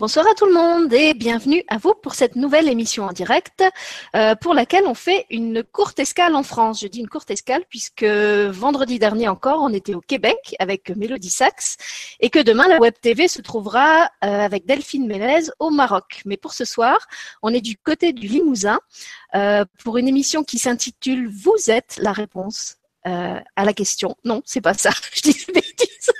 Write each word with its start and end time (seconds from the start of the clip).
Bonsoir 0.00 0.26
à 0.26 0.34
tout 0.34 0.46
le 0.46 0.52
monde 0.52 0.92
et 0.92 1.14
bienvenue 1.14 1.62
à 1.68 1.78
vous 1.78 1.94
pour 1.94 2.16
cette 2.16 2.34
nouvelle 2.34 2.68
émission 2.68 3.04
en 3.04 3.12
direct 3.12 3.62
euh, 4.16 4.34
pour 4.34 4.52
laquelle 4.52 4.86
on 4.88 4.94
fait 4.94 5.24
une 5.30 5.62
courte 5.62 6.00
escale 6.00 6.34
en 6.34 6.42
France. 6.42 6.80
Je 6.80 6.88
dis 6.88 6.98
une 6.98 7.08
courte 7.08 7.30
escale 7.30 7.62
puisque 7.70 8.02
vendredi 8.02 8.98
dernier 8.98 9.28
encore 9.28 9.62
on 9.62 9.72
était 9.72 9.94
au 9.94 10.00
Québec 10.00 10.56
avec 10.58 10.90
Mélodie 10.96 11.30
Sax 11.30 11.76
et 12.18 12.28
que 12.28 12.40
demain 12.40 12.66
la 12.66 12.80
Web 12.80 12.94
TV 13.00 13.28
se 13.28 13.40
trouvera 13.40 14.10
euh, 14.24 14.26
avec 14.26 14.66
Delphine 14.66 15.06
Mélez 15.06 15.48
au 15.60 15.70
Maroc. 15.70 16.22
Mais 16.24 16.38
pour 16.38 16.54
ce 16.54 16.64
soir, 16.64 16.98
on 17.40 17.50
est 17.50 17.60
du 17.60 17.76
côté 17.76 18.12
du 18.12 18.26
Limousin 18.26 18.80
euh, 19.36 19.64
pour 19.84 19.96
une 19.96 20.08
émission 20.08 20.42
qui 20.42 20.58
s'intitule 20.58 21.28
Vous 21.28 21.70
êtes 21.70 21.98
la 21.98 22.12
réponse 22.12 22.78
à 23.04 23.64
la 23.64 23.74
question. 23.74 24.16
Non, 24.24 24.40
c'est 24.46 24.62
pas 24.62 24.72
ça. 24.72 24.90
Je 25.12 25.20
dis 25.20 25.44
des 25.46 25.52
bêtises. 25.52 26.10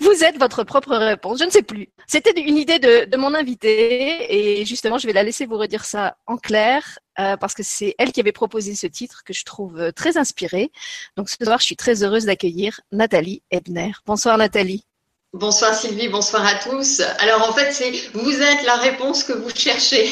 Vous 0.00 0.24
êtes 0.24 0.38
votre 0.38 0.64
propre 0.64 0.96
réponse. 0.96 1.38
Je 1.38 1.44
ne 1.44 1.50
sais 1.50 1.62
plus. 1.62 1.88
C'était 2.06 2.38
une 2.40 2.56
idée 2.56 2.78
de, 2.78 3.16
mon 3.16 3.34
invité 3.34 4.60
et 4.60 4.64
justement, 4.64 4.98
je 4.98 5.06
vais 5.06 5.12
la 5.12 5.22
laisser 5.22 5.46
vous 5.46 5.58
redire 5.58 5.84
ça 5.84 6.16
en 6.26 6.36
clair 6.36 6.98
euh, 7.18 7.36
parce 7.36 7.54
que 7.54 7.62
c'est 7.62 7.94
elle 7.98 8.12
qui 8.12 8.20
avait 8.20 8.32
proposé 8.32 8.74
ce 8.74 8.86
titre 8.86 9.22
que 9.24 9.32
je 9.32 9.44
trouve 9.44 9.78
euh, 9.78 9.92
très 9.92 10.16
inspiré. 10.16 10.70
Donc 11.16 11.28
ce 11.28 11.36
soir, 11.44 11.58
je 11.58 11.64
suis 11.64 11.76
très 11.76 12.02
heureuse 12.02 12.24
d'accueillir 12.24 12.80
Nathalie 12.92 13.42
Ebner. 13.50 13.92
Bonsoir 14.06 14.38
Nathalie. 14.38 14.84
Bonsoir 15.32 15.74
Sylvie, 15.74 16.08
bonsoir 16.08 16.44
à 16.44 16.56
tous. 16.56 17.00
Alors 17.18 17.48
en 17.48 17.52
fait, 17.52 17.70
c'est 17.72 17.92
vous 18.14 18.42
êtes 18.42 18.64
la 18.64 18.76
réponse 18.76 19.22
que 19.22 19.32
vous 19.32 19.50
cherchez. 19.50 20.10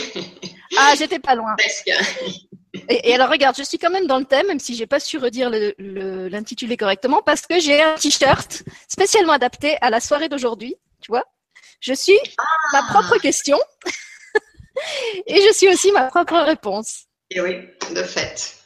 Ah, 0.76 0.94
j'étais 0.96 1.18
pas 1.18 1.34
loin. 1.34 1.56
Et, 2.88 3.14
alors 3.14 3.30
regarde, 3.30 3.56
je 3.56 3.62
suis 3.62 3.78
quand 3.78 3.90
même 3.90 4.06
dans 4.06 4.18
le 4.18 4.24
thème, 4.24 4.46
même 4.48 4.58
si 4.58 4.74
j'ai 4.74 4.86
pas 4.86 5.00
su 5.00 5.18
redire 5.18 5.50
l'intitulé 5.78 6.76
correctement, 6.76 7.22
parce 7.22 7.46
que 7.46 7.58
j'ai 7.60 7.82
un 7.82 7.94
t-shirt 7.94 8.62
spécialement 8.88 9.32
adapté 9.32 9.76
à 9.80 9.90
la 9.90 10.00
soirée 10.00 10.28
d'aujourd'hui. 10.28 10.76
Tu 11.00 11.10
vois, 11.10 11.24
je 11.80 11.92
suis 11.92 12.18
ma 12.72 12.82
propre 12.82 13.18
question 13.18 13.58
et 15.26 15.40
je 15.40 15.52
suis 15.52 15.68
aussi 15.68 15.92
ma 15.92 16.04
propre 16.04 16.38
réponse. 16.38 17.04
Et 17.30 17.40
oui, 17.40 17.56
de 17.94 18.02
fait. 18.02 18.58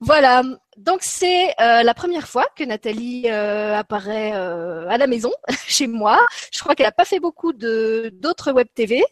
Voilà, 0.00 0.42
donc 0.76 0.98
c'est 1.00 1.54
euh, 1.58 1.82
la 1.82 1.94
première 1.94 2.28
fois 2.28 2.46
que 2.54 2.62
Nathalie 2.64 3.24
euh, 3.30 3.74
apparaît 3.74 4.32
euh, 4.34 4.86
à 4.88 4.98
la 4.98 5.06
maison, 5.06 5.32
chez 5.66 5.86
moi. 5.86 6.20
Je 6.52 6.58
crois 6.58 6.74
qu'elle 6.74 6.86
n'a 6.86 6.92
pas 6.92 7.06
fait 7.06 7.20
beaucoup 7.20 7.54
de 7.54 8.10
d'autres 8.12 8.52
web 8.52 8.66
TV. 8.74 9.02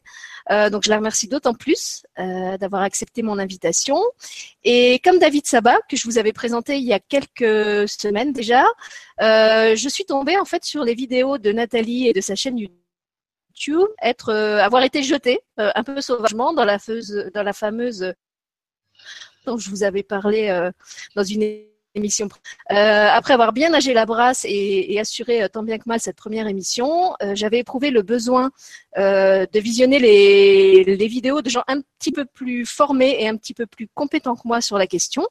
Euh, 0.51 0.71
donc 0.71 0.85
je 0.85 0.91
la 0.91 0.97
remercie 0.97 1.29
d'autant 1.29 1.55
plus 1.55 2.05
euh, 2.19 2.59
d'avoir 2.59 2.83
accepté 2.83 3.23
mon 3.23 3.39
invitation. 3.39 3.97
Et 4.63 5.01
comme 5.05 5.19
David 5.19 5.47
Sabat, 5.47 5.79
que 5.89 5.97
je 5.97 6.05
vous 6.05 6.19
avais 6.19 6.33
présenté 6.33 6.77
il 6.77 6.85
y 6.85 6.93
a 6.93 7.01
quelques 7.01 7.89
semaines 7.89 8.33
déjà, 8.33 8.65
euh, 9.23 9.75
je 9.77 9.89
suis 9.89 10.05
tombée 10.05 10.39
en 10.39 10.45
fait 10.45 10.65
sur 10.65 10.85
les 10.85 10.95
vidéos 10.95 11.39
de 11.39 11.53
Nathalie 11.53 12.09
et 12.09 12.13
de 12.13 12.21
sa 12.21 12.35
chaîne 12.35 12.59
YouTube 12.59 13.89
être 14.03 14.33
avoir 14.33 14.83
été 14.83 15.03
jetée 15.03 15.41
un 15.57 15.85
peu 15.85 16.01
sauvagement 16.01 16.53
dans 16.53 16.65
la, 16.65 16.79
dans 17.33 17.43
la 17.43 17.53
fameuse 17.53 18.13
dont 19.47 19.59
je 19.59 19.71
vous 19.71 19.85
avais 19.85 20.03
parlé 20.03 20.71
dans 21.15 21.23
une 21.23 21.43
émission. 21.95 22.29
Euh, 22.71 23.09
après 23.11 23.35
avoir 23.35 23.53
bien 23.53 23.71
nagé 23.71 23.95
la 23.95 24.07
brasse 24.07 24.45
et, 24.49 24.99
assuré 24.99 25.43
euh, 25.43 25.49
tant 25.49 25.63
bien 25.63 25.79
que 25.79 25.85
mal 25.87 26.01
cette 26.01 26.17
première 26.17 26.47
émission, 26.47 27.15
euh, 27.23 27.35
j'avais 27.35 27.59
éprouvé 27.59 27.91
le 27.91 28.03
besoin 28.03 28.51
de 28.97 29.59
visionner 29.59 29.99
les, 29.99 30.85
les, 30.85 31.09
vidéos 31.09 31.43
de 31.43 31.51
gens 31.51 31.65
un 31.67 31.81
petit 31.99 32.13
peu 32.13 32.25
plus 32.25 32.65
formés 32.65 33.17
et 33.19 33.27
un 33.27 33.37
petit 33.37 33.53
peu 33.53 33.67
plus 33.67 33.89
compétents 33.93 34.37
que 34.37 34.43
moi 34.45 34.61
sur 34.61 34.79
la 34.79 34.87
question. 34.87 35.27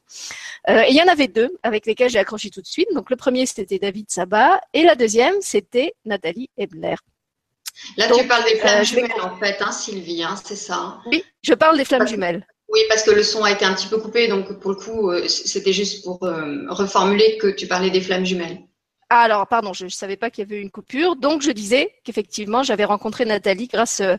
et 0.68 0.90
il 0.90 0.94
y 0.94 1.00
en 1.00 1.08
avait 1.08 1.28
deux 1.28 1.50
avec 1.62 1.86
lesquels 1.86 2.10
j'ai 2.10 2.18
accroché 2.18 2.50
tout 2.50 2.60
de 2.60 2.66
suite. 2.66 2.88
Donc 2.92 3.08
le 3.08 3.16
premier 3.16 3.46
c'était 3.46 3.78
David 3.78 4.10
Sabat 4.10 4.60
et 4.74 4.82
la 4.82 4.96
deuxième 4.96 5.36
c'était 5.40 5.94
Nathalie 6.04 6.50
Ebler. 6.58 6.96
Là, 7.96 8.06
tu 8.08 8.26
parles 8.26 8.44
des 8.44 8.56
flammes 8.56 8.84
jumelles, 8.84 9.20
en 9.20 9.36
fait, 9.36 9.56
hein, 9.60 9.72
Sylvie, 9.72 10.22
hein, 10.22 10.36
c'est 10.44 10.56
ça 10.56 11.00
Oui, 11.06 11.24
je 11.42 11.54
parle 11.54 11.76
des 11.76 11.84
flammes 11.84 12.06
jumelles. 12.06 12.46
Oui, 12.74 12.80
parce 12.88 13.04
que 13.04 13.12
le 13.12 13.22
son 13.22 13.44
a 13.44 13.52
été 13.52 13.64
un 13.64 13.72
petit 13.72 13.86
peu 13.86 13.98
coupé, 13.98 14.26
donc 14.26 14.58
pour 14.58 14.72
le 14.72 14.76
coup, 14.76 15.12
euh, 15.12 15.28
c'était 15.28 15.72
juste 15.72 16.02
pour 16.02 16.24
euh, 16.24 16.64
reformuler 16.68 17.38
que 17.38 17.46
tu 17.46 17.68
parlais 17.68 17.90
des 17.90 18.00
flammes 18.00 18.26
jumelles. 18.26 18.58
Ah, 19.10 19.20
alors, 19.20 19.46
pardon, 19.46 19.72
je 19.72 19.84
ne 19.84 19.90
savais 19.90 20.16
pas 20.16 20.28
qu'il 20.28 20.42
y 20.42 20.46
avait 20.46 20.56
eu 20.56 20.60
une 20.60 20.72
coupure. 20.72 21.14
Donc, 21.14 21.42
je 21.42 21.52
disais 21.52 21.94
qu'effectivement, 22.02 22.64
j'avais 22.64 22.84
rencontré 22.84 23.24
Nathalie 23.24 23.68
grâce 23.68 24.00
euh, 24.00 24.16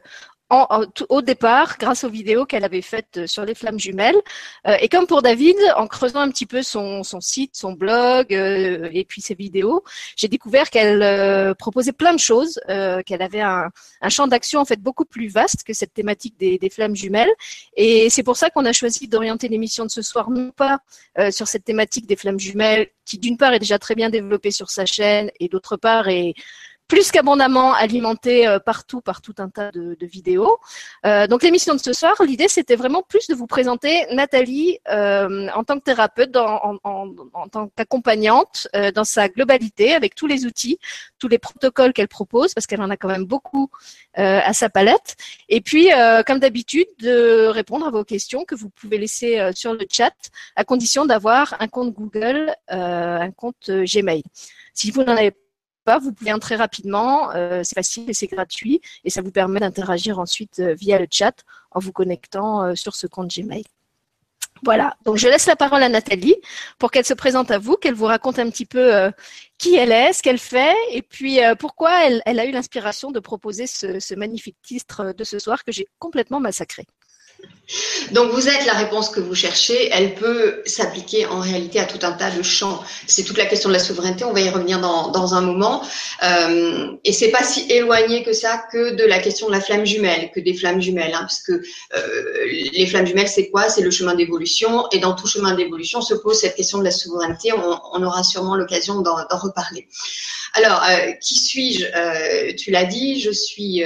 au 0.50 1.22
départ, 1.24 1.78
grâce 1.80 2.04
aux 2.04 2.10
vidéos 2.10 2.46
qu'elle 2.46 2.64
avait 2.64 2.84
faites 2.84 3.18
euh, 3.18 3.28
sur 3.28 3.46
les 3.46 3.56
flammes 3.56 3.80
jumelles. 3.80 4.16
Euh, 4.68 4.78
et 4.80 4.90
comme 4.90 5.08
pour 5.08 5.24
David, 5.24 5.56
en 5.76 5.88
creusant 5.88 6.20
un 6.20 6.30
petit 6.30 6.46
peu 6.46 6.62
son, 6.62 7.04
site, 7.20 7.56
son 7.56 7.74
blog 7.74 8.34
euh, 8.34 8.90
et 8.94 9.06
puis 9.06 9.22
ses 9.22 9.34
vidéos, 9.34 9.84
j'ai 10.16 10.28
découvert 10.28 10.70
qu'elle 10.70 11.56
proposait 11.56 11.94
plein 11.94 12.14
de 12.14 12.20
choses, 12.20 12.60
qu'elle 12.68 13.22
avait 13.22 13.42
un, 13.42 13.70
champ 14.10 14.28
d'action 14.28 14.60
en 14.60 14.66
fait 14.66 14.80
beaucoup 14.80 15.06
plus 15.06 15.28
vaste 15.28 15.64
que 15.64 15.74
cette 15.74 15.94
thématique 15.94 16.36
des, 16.38 16.58
des 16.58 16.70
flammes 16.70 16.96
jumelles. 16.96 17.32
Et 17.76 18.10
c'est 18.10 18.24
pour 18.24 18.38
ça 18.38 18.50
qu'on 18.50 18.66
a 18.66 18.74
choisi 18.74 19.08
d'orienter 19.08 19.48
l'émission 19.48 19.86
de 19.86 19.90
ce 19.90 20.02
soir 20.02 20.30
non 20.30 20.52
pas 20.52 20.80
sur 21.32 21.48
cette 21.48 21.66
thématique 21.66 22.06
des 22.06 22.16
flammes 22.16 22.40
jumelles, 22.40 22.88
qui 23.06 23.18
d'une 23.18 23.38
part 23.38 23.54
est 23.54 23.60
déjà 23.60 23.80
très 23.80 23.96
bien 23.96 24.10
développée 24.10 24.52
sur 24.52 24.70
sa 24.70 24.86
chaîne 24.86 25.32
et 25.40 25.48
d'autre 25.48 25.78
part 25.78 26.08
est 26.08 26.34
plus 26.88 27.12
qu'abondamment 27.12 27.74
alimenté 27.74 28.48
euh, 28.48 28.60
partout 28.60 29.02
par 29.02 29.22
tout 29.22 29.36
un 29.40 29.50
tas 29.50 29.72
de, 29.72 29.98
vidéos. 30.02 30.58
Euh, 31.06 31.26
donc 31.26 31.42
l'émission 31.42 31.74
de 31.74 31.80
ce 31.80 31.94
soir, 31.94 32.16
l'idée 32.24 32.48
c'était 32.48 32.76
vraiment 32.76 33.02
plus 33.02 33.28
de 33.28 33.34
vous 33.34 33.48
présenter 33.48 34.06
Nathalie 34.12 34.80
euh, 34.90 35.48
en 35.56 35.64
tant 35.64 35.80
que 35.80 35.84
thérapeute, 35.84 36.36
en, 36.36 36.78
tant 37.52 37.70
qu'accompagnante, 37.76 38.68
dans 38.94 39.04
sa 39.04 39.30
globalité, 39.30 39.94
avec 39.94 40.16
tous 40.16 40.28
les 40.28 40.46
outils, 40.46 40.78
tous 41.18 41.28
les 41.28 41.40
protocoles 41.40 41.94
qu'elle 41.94 42.08
propose, 42.08 42.54
parce 42.54 42.68
qu'elle 42.68 42.82
en 42.82 42.90
a 42.90 42.98
quand 42.98 43.08
même 43.08 43.26
beaucoup 43.26 43.70
à 44.14 44.54
sa 44.54 44.70
palette. 44.70 45.16
Et 45.50 45.62
puis, 45.62 45.90
comme 46.26 46.40
d'habitude, 46.40 46.88
de 47.00 47.48
répondre 47.48 47.88
à 47.88 47.92
vos 47.92 48.04
questions 48.04 48.46
que 48.46 48.56
vous 48.56 48.70
pouvez 48.70 48.98
laisser 48.98 49.52
sur 49.54 49.74
le 49.74 49.86
chat, 49.90 50.14
à 50.56 50.64
condition 50.64 51.06
d'avoir 51.06 51.56
un 51.60 51.68
compte 51.68 51.94
Google, 51.94 52.54
un 52.68 53.32
compte 53.32 53.70
Gmail. 53.70 54.24
Si 54.74 54.92
vous 54.92 55.04
n'en 55.04 55.16
avez 55.16 55.34
vous 56.00 56.12
pouvez 56.12 56.34
entrer 56.34 56.56
rapidement, 56.56 57.32
euh, 57.36 57.62
c'est 57.64 57.76
facile 57.76 58.10
et 58.10 58.14
c'est 58.14 58.28
gratuit 58.28 58.82
et 59.04 59.10
ça 59.10 59.22
vous 59.22 59.32
permet 59.32 59.60
d'interagir 59.60 60.20
ensuite 60.20 60.60
euh, 60.60 60.74
via 60.74 61.00
le 61.00 61.08
chat 61.10 61.44
en 61.72 61.80
vous 61.80 61.92
connectant 61.92 62.64
euh, 62.64 62.76
sur 62.76 62.96
ce 62.96 63.08
compte 63.08 63.30
Gmail. 63.30 63.64
Voilà, 64.64 64.96
donc 65.04 65.18
je 65.18 65.28
laisse 65.28 65.46
la 65.46 65.56
parole 65.56 65.84
à 65.84 65.90
Nathalie 65.90 66.36
pour 66.80 66.90
qu'elle 66.90 67.06
se 67.06 67.14
présente 67.14 67.52
à 67.52 67.60
vous, 67.60 67.76
qu'elle 67.76 67.94
vous 67.94 68.06
raconte 68.06 68.40
un 68.40 68.50
petit 68.50 68.66
peu 68.66 69.12
qui 69.58 69.76
elle 69.76 69.92
est, 69.92 70.14
ce 70.14 70.24
qu'elle 70.24 70.40
fait 70.40 70.74
et 70.92 71.02
puis 71.02 71.40
pourquoi 71.60 71.92
elle, 72.26 72.40
a 72.40 72.46
eu 72.46 72.52
l'inspiration 72.52 73.12
de 73.12 73.20
proposer 73.20 73.68
ce 73.68 74.16
magnifique 74.16 74.56
titre 74.64 75.14
de 75.16 75.24
ce 75.26 75.40
soir 75.40 75.66
que 75.66 75.74
j'ai 75.74 75.88
complètement 76.00 76.40
massacré. 76.40 76.88
Donc 78.12 78.32
vous 78.32 78.48
êtes 78.48 78.66
la 78.66 78.74
réponse 78.74 79.10
que 79.10 79.20
vous 79.20 79.34
cherchez, 79.34 79.90
elle 79.92 80.14
peut 80.14 80.62
s'appliquer 80.66 81.26
en 81.26 81.40
réalité 81.40 81.80
à 81.80 81.86
tout 81.86 82.00
un 82.04 82.12
tas 82.12 82.30
de 82.30 82.44
champs. 82.44 82.84
C'est 83.08 83.24
toute 83.24 83.38
la 83.38 83.46
question 83.46 83.70
de 83.70 83.74
la 83.74 83.80
souveraineté, 83.80 84.24
on 84.24 84.34
va 84.34 84.42
y 84.42 84.50
revenir 84.50 84.80
dans, 84.80 85.10
dans 85.10 85.34
un 85.34 85.42
moment. 85.42 85.82
Euh, 86.24 86.92
et 87.04 87.12
c'est 87.12 87.30
pas 87.30 87.44
si 87.44 87.66
éloigné 87.72 88.24
que 88.24 88.34
ça 88.34 88.64
que 88.72 88.94
de 88.94 89.04
la 89.04 89.20
question 89.20 89.48
de 89.48 89.52
la 89.52 89.62
flamme 89.62 89.86
jumelle, 89.86 90.30
que 90.34 90.40
des 90.40 90.54
flammes 90.54 90.82
jumelles, 90.82 91.14
hein, 91.14 91.22
parce 91.22 91.42
que 91.42 91.54
euh, 91.54 92.46
les 92.74 92.86
flammes 92.86 93.08
jumelles, 93.08 93.28
c'est 93.28 93.50
quoi? 93.50 93.70
C'est 93.70 93.82
le 93.82 93.92
chemin 93.92 94.14
d'évolution, 94.14 94.88
et 94.92 95.00
dans 95.00 95.14
tout 95.14 95.28
chemin 95.28 95.56
d'évolution 95.56 96.02
se 96.02 96.14
pose 96.14 96.40
cette 96.40 96.56
question 96.56 96.78
de 96.78 96.84
la 96.84 96.92
souveraineté. 96.92 97.52
On, 97.54 98.04
aura 98.04 98.24
sûrement 98.24 98.56
l'occasion 98.56 99.02
d'en 99.02 99.16
reparler. 99.32 99.88
Alors, 100.54 100.82
euh, 100.84 101.12
qui 101.22 101.36
suis-je? 101.36 101.86
Euh, 101.86 102.54
Tu 102.56 102.72
l'as 102.72 102.86
dit, 102.86 103.20
je 103.20 103.32
suis 103.32 103.84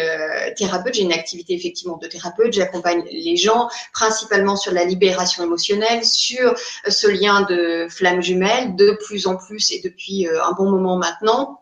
thérapeute, 0.57 0.95
j'ai 0.95 1.03
une 1.03 1.13
activité 1.13 1.53
effectivement 1.53 1.97
de 1.97 2.07
thérapeute, 2.07 2.53
j'accompagne 2.53 3.03
les 3.11 3.37
gens 3.37 3.48
principalement 3.93 4.55
sur 4.55 4.71
la 4.71 4.83
libération 4.83 5.43
émotionnelle, 5.43 6.03
sur 6.05 6.53
ce 6.87 7.07
lien 7.07 7.41
de 7.41 7.87
flamme 7.89 8.21
jumelle, 8.21 8.75
de 8.75 8.97
plus 9.05 9.27
en 9.27 9.35
plus 9.35 9.71
et 9.71 9.81
depuis 9.83 10.27
un 10.27 10.51
bon 10.53 10.69
moment 10.69 10.97
maintenant. 10.97 11.55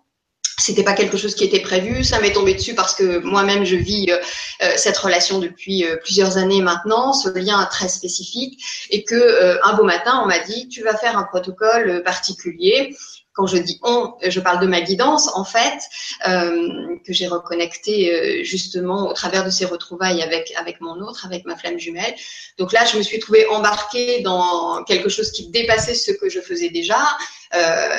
C'était 0.59 0.83
pas 0.83 0.93
quelque 0.93 1.17
chose 1.17 1.35
qui 1.35 1.43
était 1.43 1.59
prévu, 1.59 2.03
ça 2.03 2.19
m'est 2.19 2.33
tombé 2.33 2.55
dessus 2.55 2.73
parce 2.73 2.95
que 2.95 3.19
moi-même 3.19 3.63
je 3.63 3.75
vis 3.75 4.09
cette 4.75 4.97
relation 4.97 5.37
depuis 5.37 5.85
plusieurs 6.03 6.37
années 6.37 6.63
maintenant, 6.63 7.13
ce 7.13 7.29
lien 7.29 7.63
très 7.69 7.87
spécifique, 7.87 8.59
et 8.89 9.03
que 9.03 9.59
un 9.63 9.73
beau 9.75 9.83
matin 9.83 10.19
on 10.23 10.25
m'a 10.25 10.39
dit 10.39 10.67
tu 10.67 10.81
vas 10.81 10.97
faire 10.97 11.15
un 11.15 11.25
protocole 11.25 12.01
particulier 12.03 12.97
quand 13.37 13.45
je 13.45 13.57
dis 13.57 13.79
on, 13.83 14.15
je 14.27 14.39
parle 14.39 14.59
de 14.59 14.65
ma 14.65 14.81
guidance 14.81 15.29
en 15.35 15.45
fait, 15.45 15.79
euh, 16.27 16.97
que 17.05 17.13
j'ai 17.13 17.27
reconnecté 17.27 18.11
euh, 18.11 18.43
justement 18.43 19.07
au 19.07 19.13
travers 19.13 19.45
de 19.45 19.51
ces 19.51 19.65
retrouvailles 19.65 20.23
avec 20.23 20.51
avec 20.57 20.81
mon 20.81 20.99
autre, 21.01 21.23
avec 21.23 21.45
ma 21.45 21.55
flamme 21.55 21.77
jumelle. 21.77 22.15
Donc 22.57 22.73
là, 22.73 22.83
je 22.85 22.97
me 22.97 23.03
suis 23.03 23.19
trouvée 23.19 23.45
embarquée 23.47 24.21
dans 24.21 24.83
quelque 24.85 25.07
chose 25.07 25.31
qui 25.31 25.49
dépassait 25.49 25.93
ce 25.93 26.11
que 26.11 26.29
je 26.29 26.39
faisais 26.39 26.69
déjà 26.69 26.97
euh, 27.53 27.97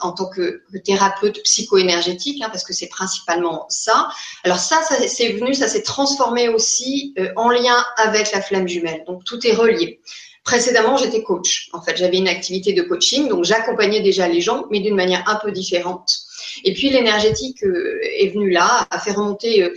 en 0.00 0.12
tant 0.12 0.28
que, 0.30 0.62
thérapeute 0.84 1.42
psycho-énergétique, 1.42 2.42
hein, 2.42 2.48
parce 2.50 2.64
que 2.64 2.72
c'est 2.72 2.88
principalement 2.88 3.66
ça. 3.68 4.08
Alors 4.42 4.58
ça, 4.58 4.82
ça 4.82 4.96
c'est 5.06 5.32
venu, 5.34 5.52
ça 5.52 5.68
s'est 5.68 5.82
transformé 5.82 6.48
aussi 6.48 7.14
en 7.36 7.50
lien 7.50 7.84
avec 7.98 8.32
la 8.32 8.40
flamme 8.40 8.66
jumelle. 8.66 9.04
Donc 9.06 9.22
tout 9.24 9.46
est 9.46 9.52
relié. 9.52 10.00
Précédemment, 10.44 10.96
j'étais 10.96 11.22
coach. 11.22 11.68
En 11.72 11.80
fait, 11.82 11.96
j'avais 11.96 12.18
une 12.18 12.26
activité 12.26 12.72
de 12.72 12.82
coaching, 12.82 13.28
donc 13.28 13.44
j'accompagnais 13.44 14.00
déjà 14.00 14.26
les 14.26 14.40
gens, 14.40 14.66
mais 14.70 14.80
d'une 14.80 14.96
manière 14.96 15.22
un 15.28 15.36
peu 15.36 15.52
différente. 15.52 16.18
Et 16.64 16.74
puis 16.74 16.90
l'énergétique 16.90 17.62
est 17.62 18.28
venue 18.34 18.50
là, 18.50 18.86
a 18.90 18.98
fait 18.98 19.12
remonter 19.12 19.72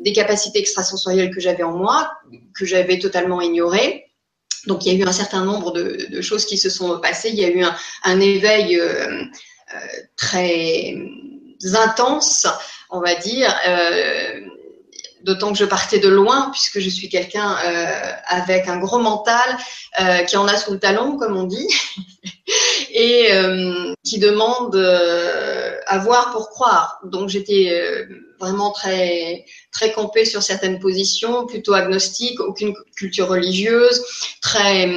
des 0.00 0.12
capacités 0.12 0.58
extrasensorielles 0.58 1.32
que 1.32 1.40
j'avais 1.40 1.62
en 1.62 1.76
moi, 1.76 2.10
que 2.58 2.64
j'avais 2.64 2.98
totalement 2.98 3.40
ignorées. 3.40 4.06
Donc 4.66 4.84
il 4.84 4.92
y 4.92 4.96
a 4.96 4.98
eu 4.98 5.08
un 5.08 5.12
certain 5.12 5.44
nombre 5.44 5.70
de, 5.72 6.20
choses 6.20 6.44
qui 6.44 6.58
se 6.58 6.70
sont 6.70 6.98
passées. 6.98 7.30
Il 7.30 7.38
y 7.38 7.44
a 7.44 7.48
eu 7.48 7.64
un, 8.02 8.20
éveil 8.20 8.80
très 10.16 10.96
intense, 11.74 12.48
on 12.90 13.00
va 13.00 13.14
dire. 13.14 13.54
D'autant 15.22 15.52
que 15.52 15.58
je 15.58 15.64
partais 15.64 15.98
de 15.98 16.08
loin, 16.08 16.50
puisque 16.52 16.78
je 16.78 16.88
suis 16.88 17.08
quelqu'un 17.08 17.56
euh, 17.64 18.12
avec 18.26 18.68
un 18.68 18.78
gros 18.78 18.98
mental, 18.98 19.56
euh, 20.00 20.18
qui 20.18 20.36
en 20.36 20.46
a 20.46 20.56
sous 20.56 20.72
le 20.72 20.78
talon, 20.78 21.16
comme 21.16 21.36
on 21.36 21.44
dit, 21.44 21.68
et 22.90 23.32
euh, 23.32 23.92
qui 24.04 24.18
demande 24.18 24.76
à 24.76 25.98
voir 25.98 26.32
pour 26.32 26.50
croire. 26.50 27.00
Donc 27.04 27.28
j'étais 27.28 28.06
vraiment 28.38 28.70
très 28.70 29.44
très 29.72 29.92
campée 29.92 30.24
sur 30.24 30.42
certaines 30.42 30.78
positions, 30.78 31.46
plutôt 31.46 31.74
agnostique, 31.74 32.40
aucune 32.40 32.74
culture 32.96 33.28
religieuse, 33.28 34.02
très 34.40 34.88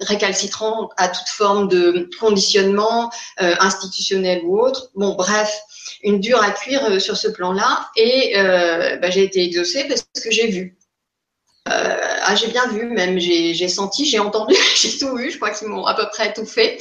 récalcitrante 0.00 0.90
à 0.96 1.08
toute 1.08 1.28
forme 1.28 1.68
de 1.68 2.08
conditionnement 2.18 3.10
institutionnel 3.38 4.42
ou 4.44 4.60
autre. 4.60 4.90
Bon, 4.94 5.14
bref 5.14 5.52
une 6.02 6.20
dure 6.20 6.42
à 6.42 6.50
cuire 6.50 6.84
euh, 6.84 6.98
sur 6.98 7.16
ce 7.16 7.28
plan-là. 7.28 7.88
Et 7.96 8.34
euh, 8.36 8.96
bah, 8.96 9.10
j'ai 9.10 9.22
été 9.22 9.42
exaucée 9.42 9.84
parce 9.88 10.02
que 10.02 10.30
j'ai 10.30 10.48
vu. 10.48 10.76
Euh, 11.68 11.96
ah, 12.24 12.34
j'ai 12.34 12.48
bien 12.48 12.66
vu, 12.68 12.86
même 12.86 13.20
j'ai 13.20 13.68
senti, 13.68 14.04
j'ai 14.04 14.18
entendu, 14.18 14.54
j'ai 14.76 14.98
tout 14.98 15.16
vu. 15.16 15.30
Je 15.30 15.36
crois 15.36 15.50
qu'ils 15.50 15.68
m'ont 15.68 15.86
à 15.86 15.94
peu 15.94 16.06
près 16.10 16.32
tout 16.32 16.46
fait. 16.46 16.78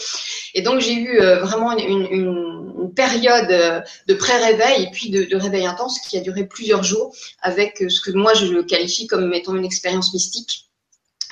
Et 0.53 0.61
donc 0.61 0.81
j'ai 0.81 0.93
eu 0.93 1.17
vraiment 1.17 1.77
une, 1.77 2.60
période 2.87 3.83
de 4.07 4.13
pré-réveil 4.13 4.83
et 4.83 4.91
puis 4.91 5.09
de, 5.09 5.23
de, 5.23 5.35
réveil 5.35 5.65
intense 5.65 5.99
qui 5.99 6.17
a 6.17 6.21
duré 6.21 6.45
plusieurs 6.45 6.83
jours, 6.83 7.15
avec 7.41 7.83
ce 7.87 8.01
que 8.01 8.11
moi 8.11 8.33
je 8.33 8.61
qualifie 8.61 9.07
comme 9.07 9.33
étant 9.33 9.55
une 9.55 9.65
expérience 9.65 10.13
mystique, 10.13 10.69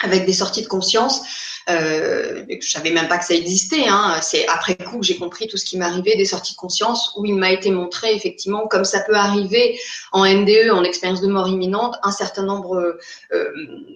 avec 0.01 0.25
des 0.25 0.33
sorties 0.33 0.61
de 0.61 0.67
conscience 0.67 1.21
euh, 1.69 2.43
je 2.49 2.69
savais 2.69 2.91
même 2.91 3.07
pas 3.07 3.17
que 3.17 3.25
ça 3.25 3.33
existait. 3.33 3.87
Hein. 3.87 4.19
C'est 4.21 4.47
après 4.47 4.75
coup 4.75 4.99
que 4.99 5.05
j'ai 5.05 5.17
compris 5.17 5.47
tout 5.47 5.57
ce 5.57 5.65
qui 5.65 5.77
m'arrivait, 5.77 6.15
des 6.15 6.25
sorties 6.25 6.53
de 6.53 6.57
conscience 6.57 7.13
où 7.17 7.25
il 7.25 7.35
m'a 7.35 7.51
été 7.51 7.71
montré 7.71 8.13
effectivement 8.13 8.67
comme 8.67 8.85
ça 8.85 9.01
peut 9.01 9.15
arriver 9.15 9.79
en 10.11 10.25
NDE, 10.25 10.71
en 10.71 10.83
expérience 10.83 11.21
de 11.21 11.27
mort 11.27 11.47
imminente, 11.47 11.95
un 12.03 12.11
certain 12.11 12.43
nombre 12.43 12.97
euh, 13.31 13.51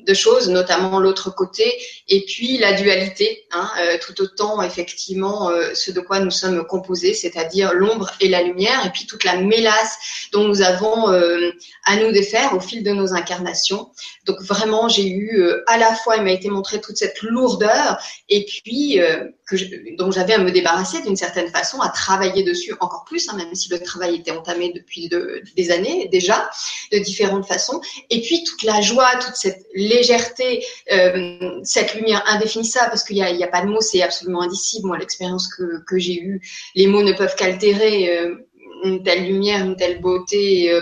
de 0.06 0.14
choses, 0.14 0.50
notamment 0.50 1.00
l'autre 1.00 1.34
côté, 1.34 1.74
et 2.08 2.26
puis 2.26 2.58
la 2.58 2.74
dualité, 2.74 3.46
hein, 3.52 3.70
euh, 3.80 3.98
tout 4.02 4.22
autant 4.22 4.62
effectivement 4.62 5.50
euh, 5.50 5.72
ce 5.74 5.92
de 5.92 6.02
quoi 6.02 6.20
nous 6.20 6.32
sommes 6.32 6.66
composés, 6.66 7.14
c'est-à-dire 7.14 7.74
l'ombre 7.74 8.12
et 8.20 8.28
la 8.28 8.44
lumière, 8.44 8.86
et 8.86 8.90
puis 8.90 9.08
toute 9.08 9.24
la 9.24 9.38
mélasse 9.38 9.98
dont 10.34 10.44
nous 10.44 10.62
avons 10.62 11.08
à 11.08 11.96
nous 11.98 12.12
défaire 12.12 12.54
au 12.54 12.60
fil 12.60 12.84
de 12.84 12.92
nos 12.92 13.14
incarnations. 13.14 13.90
Donc 14.26 14.42
vraiment, 14.42 14.88
j'ai 14.88 15.08
eu 15.08 15.44
à 15.68 15.78
la 15.78 15.94
fois, 15.96 16.18
il 16.18 16.24
m'a 16.24 16.32
été 16.32 16.50
montré 16.50 16.82
toute 16.82 16.98
cette 16.98 17.22
lourde 17.22 17.63
et 18.30 18.46
puis 18.46 19.00
euh, 19.00 19.26
dont 19.98 20.12
j'avais 20.12 20.34
à 20.34 20.40
me 20.40 20.52
débarrasser 20.52 21.02
d'une 21.02 21.16
certaine 21.16 21.50
façon, 21.50 21.80
à 21.82 21.90
travailler 21.90 22.44
dessus 22.44 22.74
encore 22.80 23.04
plus, 23.06 23.30
hein, 23.30 23.38
même 23.38 23.54
si 23.54 23.70
le 23.70 23.80
travail 23.80 24.16
était 24.16 24.32
entamé 24.32 24.72
depuis 24.74 25.10
des 25.56 25.72
années 25.72 26.08
déjà, 26.12 26.50
de 26.92 26.98
différentes 27.00 27.46
façons. 27.46 27.82
Et 28.10 28.22
puis 28.22 28.44
toute 28.44 28.64
la 28.64 28.82
joie, 28.82 29.10
toute 29.22 29.36
cette 29.36 29.66
légèreté, 29.74 30.66
euh, 30.92 31.60
cette 31.64 31.96
lumière 31.96 32.24
indéfinissable, 32.28 32.90
parce 32.90 33.04
qu'il 33.04 33.16
n'y 33.18 33.44
a, 33.44 33.46
a, 33.46 33.50
pas 33.50 33.62
de 33.62 33.68
mots, 33.68 33.82
c'est 33.82 34.02
absolument 34.02 34.42
indicible. 34.42 34.88
Moi, 34.88 34.98
l'expérience 34.98 35.48
que, 35.48 35.84
que 35.86 36.00
j'ai 36.00 36.20
eue, 36.20 36.42
les 36.76 36.88
mots 36.88 37.04
ne 37.04 37.14
peuvent 37.14 37.36
qu'altérer 37.36 38.18
euh, 38.18 38.36
une 38.84 39.04
telle 39.04 39.26
lumière, 39.26 39.66
une 39.66 39.76
telle 39.76 40.02
beauté 40.02 40.74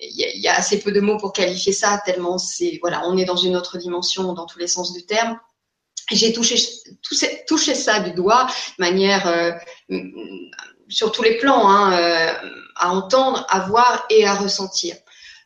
il 0.00 0.40
y, 0.40 0.48
a 0.48 0.54
assez 0.54 0.78
peu 0.78 0.92
de 0.92 1.00
mots 1.00 1.16
pour 1.16 1.32
qualifier 1.32 1.72
ça, 1.72 2.00
tellement 2.04 2.38
c'est 2.38 2.78
voilà, 2.80 3.02
on 3.06 3.16
est 3.16 3.24
dans 3.24 3.36
une 3.36 3.56
autre 3.56 3.78
dimension 3.78 4.32
dans 4.32 4.46
tous 4.46 4.58
les 4.58 4.68
sens 4.68 4.92
du 4.92 5.04
terme 5.04 5.38
j'ai 6.10 6.32
touché, 6.32 6.56
touché, 7.46 7.74
ça 7.74 8.00
du 8.00 8.12
doigt 8.12 8.46
de 8.78 8.84
manière 8.84 9.26
euh, 9.26 9.52
sur 10.88 11.12
tous 11.12 11.22
les 11.22 11.36
plans, 11.36 11.68
hein, 11.68 11.92
euh, 11.98 12.32
à 12.76 12.90
entendre, 12.92 13.46
à 13.48 13.60
voir 13.60 14.06
et 14.10 14.26
à 14.26 14.34
ressentir. 14.34 14.96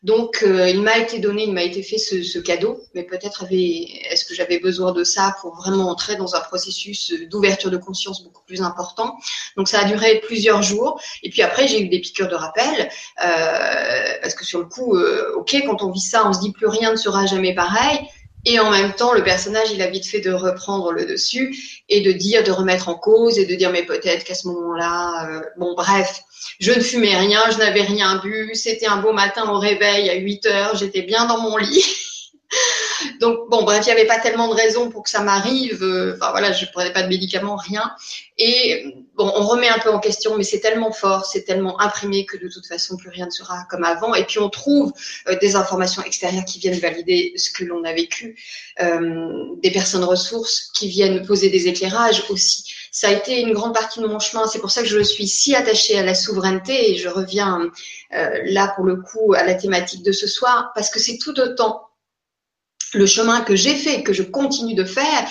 Donc, 0.03 0.43
euh, 0.43 0.69
il 0.69 0.83
m'a 0.83 0.99
été 0.99 1.21
donné, 1.21 1.45
il 1.45 1.53
m'a 1.53 1.63
été 1.63 1.81
fait 1.85 1.97
ce, 1.97 2.25
ce 2.25 2.41
cadeau, 2.41 2.81
mais 2.93 3.05
peut-être 3.05 3.47
est-ce 3.53 4.25
que 4.25 4.35
j'avais 4.35 4.59
besoin 4.59 4.91
de 4.91 5.05
ça 5.05 5.37
pour 5.41 5.55
vraiment 5.55 5.89
entrer 5.89 6.17
dans 6.17 6.35
un 6.35 6.41
processus 6.41 7.13
d'ouverture 7.31 7.71
de 7.71 7.77
conscience 7.77 8.25
beaucoup 8.25 8.43
plus 8.45 8.63
important. 8.63 9.17
Donc, 9.57 9.69
ça 9.69 9.79
a 9.79 9.85
duré 9.85 10.21
plusieurs 10.27 10.61
jours. 10.61 11.01
Et 11.23 11.31
puis 11.31 11.43
après, 11.43 11.69
j'ai 11.69 11.81
eu 11.81 11.89
des 11.89 12.01
piqûres 12.01 12.29
de 12.29 12.35
rappel, 12.35 12.91
parce 13.17 14.35
que 14.35 14.45
sur 14.45 14.59
le 14.59 14.65
coup, 14.65 14.99
ok, 15.37 15.63
quand 15.67 15.85
on 15.85 15.93
vit 15.93 16.01
ça, 16.01 16.27
on 16.27 16.33
se 16.33 16.41
dit 16.41 16.51
plus 16.51 16.67
rien 16.67 16.91
ne 16.91 16.97
sera 16.97 17.27
jamais 17.27 17.55
pareil. 17.55 18.01
Et 18.45 18.59
en 18.59 18.71
même 18.71 18.93
temps, 18.93 19.13
le 19.13 19.23
personnage, 19.23 19.71
il 19.73 19.83
a 19.83 19.89
vite 19.89 20.07
fait 20.07 20.21
de 20.21 20.33
reprendre 20.33 20.91
le 20.91 21.07
dessus 21.07 21.83
et 21.89 22.01
de 22.01 22.11
dire, 22.11 22.43
de 22.43 22.51
remettre 22.51 22.89
en 22.89 22.95
cause 22.95 23.39
et 23.39 23.47
de 23.47 23.55
dire, 23.55 23.71
mais 23.71 23.85
peut-être 23.85 24.25
qu'à 24.25 24.35
ce 24.35 24.49
moment-là, 24.49 25.29
euh, 25.31 25.41
bon, 25.57 25.75
bref, 25.75 26.23
je 26.59 26.73
ne 26.73 26.81
fumais 26.81 27.17
rien, 27.17 27.41
je 27.53 27.59
n'avais 27.59 27.83
rien 27.83 28.21
bu, 28.23 28.51
c'était 28.55 28.87
un 28.87 28.97
beau 28.97 29.13
matin 29.13 29.49
au 29.49 29.59
réveil 29.59 30.11
à 30.11 30.15
8 30.15 30.47
heures, 30.47 30.77
j'étais 30.77 31.03
bien 31.03 31.27
dans 31.27 31.41
mon 31.41 31.57
lit. 31.57 31.85
Donc 33.21 33.49
bon, 33.49 33.63
bref, 33.63 33.85
il 33.87 33.87
n'y 33.87 33.93
avait 33.93 34.07
pas 34.07 34.19
tellement 34.19 34.49
de 34.49 34.55
raisons 34.55 34.91
pour 34.91 35.05
que 35.05 35.11
ça 35.11 35.21
m'arrive. 35.21 35.83
Euh, 35.83 36.15
enfin 36.17 36.31
voilà, 36.31 36.53
je 36.53 36.67
prenais 36.67 36.93
pas 36.93 37.03
de 37.03 37.09
médicaments, 37.09 37.57
rien. 37.57 37.93
Et 38.39 38.95
bon, 39.15 39.31
on 39.35 39.47
remet 39.47 39.69
un 39.69 39.79
peu 39.79 39.91
en 39.91 39.99
question, 39.99 40.37
mais 40.37 40.45
c'est 40.45 40.61
tellement 40.61 40.91
fort, 40.91 41.27
c'est 41.27 41.45
tellement 41.45 41.81
imprimé 41.81 42.25
que 42.27 42.37
de 42.37 42.49
toute 42.49 42.67
façon, 42.67 42.97
plus 42.97 43.11
rien 43.11 43.27
ne 43.27 43.31
sera 43.31 43.67
comme 43.71 43.85
avant. 43.85 44.15
Et 44.15 44.25
puis 44.25 44.39
on 44.39 44.49
trouve 44.49 44.93
euh, 45.29 45.37
des 45.39 45.55
informations 45.57 46.03
extérieures 46.03 46.45
qui 46.45 46.59
viennent 46.59 46.79
valider 46.79 47.33
ce 47.37 47.51
que 47.51 47.65
l'on 47.65 47.85
a 47.85 47.93
vécu, 47.93 48.37
euh, 48.81 49.45
des 49.63 49.71
personnes 49.71 50.05
ressources 50.05 50.71
qui 50.75 50.89
viennent 50.89 51.25
poser 51.27 51.51
des 51.51 51.69
éclairages 51.69 52.25
aussi. 52.31 52.73
Ça 52.91 53.09
a 53.09 53.13
été 53.13 53.41
une 53.41 53.53
grande 53.53 53.75
partie 53.75 54.01
de 54.01 54.07
mon 54.07 54.19
chemin. 54.19 54.47
C'est 54.47 54.59
pour 54.59 54.71
ça 54.71 54.83
que 54.83 54.89
je 54.89 55.01
suis 55.01 55.27
si 55.27 55.55
attachée 55.55 55.99
à 55.99 56.03
la 56.03 56.15
souveraineté 56.15 56.91
et 56.91 56.97
je 56.97 57.09
reviens 57.09 57.71
là 58.11 58.71
pour 58.77 58.85
le 58.85 58.97
coup 58.97 59.33
à 59.33 59.45
la 59.45 59.55
thématique 59.55 60.03
de 60.03 60.13
ce 60.13 60.27
soir 60.27 60.73
parce 60.75 60.91
que 60.91 61.01
c'est 61.01 61.17
tout 61.17 61.39
autant 61.41 61.89
le 62.95 63.07
chemin 63.07 63.41
que 63.41 63.57
j'ai 63.57 63.75
fait, 63.75 64.03
que 64.03 64.13
je 64.13 64.23
continue 64.23 64.75
de 64.75 64.85
faire, 64.85 65.27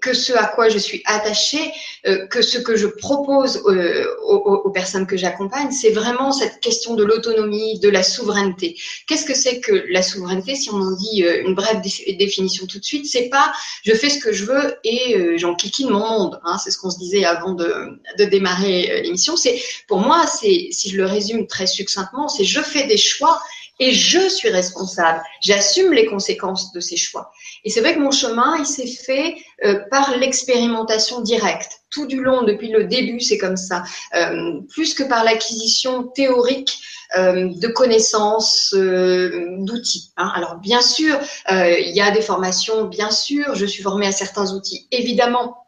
que 0.00 0.14
ce 0.14 0.32
à 0.32 0.46
quoi 0.46 0.68
je 0.68 0.78
suis 0.78 1.02
attachée, 1.04 1.72
euh, 2.06 2.26
que 2.26 2.42
ce 2.42 2.58
que 2.58 2.76
je 2.76 2.86
propose 2.86 3.62
euh, 3.66 4.06
aux, 4.26 4.70
personnes 4.70 5.06
que 5.06 5.16
j'accompagne, 5.16 5.70
c'est 5.70 5.90
vraiment 5.90 6.32
cette 6.32 6.60
question 6.60 6.94
de 6.94 7.04
l'autonomie, 7.04 7.78
de 7.78 7.88
la 7.88 8.02
souveraineté. 8.02 8.76
Qu'est-ce 9.06 9.24
que 9.24 9.34
c'est 9.34 9.60
que 9.60 9.84
la 9.88 10.02
souveraineté 10.02 10.54
Si 10.56 10.70
on 10.70 10.80
en 10.80 10.96
dit 10.96 11.24
euh, 11.24 11.42
une 11.42 11.54
brève 11.54 11.80
définition 12.18 12.66
tout 12.66 12.78
de 12.78 12.84
suite, 12.84 13.06
c'est 13.06 13.28
pas 13.28 13.52
je 13.84 13.94
fais 13.94 14.10
ce 14.10 14.18
que 14.18 14.32
je 14.32 14.44
veux 14.44 14.74
et 14.84 15.38
j'en 15.38 15.54
kikine 15.54 15.90
mon 15.90 16.00
monde. 16.00 16.40
Hein, 16.44 16.58
c'est 16.62 16.70
ce 16.70 16.78
qu'on 16.78 16.90
se 16.90 16.98
disait 16.98 17.24
avant 17.24 17.52
de, 17.52 17.98
de 18.18 18.24
démarrer 18.24 19.02
l'émission. 19.02 19.36
C'est 19.36 19.60
pour 19.86 19.98
moi, 19.98 20.26
c'est 20.26 20.68
si 20.72 20.90
je 20.90 20.96
le 20.96 21.06
résume 21.06 21.46
très 21.46 21.66
succinctement, 21.66 22.28
c'est 22.28 22.44
je 22.44 22.60
fais 22.60 22.86
des 22.86 22.96
choix 22.96 23.40
et 23.80 23.92
je 23.92 24.28
suis 24.28 24.50
responsable. 24.50 25.22
J'assume 25.40 25.92
les 25.92 26.06
conséquences 26.06 26.72
de 26.72 26.80
ces 26.80 26.96
choix. 26.96 27.32
Et 27.64 27.70
c'est 27.70 27.80
vrai 27.80 27.94
que 27.94 28.00
mon 28.00 28.10
chemin, 28.10 28.56
il 28.58 28.66
s'est 28.66 28.86
fait 28.86 29.36
euh, 29.64 29.80
par 29.90 30.16
l'expérimentation 30.16 31.20
directe. 31.20 31.80
Tout 31.90 32.06
du 32.06 32.22
long, 32.22 32.42
depuis 32.42 32.68
le 32.68 32.84
début, 32.84 33.20
c'est 33.20 33.38
comme 33.38 33.56
ça. 33.56 33.84
Euh, 34.14 34.60
plus 34.70 34.94
que 34.94 35.02
par 35.02 35.24
l'acquisition 35.24 36.04
théorique 36.04 36.78
euh, 37.16 37.50
de 37.54 37.68
connaissances, 37.68 38.74
d'outils. 38.74 40.12
Hein. 40.16 40.32
Alors 40.34 40.56
bien 40.56 40.80
sûr, 40.80 41.18
il 41.50 41.94
y 41.94 42.00
a 42.00 42.10
des 42.10 42.22
formations, 42.22 42.84
bien 42.84 43.10
sûr, 43.10 43.54
je 43.54 43.66
suis 43.66 43.82
formée 43.82 44.06
à 44.06 44.12
certains 44.12 44.52
outils. 44.52 44.86
Évidemment, 44.90 45.63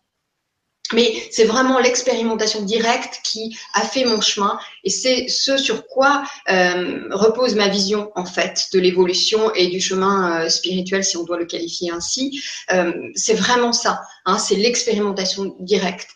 mais 0.93 1.29
c'est 1.31 1.45
vraiment 1.45 1.79
l'expérimentation 1.79 2.63
directe 2.63 3.21
qui 3.25 3.59
a 3.75 3.83
fait 3.83 4.05
mon 4.05 4.21
chemin 4.21 4.59
et 4.85 4.91
c'est 4.91 5.29
ce 5.29 5.57
sur 5.57 5.87
quoi 5.87 6.25
euh, 6.49 7.09
repose 7.11 7.55
ma 7.55 7.69
vision 7.69 8.13
en 8.15 8.25
fait 8.25 8.67
de 8.73 8.79
l'évolution 8.79 9.53
et 9.55 9.69
du 9.69 9.81
chemin 9.81 10.45
euh, 10.45 10.49
spirituel 10.49 11.05
si 11.05 11.17
on 11.17 11.25
doit 11.25 11.39
le 11.39 11.47
qualifier 11.47 11.91
ainsi. 11.91 12.43
Euh, 12.73 12.93
c'est 13.15 13.35
vraiment 13.35 13.73
ça, 13.73 14.03
hein, 14.25 14.39
c'est 14.39 14.57
l'expérimentation 14.57 15.57
directe. 15.61 16.11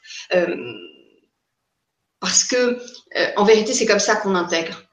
parce 2.21 2.45
que 2.45 2.79
en 3.37 3.45
vérité 3.45 3.73
c'est 3.73 3.87
comme 3.87 3.99
ça 3.99 4.17
qu'on 4.17 4.35
intègre. 4.35 4.85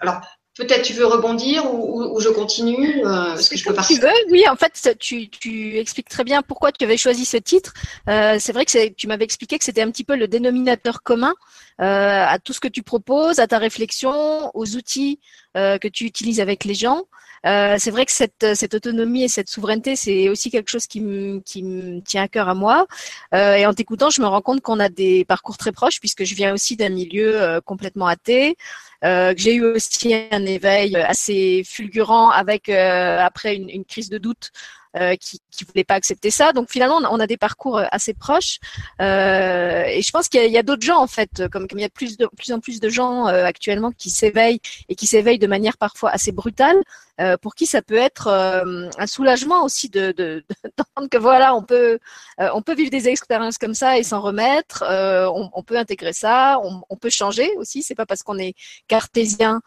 alors 0.00 0.20
Peut-être 0.56 0.82
tu 0.82 0.92
veux 0.92 1.06
rebondir 1.06 1.64
ou, 1.74 2.20
je 2.20 2.28
continue 2.28 3.04
euh, 3.04 3.34
que 3.34 3.56
je 3.56 3.64
peux 3.64 3.74
Tu 3.88 3.98
veux, 3.98 4.08
oui. 4.30 4.44
En 4.48 4.54
fait, 4.54 4.96
tu, 5.00 5.28
tu, 5.28 5.78
expliques 5.78 6.08
très 6.08 6.22
bien 6.22 6.42
pourquoi 6.42 6.70
tu 6.70 6.84
avais 6.84 6.96
choisi 6.96 7.24
ce 7.24 7.36
titre. 7.36 7.74
Euh, 8.08 8.36
c'est 8.38 8.52
vrai 8.52 8.64
que 8.64 8.88
tu 8.90 9.08
m'avais 9.08 9.24
expliqué 9.24 9.58
que 9.58 9.64
c'était 9.64 9.82
un 9.82 9.90
petit 9.90 10.04
peu 10.04 10.14
le 10.14 10.28
dénominateur 10.28 11.02
commun 11.02 11.34
euh, 11.80 12.24
à 12.24 12.38
tout 12.38 12.52
ce 12.52 12.60
que 12.60 12.68
tu 12.68 12.84
proposes, 12.84 13.40
à 13.40 13.48
ta 13.48 13.58
réflexion, 13.58 14.52
aux 14.54 14.76
outils 14.76 15.18
euh, 15.56 15.78
que 15.78 15.88
tu 15.88 16.04
utilises 16.04 16.40
avec 16.40 16.64
les 16.64 16.74
gens. 16.74 17.02
Euh, 17.44 17.76
c'est 17.78 17.90
vrai 17.90 18.06
que 18.06 18.12
cette, 18.12 18.54
cette 18.54 18.74
autonomie 18.74 19.24
et 19.24 19.28
cette 19.28 19.48
souveraineté, 19.48 19.96
c'est 19.96 20.28
aussi 20.28 20.50
quelque 20.50 20.70
chose 20.70 20.86
qui 20.86 21.00
me, 21.00 21.40
qui 21.40 22.02
tient 22.04 22.22
à 22.22 22.28
cœur 22.28 22.48
à 22.48 22.54
moi. 22.54 22.86
Euh, 23.34 23.54
et 23.56 23.66
en 23.66 23.74
t'écoutant, 23.74 24.10
je 24.10 24.20
me 24.22 24.26
rends 24.26 24.40
compte 24.40 24.60
qu'on 24.62 24.80
a 24.80 24.88
des 24.88 25.24
parcours 25.24 25.56
très 25.56 25.72
proches, 25.72 26.00
puisque 26.00 26.24
je 26.24 26.34
viens 26.34 26.52
aussi 26.54 26.76
d'un 26.76 26.88
milieu 26.88 27.40
euh, 27.40 27.60
complètement 27.60 28.06
athée. 28.06 28.56
Euh, 29.04 29.34
que 29.34 29.40
j'ai 29.40 29.54
eu 29.54 29.64
aussi 29.64 30.14
un 30.30 30.46
éveil 30.46 30.96
assez 30.96 31.62
fulgurant 31.66 32.30
avec 32.30 32.70
après 32.70 33.54
une, 33.56 33.68
une, 33.68 33.84
crise 33.84 34.08
de 34.08 34.16
doute 34.16 34.50
euh, 34.96 35.16
qui 35.16 35.40
ne 35.60 35.66
voulaient 35.66 35.84
pas 35.84 35.94
accepter 35.94 36.30
ça. 36.30 36.52
Donc 36.52 36.70
finalement, 36.70 37.00
on 37.10 37.20
a, 37.20 37.26
des 37.26 37.36
parcours 37.36 37.78
euh, 37.78 37.86
assez 37.90 38.14
proches. 38.14 38.58
Euh, 39.00 39.84
et 39.84 40.02
je 40.02 40.10
pense 40.10 40.28
qu'il 40.28 40.50
y 40.50 40.56
a, 40.56 40.60
a 40.60 40.62
d'autres 40.62 40.84
gens 40.84 40.98
en 40.98 41.06
fait, 41.06 41.48
comme, 41.50 41.66
comme 41.66 41.78
il 41.78 41.82
y 41.82 41.86
a 41.86 41.90
plus, 41.90 42.16
de, 42.16 42.28
plus 42.36 42.52
en 42.52 42.60
plus 42.60 42.80
de 42.80 42.88
gens 42.88 43.26
euh, 43.28 43.44
actuellement 43.44 43.90
qui 43.92 44.10
s'éveillent 44.10 44.60
et 44.88 44.94
qui 44.94 45.06
s'éveillent 45.06 45.38
de 45.38 45.46
manière 45.46 45.76
parfois 45.78 46.10
assez 46.10 46.32
brutale, 46.32 46.76
euh, 47.20 47.36
pour 47.36 47.54
qui 47.54 47.66
ça 47.66 47.82
peut 47.82 47.96
être 47.96 48.28
un 48.28 49.06
soulagement 49.06 49.64
aussi 49.64 49.88
de, 49.88 50.12
de, 50.12 50.44
de 50.78 51.06
que 51.10 51.18
voilà, 51.18 51.54
on 51.54 51.62
peut, 51.62 51.98
on 52.38 52.62
peut 52.62 52.74
vivre 52.74 52.90
des 52.90 53.08
expériences 53.08 53.58
comme 53.58 53.74
ça 53.74 53.98
et 53.98 54.02
s'en 54.02 54.20
remettre. 54.20 54.84
On, 54.88 55.50
on, 55.52 55.62
peut 55.62 55.76
intégrer 55.76 56.12
ça, 56.12 56.60
on, 56.62 56.82
on 56.88 56.96
peut 56.96 57.10
changer 57.10 57.50
aussi. 57.56 57.82
C'est 57.82 57.94
pas 57.94 58.06
parce 58.06 58.22
qu'on 58.22 58.38
est 58.38 58.54
cartésien 58.88 59.60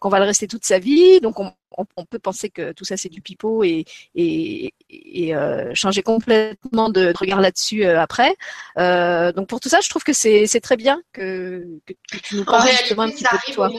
qu'on 0.00 0.08
va 0.08 0.18
le 0.18 0.26
rester 0.26 0.46
toute 0.46 0.64
sa 0.64 0.78
vie. 0.78 1.20
Donc 1.20 1.40
on, 1.40 1.52
on, 1.78 2.04
peut 2.04 2.18
penser 2.18 2.50
que 2.50 2.72
tout 2.72 2.84
ça 2.84 2.96
c'est 2.96 3.08
du 3.08 3.20
pipeau 3.20 3.64
et, 3.64 3.84
et, 4.14 4.74
et 4.90 5.34
euh, 5.34 5.70
changer 5.74 6.02
complètement 6.02 6.88
de, 6.88 7.12
regard 7.16 7.40
là-dessus 7.40 7.84
euh, 7.84 8.00
après. 8.00 8.36
Euh, 8.78 9.32
donc 9.32 9.48
pour 9.48 9.60
tout 9.60 9.68
ça, 9.68 9.80
je 9.82 9.88
trouve 9.88 10.04
que 10.04 10.12
c'est 10.12 10.60
très 10.62 10.76
bien 10.76 11.00
que, 11.12 11.64
que, 11.86 12.18
tu 12.22 12.36
nous 12.36 12.44
parles 12.44 12.68
un 12.68 13.08
petit 13.08 13.24
peu 13.24 13.36
de 13.48 13.52
toi. 13.52 13.70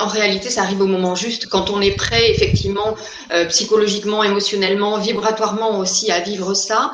en 0.00 0.06
réalité, 0.06 0.50
ça 0.50 0.62
arrive 0.62 0.80
au 0.80 0.86
moment 0.86 1.14
juste, 1.14 1.48
quand 1.48 1.70
on 1.70 1.80
est 1.80 1.96
prêt 1.96 2.30
effectivement 2.30 2.96
psychologiquement, 3.48 4.22
émotionnellement, 4.22 4.98
vibratoirement 4.98 5.78
aussi 5.78 6.10
à 6.10 6.20
vivre 6.20 6.54
ça. 6.54 6.92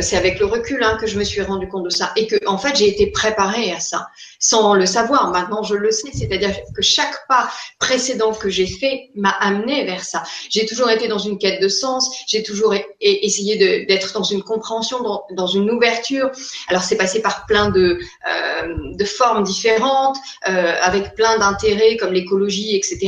c'est 0.00 0.16
avec 0.16 0.38
le 0.38 0.46
recul 0.46 0.82
hein, 0.82 0.96
que 1.00 1.06
je 1.06 1.18
me 1.18 1.24
suis 1.24 1.42
rendu 1.42 1.68
compte 1.68 1.84
de 1.84 1.90
ça 1.90 2.12
et 2.16 2.26
que 2.26 2.36
en 2.46 2.58
fait 2.58 2.76
j'ai 2.76 2.88
été 2.88 3.08
préparée 3.08 3.72
à 3.72 3.80
ça 3.80 4.06
sans 4.38 4.74
le 4.74 4.86
savoir. 4.86 5.30
Maintenant, 5.30 5.62
je 5.62 5.74
le 5.74 5.90
sais, 5.90 6.10
c'est-à-dire 6.12 6.54
que 6.74 6.82
chaque 6.82 7.26
pas 7.28 7.48
précédent 7.78 8.32
que 8.32 8.48
j'ai 8.48 8.66
fait 8.66 9.05
m'a 9.14 9.30
amené 9.30 9.84
vers 9.84 10.04
ça. 10.04 10.22
J'ai 10.50 10.66
toujours 10.66 10.90
été 10.90 11.08
dans 11.08 11.18
une 11.18 11.38
quête 11.38 11.60
de 11.60 11.68
sens, 11.68 12.10
j'ai 12.26 12.42
toujours 12.42 12.74
essayé 13.00 13.56
d'être 13.86 14.12
dans 14.12 14.22
une 14.22 14.42
compréhension, 14.42 14.98
dans, 15.30 15.46
une 15.46 15.70
ouverture. 15.70 16.30
Alors, 16.68 16.82
c'est 16.82 16.96
passé 16.96 17.20
par 17.22 17.46
plein 17.46 17.70
de, 17.70 17.98
euh, 18.28 18.74
de 18.94 19.04
formes 19.04 19.44
différentes, 19.44 20.16
euh, 20.48 20.74
avec 20.82 21.14
plein 21.14 21.38
d'intérêts 21.38 21.96
comme 21.96 22.12
l'écologie, 22.12 22.76
etc., 22.76 22.98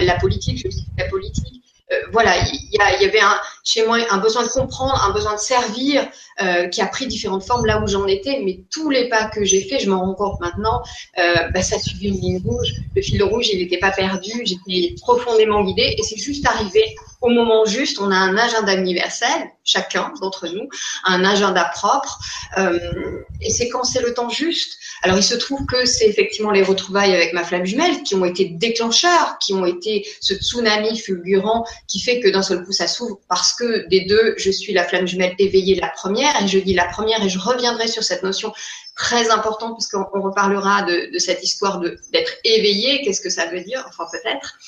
la 0.00 0.18
politique, 0.18 0.58
je 0.64 0.70
suis 0.70 0.86
la 0.98 1.08
politique. 1.08 1.61
Euh, 1.92 1.96
voilà, 2.12 2.32
il 2.38 2.68
y, 2.72 3.04
avait 3.04 3.20
un, 3.20 3.38
chez 3.64 3.86
moi 3.86 3.98
un 4.10 4.18
besoin 4.18 4.42
de 4.44 4.48
comprendre, 4.48 5.04
un 5.06 5.12
besoin 5.12 5.34
de 5.34 5.40
servir, 5.40 6.08
euh, 6.40 6.68
qui 6.68 6.80
a 6.80 6.86
pris 6.86 7.06
différentes 7.06 7.44
formes 7.44 7.66
là 7.66 7.82
où 7.82 7.86
j'en 7.86 8.06
étais. 8.06 8.40
Mais 8.44 8.60
tous 8.70 8.90
les 8.90 9.08
pas 9.08 9.26
que 9.26 9.44
j'ai 9.44 9.62
faits, 9.62 9.82
je 9.82 9.90
m'en 9.90 10.00
rends 10.00 10.14
compte 10.14 10.40
maintenant, 10.40 10.82
euh, 11.18 11.48
bah, 11.52 11.62
ça 11.62 11.78
suivait 11.78 12.08
une 12.08 12.20
ligne 12.20 12.42
rouge. 12.44 12.72
Le 12.94 13.02
fil 13.02 13.22
rouge, 13.22 13.48
il 13.52 13.58
n'était 13.58 13.78
pas 13.78 13.90
perdu. 13.90 14.42
J'étais 14.44 14.94
profondément 15.00 15.62
guidée 15.64 15.94
et 15.98 16.02
c'est 16.02 16.16
juste 16.18 16.46
arrivé 16.46 16.94
au 17.22 17.30
moment 17.30 17.64
juste. 17.64 17.98
On 18.00 18.10
a 18.10 18.16
un 18.16 18.36
agenda 18.36 18.74
universel, 18.74 19.28
chacun 19.64 20.12
d'entre 20.20 20.48
nous, 20.48 20.68
un 21.04 21.24
agenda 21.24 21.64
propre. 21.74 22.18
Euh, 22.58 23.22
et 23.40 23.50
c'est 23.50 23.68
quand 23.68 23.84
c'est 23.84 24.02
le 24.02 24.12
temps 24.12 24.28
juste. 24.28 24.78
Alors 25.02 25.16
il 25.16 25.22
se 25.22 25.34
trouve 25.34 25.64
que 25.66 25.86
c'est 25.86 26.06
effectivement 26.06 26.50
les 26.50 26.62
retrouvailles 26.62 27.14
avec 27.14 27.32
ma 27.32 27.44
flamme 27.44 27.64
jumelle 27.64 28.02
qui 28.02 28.14
ont 28.14 28.24
été 28.24 28.44
déclencheurs, 28.44 29.38
qui 29.40 29.54
ont 29.54 29.64
été 29.64 30.06
ce 30.20 30.34
tsunami 30.34 30.98
fulgurant 30.98 31.64
qui 31.88 32.00
fait 32.00 32.20
que 32.20 32.28
d'un 32.28 32.42
seul 32.42 32.64
coup 32.64 32.72
ça 32.72 32.86
s'ouvre 32.86 33.18
parce 33.28 33.54
que 33.54 33.88
des 33.88 34.04
deux, 34.04 34.34
je 34.36 34.50
suis 34.50 34.72
la 34.72 34.84
flamme 34.84 35.06
jumelle 35.06 35.34
éveillée 35.38 35.74
la 35.80 35.88
première 35.88 36.40
et 36.42 36.48
je 36.48 36.58
dis 36.58 36.74
la 36.74 36.86
première 36.86 37.22
et 37.24 37.28
je 37.28 37.38
reviendrai 37.38 37.88
sur 37.88 38.02
cette 38.02 38.22
notion 38.22 38.52
très 38.94 39.30
importante 39.30 39.72
parce 39.72 39.88
qu'on 39.88 40.20
reparlera 40.20 40.82
de, 40.82 41.18
cette 41.18 41.42
histoire 41.42 41.80
d'être 41.80 42.32
éveillé, 42.44 43.02
qu'est-ce 43.02 43.20
que 43.20 43.30
ça 43.30 43.46
veut 43.46 43.62
dire, 43.62 43.84
enfin 43.88 44.04
peut-être. 44.12 44.58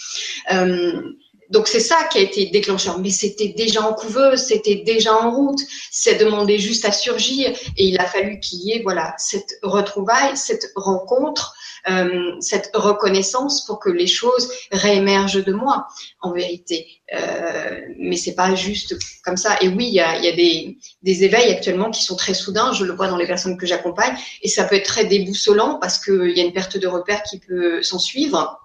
Euh, 0.52 1.02
donc 1.50 1.68
c'est 1.68 1.80
ça 1.80 2.04
qui 2.10 2.18
a 2.18 2.20
été 2.22 2.46
déclencheur, 2.46 2.98
mais 2.98 3.10
c'était 3.10 3.48
déjà 3.48 3.82
en 3.82 3.94
couveuse, 3.94 4.40
c'était 4.40 4.76
déjà 4.76 5.14
en 5.14 5.30
route, 5.30 5.60
c'est 5.90 6.16
demandé 6.16 6.58
juste 6.58 6.84
à 6.84 6.92
surgir 6.92 7.50
et 7.76 7.84
il 7.86 7.98
a 7.98 8.06
fallu 8.06 8.40
qu'il 8.40 8.60
y 8.60 8.72
ait 8.72 8.82
voilà 8.82 9.14
cette 9.18 9.58
retrouvaille, 9.62 10.36
cette 10.36 10.72
rencontre, 10.74 11.54
euh, 11.90 12.32
cette 12.40 12.70
reconnaissance 12.74 13.66
pour 13.66 13.78
que 13.78 13.90
les 13.90 14.06
choses 14.06 14.50
réémergent 14.72 15.44
de 15.44 15.52
moi 15.52 15.86
en 16.20 16.32
vérité. 16.32 16.86
Euh, 17.12 17.80
mais 17.98 18.16
c'est 18.16 18.34
pas 18.34 18.54
juste 18.54 18.96
comme 19.22 19.36
ça. 19.36 19.58
Et 19.60 19.68
oui, 19.68 19.88
il 19.88 19.94
y 19.94 20.00
a, 20.00 20.18
y 20.18 20.28
a 20.28 20.32
des, 20.32 20.78
des, 21.02 21.24
éveils 21.24 21.52
actuellement 21.52 21.90
qui 21.90 22.02
sont 22.02 22.16
très 22.16 22.32
soudains. 22.32 22.72
Je 22.72 22.84
le 22.84 22.94
vois 22.94 23.08
dans 23.08 23.18
les 23.18 23.26
personnes 23.26 23.58
que 23.58 23.66
j'accompagne, 23.66 24.16
et 24.42 24.48
ça 24.48 24.64
peut 24.64 24.76
être 24.76 24.86
très 24.86 25.04
déboussolant 25.04 25.78
parce 25.78 26.02
qu'il 26.02 26.32
y 26.34 26.40
a 26.40 26.44
une 26.44 26.54
perte 26.54 26.78
de 26.78 26.86
repère 26.86 27.22
qui 27.22 27.38
peut 27.38 27.82
s'en 27.82 27.98
suivre 27.98 28.63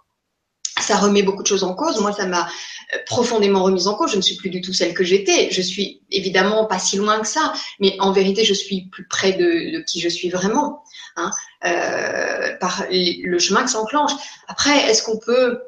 ça 0.90 0.98
remet 0.98 1.22
beaucoup 1.22 1.44
de 1.44 1.48
choses 1.48 1.64
en 1.64 1.76
cause. 1.76 2.00
Moi, 2.02 2.12
ça 2.14 2.26
m'a 2.26 2.48
euh, 2.94 2.98
profondément 3.06 3.64
remise 3.64 3.88
en 3.88 3.96
cause. 3.96 4.12
Je 4.12 4.18
ne 4.18 4.22
suis 4.22 4.36
plus 4.36 4.50
du 4.50 4.62
tout 4.62 4.74
celle 4.74 4.94
que 4.96 5.04
j'étais. 5.04 5.52
Je 5.52 5.62
suis 5.62 6.02
évidemment 6.10 6.66
pas 6.66 6.80
si 6.80 6.98
loin 6.98 7.20
que 7.20 7.28
ça, 7.28 7.54
mais 7.80 7.96
en 8.00 8.12
vérité, 8.12 8.44
je 8.44 8.56
suis 8.56 8.88
plus 8.90 9.08
près 9.08 9.34
de, 9.34 9.84
qui 9.88 10.00
je 10.00 10.10
suis 10.10 10.30
vraiment, 10.30 10.84
hein, 11.16 11.30
euh, 11.66 12.58
par 12.60 12.86
le 12.90 13.40
chemin 13.40 13.64
que 13.64 13.70
ça 13.70 13.80
enclenche. 13.80 14.14
Après, 14.48 14.90
est-ce 14.90 15.04
qu'on 15.04 15.20
peut, 15.20 15.60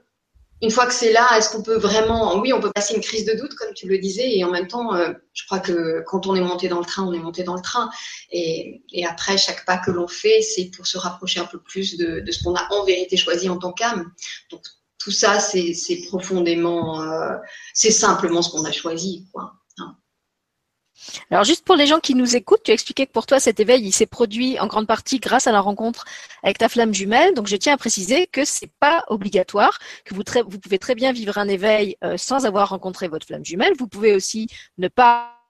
une 0.63 0.71
fois 0.71 0.87
que 0.87 0.93
c'est 0.93 1.13
là, 1.13 1.27
est-ce 1.37 1.49
qu'on 1.51 1.61
peut 1.61 1.77
vraiment, 1.77 2.39
oui, 2.39 2.51
on 2.51 2.59
peut 2.59 2.71
passer 2.73 2.95
une 2.95 3.01
crise 3.01 3.25
de 3.25 3.33
doute, 3.33 3.53
comme 3.53 3.73
tu 3.75 3.87
le 3.87 3.99
disais, 3.99 4.37
et 4.37 4.43
en 4.43 4.49
même 4.49 4.67
temps, 4.67 4.95
euh, 4.95 5.13
je 5.33 5.45
crois 5.45 5.59
que 5.59 6.03
quand 6.07 6.25
on 6.25 6.33
est 6.33 6.41
monté 6.51 6.67
dans 6.67 6.79
le 6.79 6.85
train, 6.85 7.03
on 7.03 7.13
est 7.13 7.19
monté 7.27 7.43
dans 7.43 7.55
le 7.55 7.61
train, 7.61 7.89
et, 8.31 8.81
et 8.91 9.05
après, 9.05 9.37
chaque 9.37 9.65
pas 9.65 9.77
que 9.77 9.91
l'on 9.91 10.07
fait, 10.07 10.41
c'est 10.41 10.71
pour 10.75 10.87
se 10.87 10.97
rapprocher 10.97 11.39
un 11.39 11.45
peu 11.45 11.59
plus 11.59 11.97
de, 11.97 12.21
de 12.21 12.31
ce 12.31 12.43
qu'on 12.43 12.55
a 12.55 12.67
en 12.71 12.83
vérité 12.85 13.17
choisi 13.17 13.47
en 13.49 13.57
tant 13.57 13.71
qu'âme. 13.71 14.11
Donc 14.49 14.61
tout 15.01 15.12
ça, 15.12 15.39
c'est 15.39 16.01
profondément, 16.08 17.01
euh, 17.01 17.36
c'est 17.74 17.91
simplement 17.91 18.41
ce 18.41 18.51
qu'on 18.51 18.65
a 18.65 18.72
choisi, 18.72 19.27
quoi. 19.31 19.53
Hein. 19.79 19.96
Alors 21.31 21.43
juste 21.43 21.65
pour 21.65 21.75
les 21.75 21.88
gens 21.88 22.00
qui 22.00 22.13
nous 22.13 22.36
écoutent, 22.36 22.62
tu 22.63 22.72
as 22.72 22.75
expliqué 22.75 23.08
que 23.08 23.12
pour 23.12 23.25
toi 23.25 23.39
cet 23.39 23.60
éveil 23.60 23.84
il 23.84 23.91
s'est 23.91 24.05
produit 24.05 24.60
en 24.60 24.67
grande 24.67 24.86
partie 24.86 25.20
grâce 25.20 25.48
à 25.48 25.51
la 25.51 25.60
rencontre 25.60 26.05
avec 26.43 26.60
ta 26.60 26.70
flamme 26.70 26.93
jumelle. 26.93 27.34
Donc 27.34 27.48
je 27.48 27.55
tiens 27.55 27.74
à 27.74 27.77
préciser 27.77 28.27
que 28.27 28.46
c'est 28.46 28.72
pas 28.79 29.03
obligatoire, 29.08 29.79
que 30.05 30.13
vous, 30.13 30.24
pouvez 30.60 30.77
très 30.77 30.93
bien 30.93 31.12
vivre 31.12 31.39
un 31.39 31.48
éveil 31.48 31.98
euh, 32.03 32.17
sans 32.17 32.46
avoir 32.46 32.70
rencontré 32.70 33.08
votre 33.08 33.25
flamme 33.25 33.46
jumelle. 33.46 33.74
Vous 33.79 33.88
pouvez 33.88 34.13
aussi 34.13 34.48
ne 34.77 34.88
pas 34.88 35.40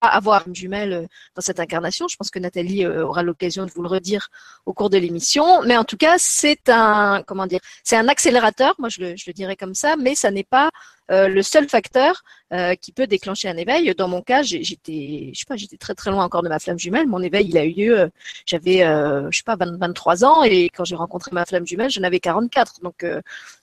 avoir 0.00 0.46
une 0.46 0.54
jumelle 0.54 0.92
euh, 0.92 1.06
dans 1.34 1.42
cette 1.42 1.60
incarnation. 1.60 2.08
Je 2.08 2.16
pense 2.16 2.30
que 2.30 2.38
Nathalie 2.38 2.84
euh, 2.84 3.06
aura 3.06 3.22
l'occasion 3.22 3.66
de 3.66 3.70
vous 3.70 3.82
le 3.82 3.88
redire 3.88 4.28
au 4.66 4.72
cours 4.72 4.90
de 4.90 4.98
l'émission. 4.98 5.62
Mais 5.62 5.76
en 5.76 5.84
tout 5.84 5.96
cas, 5.96 6.16
c'est 6.18 6.68
un 6.68 7.22
comment 7.26 7.46
dire, 7.46 7.60
c'est 7.84 7.96
un 7.96 8.08
accélérateur. 8.08 8.74
Moi, 8.78 8.88
je 8.88 9.00
le, 9.00 9.16
je 9.16 9.24
le 9.26 9.32
dirais 9.32 9.56
comme 9.56 9.74
ça, 9.74 9.96
mais 9.96 10.14
ça 10.14 10.30
n'est 10.30 10.44
pas 10.44 10.70
euh, 11.10 11.28
le 11.28 11.42
seul 11.42 11.68
facteur 11.68 12.22
euh, 12.52 12.74
qui 12.74 12.92
peut 12.92 13.06
déclencher 13.06 13.48
un 13.48 13.56
éveil. 13.56 13.92
Dans 13.96 14.08
mon 14.08 14.22
cas, 14.22 14.42
j'étais, 14.42 15.30
je 15.34 15.38
sais 15.38 15.44
pas, 15.46 15.56
j'étais 15.56 15.76
très 15.76 15.94
très 15.94 16.10
loin 16.10 16.24
encore 16.24 16.42
de 16.42 16.48
ma 16.48 16.58
flamme 16.58 16.78
jumelle. 16.78 17.08
Mon 17.08 17.20
éveil, 17.20 17.48
il 17.48 17.58
a 17.58 17.64
eu 17.64 17.72
lieu, 17.72 18.00
euh, 18.00 18.08
j'avais, 18.46 18.78
je 18.78 19.36
sais 19.36 19.42
pas, 19.44 19.56
23 19.58 20.24
ans 20.24 20.42
et 20.44 20.68
quand 20.68 20.84
j'ai 20.84 20.94
rencontré 20.96 21.30
ma 21.32 21.44
flamme 21.46 21.66
jumelle, 21.66 21.90
j'en 21.90 22.02
avais 22.02 22.20
44. 22.20 22.80
Donc 22.82 23.04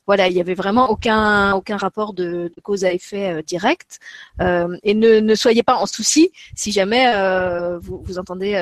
voilà, 0.06 0.28
il 0.28 0.34
y 0.34 0.42
avait 0.42 0.54
vraiment 0.54 0.90
aucun 0.90 1.54
aucun 1.54 1.78
rapport 1.78 2.14
de, 2.14 2.52
cause 2.64 2.86
à 2.86 2.94
effet 2.94 3.44
direct. 3.44 4.00
et 4.40 4.94
ne, 4.94 5.36
soyez 5.36 5.64
pas 5.64 5.76
en 5.76 5.86
souci 5.86 6.32
si 6.56 6.72
jamais 6.72 7.14
vous, 7.82 8.18
entendez 8.18 8.54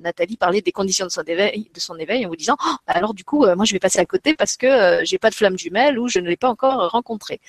Nathalie 0.00 0.36
parler 0.36 0.62
des 0.62 0.72
conditions 0.72 1.06
de 1.06 1.10
son 1.10 1.22
éveil, 1.22 1.70
de 1.74 1.80
son 1.80 1.96
éveil 1.96 2.26
en 2.26 2.28
vous 2.28 2.36
disant, 2.36 2.56
oh, 2.64 2.76
alors 2.86 3.14
du 3.14 3.24
coup, 3.24 3.46
moi 3.56 3.64
je 3.64 3.72
vais 3.72 3.78
passer 3.78 3.98
à 3.98 4.06
côté 4.06 4.34
parce 4.34 4.56
que 4.56 5.00
j'ai 5.04 5.18
pas 5.18 5.30
de 5.30 5.34
flamme 5.34 5.58
jumelle 5.58 5.98
ou 5.98 6.08
je 6.08 6.18
ne 6.20 6.28
l'ai 6.28 6.36
pas 6.36 6.48
encore 6.48 6.90
rencontrée. 6.90 7.40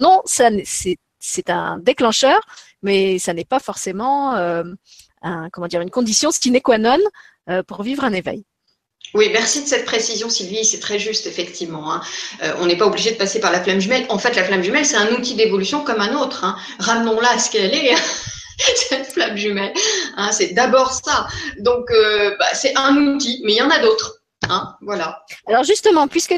Non, 0.00 0.22
c'est 0.24 1.50
un 1.50 1.78
déclencheur, 1.78 2.40
mais 2.82 3.18
ça 3.18 3.34
n'est 3.34 3.44
pas 3.44 3.60
forcément 3.60 4.36
euh, 5.24 5.48
comment 5.52 5.66
dire, 5.66 5.80
une 5.80 5.90
condition 5.90 6.30
sine 6.30 6.60
qua 6.60 6.78
non 6.78 6.98
euh, 7.50 7.62
pour 7.62 7.82
vivre 7.82 8.04
un 8.04 8.12
éveil. 8.12 8.44
Oui, 9.14 9.30
merci 9.32 9.62
de 9.62 9.68
cette 9.68 9.84
précision, 9.84 10.28
Sylvie. 10.28 10.64
C'est 10.64 10.80
très 10.80 10.98
juste, 10.98 11.26
effectivement. 11.26 11.92
Hein. 11.92 12.02
Euh, 12.42 12.52
on 12.58 12.66
n'est 12.66 12.76
pas 12.76 12.86
obligé 12.86 13.12
de 13.12 13.16
passer 13.16 13.40
par 13.40 13.50
la 13.50 13.62
flamme 13.62 13.80
jumelle. 13.80 14.04
En 14.10 14.18
fait, 14.18 14.36
la 14.36 14.44
flamme 14.44 14.62
jumelle, 14.62 14.84
c'est 14.84 14.96
un 14.96 15.10
outil 15.12 15.34
d'évolution 15.34 15.82
comme 15.82 16.00
un 16.00 16.14
autre. 16.14 16.44
Hein. 16.44 16.56
Ramenons-la 16.78 17.30
à 17.30 17.38
ce 17.38 17.50
qu'elle 17.50 17.74
est. 17.74 17.94
cette 18.76 19.06
flamme 19.12 19.36
jumelle. 19.36 19.72
Hein. 20.16 20.30
c'est 20.32 20.48
d'abord 20.48 20.92
ça. 20.92 21.26
Donc, 21.58 21.90
bah, 22.38 22.54
c'est 22.54 22.76
un 22.76 22.96
outil, 22.96 23.40
mais 23.44 23.52
il 23.52 23.58
y 23.58 23.62
en 23.62 23.70
a 23.70 23.78
d'autres. 23.78 24.17
Hein, 24.46 24.76
voilà. 24.80 25.24
Alors 25.46 25.64
justement, 25.64 26.06
puisque 26.06 26.34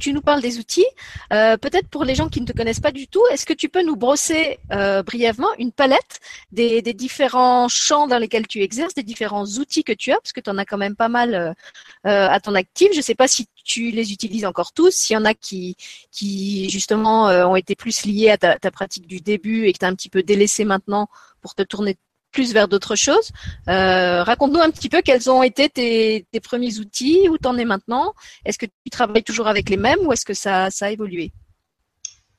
tu 0.00 0.12
nous 0.12 0.22
parles 0.22 0.40
des 0.40 0.58
outils, 0.58 0.86
euh, 1.32 1.56
peut-être 1.58 1.88
pour 1.88 2.04
les 2.04 2.14
gens 2.14 2.28
qui 2.28 2.40
ne 2.40 2.46
te 2.46 2.52
connaissent 2.52 2.80
pas 2.80 2.90
du 2.90 3.06
tout, 3.06 3.22
est-ce 3.30 3.44
que 3.44 3.52
tu 3.52 3.68
peux 3.68 3.82
nous 3.82 3.96
brosser 3.96 4.58
euh, 4.72 5.02
brièvement 5.02 5.50
une 5.58 5.70
palette 5.70 6.20
des, 6.52 6.82
différents 6.94 7.68
champs 7.68 8.06
dans 8.06 8.18
lesquels 8.18 8.46
tu 8.46 8.62
exerces, 8.62 8.94
des 8.94 9.02
différents 9.02 9.44
outils 9.44 9.84
que 9.84 9.92
tu 9.92 10.10
as, 10.10 10.16
parce 10.16 10.32
que 10.32 10.40
tu 10.40 10.48
en 10.48 10.56
as 10.56 10.64
quand 10.64 10.78
même 10.78 10.96
pas 10.96 11.08
mal 11.08 11.34
euh, 11.34 12.28
à 12.28 12.40
ton 12.40 12.54
actif. 12.54 12.88
Je 12.92 12.98
ne 12.98 13.02
sais 13.02 13.14
pas 13.14 13.28
si 13.28 13.46
tu 13.62 13.90
les 13.90 14.12
utilises 14.12 14.46
encore 14.46 14.72
tous 14.72 14.90
S'il 14.90 15.14
y 15.14 15.16
en 15.16 15.24
a 15.24 15.34
qui, 15.34 15.76
qui 16.10 16.70
justement 16.70 17.26
ont 17.26 17.56
été 17.56 17.74
plus 17.76 18.04
liés 18.04 18.30
à 18.30 18.38
ta, 18.38 18.58
ta 18.58 18.70
pratique 18.70 19.06
du 19.06 19.20
début 19.20 19.66
et 19.66 19.72
que 19.72 19.78
tu 19.78 19.84
as 19.84 19.88
un 19.88 19.94
petit 19.94 20.08
peu 20.08 20.22
délaissé 20.22 20.64
maintenant 20.64 21.08
pour 21.42 21.54
te 21.54 21.62
tourner 21.62 21.98
plus 22.34 22.52
vers 22.52 22.68
d'autres 22.68 22.96
choses. 22.96 23.30
Euh, 23.68 24.22
raconte-nous 24.24 24.60
un 24.60 24.70
petit 24.70 24.90
peu 24.90 25.00
quels 25.00 25.30
ont 25.30 25.42
été 25.42 25.70
tes, 25.70 26.40
premiers 26.40 26.78
outils, 26.78 27.28
où 27.30 27.38
tu 27.38 27.48
en 27.48 27.56
es 27.56 27.64
maintenant. 27.64 28.12
Est-ce 28.44 28.58
que 28.58 28.66
tu 28.66 28.90
travailles 28.90 29.22
toujours 29.22 29.48
avec 29.48 29.70
les 29.70 29.78
mêmes 29.78 30.00
ou 30.04 30.12
est-ce 30.12 30.26
que 30.26 30.34
ça, 30.34 30.70
ça 30.70 30.86
a 30.86 30.90
évolué? 30.90 31.32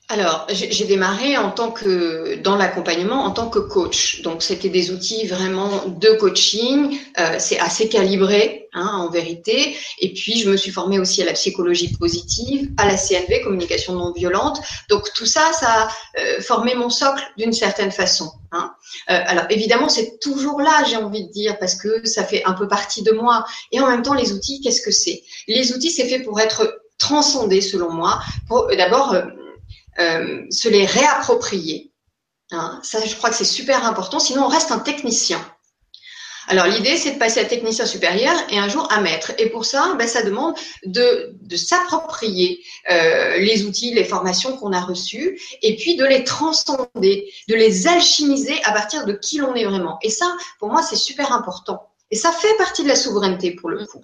Alors, 0.07 0.45
j'ai 0.49 0.85
démarré 0.85 1.35
en 1.35 1.49
tant 1.49 1.71
que 1.71 2.35
dans 2.35 2.55
l'accompagnement 2.55 3.23
en 3.23 3.31
tant 3.31 3.49
que 3.49 3.57
coach. 3.57 4.21
Donc, 4.21 4.43
c'était 4.43 4.69
des 4.69 4.91
outils 4.91 5.25
vraiment 5.25 5.87
de 5.87 6.09
coaching. 6.19 6.99
Euh, 7.17 7.37
c'est 7.39 7.57
assez 7.57 7.89
calibré, 7.89 8.69
hein, 8.73 8.87
en 8.99 9.09
vérité. 9.09 9.75
Et 9.99 10.13
puis, 10.13 10.37
je 10.37 10.47
me 10.47 10.57
suis 10.57 10.69
formée 10.69 10.99
aussi 10.99 11.23
à 11.23 11.25
la 11.25 11.33
psychologie 11.33 11.91
positive, 11.97 12.69
à 12.77 12.85
la 12.85 12.97
CNV, 12.97 13.41
communication 13.41 13.93
non 13.93 14.11
violente. 14.11 14.61
Donc, 14.89 15.11
tout 15.15 15.25
ça, 15.25 15.51
ça 15.53 15.69
a 15.69 15.87
euh, 16.19 16.39
formé 16.39 16.75
mon 16.75 16.91
socle 16.91 17.23
d'une 17.35 17.53
certaine 17.53 17.91
façon. 17.91 18.31
Hein. 18.51 18.75
Euh, 19.09 19.19
alors, 19.25 19.45
évidemment, 19.49 19.89
c'est 19.89 20.19
toujours 20.19 20.61
là, 20.61 20.83
j'ai 20.87 20.97
envie 20.97 21.25
de 21.25 21.31
dire, 21.31 21.57
parce 21.57 21.73
que 21.73 22.05
ça 22.05 22.23
fait 22.23 22.43
un 22.45 22.53
peu 22.53 22.67
partie 22.67 23.01
de 23.01 23.11
moi. 23.11 23.43
Et 23.71 23.79
en 23.79 23.87
même 23.87 24.03
temps, 24.03 24.13
les 24.13 24.33
outils, 24.33 24.61
qu'est-ce 24.61 24.81
que 24.81 24.91
c'est? 24.91 25.23
Les 25.47 25.73
outils, 25.73 25.89
c'est 25.89 26.07
fait 26.07 26.19
pour 26.19 26.39
être 26.39 26.79
transcendés, 26.99 27.61
selon 27.61 27.91
moi. 27.91 28.19
D'abord 28.77 29.15
euh, 29.99 30.43
se 30.49 30.69
les 30.69 30.85
réapproprier. 30.85 31.91
Hein. 32.51 32.79
Ça, 32.83 33.03
je 33.05 33.15
crois 33.15 33.29
que 33.29 33.35
c'est 33.35 33.43
super 33.45 33.85
important. 33.85 34.19
Sinon, 34.19 34.45
on 34.45 34.47
reste 34.47 34.71
un 34.71 34.79
technicien. 34.79 35.43
Alors 36.47 36.67
l'idée, 36.67 36.95
c'est 36.95 37.13
de 37.13 37.17
passer 37.17 37.39
à 37.39 37.45
technicien 37.45 37.87
supérieur 37.87 38.35
et 38.49 38.59
un 38.59 38.69
jour 38.69 38.87
à 38.91 39.01
maître. 39.01 39.31
Et 39.39 39.49
pour 39.49 39.65
ça, 39.65 39.95
ben, 39.97 40.07
ça 40.07 40.21
demande 40.21 40.53
de, 40.85 41.31
de 41.41 41.55
s'approprier 41.55 42.63
euh, 42.91 43.37
les 43.37 43.63
outils, 43.65 43.93
les 43.93 44.03
formations 44.03 44.55
qu'on 44.55 44.71
a 44.71 44.81
reçues, 44.81 45.39
et 45.63 45.75
puis 45.75 45.95
de 45.95 46.05
les 46.05 46.23
transcender, 46.23 47.33
de 47.49 47.55
les 47.55 47.87
alchimiser 47.87 48.61
à 48.63 48.73
partir 48.73 49.05
de 49.05 49.13
qui 49.13 49.39
l'on 49.39 49.55
est 49.55 49.65
vraiment. 49.65 49.97
Et 50.03 50.09
ça, 50.09 50.37
pour 50.59 50.69
moi, 50.69 50.83
c'est 50.83 50.95
super 50.95 51.31
important. 51.31 51.81
Et 52.11 52.15
ça 52.15 52.31
fait 52.31 52.55
partie 52.57 52.83
de 52.83 52.89
la 52.89 52.95
souveraineté 52.95 53.51
pour 53.51 53.69
le 53.69 53.83
coup 53.85 54.03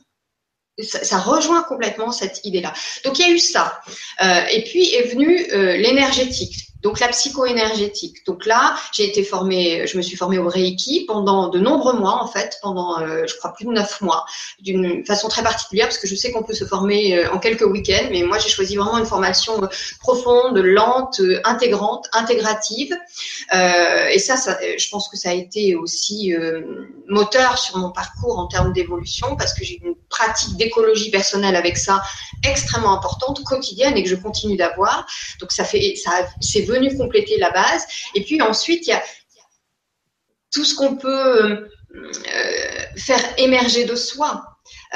ça, 0.79 1.19
rejoint 1.19 1.63
complètement 1.63 2.11
cette 2.11 2.45
idée-là. 2.45 2.73
Donc 3.03 3.19
il 3.19 3.27
y 3.27 3.29
a 3.29 3.33
eu 3.33 3.39
ça. 3.39 3.81
Euh, 4.23 4.45
et 4.51 4.63
puis 4.63 4.93
est 4.93 5.13
venu 5.13 5.45
euh, 5.51 5.77
l'énergétique. 5.77 6.70
Donc 6.81 6.99
la 6.99 7.09
psycho-énergétique. 7.09 8.25
Donc 8.25 8.45
là, 8.45 8.75
j'ai 8.91 9.07
été 9.07 9.23
formée, 9.23 9.85
je 9.87 9.97
me 9.97 10.01
suis 10.01 10.17
formée 10.17 10.37
au 10.37 10.47
Reiki 10.47 11.05
pendant 11.05 11.49
de 11.49 11.59
nombreux 11.59 11.93
mois 11.93 12.23
en 12.23 12.27
fait, 12.27 12.57
pendant 12.61 12.99
euh, 12.99 13.23
je 13.27 13.35
crois 13.37 13.53
plus 13.53 13.65
de 13.65 13.71
neuf 13.71 14.01
mois, 14.01 14.25
d'une 14.59 15.05
façon 15.05 15.27
très 15.27 15.43
particulière 15.43 15.87
parce 15.87 15.97
que 15.97 16.07
je 16.07 16.15
sais 16.15 16.31
qu'on 16.31 16.43
peut 16.43 16.53
se 16.53 16.65
former 16.65 17.17
euh, 17.17 17.31
en 17.31 17.39
quelques 17.39 17.65
week-ends, 17.65 18.07
mais 18.11 18.23
moi 18.23 18.37
j'ai 18.39 18.49
choisi 18.49 18.75
vraiment 18.75 18.97
une 18.97 19.05
formation 19.05 19.63
euh, 19.63 19.67
profonde, 19.99 20.57
lente, 20.57 21.21
intégrante, 21.43 22.07
intégrative. 22.13 22.95
et 23.51 24.19
ça, 24.19 24.35
je 24.77 24.89
pense 24.89 25.09
que 25.09 25.17
ça 25.17 25.29
a 25.29 25.33
été 25.33 25.75
aussi 25.75 26.33
moteur 27.07 27.57
sur 27.57 27.77
mon 27.77 27.91
parcours 27.91 28.39
en 28.39 28.47
termes 28.47 28.73
d'évolution 28.73 29.35
parce 29.35 29.53
que 29.53 29.63
j'ai 29.63 29.79
une 29.83 29.95
pratique 30.09 30.55
d'écologie 30.57 31.11
personnelle 31.11 31.55
avec 31.55 31.77
ça 31.77 32.01
extrêmement 32.43 32.93
importante, 32.93 33.43
quotidienne 33.43 33.97
et 33.97 34.03
que 34.03 34.09
je 34.09 34.15
continue 34.15 34.57
d'avoir. 34.57 35.05
Donc 35.39 35.51
ça 35.51 35.63
fait, 35.63 35.95
ça, 35.95 36.11
c'est 36.39 36.61
venu 36.71 36.95
compléter 36.97 37.37
la 37.37 37.51
base. 37.51 37.85
Et 38.15 38.23
puis 38.23 38.41
ensuite, 38.41 38.87
il 38.87 38.91
y 38.91 38.93
a 38.93 39.03
tout 40.51 40.65
ce 40.65 40.75
qu'on 40.75 40.95
peut 40.95 41.45
euh, 41.45 41.67
faire 42.97 43.21
émerger 43.37 43.85
de 43.85 43.95
soi. 43.95 44.43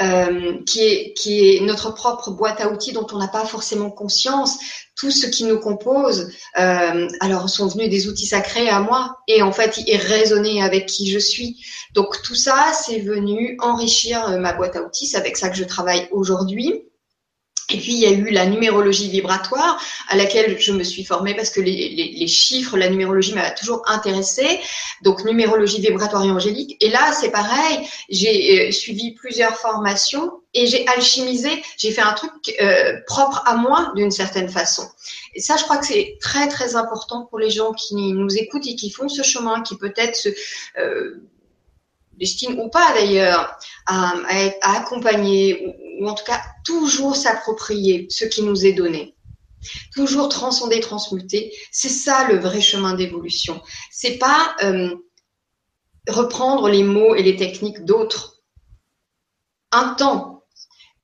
Euh, 0.00 0.62
qui, 0.66 0.80
est, 0.80 1.14
qui 1.14 1.56
est 1.56 1.60
notre 1.60 1.90
propre 1.90 2.30
boîte 2.30 2.60
à 2.60 2.70
outils 2.70 2.92
dont 2.92 3.06
on 3.12 3.18
n'a 3.18 3.28
pas 3.28 3.44
forcément 3.46 3.90
conscience. 3.90 4.58
Tout 4.94 5.10
ce 5.10 5.26
qui 5.26 5.44
nous 5.44 5.58
compose, 5.58 6.30
euh, 6.58 7.08
alors 7.20 7.48
sont 7.48 7.66
venus 7.66 7.90
des 7.90 8.06
outils 8.08 8.26
sacrés 8.26 8.68
à 8.68 8.80
moi 8.80 9.18
et 9.26 9.42
en 9.42 9.52
fait 9.52 9.78
ils 9.78 9.96
résonnaient 9.96 10.62
avec 10.62 10.86
qui 10.86 11.10
je 11.10 11.18
suis. 11.18 11.64
Donc 11.94 12.22
tout 12.22 12.34
ça, 12.34 12.72
c'est 12.74 13.00
venu 13.00 13.56
enrichir 13.60 14.38
ma 14.38 14.52
boîte 14.52 14.76
à 14.76 14.82
outils. 14.82 15.06
C'est 15.06 15.18
avec 15.18 15.36
ça 15.36 15.48
que 15.48 15.56
je 15.56 15.64
travaille 15.64 16.08
aujourd'hui. 16.10 16.84
Et 17.70 17.78
puis, 17.78 17.94
il 17.94 17.98
y 17.98 18.06
a 18.06 18.12
eu 18.12 18.30
la 18.30 18.46
numérologie 18.46 19.10
vibratoire 19.10 19.82
à 20.08 20.16
laquelle 20.16 20.56
je 20.60 20.70
me 20.70 20.84
suis 20.84 21.04
formée 21.04 21.34
parce 21.34 21.50
que 21.50 21.60
les, 21.60 22.26
chiffres, 22.28 22.76
la 22.76 22.88
numérologie 22.88 23.34
m'a 23.34 23.50
toujours 23.50 23.82
intéressée. 23.86 24.60
Donc, 25.02 25.24
numérologie 25.24 25.80
vibratoire 25.80 26.24
et 26.24 26.30
angélique. 26.30 26.76
Et 26.80 26.90
là, 26.90 27.12
c'est 27.12 27.32
pareil. 27.32 27.80
J'ai 28.08 28.68
euh, 28.68 28.70
suivi 28.70 29.14
plusieurs 29.14 29.56
formations 29.56 30.30
et 30.54 30.68
j'ai 30.68 30.86
alchimisé. 30.86 31.50
J'ai 31.76 31.90
fait 31.90 32.02
un 32.02 32.12
truc 32.12 32.30
euh, 32.60 33.00
propre 33.06 33.42
à 33.46 33.56
moi 33.56 33.92
d'une 33.96 34.12
certaine 34.12 34.48
façon. 34.48 34.88
Et 35.34 35.40
ça, 35.40 35.56
je 35.56 35.64
crois 35.64 35.78
que 35.78 35.86
c'est 35.86 36.18
très, 36.20 36.46
très 36.46 36.76
important 36.76 37.26
pour 37.26 37.40
les 37.40 37.50
gens 37.50 37.72
qui 37.72 37.96
nous 37.96 38.36
écoutent 38.36 38.66
et 38.68 38.76
qui 38.76 38.90
font 38.90 39.08
ce 39.08 39.22
chemin, 39.22 39.62
qui 39.62 39.76
peut-être 39.76 40.14
se... 40.14 40.28
Euh, 40.78 41.20
destinent 42.18 42.56
ou 42.64 42.70
pas 42.70 42.94
d'ailleurs 42.94 43.58
à, 43.84 44.14
à, 44.62 44.78
accompagner 44.78 45.66
ou 45.66 45.85
en 46.04 46.14
tout 46.14 46.24
cas 46.24 46.42
toujours 46.64 47.16
s'approprier 47.16 48.06
ce 48.10 48.24
qui 48.24 48.42
nous 48.42 48.66
est 48.66 48.72
donné. 48.72 49.14
Toujours 49.94 50.28
transcender, 50.28 50.80
transmuter, 50.80 51.52
c'est 51.72 51.88
ça 51.88 52.28
le 52.28 52.38
vrai 52.38 52.60
chemin 52.60 52.94
d'évolution. 52.94 53.60
C'est 53.90 54.18
pas 54.18 54.54
euh, 54.62 54.94
reprendre 56.08 56.68
les 56.68 56.82
mots 56.82 57.14
et 57.14 57.22
les 57.22 57.36
techniques 57.36 57.84
d'autres. 57.84 58.42
Un 59.72 59.94
temps, 59.94 60.44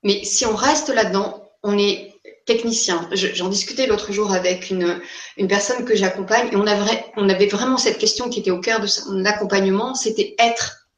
mais 0.03 0.25
si 0.25 0.47
on 0.47 0.55
reste 0.55 0.89
là-dedans, 0.89 1.51
on 1.63 1.79
est 1.79 2.13
technicien. 2.47 3.09
J'en 3.13 3.49
discutais 3.49 3.87
l'autre 3.87 4.13
jour 4.13 4.33
avec 4.33 4.71
une, 4.71 5.01
personne 5.49 5.85
que 5.85 5.95
j'accompagne 5.95 6.49
et 6.53 6.57
on 6.57 6.67
avait, 6.67 7.05
on 7.17 7.29
avait 7.29 7.47
vraiment 7.47 7.79
cette 7.79 7.99
question 7.99 8.29
qui 8.29 8.41
était 8.41 8.51
au 8.51 8.61
cœur 8.61 8.81
de 8.81 8.87
son 8.87 9.25
accompagnement, 9.25 9.95
c'était 9.95 10.35
être. 10.39 10.89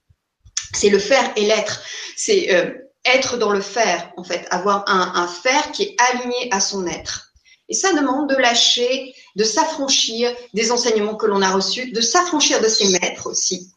C'est 0.73 0.89
le 0.89 0.99
faire 0.99 1.33
et 1.37 1.43
l'être. 1.43 1.83
C'est 2.17 2.55
euh, 2.55 2.73
être 3.05 3.37
dans 3.37 3.51
le 3.51 3.61
faire, 3.61 4.11
en 4.17 4.25
fait, 4.25 4.47
avoir 4.51 4.85
un, 4.89 5.13
un 5.15 5.29
faire 5.29 5.73
qui 5.73 5.83
est 5.83 5.97
aligné 6.11 6.49
à 6.51 6.61
son 6.61 6.87
être. 6.87 7.33
Et 7.69 7.75
ça 7.75 7.93
demande 7.93 8.29
de 8.29 8.37
lâcher, 8.37 9.15
de 9.37 9.45
s'affranchir 9.45 10.35
des 10.53 10.71
enseignements 10.71 11.17
que 11.17 11.27
l'on 11.27 11.43
a 11.43 11.51
reçus, 11.51 11.93
de 11.93 12.01
s'affranchir 12.01 12.61
de 12.61 12.69
ses 12.69 12.89
maîtres 12.89 13.27
aussi, 13.27 13.71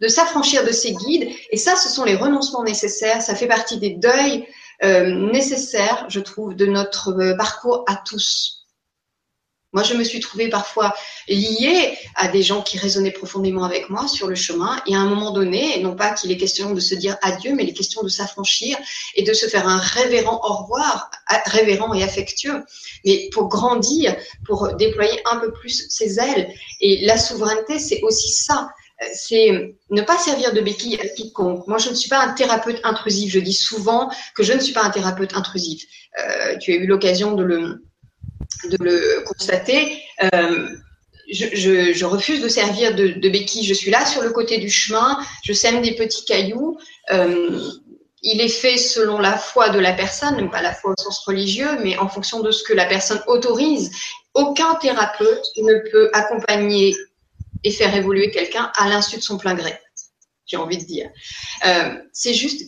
de 0.00 0.08
s'affranchir 0.08 0.64
de 0.64 0.72
ses 0.72 0.92
guides. 0.92 1.30
Et 1.50 1.56
ça, 1.56 1.76
ce 1.76 1.88
sont 1.88 2.04
les 2.04 2.16
renoncements 2.16 2.64
nécessaires. 2.64 3.22
Ça 3.22 3.34
fait 3.34 3.46
partie 3.46 3.78
des 3.78 3.90
deuils 3.90 4.46
euh, 4.84 5.30
nécessaires, 5.30 6.06
je 6.08 6.20
trouve, 6.20 6.54
de 6.54 6.66
notre 6.66 7.10
euh, 7.12 7.36
parcours 7.36 7.84
à 7.86 7.96
tous. 7.96 8.55
Moi, 9.76 9.82
je 9.82 9.92
me 9.92 10.04
suis 10.04 10.20
trouvée 10.20 10.48
parfois 10.48 10.94
liée 11.28 11.98
à 12.14 12.28
des 12.28 12.42
gens 12.42 12.62
qui 12.62 12.78
résonnaient 12.78 13.10
profondément 13.10 13.62
avec 13.62 13.90
moi 13.90 14.08
sur 14.08 14.26
le 14.26 14.34
chemin. 14.34 14.80
Et 14.86 14.94
à 14.94 15.00
un 15.00 15.04
moment 15.04 15.32
donné, 15.32 15.78
non 15.82 15.94
pas 15.94 16.14
qu'il 16.14 16.32
est 16.32 16.38
question 16.38 16.72
de 16.72 16.80
se 16.80 16.94
dire 16.94 17.18
adieu, 17.20 17.52
mais 17.54 17.64
il 17.64 17.68
est 17.68 17.74
question 17.74 18.02
de 18.02 18.08
s'affranchir 18.08 18.78
et 19.16 19.22
de 19.22 19.34
se 19.34 19.44
faire 19.44 19.68
un 19.68 19.76
révérend 19.76 20.40
au 20.42 20.54
revoir, 20.62 21.10
révérend 21.44 21.92
et 21.92 22.02
affectueux. 22.02 22.64
Mais 23.04 23.28
pour 23.34 23.48
grandir, 23.48 24.16
pour 24.46 24.74
déployer 24.76 25.20
un 25.30 25.36
peu 25.40 25.52
plus 25.52 25.84
ses 25.90 26.20
ailes. 26.20 26.50
Et 26.80 27.04
la 27.04 27.18
souveraineté, 27.18 27.78
c'est 27.78 28.00
aussi 28.00 28.30
ça 28.30 28.70
c'est 29.12 29.76
ne 29.90 30.00
pas 30.00 30.16
servir 30.16 30.54
de 30.54 30.62
béquille 30.62 30.98
à 30.98 31.06
quiconque. 31.06 31.66
Moi, 31.66 31.76
je 31.76 31.90
ne 31.90 31.94
suis 31.94 32.08
pas 32.08 32.24
un 32.24 32.32
thérapeute 32.32 32.80
intrusif. 32.82 33.30
Je 33.30 33.40
dis 33.40 33.52
souvent 33.52 34.10
que 34.34 34.42
je 34.42 34.54
ne 34.54 34.58
suis 34.58 34.72
pas 34.72 34.84
un 34.84 34.88
thérapeute 34.88 35.34
intrusif. 35.34 35.84
Euh, 36.18 36.56
tu 36.56 36.72
as 36.72 36.76
eu 36.76 36.86
l'occasion 36.86 37.34
de 37.34 37.44
le, 37.44 37.85
de 38.70 38.76
le 38.80 39.24
constater. 39.24 40.02
Euh, 40.34 40.68
je, 41.28 42.04
refuse 42.04 42.40
de 42.40 42.48
servir 42.48 42.94
de, 42.94 43.28
béquille. 43.28 43.64
Je 43.64 43.74
suis 43.74 43.90
là 43.90 44.06
sur 44.06 44.22
le 44.22 44.30
côté 44.30 44.58
du 44.58 44.70
chemin. 44.70 45.18
Je 45.44 45.52
sème 45.52 45.82
des 45.82 45.94
petits 45.94 46.24
cailloux. 46.24 46.78
Euh, 47.10 47.60
il 48.22 48.40
est 48.40 48.48
fait 48.48 48.76
selon 48.76 49.18
la 49.18 49.36
foi 49.36 49.68
de 49.68 49.78
la 49.78 49.92
personne, 49.92 50.50
pas 50.50 50.62
la 50.62 50.74
foi 50.74 50.92
au 50.92 51.02
sens 51.02 51.24
religieux, 51.26 51.78
mais 51.82 51.96
en 51.98 52.08
fonction 52.08 52.40
de 52.40 52.50
ce 52.50 52.62
que 52.64 52.72
la 52.72 52.86
personne 52.86 53.20
autorise. 53.26 53.90
Aucun 54.34 54.74
thérapeute 54.76 55.46
ne 55.58 55.90
peut 55.90 56.10
accompagner 56.12 56.94
et 57.64 57.70
faire 57.70 57.94
évoluer 57.94 58.30
quelqu'un 58.30 58.70
à 58.76 58.88
l'insu 58.88 59.16
de 59.16 59.22
son 59.22 59.38
plein 59.38 59.54
gré. 59.54 59.78
J'ai 60.46 60.56
envie 60.56 60.78
de 60.78 60.84
dire. 60.84 61.10
Euh, 61.66 61.94
c'est 62.12 62.34
juste 62.34 62.62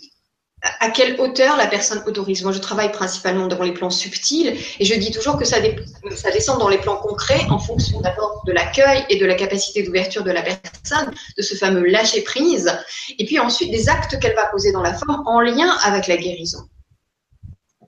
à 0.63 0.91
quelle 0.91 1.21
hauteur 1.21 1.57
la 1.57 1.67
personne 1.67 2.03
autorise? 2.07 2.43
Moi, 2.43 2.53
je 2.53 2.59
travaille 2.59 2.91
principalement 2.91 3.47
dans 3.47 3.63
les 3.63 3.73
plans 3.73 3.91
subtils 3.91 4.57
et 4.79 4.85
je 4.85 4.95
dis 4.95 5.13
toujours 5.13 5.39
que 5.39 5.45
ça, 5.45 5.61
descend 5.61 6.59
dans 6.59 6.69
les 6.69 6.79
plans 6.79 6.97
concrets 6.97 7.45
en 7.49 7.59
fonction 7.59 8.01
d'abord 8.01 8.43
de 8.47 8.53
l'accueil 8.53 9.05
et 9.09 9.17
de 9.17 9.27
la 9.27 9.35
capacité 9.35 9.83
d'ouverture 9.83 10.25
de 10.25 10.33
la 10.33 10.43
personne, 10.43 11.15
de 11.37 11.43
ce 11.43 11.55
fameux 11.55 11.87
lâcher 11.87 12.23
prise, 12.23 12.77
et 13.19 13.25
puis 13.25 13.39
ensuite 13.39 13.71
des 13.71 13.89
actes 13.89 14.19
qu'elle 14.19 14.35
va 14.35 14.47
poser 14.47 14.73
dans 14.73 14.83
la 14.83 14.95
forme 14.95 15.23
en 15.27 15.41
lien 15.41 15.71
avec 15.85 16.09
la 16.09 16.17
guérison. 16.17 16.61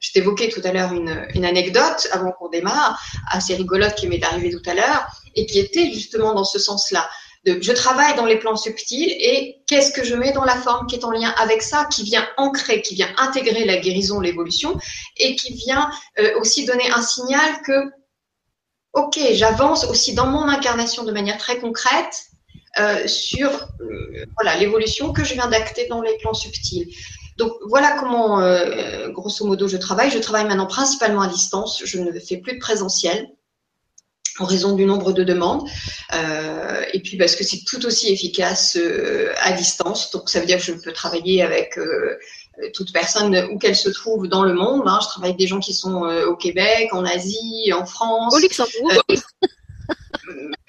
Je 0.01 0.13
t'évoquais 0.13 0.49
tout 0.49 0.63
à 0.65 0.73
l'heure 0.73 0.93
une, 0.93 1.27
une, 1.35 1.45
anecdote 1.45 2.09
avant 2.13 2.33
qu'on 2.33 2.49
démarre, 2.49 3.03
assez 3.31 3.55
rigolote 3.55 3.95
qui 3.97 4.09
m'est 4.09 4.25
arrivée 4.25 4.51
tout 4.51 4.71
à 4.71 4.75
l'heure 4.75 5.07
et 5.35 5.45
qui 5.45 5.59
était 5.59 5.93
justement 5.93 6.33
dans 6.33 6.45
ce 6.45 6.59
sens-là. 6.59 7.07
Je 7.47 7.73
travaille 7.73 8.15
dans 8.17 8.27
les 8.27 8.39
plans 8.39 8.57
subtils 8.57 9.11
et 9.11 9.63
qu'est-ce 9.67 9.93
que 9.93 10.05
je 10.05 10.15
mets 10.15 10.33
dans 10.33 10.45
la 10.45 10.57
forme 10.57 10.87
qui 10.87 10.97
est 10.97 11.05
en 11.05 11.11
lien 11.11 11.33
avec 11.39 11.63
ça, 11.63 11.87
qui 11.91 12.03
vient 12.03 12.27
ancrer, 12.37 12.83
qui 12.83 12.95
vient 12.95 13.13
intégrer 13.17 13.65
la 13.65 13.79
guérison, 13.79 14.21
l'évolution 14.21 14.79
et 15.17 15.37
qui 15.37 15.55
vient 15.55 15.91
euh, 16.19 16.39
aussi 16.39 16.67
donner 16.67 16.91
un 16.91 17.01
signal 17.01 17.63
que, 17.65 17.91
ok, 18.93 19.19
j'avance 19.33 19.85
aussi 19.85 20.15
dans 20.15 20.27
mon 20.27 20.49
incarnation 20.49 21.05
de 21.05 21.13
manière 21.13 21.39
très 21.39 21.59
concrète 21.59 22.25
euh, 22.79 23.07
sur 23.09 23.51
euh, 23.81 24.27
voilà 24.37 24.57
l'évolution 24.57 25.13
que 25.13 25.25
je 25.25 25.33
viens 25.33 25.49
d'acter 25.49 25.87
dans 25.89 26.03
les 26.03 26.17
plans 26.19 26.35
subtils. 26.35 26.95
Donc 27.39 27.53
voilà 27.69 27.93
comment, 27.93 28.41
grosso 29.13 29.47
modo, 29.47 29.67
je 29.67 29.79
travaille. 29.79 30.11
Je 30.11 30.19
travaille 30.19 30.45
maintenant 30.45 30.67
principalement 30.67 31.23
à 31.23 31.27
distance. 31.29 31.81
Je 31.83 31.99
ne 31.99 32.13
fais 32.21 32.37
plus 32.37 32.53
de 32.53 32.59
présentiel 32.59 33.31
en 34.41 34.47
raison 34.47 34.75
du 34.75 34.85
nombre 34.85 35.13
de 35.13 35.23
demandes, 35.23 35.69
euh, 36.15 36.83
et 36.93 37.01
puis 37.01 37.17
parce 37.17 37.37
que 37.37 37.45
c'est 37.45 37.63
tout 37.65 37.85
aussi 37.87 38.13
efficace 38.13 38.77
euh, 38.77 39.33
à 39.43 39.53
distance. 39.53 40.11
Donc 40.11 40.29
ça 40.31 40.41
veut 40.41 40.47
dire 40.47 40.59
que 40.59 40.65
je 40.65 40.73
peux 40.73 40.93
travailler 40.93 41.43
avec 41.43 41.79
euh, 41.79 42.19
toute 42.75 42.93
personne 42.93 43.37
où 43.53 43.59
qu'elle 43.59 43.77
se 43.77 43.91
trouve 43.91 44.29
dans 44.29 44.43
le 44.43 44.55
monde. 44.55 44.83
Hein. 44.87 44.99
Je 45.03 45.09
travaille 45.09 45.31
avec 45.31 45.39
des 45.39 45.47
gens 45.47 45.61
qui 45.61 45.75
sont 45.75 46.03
au 46.03 46.37
Québec, 46.37 46.89
en 46.93 47.05
Asie, 47.05 47.73
en 47.73 47.87
France, 47.87 48.35
au 48.35 48.39
Luxembourg. 48.39 49.03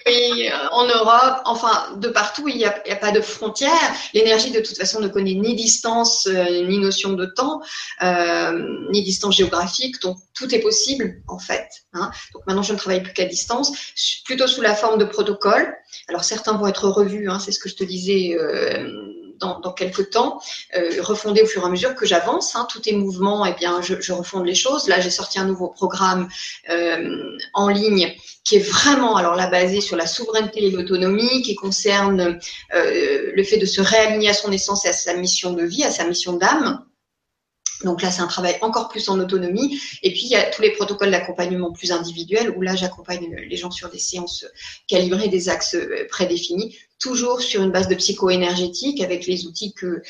Euh, 0.07 0.49
en 0.71 0.85
Europe, 0.87 1.41
enfin 1.45 1.95
de 1.97 2.07
partout, 2.09 2.47
il 2.47 2.57
n'y 2.57 2.65
a, 2.65 2.71
pas 2.71 3.11
de 3.11 3.21
frontières. 3.21 3.71
L'énergie, 4.13 4.51
de 4.51 4.59
toute 4.59 4.77
façon, 4.77 4.99
ne 4.99 5.07
connaît 5.07 5.33
ni 5.33 5.55
distance, 5.55 6.27
euh, 6.27 6.65
ni 6.65 6.79
notion 6.79 7.13
de 7.13 7.25
temps, 7.25 7.61
euh, 8.01 8.87
ni 8.91 9.03
distance 9.03 9.37
géographique. 9.37 10.01
Donc 10.01 10.17
tout 10.33 10.53
est 10.53 10.59
possible 10.59 11.21
en 11.27 11.39
fait. 11.39 11.67
Hein. 11.93 12.11
Donc 12.33 12.43
maintenant, 12.47 12.63
je 12.63 12.73
ne 12.73 12.77
travaille 12.77 13.03
plus 13.03 13.13
qu'à 13.13 13.25
distance, 13.25 13.71
plutôt 14.25 14.47
sous 14.47 14.61
la 14.61 14.75
forme 14.75 14.97
de 14.97 15.05
protocole. 15.05 15.73
Alors 16.07 16.23
certains 16.23 16.53
vont 16.53 16.67
être 16.67 16.87
revus, 16.87 17.29
hein, 17.29 17.39
c'est 17.39 17.51
ce 17.51 17.59
que 17.59 17.69
je 17.69 17.75
te 17.75 17.83
disais. 17.83 18.37
Dans, 19.41 19.59
dans, 19.59 19.73
quelques 19.73 20.11
temps, 20.11 20.39
euh, 20.75 21.01
refonder 21.01 21.41
au 21.41 21.47
fur 21.47 21.63
et 21.63 21.65
à 21.65 21.69
mesure 21.69 21.95
que 21.95 22.05
j'avance. 22.05 22.55
Hein, 22.55 22.67
tout 22.71 22.87
est 22.87 22.93
mouvement, 22.93 23.45
eh 23.45 23.53
bien 23.53 23.81
je, 23.81 23.99
je 23.99 24.13
refonde 24.13 24.45
les 24.45 24.55
choses. 24.55 24.87
Là, 24.87 24.99
j'ai 24.99 25.09
sorti 25.09 25.39
un 25.39 25.45
nouveau 25.45 25.67
programme 25.67 26.29
euh, 26.69 27.37
en 27.53 27.67
ligne 27.67 28.15
qui 28.43 28.55
est 28.55 28.59
vraiment, 28.59 29.15
alors 29.15 29.35
là, 29.35 29.47
basé 29.47 29.81
sur 29.81 29.95
la 29.95 30.05
souveraineté 30.05 30.65
et 30.65 30.71
l'autonomie, 30.71 31.41
qui 31.41 31.55
concerne 31.55 32.39
euh, 32.73 33.31
le 33.35 33.43
fait 33.43 33.57
de 33.57 33.65
se 33.65 33.81
réaligner 33.81 34.29
à 34.29 34.33
son 34.33 34.51
essence 34.51 34.85
et 34.85 34.89
à 34.89 34.93
sa 34.93 35.13
mission 35.15 35.53
de 35.53 35.63
vie, 35.63 35.83
à 35.83 35.91
sa 35.91 36.05
mission 36.05 36.33
d'âme. 36.33 36.83
Donc 37.83 38.01
là, 38.01 38.11
c'est 38.11 38.21
un 38.21 38.27
travail 38.27 38.57
encore 38.61 38.89
plus 38.89 39.09
en 39.09 39.19
autonomie. 39.19 39.79
Et 40.03 40.11
puis, 40.11 40.23
il 40.23 40.29
y 40.29 40.35
a 40.35 40.49
tous 40.49 40.61
les 40.61 40.71
protocoles 40.71 41.11
d'accompagnement 41.11 41.71
plus 41.71 41.91
individuels, 41.91 42.53
où 42.55 42.61
là, 42.61 42.75
j'accompagne 42.75 43.35
les 43.35 43.57
gens 43.57 43.71
sur 43.71 43.89
des 43.89 43.99
séances 43.99 44.45
calibrées, 44.87 45.27
des 45.27 45.49
axes 45.49 45.75
euh, 45.75 46.07
prédéfinis, 46.09 46.77
toujours 46.99 47.41
sur 47.41 47.63
une 47.63 47.71
base 47.71 47.87
de 47.87 47.95
psycho-énergétique, 47.95 49.01
avec 49.01 49.25
les 49.25 49.45
outils 49.45 49.73
que, 49.73 50.01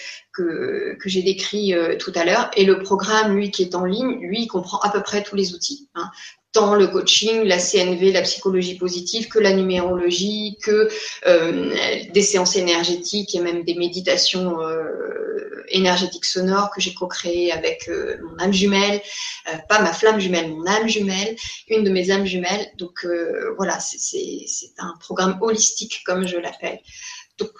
j'ai 1.05 1.23
décrits 1.23 1.73
euh, 1.73 1.95
tout 1.97 2.11
à 2.15 2.25
l'heure. 2.25 2.51
Et 2.55 2.65
le 2.65 2.79
programme, 2.79 3.35
lui, 3.35 3.51
qui 3.51 3.63
est 3.63 3.75
en 3.75 3.85
ligne, 3.85 4.19
lui, 4.19 4.43
il 4.43 4.47
comprend 4.47 4.79
à 4.79 4.89
peu 4.89 5.01
près 5.01 5.23
tous 5.23 5.35
les 5.35 5.53
outils. 5.53 5.89
Hein 5.95 6.09
tant 6.53 6.75
le 6.75 6.87
coaching, 6.87 7.43
la 7.43 7.59
CNV, 7.59 8.11
la 8.11 8.21
psychologie 8.23 8.75
positive, 8.75 9.27
que 9.29 9.39
la 9.39 9.53
numérologie, 9.53 10.57
que 10.61 10.89
euh, 11.25 11.73
des 12.11 12.21
séances 12.21 12.55
énergétiques 12.55 13.35
et 13.35 13.39
même 13.39 13.63
des 13.63 13.75
méditations 13.75 14.61
euh, 14.61 15.63
énergétiques 15.69 16.25
sonores 16.25 16.71
que 16.71 16.81
j'ai 16.81 16.93
co-créées 16.93 17.51
avec 17.51 17.87
euh, 17.87 18.17
mon 18.23 18.37
âme 18.43 18.53
jumelle, 18.53 19.01
euh, 19.49 19.57
pas 19.69 19.81
ma 19.81 19.93
flamme 19.93 20.19
jumelle, 20.19 20.49
mon 20.49 20.65
âme 20.65 20.87
jumelle, 20.87 21.35
une 21.69 21.83
de 21.83 21.89
mes 21.89 22.11
âmes 22.11 22.25
jumelles. 22.25 22.67
Donc 22.77 23.05
euh, 23.05 23.53
voilà, 23.57 23.79
c'est 23.79 24.45
un 24.77 24.93
programme 24.99 25.37
holistique 25.41 26.01
comme 26.05 26.27
je 26.27 26.37
l'appelle. 26.37 26.79
Donc 27.37 27.51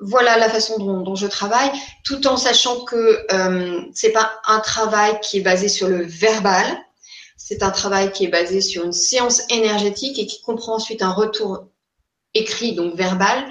voilà 0.00 0.36
la 0.38 0.48
façon 0.48 0.78
dont, 0.78 1.00
dont, 1.02 1.14
je 1.14 1.26
travaille, 1.26 1.70
tout 2.04 2.26
en 2.26 2.36
sachant 2.36 2.84
que 2.84 3.26
euh, 3.32 3.80
c'est 3.94 4.12
pas 4.12 4.40
un 4.46 4.60
travail 4.60 5.18
qui 5.22 5.38
est 5.38 5.42
basé 5.42 5.68
sur 5.68 5.88
le 5.88 6.02
verbal, 6.02 6.64
c'est 7.36 7.62
un 7.62 7.70
travail 7.70 8.12
qui 8.12 8.24
est 8.24 8.28
basé 8.28 8.60
sur 8.60 8.84
une 8.84 8.92
séance 8.92 9.42
énergétique 9.50 10.18
et 10.18 10.26
qui 10.26 10.40
comprend 10.42 10.76
ensuite 10.76 11.02
un 11.02 11.12
retour 11.12 11.66
écrit, 12.34 12.74
donc 12.74 12.94
verbal, 12.94 13.48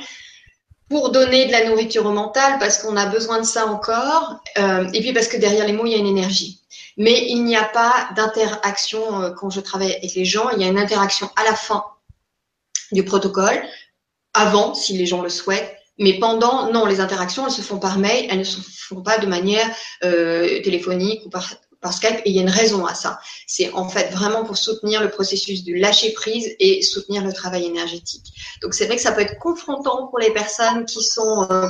pour 0.89 1.11
donner 1.11 1.47
de 1.47 1.51
la 1.51 1.67
nourriture 1.67 2.05
au 2.05 2.11
mental, 2.11 2.57
parce 2.59 2.77
qu'on 2.77 2.95
a 2.95 3.05
besoin 3.07 3.39
de 3.39 3.45
ça 3.45 3.65
encore, 3.65 4.39
euh, 4.57 4.87
et 4.93 5.01
puis 5.01 5.13
parce 5.13 5.27
que 5.27 5.37
derrière 5.37 5.65
les 5.65 5.73
mots, 5.73 5.85
il 5.85 5.93
y 5.93 5.95
a 5.95 5.99
une 5.99 6.05
énergie. 6.07 6.61
Mais 6.97 7.27
il 7.27 7.43
n'y 7.43 7.55
a 7.55 7.63
pas 7.63 8.09
d'interaction 8.15 9.21
euh, 9.21 9.31
quand 9.31 9.49
je 9.49 9.59
travaille 9.59 9.93
avec 9.93 10.13
les 10.13 10.25
gens, 10.25 10.49
il 10.49 10.61
y 10.61 10.65
a 10.65 10.67
une 10.67 10.77
interaction 10.77 11.29
à 11.35 11.43
la 11.43 11.55
fin 11.55 11.83
du 12.91 13.03
protocole, 13.03 13.63
avant, 14.33 14.73
si 14.73 14.95
les 14.97 15.05
gens 15.05 15.21
le 15.21 15.29
souhaitent, 15.29 15.75
mais 15.97 16.19
pendant, 16.19 16.71
non, 16.71 16.85
les 16.85 16.99
interactions, 16.99 17.45
elles 17.45 17.53
se 17.53 17.61
font 17.61 17.79
par 17.79 17.97
mail, 17.97 18.27
elles 18.29 18.39
ne 18.39 18.43
se 18.43 18.59
font 18.59 19.01
pas 19.01 19.17
de 19.17 19.27
manière 19.27 19.67
euh, 20.03 20.61
téléphonique 20.61 21.25
ou 21.25 21.29
par, 21.29 21.55
par 21.85 21.93
Skype 21.93 22.17
et 22.25 22.31
il 22.31 22.35
y 22.35 22.39
a 22.39 22.41
une 22.41 22.49
raison 22.49 22.83
à 22.87 22.95
ça. 22.95 23.19
C'est 23.45 23.71
en 23.73 23.87
fait 23.87 24.09
vraiment 24.09 24.43
pour 24.43 24.57
soutenir 24.57 25.03
le 25.03 25.11
processus 25.11 25.63
du 25.63 25.75
lâcher 25.77 26.13
prise 26.13 26.55
et 26.59 26.81
soutenir 26.81 27.23
le 27.23 27.31
travail 27.31 27.65
énergétique. 27.65 28.25
Donc 28.63 28.73
c'est 28.73 28.87
vrai 28.87 28.95
que 28.95 29.03
ça 29.03 29.11
peut 29.11 29.21
être 29.21 29.37
confrontant 29.37 30.07
pour 30.07 30.17
les 30.17 30.31
personnes 30.31 30.85
qui 30.85 31.03
sont 31.03 31.45
euh, 31.51 31.67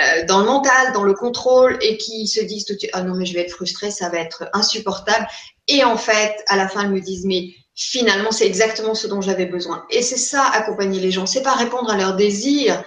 euh, 0.00 0.24
dans 0.26 0.40
le 0.40 0.46
mental, 0.46 0.94
dans 0.94 1.04
le 1.04 1.12
contrôle 1.12 1.76
et 1.82 1.98
qui 1.98 2.26
se 2.26 2.40
disent 2.40 2.64
tout 2.64 2.72
de 2.72 2.78
suite 2.78 2.92
ah 2.94 3.02
non 3.02 3.14
mais 3.14 3.26
je 3.26 3.34
vais 3.34 3.40
être 3.40 3.52
frustrée, 3.52 3.90
ça 3.90 4.08
va 4.08 4.20
être 4.20 4.48
insupportable 4.54 5.26
et 5.68 5.84
en 5.84 5.98
fait 5.98 6.34
à 6.46 6.56
la 6.56 6.66
fin 6.66 6.84
elles 6.84 6.90
me 6.90 7.00
disent 7.02 7.26
mais 7.26 7.50
finalement 7.74 8.30
c'est 8.30 8.46
exactement 8.46 8.94
ce 8.94 9.06
dont 9.06 9.20
j'avais 9.20 9.46
besoin. 9.46 9.84
Et 9.90 10.00
c'est 10.00 10.16
ça 10.16 10.46
accompagner 10.46 10.98
les 10.98 11.10
gens, 11.10 11.26
c'est 11.26 11.42
pas 11.42 11.54
répondre 11.54 11.90
à 11.90 11.98
leurs 11.98 12.16
désirs, 12.16 12.82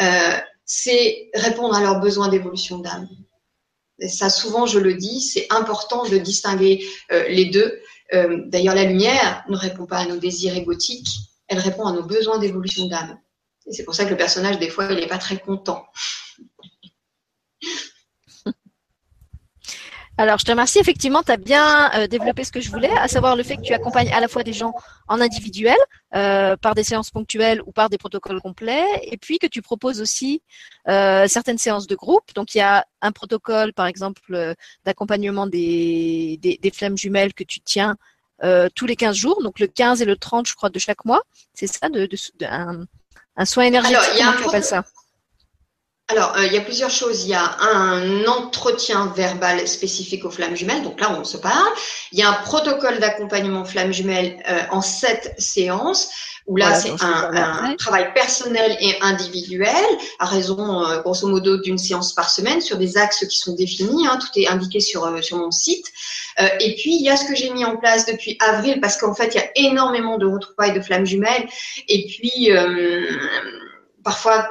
euh, 0.00 0.36
c'est 0.64 1.28
répondre 1.34 1.74
à 1.74 1.82
leurs 1.82 2.00
besoins 2.00 2.28
d'évolution 2.28 2.78
d'âme 2.78 3.06
ça 4.00 4.28
souvent 4.28 4.66
je 4.66 4.78
le 4.78 4.94
dis, 4.94 5.20
c'est 5.20 5.46
important 5.50 6.04
de 6.08 6.18
distinguer 6.18 6.86
euh, 7.12 7.28
les 7.28 7.46
deux. 7.46 7.80
Euh, 8.14 8.42
d'ailleurs, 8.46 8.74
la 8.74 8.84
lumière 8.84 9.44
ne 9.48 9.56
répond 9.56 9.86
pas 9.86 9.98
à 9.98 10.06
nos 10.06 10.18
désirs 10.18 10.56
égotiques, 10.56 11.08
elle 11.48 11.58
répond 11.58 11.86
à 11.86 11.92
nos 11.92 12.04
besoins 12.04 12.38
d'évolution 12.38 12.86
d'âme. 12.86 13.18
Et 13.66 13.72
c'est 13.72 13.84
pour 13.84 13.94
ça 13.94 14.04
que 14.04 14.10
le 14.10 14.16
personnage, 14.16 14.58
des 14.58 14.68
fois, 14.68 14.86
il 14.90 14.96
n'est 14.96 15.06
pas 15.06 15.18
très 15.18 15.38
content. 15.38 15.84
Alors, 20.18 20.38
je 20.38 20.44
te 20.44 20.50
remercie. 20.50 20.78
Effectivement, 20.78 21.22
tu 21.22 21.30
as 21.30 21.36
bien 21.36 21.90
euh, 21.94 22.06
développé 22.06 22.42
ce 22.44 22.50
que 22.50 22.60
je 22.60 22.70
voulais, 22.70 22.90
à 22.96 23.06
savoir 23.06 23.36
le 23.36 23.42
fait 23.42 23.56
que 23.56 23.62
tu 23.62 23.74
accompagnes 23.74 24.10
à 24.12 24.20
la 24.20 24.28
fois 24.28 24.42
des 24.42 24.54
gens 24.54 24.72
en 25.08 25.20
individuel, 25.20 25.76
euh, 26.14 26.56
par 26.56 26.74
des 26.74 26.84
séances 26.84 27.10
ponctuelles 27.10 27.60
ou 27.66 27.72
par 27.72 27.90
des 27.90 27.98
protocoles 27.98 28.40
complets, 28.40 28.86
et 29.02 29.18
puis 29.18 29.38
que 29.38 29.46
tu 29.46 29.60
proposes 29.60 30.00
aussi 30.00 30.42
euh, 30.88 31.26
certaines 31.28 31.58
séances 31.58 31.86
de 31.86 31.94
groupe. 31.94 32.32
Donc, 32.34 32.54
il 32.54 32.58
y 32.58 32.62
a 32.62 32.86
un 33.02 33.12
protocole, 33.12 33.74
par 33.74 33.86
exemple, 33.86 34.54
d'accompagnement 34.84 35.46
des, 35.46 36.38
des, 36.40 36.70
flammes 36.70 36.96
jumelles 36.96 37.34
que 37.34 37.44
tu 37.44 37.60
tiens 37.60 37.96
tous 38.74 38.86
les 38.86 38.96
15 38.96 39.16
jours, 39.16 39.42
donc 39.42 39.60
le 39.60 39.66
15 39.66 40.00
et 40.02 40.04
le 40.04 40.16
30, 40.16 40.48
je 40.48 40.54
crois, 40.54 40.70
de 40.70 40.78
chaque 40.78 41.04
mois. 41.04 41.22
C'est 41.52 41.66
ça, 41.66 41.88
de, 41.90 42.08
un, 42.46 43.44
soin 43.44 43.64
énergétique, 43.64 43.98
Alors, 43.98 44.32
comment 44.34 44.42
tu 44.42 44.48
appelles 44.48 44.64
ça? 44.64 44.84
Alors, 46.08 46.36
euh, 46.36 46.46
il 46.46 46.52
y 46.52 46.56
a 46.56 46.60
plusieurs 46.60 46.90
choses. 46.90 47.24
Il 47.24 47.30
y 47.30 47.34
a 47.34 47.56
un 47.60 48.26
entretien 48.26 49.12
verbal 49.16 49.66
spécifique 49.66 50.24
aux 50.24 50.30
flammes 50.30 50.56
jumelles, 50.56 50.84
donc 50.84 51.00
là 51.00 51.16
on 51.18 51.24
se 51.24 51.36
parle. 51.36 51.68
Il 52.12 52.18
y 52.18 52.22
a 52.22 52.30
un 52.30 52.42
protocole 52.44 53.00
d'accompagnement 53.00 53.64
flammes 53.64 53.92
jumelles 53.92 54.40
euh, 54.48 54.60
en 54.70 54.82
sept 54.82 55.34
séances, 55.36 56.10
où 56.46 56.56
là 56.56 56.74
c'est 56.74 56.92
un, 57.02 57.74
travail 57.76 58.14
personnel 58.14 58.76
et 58.80 58.96
individuel, 59.00 59.74
à 60.20 60.26
raison 60.26 60.84
euh, 60.84 61.02
grosso 61.02 61.26
modo 61.26 61.56
d'une 61.56 61.76
séance 61.76 62.12
par 62.12 62.30
semaine, 62.30 62.60
sur 62.60 62.76
des 62.76 62.96
axes 62.96 63.26
qui 63.26 63.38
sont 63.38 63.56
définis. 63.56 64.06
Hein, 64.06 64.20
tout 64.20 64.38
est 64.38 64.46
indiqué 64.46 64.78
sur, 64.78 65.12
sur 65.24 65.38
mon 65.38 65.50
site. 65.50 65.86
et 66.38 66.76
puis 66.76 66.94
il 66.94 67.02
y 67.02 67.10
a 67.10 67.16
ce 67.16 67.24
que 67.24 67.34
j'ai 67.34 67.50
mis 67.50 67.64
en 67.64 67.78
place 67.78 68.06
depuis 68.06 68.38
avril, 68.38 68.78
parce 68.80 68.96
qu'en 68.96 69.12
fait 69.12 69.34
il 69.34 69.38
y 69.38 69.40
a 69.40 69.50
énormément 69.56 70.18
de 70.18 70.26
retrouvailles 70.26 70.72
de 70.72 70.80
flammes 70.80 71.04
jumelles. 71.04 71.48
Et 71.88 72.06
puis 72.06 72.52
parfois 74.04 74.46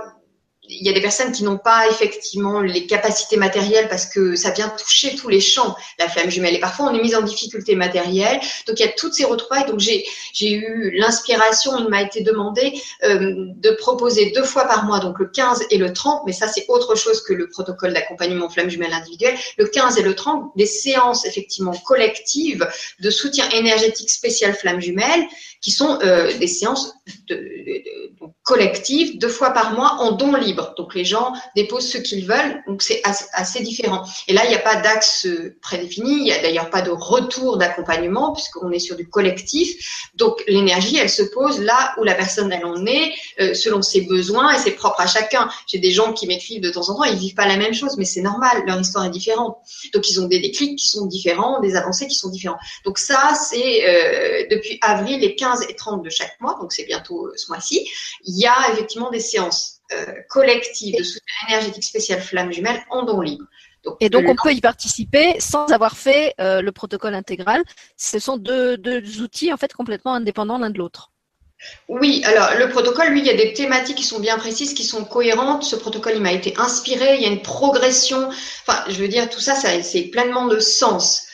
il 0.80 0.86
y 0.86 0.90
a 0.90 0.94
des 0.94 1.02
personnes 1.02 1.32
qui 1.32 1.44
n'ont 1.44 1.58
pas 1.58 1.88
effectivement 1.90 2.62
les 2.62 2.86
capacités 2.86 3.38
matérielles 3.38 3.88
parce 3.90 4.06
que 4.06 4.36
ça 4.36 4.52
vient 4.52 4.70
toucher 4.70 5.16
tous 5.16 5.30
les 5.30 5.40
champs, 5.40 5.76
la 6.00 6.10
flamme 6.10 6.30
jumelle. 6.30 6.56
Et 6.56 6.60
parfois, 6.60 6.88
on 6.88 6.96
est 6.96 7.02
mis 7.02 7.16
en 7.16 7.22
difficulté 7.22 7.76
matérielle. 7.76 8.40
Donc, 8.68 8.80
il 8.80 8.86
y 8.86 8.90
a 8.90 8.92
toutes 8.92 9.14
ces 9.14 9.26
retrouvailles. 9.26 9.66
Donc, 9.66 9.80
j'ai, 9.80 10.06
eu 10.42 10.92
l'inspiration, 10.98 11.78
il 11.80 11.90
m'a 11.90 12.02
été 12.02 12.22
demandé 12.22 12.74
euh, 13.04 13.34
de 13.56 13.72
proposer 13.72 14.32
deux 14.32 14.44
fois 14.44 14.66
par 14.66 14.86
mois, 14.86 15.00
donc 15.00 15.20
le 15.20 15.28
15 15.28 15.66
et 15.70 15.78
le 15.78 15.94
30, 15.94 16.24
mais 16.26 16.34
ça, 16.34 16.48
c'est 16.48 16.66
autre 16.68 16.96
chose 16.96 17.22
que 17.24 17.34
le 17.34 17.48
protocole 17.50 17.94
d'accompagnement 17.94 18.50
flamme 18.50 18.70
jumelle 18.70 18.94
individuelle. 18.94 19.36
Le 19.58 19.66
15 19.66 19.98
et 19.98 20.04
le 20.04 20.16
30, 20.16 20.52
des 20.56 20.66
séances 20.66 21.26
effectivement 21.26 21.74
collectives 21.86 22.68
de 23.00 23.10
soutien 23.10 23.50
énergétique 23.50 24.10
spécial 24.10 24.54
flamme 24.54 24.82
jumelle 24.82 25.26
qui 25.66 25.72
sont 25.72 25.98
euh, 26.04 26.32
des 26.38 26.46
séances 26.46 26.94
collectives 28.44 29.18
deux 29.18 29.30
fois 29.30 29.50
par 29.50 29.74
mois 29.74 29.98
en 30.00 30.12
don 30.12 30.36
libre. 30.36 30.76
Donc 30.78 30.94
les 30.94 31.04
gens 31.04 31.34
déposent 31.56 31.90
ce 31.90 31.98
qu'ils 31.98 32.28
veulent, 32.28 32.62
donc 32.68 32.84
c'est 32.84 33.02
assez, 33.04 33.62
différent. 33.62 34.04
Et 34.28 34.34
là, 34.34 34.46
il 34.46 34.50
n'y 34.50 34.56
a 34.56 34.60
pas 34.60 34.76
d'axe 34.76 35.28
prédéfini, 35.64 36.18
il 36.18 36.24
n'y 36.24 36.32
a 36.32 36.40
d'ailleurs 36.40 36.70
pas 36.70 36.84
de 36.84 36.92
retour 36.92 37.58
d'accompagnement 37.58 38.34
puisqu'on 38.34 38.70
est 38.70 38.80
sur 38.80 38.96
du 38.96 39.10
collectif. 39.10 39.76
Donc 40.14 40.44
l'énergie, 40.48 40.98
elle 40.98 41.10
se 41.10 41.24
pose 41.24 41.60
là 41.60 41.96
où 41.98 42.04
la 42.04 42.14
personne 42.14 42.54
elle 42.54 42.66
en 42.66 42.86
est, 42.86 43.12
euh, 43.40 43.56
selon 43.56 43.82
ses 43.82 44.02
besoins 44.02 44.54
et 44.54 44.60
c'est 44.60 44.72
propre 44.72 45.02
à 45.02 45.08
chacun. 45.08 45.50
J'ai 45.66 45.80
des 45.80 45.92
gens 45.92 46.14
qui 46.14 46.28
m'écrivent 46.28 46.62
de 46.62 46.70
temps 46.70 46.88
en 46.90 46.96
temps, 46.96 47.04
ils 47.06 47.18
vivent 47.18 47.34
pas 47.34 47.48
la 47.48 47.58
même 47.58 47.74
chose, 47.74 47.98
mais 47.98 48.06
c'est 48.06 48.22
normal, 48.22 48.64
leur 48.68 48.80
histoire 48.80 49.06
est 49.06 49.10
différente. 49.10 49.58
Donc 49.96 50.08
ils 50.12 50.22
ont 50.22 50.28
des 50.28 50.40
déclics 50.40 50.78
qui 50.78 50.88
sont 50.88 51.08
différents, 51.08 51.60
des 51.62 51.76
avancées 51.76 52.06
qui 52.08 52.16
sont 52.16 52.30
différents. 52.30 52.60
Donc 52.84 53.00
ça, 53.00 53.34
c'est 53.34 53.90
euh, 53.90 54.46
depuis 54.52 54.78
avril, 54.82 55.22
les 55.22 55.34
15 55.34 55.55
et 55.62 55.76
30 55.76 56.04
de 56.04 56.10
chaque 56.10 56.40
mois, 56.40 56.58
donc 56.60 56.74
c'est 56.74 56.86
bientôt 56.86 57.30
ce 57.36 57.48
mois-ci, 57.50 57.90
il 58.26 58.38
y 58.38 58.46
a 58.46 58.56
effectivement 58.72 59.10
des 59.10 59.20
séances 59.20 59.82
euh, 59.94 60.06
collectives 60.30 60.98
de 60.98 61.04
soutien 61.04 61.48
énergétique 61.50 61.84
spécial 61.84 62.20
flamme 62.20 62.52
jumelle 62.52 62.84
en 62.90 63.04
don 63.04 63.22
libre. 63.22 63.46
et 64.00 64.10
donc, 64.10 64.26
on 64.28 64.36
peut 64.36 64.54
y 64.54 64.62
participer 64.62 65.40
sans 65.40 65.72
avoir 65.72 65.96
fait 65.96 66.34
euh, 66.40 66.62
le 66.62 66.72
protocole 66.72 67.14
intégral. 67.14 67.64
Ce 67.96 68.18
sont 68.18 68.38
deux, 68.38 68.78
deux 68.78 69.22
outils 69.22 69.54
en 69.54 69.58
fait 69.58 69.74
complètement 69.74 70.16
indépendants 70.16 70.58
l'un 70.58 70.72
de 70.72 70.80
l'autre. 70.80 71.12
Oui, 71.88 72.22
alors 72.26 72.50
le 72.60 72.70
protocole, 72.70 73.10
lui, 73.10 73.20
il 73.20 73.26
y 73.26 73.30
a 73.30 73.36
des 73.36 73.54
thématiques 73.54 73.98
qui 73.98 74.04
sont 74.04 74.20
bien 74.20 74.38
précises, 74.38 74.74
qui 74.74 74.84
sont 74.84 75.06
cohérentes. 75.06 75.64
Ce 75.64 75.76
protocole, 75.76 76.14
il 76.16 76.22
m'a 76.22 76.34
été 76.34 76.54
inspiré, 76.58 77.16
il 77.16 77.22
y 77.22 77.26
a 77.26 77.30
une 77.30 77.42
progression. 77.42 78.28
Enfin, 78.68 78.84
je 78.90 78.96
veux 78.96 79.08
dire, 79.08 79.30
tout 79.30 79.40
ça, 79.40 79.56
ça 79.56 79.82
c'est 79.82 80.04
pleinement 80.04 80.48
de 80.48 80.60
sens 80.60 81.25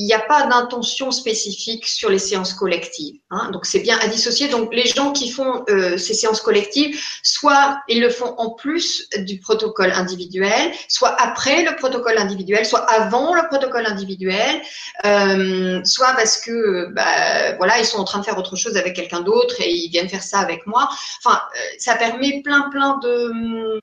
il 0.00 0.06
n'y 0.06 0.14
a 0.14 0.18
pas 0.18 0.46
d'intention 0.46 1.10
spécifique 1.10 1.86
sur 1.86 2.08
les 2.08 2.18
séances 2.18 2.54
collectives. 2.54 3.20
Hein, 3.30 3.50
donc 3.52 3.66
c'est 3.66 3.80
bien 3.80 3.98
à 3.98 4.08
dissocier. 4.08 4.48
Donc 4.48 4.74
les 4.74 4.86
gens 4.86 5.12
qui 5.12 5.30
font 5.30 5.62
euh, 5.68 5.98
ces 5.98 6.14
séances 6.14 6.40
collectives, 6.40 6.98
soit 7.22 7.82
ils 7.86 8.00
le 8.00 8.08
font 8.08 8.34
en 8.38 8.48
plus 8.54 9.10
du 9.18 9.38
protocole 9.40 9.92
individuel, 9.92 10.72
soit 10.88 11.14
après 11.20 11.64
le 11.64 11.76
protocole 11.76 12.16
individuel, 12.16 12.64
soit 12.64 12.90
avant 12.90 13.34
le 13.34 13.42
protocole 13.48 13.84
individuel, 13.84 14.62
euh, 15.04 15.84
soit 15.84 16.14
parce 16.14 16.40
que 16.40 16.86
bah, 16.94 17.56
voilà 17.58 17.78
ils 17.78 17.84
sont 17.84 17.98
en 17.98 18.04
train 18.04 18.20
de 18.20 18.24
faire 18.24 18.38
autre 18.38 18.56
chose 18.56 18.78
avec 18.78 18.96
quelqu'un 18.96 19.20
d'autre 19.20 19.56
et 19.60 19.70
ils 19.70 19.90
viennent 19.90 20.08
faire 20.08 20.22
ça 20.22 20.38
avec 20.38 20.66
moi. 20.66 20.88
Enfin, 21.22 21.42
euh, 21.54 21.58
ça 21.78 21.94
permet 21.96 22.40
plein 22.42 22.70
plein 22.70 22.96
de 23.02 23.82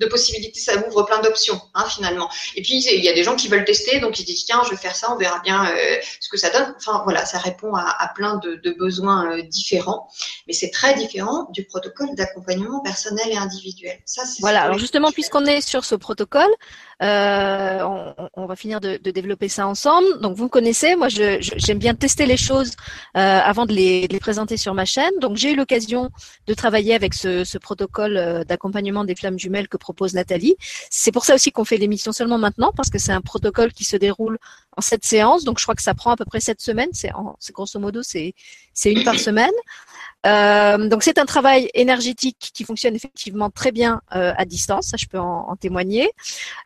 de 0.00 0.06
possibilités, 0.06 0.58
ça 0.58 0.72
ouvre 0.86 1.02
plein 1.02 1.20
d'options 1.20 1.60
hein, 1.74 1.84
finalement. 1.88 2.30
Et 2.56 2.62
puis 2.62 2.82
il 2.82 3.04
y 3.04 3.08
a 3.08 3.12
des 3.12 3.22
gens 3.22 3.36
qui 3.36 3.48
veulent 3.48 3.66
tester, 3.66 4.00
donc 4.00 4.18
ils 4.18 4.24
disent 4.24 4.46
tiens, 4.46 4.62
je 4.64 4.70
vais 4.70 4.76
faire 4.76 4.96
ça, 4.96 5.12
on 5.12 5.18
verra 5.18 5.40
bien 5.40 5.66
euh, 5.66 5.96
ce 6.20 6.28
que 6.30 6.38
ça 6.38 6.48
donne. 6.50 6.74
Enfin 6.78 7.02
voilà, 7.04 7.26
ça 7.26 7.38
répond 7.38 7.74
à, 7.74 8.10
plein 8.14 8.36
de, 8.36 8.58
besoins 8.78 9.30
euh, 9.30 9.42
différents, 9.42 10.08
mais 10.46 10.54
c'est 10.54 10.70
très 10.70 10.94
différent 10.94 11.48
du 11.50 11.64
protocole 11.64 12.08
d'accompagnement 12.14 12.80
personnel 12.80 13.26
et 13.30 13.36
individuel. 13.36 13.98
Ça, 14.06 14.22
voilà. 14.40 14.62
Alors 14.62 14.78
justement, 14.78 15.12
puisqu'on 15.12 15.44
est 15.44 15.60
sur 15.60 15.84
ce 15.84 15.94
protocole, 15.94 16.50
euh, 17.02 17.78
on, 18.34 18.46
va 18.46 18.56
finir 18.56 18.80
de, 18.80 18.96
développer 18.96 19.48
ça 19.48 19.66
ensemble. 19.66 20.20
Donc 20.20 20.36
vous 20.36 20.44
me 20.44 20.48
connaissez, 20.48 20.96
moi 20.96 21.08
j'aime 21.08 21.78
bien 21.78 21.94
tester 21.94 22.24
les 22.24 22.38
choses 22.38 22.72
avant 23.14 23.66
de 23.66 23.72
les, 23.72 24.08
présenter 24.20 24.56
sur 24.56 24.72
ma 24.72 24.86
chaîne. 24.86 25.12
Donc 25.20 25.36
j'ai 25.36 25.52
eu 25.52 25.56
l'occasion 25.56 26.10
de 26.46 26.54
travailler 26.54 26.94
avec 26.94 27.12
ce, 27.12 27.44
ce 27.44 27.58
protocole 27.58 28.44
d'accompagnement 28.46 29.04
des 29.04 29.14
flammes 29.14 29.38
jumelles 29.50 29.68
que 29.68 29.76
propose 29.76 30.14
Nathalie. 30.14 30.56
C'est 30.90 31.12
pour 31.12 31.24
ça 31.24 31.34
aussi 31.34 31.50
qu'on 31.50 31.64
fait 31.64 31.76
l'émission 31.76 32.12
seulement 32.12 32.38
maintenant, 32.38 32.72
parce 32.76 32.90
que 32.90 32.98
c'est 32.98 33.12
un 33.12 33.20
protocole 33.20 33.72
qui 33.72 33.84
se 33.84 33.96
déroule 33.96 34.38
en 34.76 34.80
sept 34.80 35.04
séances. 35.04 35.44
Donc, 35.44 35.58
je 35.58 35.64
crois 35.64 35.74
que 35.74 35.82
ça 35.82 35.94
prend 35.94 36.12
à 36.12 36.16
peu 36.16 36.24
près 36.24 36.40
sept 36.40 36.60
semaines. 36.60 36.90
C'est, 36.92 37.10
grosso 37.52 37.78
modo, 37.78 38.02
c'est, 38.02 38.34
c'est 38.72 38.92
une 38.92 39.04
par 39.04 39.18
semaine. 39.28 39.50
Euh, 40.26 40.88
donc 40.88 41.02
c'est 41.02 41.16
un 41.18 41.24
travail 41.24 41.70
énergétique 41.72 42.50
qui 42.52 42.64
fonctionne 42.64 42.94
effectivement 42.94 43.48
très 43.48 43.72
bien 43.72 44.02
euh, 44.14 44.34
à 44.36 44.44
distance, 44.44 44.88
ça 44.88 44.98
je 44.98 45.06
peux 45.06 45.18
en, 45.18 45.56
témoigner. 45.56 46.10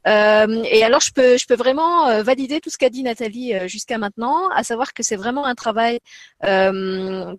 Euh, 0.09 0.65
et 0.65 0.83
alors 0.83 1.01
je 1.01 1.13
peux 1.13 1.39
je 1.39 1.47
peux 1.47 1.55
vraiment 1.55 2.23
valider 2.23 2.61
tout 2.61 2.71
ce 2.71 2.79
qu'a 2.79 2.91
dit 2.91 3.03
Nathalie 3.03 3.55
jusqu'à 3.69 3.99
maintenant, 3.99 4.49
à 4.51 4.65
savoir 4.65 4.93
que 4.93 5.03
c'est 5.03 5.17
vraiment 5.17 5.47
un 5.47 5.55
travail 5.55 6.01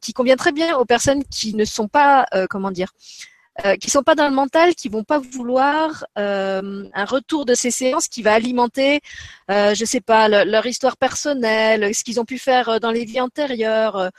qui 0.02 0.14
convient 0.14 0.36
très 0.38 0.52
bien 0.52 0.78
aux 0.78 0.86
personnes 0.86 1.24
qui 1.26 1.54
ne 1.54 1.66
sont 1.66 1.88
pas 1.88 2.26
comment 2.50 2.72
dire 2.72 2.94
euh, 3.64 3.78
qui 3.78 3.90
sont 3.90 4.04
pas 4.04 4.16
dans 4.16 4.28
le 4.28 4.36
mental, 4.36 4.76
qui 4.76 4.90
vont 4.90 5.06
pas 5.06 5.20
vouloir 5.20 6.06
euh, 6.18 6.84
un 6.94 7.06
retour 7.06 7.46
de 7.46 7.54
ces 7.54 7.72
séances 7.72 8.10
qui 8.10 8.22
va 8.22 8.34
alimenter, 8.34 9.00
euh, 9.50 9.74
je 9.74 9.86
sais 9.86 10.02
pas, 10.02 10.28
leur 10.28 10.66
histoire 10.66 10.98
personnelle, 10.98 11.96
ce 11.96 12.04
qu'ils 12.04 12.20
ont 12.20 12.26
pu 12.26 12.38
faire 12.38 12.68
euh, 12.68 12.80
dans 12.80 12.92
les 12.92 13.06
vies 13.06 13.22
antérieures. 13.22 14.12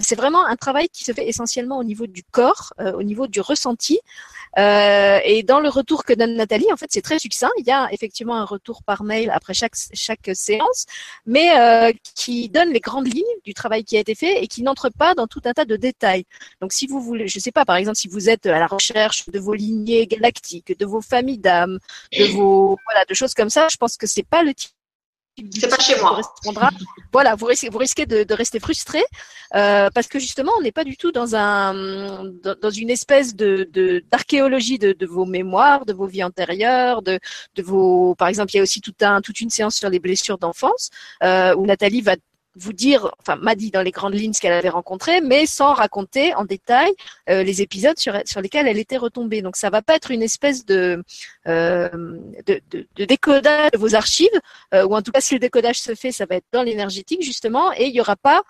c'est 0.00 0.16
vraiment 0.16 0.44
un 0.44 0.56
travail 0.56 0.88
qui 0.88 1.04
se 1.04 1.12
fait 1.12 1.28
essentiellement 1.28 1.78
au 1.78 1.84
niveau 1.84 2.06
du 2.06 2.22
corps, 2.22 2.72
au 2.78 3.02
niveau 3.02 3.26
du 3.26 3.40
ressenti. 3.40 4.00
Euh, 4.58 5.20
et 5.24 5.42
dans 5.42 5.60
le 5.60 5.68
retour 5.68 6.04
que 6.04 6.12
donne 6.12 6.34
Nathalie, 6.34 6.72
en 6.72 6.76
fait, 6.76 6.86
c'est 6.90 7.02
très 7.02 7.18
succinct. 7.18 7.50
Il 7.58 7.66
y 7.66 7.70
a 7.70 7.88
effectivement 7.92 8.36
un 8.36 8.44
retour 8.44 8.82
par 8.82 9.04
mail 9.04 9.30
après 9.30 9.54
chaque, 9.54 9.74
chaque 9.92 10.30
séance, 10.34 10.86
mais 11.26 11.56
euh, 11.58 11.92
qui 12.14 12.48
donne 12.48 12.70
les 12.70 12.80
grandes 12.80 13.12
lignes 13.12 13.24
du 13.44 13.54
travail 13.54 13.84
qui 13.84 13.96
a 13.96 14.00
été 14.00 14.14
fait 14.14 14.42
et 14.42 14.48
qui 14.48 14.62
n'entre 14.62 14.88
pas 14.90 15.14
dans 15.14 15.26
tout 15.26 15.42
un 15.44 15.52
tas 15.52 15.64
de 15.64 15.76
détails. 15.76 16.24
Donc, 16.60 16.72
si 16.72 16.86
vous 16.86 17.00
voulez, 17.00 17.28
je 17.28 17.38
sais 17.38 17.52
pas, 17.52 17.64
par 17.64 17.76
exemple, 17.76 17.96
si 17.96 18.08
vous 18.08 18.28
êtes 18.28 18.46
à 18.46 18.58
la 18.58 18.66
recherche 18.78 19.28
de 19.28 19.38
vos 19.38 19.54
lignées 19.54 20.06
galactiques, 20.06 20.78
de 20.78 20.86
vos 20.86 21.00
familles 21.00 21.38
d'âmes, 21.38 21.78
de 22.12 22.24
vos, 22.36 22.76
voilà, 22.86 23.04
de 23.04 23.14
choses 23.14 23.34
comme 23.34 23.50
ça, 23.50 23.68
je 23.70 23.76
pense 23.76 23.96
que 23.96 24.06
c'est 24.06 24.28
pas 24.34 24.42
le 24.42 24.54
type 24.54 24.72
c'est 25.54 25.68
pas 25.68 25.78
chez 25.78 26.00
moi. 26.00 26.20
Voilà, 27.12 27.34
vous 27.34 27.46
risquez, 27.46 27.68
vous 27.68 27.78
risquez 27.78 28.06
de, 28.06 28.34
rester 28.34 28.60
frustré 28.60 29.02
euh, 29.54 29.88
parce 29.94 30.08
que 30.08 30.18
justement, 30.18 30.52
on 30.58 30.62
n'est 30.62 30.72
pas 30.72 30.84
du 30.84 30.96
tout 30.96 31.12
dans 31.12 31.34
un 31.34 32.24
dans, 32.42 32.70
une 32.70 32.90
espèce 32.90 33.34
de 33.34 33.68
d'archéologie 34.10 34.78
de, 34.78 34.92
de, 34.92 35.06
vos 35.06 35.24
mémoires, 35.24 35.86
de 35.86 35.92
vos 35.92 36.06
vies 36.06 36.24
antérieures, 36.24 37.02
de 37.02 37.18
de 37.54 37.62
vos. 37.62 38.14
Par 38.16 38.28
exemple, 38.28 38.52
il 38.54 38.56
y 38.58 38.60
a 38.60 38.62
aussi 38.62 38.80
tout 38.80 38.94
un 39.00 39.20
toute 39.20 39.40
une 39.40 39.50
séance 39.50 39.76
sur 39.76 39.90
les 39.90 40.00
blessures 40.00 40.38
d'enfance 40.38 40.90
euh, 41.22 41.54
où 41.56 41.66
Nathalie 41.66 42.02
va 42.02 42.16
vous 42.58 42.72
dire, 42.72 43.10
enfin 43.20 43.36
m'a 43.36 43.54
dit 43.54 43.70
dans 43.70 43.82
les 43.82 43.90
grandes 43.90 44.14
lignes 44.14 44.32
ce 44.32 44.40
qu'elle 44.40 44.52
avait 44.52 44.68
rencontré, 44.68 45.20
mais 45.20 45.46
sans 45.46 45.72
raconter 45.72 46.34
en 46.34 46.44
détail 46.44 46.92
euh, 47.30 47.42
les 47.42 47.62
épisodes 47.62 47.98
sur, 47.98 48.14
sur 48.24 48.40
lesquels 48.40 48.66
elle 48.66 48.78
était 48.78 48.96
retombée. 48.96 49.42
Donc 49.42 49.56
ça 49.56 49.70
va 49.70 49.82
pas 49.82 49.94
être 49.94 50.10
une 50.10 50.22
espèce 50.22 50.64
de, 50.64 51.02
euh, 51.46 51.88
de, 52.46 52.60
de, 52.70 53.04
décodage 53.04 53.70
de 53.72 53.78
vos 53.78 53.94
archives, 53.94 54.28
euh, 54.74 54.84
ou 54.86 54.94
en 54.94 55.02
tout 55.02 55.12
cas 55.12 55.20
si 55.20 55.34
le 55.34 55.40
décodage 55.40 55.80
se 55.80 55.94
fait, 55.94 56.12
ça 56.12 56.26
va 56.26 56.36
être 56.36 56.46
dans 56.52 56.62
l'énergétique 56.62 57.22
justement, 57.22 57.72
et 57.72 57.86
il 57.86 57.94
y 57.94 58.00
aura 58.00 58.16
pas 58.16 58.42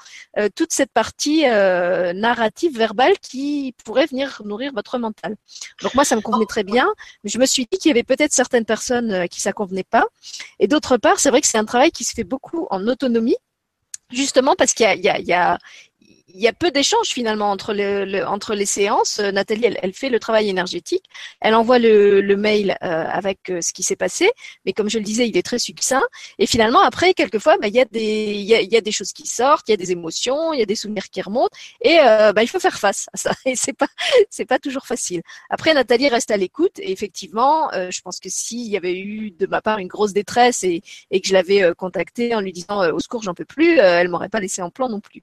toute 0.55 0.73
cette 0.73 0.93
partie 0.93 1.43
narrative 1.43 2.77
verbale 2.77 3.19
qui 3.21 3.75
pourrait 3.85 4.07
venir 4.07 4.43
nourrir 4.45 4.73
votre 4.73 4.99
mental. 4.99 5.37
Donc 5.83 5.95
moi 5.95 6.05
ça 6.05 6.17
me 6.17 6.21
convenait 6.21 6.47
très 6.47 6.65
bien, 6.65 6.89
mais 7.23 7.31
je 7.31 7.39
me 7.39 7.47
suis 7.47 7.67
dit 7.71 7.79
qu'il 7.79 7.89
y 7.89 7.93
avait 7.93 8.03
peut-être 8.03 8.33
certaines 8.33 8.65
personnes 8.65 9.29
qui 9.29 9.41
ça 9.41 9.53
convenait 9.53 9.85
pas, 9.85 10.07
et 10.59 10.67
d'autre 10.69 10.97
part 10.97 11.21
c'est 11.21 11.31
vrai 11.31 11.41
que 11.41 11.47
c'est 11.47 11.59
un 11.59 11.65
travail 11.65 11.91
qui 11.91 12.05
se 12.05 12.15
fait 12.15 12.25
beaucoup 12.25 12.67
en 12.71 12.87
autonomie 12.87 13.37
justement 14.11 14.55
parce 14.57 14.73
qu'il 14.75 14.85
y 14.85 15.09
a, 15.09 15.19
y 15.19 15.33
a, 15.33 15.59
il 15.59 15.88
peu 16.59 16.71
d'échanges 16.71 17.09
finalement 17.09 17.51
entre, 17.51 17.75
le, 17.75 18.25
entre 18.25 18.55
les 18.55 18.67
séances. 18.67 19.19
Euh, 19.19 19.31
Nathalie, 19.33 19.67
elle, 19.67 19.79
elle, 19.83 19.93
fait 19.93 20.09
le 20.09 20.19
travail 20.19 20.49
énergétique, 20.49 21.05
elle 21.41 21.55
envoie 21.55 21.79
le, 21.79 22.21
le 22.21 22.37
mail 22.37 22.77
euh, 22.83 23.05
avec 23.07 23.51
euh, 23.51 23.61
ce 23.61 23.73
qui 23.73 23.83
s'est 23.83 23.97
passé, 23.97 24.31
mais 24.65 24.73
comme 24.73 24.89
je 24.91 24.99
le 24.99 25.05
disais, 25.05 25.29
il 25.29 25.37
est 25.37 25.43
très 25.43 25.59
succinct. 25.59 26.03
Et 26.39 26.47
finalement, 26.47 26.81
après, 26.81 27.15
quelquefois, 27.15 27.57
bah, 27.59 27.69
il, 27.69 27.75
y 27.75 27.81
a 27.81 27.85
des, 27.85 28.33
il, 28.35 28.45
y 28.45 28.55
a, 28.55 28.61
il 28.61 28.73
y 28.73 28.77
a 28.77 28.81
des 28.81 28.93
choses 28.93 29.13
qui 29.13 29.27
sortent, 29.27 29.69
il 29.69 29.73
y 29.73 29.75
a 29.75 29.77
des 29.77 29.93
émotions, 29.93 30.53
il 30.53 30.61
y 30.61 30.63
a 30.63 30.67
des 30.67 30.75
souvenirs 30.75 31.09
qui 31.11 31.23
remontent, 31.23 31.57
et 31.81 31.97
bah, 31.99 32.43
il 32.43 32.49
faut 32.49 32.61
faire 32.61 32.79
face 32.79 33.07
à 33.13 33.17
ça. 33.17 33.31
Et 33.45 33.57
c'est 33.57 33.73
pas, 33.73 33.89
pas 34.49 34.59
toujours 34.59 34.87
facile. 34.87 35.23
Après, 35.51 35.75
Nathalie 35.75 36.09
reste 36.09 36.31
à 36.31 36.37
l'écoute, 36.37 36.79
et 36.79 36.93
effectivement, 36.93 37.71
je 37.73 38.01
pense 38.01 38.21
que 38.21 38.29
s'il 38.29 38.67
y 38.69 38.77
avait 38.77 38.99
eu 38.99 39.31
de 39.31 39.47
ma 39.47 39.61
part 39.61 39.79
une 39.79 39.89
grosse 39.89 40.13
détresse 40.13 40.65
et, 40.65 40.83
et 41.11 41.21
que 41.21 41.29
je 41.29 41.33
l'avais 41.33 41.73
contactée 41.77 42.35
en 42.35 42.41
lui 42.41 42.53
disant 42.53 42.91
au 42.93 43.01
secours, 43.01 43.23
j'en 43.23 43.35
peux 43.35 43.45
plus, 43.45 43.79
elle 43.79 44.09
m'aurait 44.09 44.29
pas 44.29 44.41
laissé 44.41 44.63
en 44.63 44.71
plan 44.71 44.89
non 44.89 45.01
plus. 45.01 45.23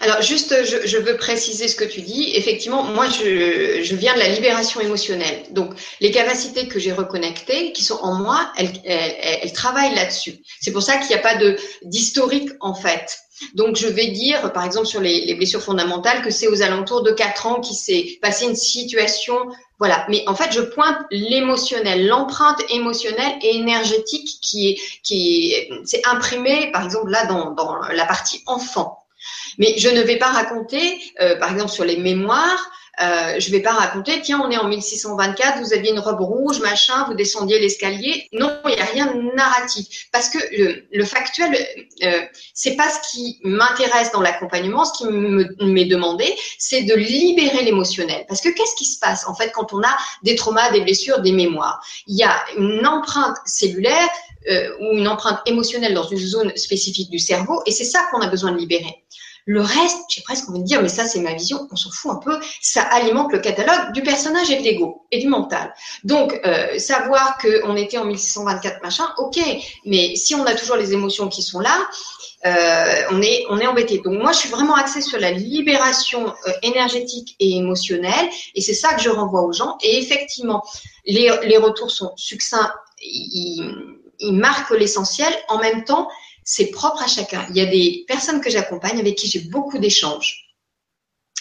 Alors 0.00 0.20
juste, 0.20 0.54
je, 0.64 0.98
veux 0.98 1.16
préciser 1.16 1.68
ce 1.68 1.76
que 1.76 1.84
tu 1.84 2.02
dis. 2.02 2.32
Effectivement, 2.34 2.82
moi, 2.82 3.06
je, 3.08 3.94
viens 3.94 4.14
de 4.14 4.18
la 4.18 4.28
libération 4.28 4.80
émotionnelle. 4.80 5.44
Donc, 5.50 5.74
les 6.00 6.10
capacités 6.10 6.68
que 6.68 6.78
j'ai 6.78 6.92
reconnectées, 6.92 7.72
qui 7.72 7.82
sont 7.82 7.98
en 8.02 8.14
moi, 8.14 8.52
elles, 8.56 9.52
travaillent 9.52 9.94
là-dessus. 9.94 10.34
C'est 10.60 10.72
pour 10.72 10.82
ça 10.82 10.98
qu'il 10.98 11.08
n'y 11.08 11.14
a 11.14 11.18
pas 11.18 11.36
de 11.36 11.56
d'historique 11.82 12.50
en 12.60 12.74
fait. 12.74 13.18
Donc, 13.54 13.76
je 13.76 13.88
vais 13.88 14.08
dire, 14.08 14.52
par 14.52 14.64
exemple, 14.64 14.86
sur 14.86 15.00
les, 15.00 15.34
blessures 15.34 15.62
fondamentales, 15.62 16.22
que 16.22 16.30
c'est 16.30 16.46
aux 16.46 16.62
alentours 16.62 17.02
de 17.02 17.10
4 17.10 17.46
ans 17.46 17.60
qu'il 17.60 17.76
s'est 17.76 18.18
passé 18.20 18.44
une 18.44 18.56
situation. 18.56 19.36
Voilà. 19.78 20.06
Mais 20.08 20.22
en 20.26 20.34
fait, 20.34 20.52
je 20.52 20.60
pointe 20.60 20.98
l'émotionnel, 21.10 22.06
l'empreinte 22.06 22.62
émotionnelle 22.70 23.38
et 23.42 23.56
énergétique 23.56 24.38
qui 24.40 24.70
est, 24.70 24.78
qui 25.02 25.52
est, 25.52 25.70
c'est 25.84 26.06
imprimé, 26.06 26.70
par 26.72 26.84
exemple, 26.84 27.10
là, 27.10 27.26
dans, 27.26 27.52
dans 27.52 27.78
la 27.78 28.06
partie 28.06 28.42
enfant. 28.46 29.03
Mais 29.58 29.74
je 29.76 29.88
ne 29.88 30.00
vais 30.02 30.16
pas 30.16 30.28
raconter, 30.30 31.00
euh, 31.20 31.36
par 31.36 31.52
exemple, 31.52 31.70
sur 31.70 31.84
les 31.84 31.96
mémoires, 31.96 32.70
Euh, 33.00 33.40
je 33.40 33.48
ne 33.48 33.56
vais 33.56 33.60
pas 33.60 33.72
raconter, 33.72 34.20
tiens, 34.22 34.40
on 34.44 34.50
est 34.50 34.56
en 34.56 34.68
1624, 34.68 35.58
vous 35.58 35.72
aviez 35.72 35.90
une 35.90 35.98
robe 35.98 36.20
rouge, 36.20 36.60
machin, 36.60 37.04
vous 37.08 37.14
descendiez 37.14 37.58
l'escalier. 37.58 38.28
Non, 38.32 38.56
il 38.66 38.74
n'y 38.74 38.80
a 38.80 38.84
rien 38.84 39.06
de 39.06 39.34
narratif. 39.34 40.06
Parce 40.12 40.28
que 40.28 40.38
le, 40.92 41.04
factuel, 41.04 41.54
euh, 42.02 42.20
c'est 42.52 42.76
pas 42.76 42.88
ce 42.88 43.10
qui 43.10 43.40
m'intéresse 43.42 44.12
dans 44.12 44.20
l'accompagnement. 44.20 44.84
Ce 44.84 44.98
qui 44.98 45.06
m'est 45.06 45.84
demandé, 45.86 46.32
c'est 46.58 46.82
de 46.82 46.94
libérer 46.94 47.64
l'émotionnel. 47.64 48.24
Parce 48.28 48.40
que 48.40 48.48
qu'est-ce 48.50 48.76
qui 48.76 48.84
se 48.84 48.98
passe, 48.98 49.26
en 49.26 49.34
fait, 49.34 49.50
quand 49.50 49.72
on 49.72 49.82
a 49.82 49.96
des 50.22 50.36
traumas, 50.36 50.70
des 50.70 50.80
blessures, 50.80 51.20
des 51.20 51.32
mémoires? 51.32 51.84
Il 52.06 52.16
y 52.16 52.22
a 52.22 52.36
une 52.56 52.86
empreinte 52.86 53.36
cellulaire 53.44 54.08
euh, 54.50 54.70
ou 54.78 54.98
une 54.98 55.08
empreinte 55.08 55.40
émotionnelle 55.46 55.94
dans 55.94 56.06
une 56.06 56.18
zone 56.18 56.54
spécifique 56.56 57.10
du 57.10 57.18
cerveau, 57.18 57.62
et 57.64 57.70
c'est 57.70 57.84
ça 57.84 58.06
qu'on 58.10 58.20
a 58.20 58.26
besoin 58.26 58.52
de 58.52 58.58
libérer. 58.58 59.03
Le 59.46 59.60
reste, 59.60 59.98
j'ai 60.08 60.22
presque 60.22 60.48
envie 60.48 60.60
de 60.60 60.64
dire, 60.64 60.80
mais 60.80 60.88
ça 60.88 61.04
c'est 61.04 61.20
ma 61.20 61.34
vision, 61.34 61.68
on 61.70 61.76
s'en 61.76 61.90
fout 61.90 62.12
un 62.12 62.16
peu, 62.16 62.40
ça 62.62 62.82
alimente 62.82 63.30
le 63.30 63.40
catalogue 63.40 63.92
du 63.92 64.02
personnage 64.02 64.50
et 64.50 64.56
de 64.56 64.62
l'ego 64.62 65.06
et 65.10 65.18
du 65.18 65.28
mental. 65.28 65.74
Donc, 66.02 66.40
euh, 66.46 66.78
savoir 66.78 67.36
qu'on 67.38 67.76
était 67.76 67.98
en 67.98 68.06
1624 68.06 68.82
machin, 68.82 69.06
ok, 69.18 69.38
mais 69.84 70.16
si 70.16 70.34
on 70.34 70.44
a 70.46 70.54
toujours 70.54 70.76
les 70.76 70.94
émotions 70.94 71.28
qui 71.28 71.42
sont 71.42 71.60
là, 71.60 71.76
euh, 72.46 73.02
on, 73.10 73.20
est, 73.20 73.44
on 73.50 73.58
est 73.58 73.66
embêté. 73.66 73.98
Donc 73.98 74.14
moi, 74.14 74.32
je 74.32 74.38
suis 74.38 74.50
vraiment 74.50 74.74
axée 74.74 75.00
sur 75.02 75.18
la 75.18 75.30
libération 75.30 76.26
euh, 76.46 76.52
énergétique 76.62 77.36
et 77.38 77.56
émotionnelle, 77.56 78.30
et 78.54 78.62
c'est 78.62 78.74
ça 78.74 78.94
que 78.94 79.02
je 79.02 79.10
renvoie 79.10 79.42
aux 79.42 79.52
gens. 79.52 79.76
Et 79.82 79.98
effectivement, 79.98 80.62
les, 81.04 81.30
les 81.42 81.58
retours 81.58 81.90
sont 81.90 82.12
succincts, 82.16 82.72
ils, 83.02 83.98
ils 84.20 84.32
marquent 84.32 84.70
l'essentiel. 84.70 85.32
En 85.48 85.58
même 85.58 85.84
temps, 85.84 86.08
c'est 86.44 86.66
propre 86.66 87.02
à 87.02 87.08
chacun. 87.08 87.46
Il 87.50 87.56
y 87.56 87.60
a 87.60 87.66
des 87.66 88.04
personnes 88.06 88.40
que 88.40 88.50
j'accompagne 88.50 88.98
avec 89.00 89.16
qui 89.16 89.28
j'ai 89.28 89.40
beaucoup 89.40 89.78
d'échanges. 89.78 90.44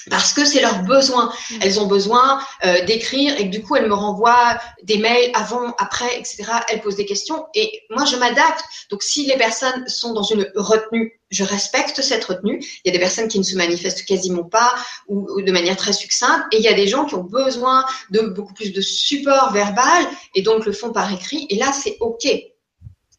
Parce 0.09 0.33
que 0.33 0.43
c'est 0.43 0.61
leur 0.61 0.83
besoin. 0.83 1.27
Mm. 1.27 1.55
Elles 1.61 1.79
ont 1.79 1.87
besoin 1.87 2.41
euh, 2.65 2.83
d'écrire 2.85 3.39
et 3.39 3.45
que 3.45 3.51
du 3.51 3.61
coup, 3.61 3.75
elles 3.75 3.87
me 3.87 3.93
renvoient 3.93 4.59
des 4.83 4.97
mails 4.97 5.31
avant, 5.33 5.73
après, 5.77 6.17
etc. 6.17 6.43
Elles 6.67 6.81
posent 6.81 6.95
des 6.95 7.05
questions 7.05 7.45
et 7.53 7.83
moi, 7.89 8.05
je 8.05 8.17
m'adapte. 8.17 8.63
Donc, 8.89 9.01
si 9.03 9.25
les 9.25 9.37
personnes 9.37 9.87
sont 9.87 10.13
dans 10.13 10.23
une 10.23 10.49
retenue, 10.55 11.19
je 11.31 11.43
respecte 11.43 12.01
cette 12.01 12.25
retenue. 12.25 12.59
Il 12.83 12.87
y 12.87 12.89
a 12.89 12.93
des 12.93 12.99
personnes 12.99 13.27
qui 13.27 13.39
ne 13.39 13.43
se 13.43 13.55
manifestent 13.55 14.05
quasiment 14.05 14.43
pas 14.43 14.73
ou, 15.07 15.27
ou 15.31 15.41
de 15.41 15.51
manière 15.51 15.77
très 15.77 15.93
succincte 15.93 16.45
et 16.51 16.57
il 16.57 16.63
y 16.63 16.67
a 16.67 16.73
des 16.73 16.87
gens 16.87 17.05
qui 17.05 17.15
ont 17.15 17.23
besoin 17.23 17.85
de 18.11 18.21
beaucoup 18.21 18.53
plus 18.53 18.71
de 18.71 18.81
support 18.81 19.51
verbal 19.53 20.05
et 20.35 20.41
donc 20.41 20.65
le 20.65 20.73
font 20.73 20.91
par 20.91 21.11
écrit. 21.11 21.47
Et 21.49 21.55
là, 21.55 21.71
c'est 21.71 21.97
OK. 22.01 22.27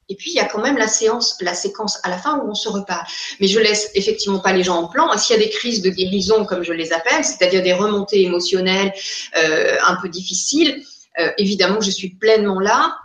Et 0.09 0.17
puis, 0.17 0.31
il 0.31 0.35
y 0.35 0.41
a 0.41 0.45
quand 0.45 0.61
même 0.61 0.77
la 0.77 0.89
séance, 0.89 1.37
la 1.41 1.55
séquence 1.55 1.99
à 2.03 2.11
la 2.11 2.19
fin 2.19 2.39
où 2.39 2.51
on 2.51 2.55
se 2.55 2.69
reparle. 2.69 3.07
Mais 3.41 3.47
je 3.47 3.59
laisse 3.59 3.91
effectivement 3.95 4.39
pas 4.39 4.53
les 4.53 4.63
gens 4.63 4.77
en 4.77 4.89
plan. 4.89 5.17
S'il 5.17 5.37
y 5.37 5.43
a 5.43 5.43
des 5.43 5.51
crises 5.51 5.83
de 5.83 5.91
guérison, 5.91 6.45
comme 6.45 6.63
je 6.63 6.73
les 6.73 6.93
appelle, 6.93 7.25
c'est-à-dire 7.25 7.63
des 7.63 7.73
remontées 7.73 8.23
émotionnelles 8.23 8.93
euh, 9.37 9.77
un 9.87 9.97
peu 9.97 10.09
difficiles, 10.09 10.83
euh, 11.19 11.31
évidemment, 11.39 11.81
je 11.81 11.91
suis 11.91 12.11
pleinement 12.11 12.61
là. 12.61 12.97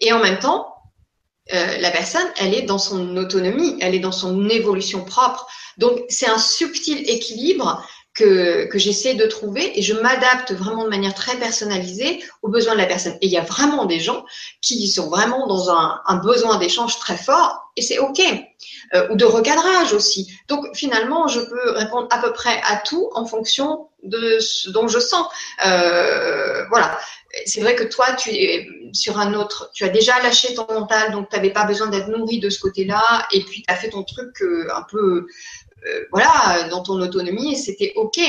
Et 0.00 0.12
en 0.12 0.20
même 0.20 0.38
temps, 0.38 0.74
euh, 1.52 1.78
la 1.78 1.90
personne, 1.90 2.26
elle 2.38 2.54
est 2.54 2.62
dans 2.62 2.78
son 2.78 3.16
autonomie, 3.16 3.76
elle 3.80 3.94
est 3.94 4.00
dans 4.00 4.12
son 4.12 4.48
évolution 4.48 5.04
propre. 5.04 5.46
Donc, 5.78 6.00
c'est 6.08 6.28
un 6.28 6.38
subtil 6.38 7.08
équilibre 7.08 7.86
que, 8.16 8.68
j'essaie 8.74 9.14
de 9.14 9.26
trouver 9.26 9.78
et 9.78 9.82
je 9.82 9.94
m'adapte 9.94 10.52
vraiment 10.52 10.84
de 10.84 10.88
manière 10.88 11.14
très 11.14 11.36
personnalisée 11.36 12.22
aux 12.42 12.48
besoins 12.48 12.74
de 12.74 12.78
la 12.78 12.86
personne. 12.86 13.14
Et 13.20 13.26
il 13.26 13.32
y 13.32 13.38
a 13.38 13.42
vraiment 13.42 13.84
des 13.84 14.00
gens 14.00 14.24
qui 14.60 14.88
sont 14.88 15.08
vraiment 15.08 15.46
dans 15.46 15.70
un, 15.70 16.16
besoin 16.24 16.56
d'échange 16.58 16.98
très 16.98 17.16
fort 17.16 17.70
et 17.76 17.82
c'est 17.82 17.98
OK. 17.98 18.20
Euh, 18.94 19.08
ou 19.10 19.16
de 19.16 19.24
recadrage 19.24 19.92
aussi. 19.92 20.32
Donc 20.48 20.64
finalement, 20.74 21.28
je 21.28 21.40
peux 21.40 21.70
répondre 21.72 22.08
à 22.10 22.18
peu 22.18 22.32
près 22.32 22.60
à 22.64 22.76
tout 22.76 23.10
en 23.14 23.26
fonction 23.26 23.88
de 24.02 24.38
ce 24.38 24.70
dont 24.70 24.88
je 24.88 24.98
sens. 24.98 25.26
Euh, 25.66 26.64
voilà. 26.68 26.98
C'est 27.44 27.60
vrai 27.60 27.74
que 27.74 27.84
toi, 27.84 28.06
tu 28.14 28.30
es 28.30 28.66
sur 28.92 29.18
un 29.18 29.34
autre, 29.34 29.70
tu 29.74 29.84
as 29.84 29.88
déjà 29.88 30.18
lâché 30.22 30.54
ton 30.54 30.66
mental, 30.72 31.12
donc 31.12 31.28
tu 31.28 31.36
n'avais 31.36 31.50
pas 31.50 31.64
besoin 31.64 31.88
d'être 31.88 32.08
nourri 32.08 32.38
de 32.38 32.48
ce 32.48 32.60
côté-là, 32.60 33.26
et 33.30 33.42
puis 33.42 33.62
tu 33.66 33.72
as 33.72 33.76
fait 33.76 33.90
ton 33.90 34.04
truc 34.04 34.40
euh, 34.40 34.68
un 34.74 34.82
peu 34.90 35.26
voilà, 36.10 36.68
dans 36.70 36.82
ton 36.82 37.00
autonomie 37.00 37.56
c'était 37.56 37.92
OK. 37.96 38.20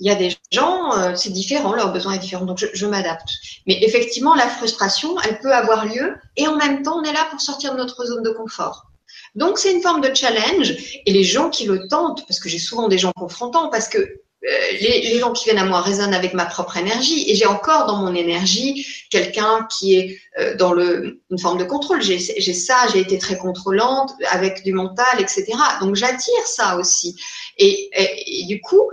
Il 0.00 0.06
y 0.06 0.10
a 0.10 0.16
des 0.16 0.36
gens, 0.50 0.92
euh, 0.96 1.14
c'est 1.14 1.30
différent, 1.30 1.74
leur 1.74 1.92
besoin 1.92 2.14
est 2.14 2.18
différent, 2.18 2.44
donc 2.44 2.58
je, 2.58 2.86
m'adapte. 2.86 3.28
Mais 3.68 3.78
effectivement, 3.84 4.34
la 4.34 4.48
frustration, 4.48 5.14
elle 5.20 5.38
peut 5.38 5.54
avoir 5.54 5.86
lieu 5.86 6.16
et 6.36 6.48
en 6.48 6.56
même 6.56 6.82
temps, 6.82 6.98
on 6.98 7.04
est 7.04 7.12
là 7.12 7.28
pour 7.30 7.40
sortir 7.40 7.72
de 7.72 7.78
notre 7.78 8.04
zone 8.04 8.24
de 8.24 8.30
confort. 8.30 8.90
Donc, 9.36 9.58
c'est 9.58 9.72
une 9.72 9.80
forme 9.80 10.00
de 10.00 10.12
challenge 10.12 10.74
et 11.06 11.12
les 11.12 11.22
gens 11.22 11.50
qui 11.50 11.66
le 11.66 11.86
tentent, 11.86 12.26
parce 12.26 12.40
que 12.40 12.48
j'ai 12.48 12.58
souvent 12.58 12.88
des 12.88 12.98
gens 12.98 13.12
confrontants, 13.12 13.68
parce 13.68 13.88
que 13.88 14.21
euh, 14.44 14.72
les, 14.80 15.18
gens 15.18 15.32
qui 15.32 15.44
viennent 15.44 15.58
à 15.58 15.64
moi 15.64 15.80
résonnent 15.80 16.14
avec 16.14 16.34
ma 16.34 16.44
propre 16.44 16.76
énergie 16.76 17.30
et 17.30 17.34
j'ai 17.34 17.46
encore 17.46 17.86
dans 17.86 17.98
mon 17.98 18.14
énergie 18.14 18.86
quelqu'un 19.10 19.68
qui 19.70 19.94
est 19.94 20.18
euh, 20.38 20.56
dans 20.56 20.72
le, 20.72 21.22
une 21.30 21.38
forme 21.38 21.58
de 21.58 21.64
contrôle. 21.64 22.02
J'ai 22.02 22.18
ça, 22.18 22.76
j'ai 22.92 23.00
été 23.00 23.18
très 23.18 23.36
contrôlante 23.38 24.12
avec 24.30 24.64
du 24.64 24.72
mental, 24.72 25.20
etc. 25.20 25.46
Donc 25.80 25.94
j'attire 25.94 26.46
ça 26.46 26.76
aussi. 26.76 27.14
Et, 27.58 27.90
et 27.94 28.44
du 28.46 28.60
coup, 28.60 28.90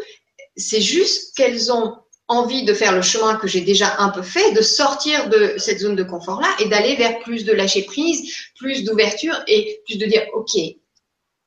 c'est 0.55 0.81
juste 0.81 1.35
qu'elles 1.35 1.71
ont 1.71 1.95
envie 2.27 2.63
de 2.63 2.75
faire 2.75 2.95
le 2.95 3.01
chemin 3.01 3.35
que 3.35 3.47
j'ai 3.47 3.62
déjà 3.62 3.95
un 3.97 4.09
peu 4.09 4.21
fait, 4.21 4.51
de 4.51 4.62
sortir 4.62 5.29
de 5.29 5.55
cette 5.57 5.79
zone 5.79 5.95
de 5.95 6.03
confort-là 6.03 6.47
et 6.59 6.69
d'aller 6.69 6.95
vers 6.95 7.19
plus 7.19 7.43
de 7.43 7.53
lâcher 7.53 7.81
prise, 7.81 8.31
plus 8.55 8.83
d'ouverture 8.83 9.35
et 9.47 9.81
plus 9.85 9.97
de 9.97 10.05
dire, 10.05 10.27
OK, 10.35 10.51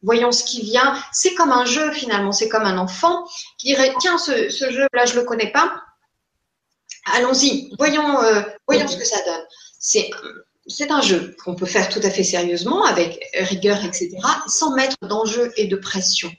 voyons 0.03 0.33
ce 0.33 0.45
qui 0.45 0.63
vient. 0.63 0.97
C'est 1.13 1.35
comme 1.35 1.53
un 1.53 1.65
jeu 1.65 1.91
finalement, 1.93 2.33
c'est 2.33 2.49
comme 2.49 2.65
un 2.65 2.79
enfant 2.79 3.25
qui 3.59 3.69
dirait 3.69 3.95
tiens 4.01 4.19
ce, 4.19 4.49
jeu-là 4.51 5.07
je 5.07 5.15
le 5.15 5.25
connais 5.25 5.51
pas, 5.51 5.83
allons-y, 7.13 7.71
voyons, 7.79 8.23
euh, 8.23 8.43
voyons 8.67 8.89
ce 8.89 8.97
que 8.97 9.05
ça 9.05 9.23
donne. 9.25 9.45
C'est 9.79 10.11
c'est 10.69 10.91
un 10.93 11.01
jeu 11.01 11.37
qu'on 11.45 11.57
peut 11.57 11.67
faire 11.67 11.89
tout 11.89 12.01
à 12.05 12.11
fait 12.11 12.23
sérieusement 12.23 12.85
avec 12.85 13.29
rigueur, 13.35 13.85
etc., 13.85 14.17
sans 14.47 14.75
mettre 14.77 14.97
d'enjeu 15.03 15.53
et 15.57 15.67
de 15.67 15.77
pression. 15.77 16.33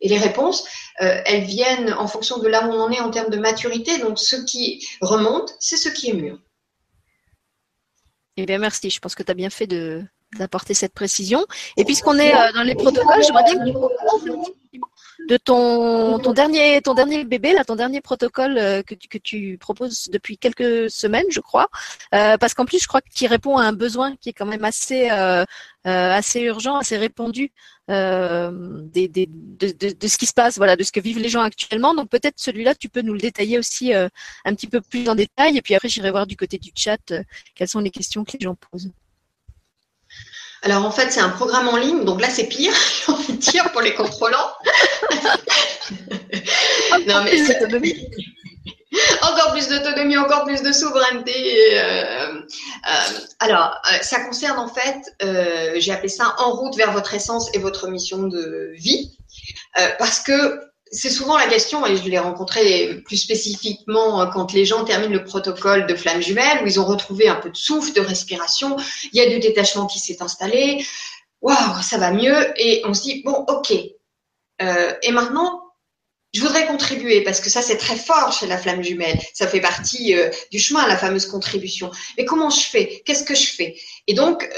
Et 0.00 0.08
les 0.08 0.18
réponses, 0.18 0.64
euh, 1.02 1.20
elles 1.26 1.44
viennent 1.44 1.92
en 1.92 2.06
fonction 2.06 2.38
de 2.38 2.48
là 2.48 2.66
où 2.66 2.72
on 2.72 2.80
en 2.80 2.90
est 2.90 3.00
en 3.00 3.10
termes 3.10 3.30
de 3.30 3.36
maturité. 3.36 3.98
Donc, 3.98 4.18
ce 4.18 4.36
qui 4.36 4.86
remonte, 5.00 5.54
c'est 5.58 5.76
ce 5.76 5.88
qui 5.88 6.10
est 6.10 6.14
mûr. 6.14 6.38
Eh 8.36 8.46
bien, 8.46 8.58
merci. 8.58 8.90
Je 8.90 9.00
pense 9.00 9.14
que 9.14 9.22
tu 9.22 9.30
as 9.30 9.34
bien 9.34 9.50
fait 9.50 9.66
de, 9.66 10.04
d'apporter 10.36 10.74
cette 10.74 10.92
précision. 10.92 11.44
Et 11.76 11.84
puisqu'on 11.84 12.18
est 12.18 12.34
euh, 12.34 12.52
dans 12.52 12.62
les 12.62 12.74
protocoles, 12.74 13.22
j'aimerais 13.24 13.44
bien 13.44 13.54
que 13.64 14.68
de 15.28 15.36
ton, 15.36 16.18
ton, 16.20 16.32
dernier, 16.32 16.80
ton 16.80 16.94
dernier 16.94 17.24
bébé, 17.24 17.52
là, 17.52 17.64
ton 17.64 17.74
dernier 17.74 18.00
protocole 18.00 18.56
euh, 18.56 18.82
que, 18.82 18.94
tu, 18.94 19.08
que 19.08 19.18
tu 19.18 19.58
proposes 19.58 20.08
depuis 20.10 20.38
quelques 20.38 20.90
semaines, 20.90 21.26
je 21.30 21.40
crois. 21.40 21.68
Euh, 22.14 22.36
parce 22.38 22.54
qu'en 22.54 22.64
plus, 22.64 22.80
je 22.80 22.86
crois 22.86 23.00
qu'il 23.00 23.26
répond 23.28 23.56
à 23.56 23.64
un 23.64 23.72
besoin 23.72 24.16
qui 24.16 24.28
est 24.28 24.32
quand 24.32 24.46
même 24.46 24.64
assez, 24.64 25.08
assez 25.84 26.40
urgent, 26.42 26.76
assez 26.76 26.96
répandu 26.96 27.50
des, 27.88 29.08
des, 29.08 29.26
de, 29.28 29.72
de, 29.72 29.94
de, 29.98 30.08
ce 30.08 30.18
qui 30.18 30.26
se 30.26 30.34
passe, 30.34 30.58
voilà, 30.58 30.76
de 30.76 30.82
ce 30.82 30.92
que 30.92 31.00
vivent 31.00 31.18
les 31.18 31.30
gens 31.30 31.40
actuellement. 31.40 31.94
Donc 31.94 32.10
peut-être 32.10 32.38
celui-là, 32.38 32.74
tu 32.74 32.88
peux 32.88 33.00
nous 33.00 33.14
le 33.14 33.18
détailler 33.20 33.58
aussi 33.58 33.92
un 33.94 34.10
petit 34.54 34.66
peu 34.66 34.80
plus 34.80 35.08
en 35.08 35.14
détail. 35.14 35.56
Et 35.56 35.62
puis 35.62 35.74
après, 35.74 35.88
j'irai 35.88 36.10
voir 36.10 36.26
du 36.26 36.36
côté 36.36 36.58
du 36.58 36.70
chat 36.74 37.12
quelles 37.54 37.68
sont 37.68 37.80
les 37.80 37.90
questions 37.90 38.24
que 38.24 38.32
les 38.32 38.44
gens 38.44 38.56
posent. 38.70 38.90
Alors 40.62 40.84
en 40.84 40.90
fait, 40.90 41.10
c'est 41.10 41.20
un 41.20 41.28
programme 41.28 41.68
en 41.68 41.76
ligne, 41.76 42.04
donc 42.04 42.20
là 42.20 42.28
c'est 42.30 42.48
pire, 42.48 42.72
j'ai 43.06 43.12
envie 43.12 43.32
de 43.32 43.38
dire, 43.38 43.70
pour 43.72 43.80
les 43.80 43.94
contrôlants. 43.94 44.52
non 47.06 47.22
mais 47.24 47.32
encore 49.22 49.52
plus 49.52 49.68
d'autonomie, 49.68 50.16
encore 50.16 50.44
plus 50.44 50.62
de 50.62 50.72
souveraineté. 50.72 51.78
Euh, 51.78 52.40
euh, 52.40 53.18
alors, 53.40 53.80
euh, 53.86 53.98
ça 54.02 54.20
concerne 54.20 54.58
en 54.58 54.68
fait, 54.68 55.76
j'ai 55.78 55.92
appelé 55.92 56.08
ça 56.08 56.34
en 56.38 56.52
route 56.52 56.76
vers 56.76 56.92
votre 56.92 57.14
essence 57.14 57.48
et 57.54 57.58
votre 57.58 57.88
mission 57.88 58.24
de 58.24 58.72
vie, 58.74 59.16
parce 59.98 60.20
que 60.20 60.60
c'est 60.90 61.10
souvent 61.10 61.36
la 61.36 61.46
question, 61.46 61.84
et 61.86 61.96
je 61.96 62.04
l'ai 62.08 62.18
rencontré 62.18 63.00
plus 63.04 63.16
spécifiquement 63.16 64.22
euh, 64.22 64.26
quand 64.26 64.52
les 64.52 64.64
gens 64.64 64.84
terminent 64.84 65.12
le 65.12 65.24
protocole 65.24 65.86
de 65.86 65.94
flamme 65.94 66.22
jumelle, 66.22 66.62
où 66.62 66.66
ils 66.66 66.80
ont 66.80 66.84
retrouvé 66.84 67.28
un 67.28 67.36
peu 67.36 67.50
de 67.50 67.56
souffle, 67.56 67.92
de 67.92 68.00
respiration, 68.00 68.76
il 69.12 69.18
y 69.18 69.20
a 69.20 69.28
du 69.28 69.38
détachement 69.38 69.86
qui 69.86 69.98
s'est 69.98 70.22
installé, 70.22 70.84
waouh, 71.40 71.82
ça 71.82 71.98
va 71.98 72.10
mieux, 72.10 72.52
et 72.56 72.82
on 72.84 72.94
se 72.94 73.02
dit, 73.02 73.22
bon, 73.24 73.44
ok, 73.48 73.72
euh, 74.62 74.92
et 75.02 75.12
maintenant, 75.12 75.62
je 76.34 76.40
voudrais 76.40 76.66
contribuer, 76.66 77.22
parce 77.22 77.40
que 77.40 77.48
ça, 77.48 77.62
c'est 77.62 77.78
très 77.78 77.96
fort 77.96 78.32
chez 78.32 78.46
la 78.46 78.58
flamme 78.58 78.82
jumelle, 78.82 79.18
ça 79.32 79.46
fait 79.46 79.60
partie 79.60 80.14
euh, 80.14 80.30
du 80.50 80.58
chemin, 80.58 80.86
la 80.86 80.96
fameuse 80.96 81.26
contribution. 81.26 81.90
Mais 82.16 82.24
comment 82.24 82.50
je 82.50 82.60
fais? 82.60 83.02
Qu'est-ce 83.06 83.24
que 83.24 83.34
je 83.34 83.50
fais? 83.52 83.78
Et 84.06 84.14
donc, 84.14 84.48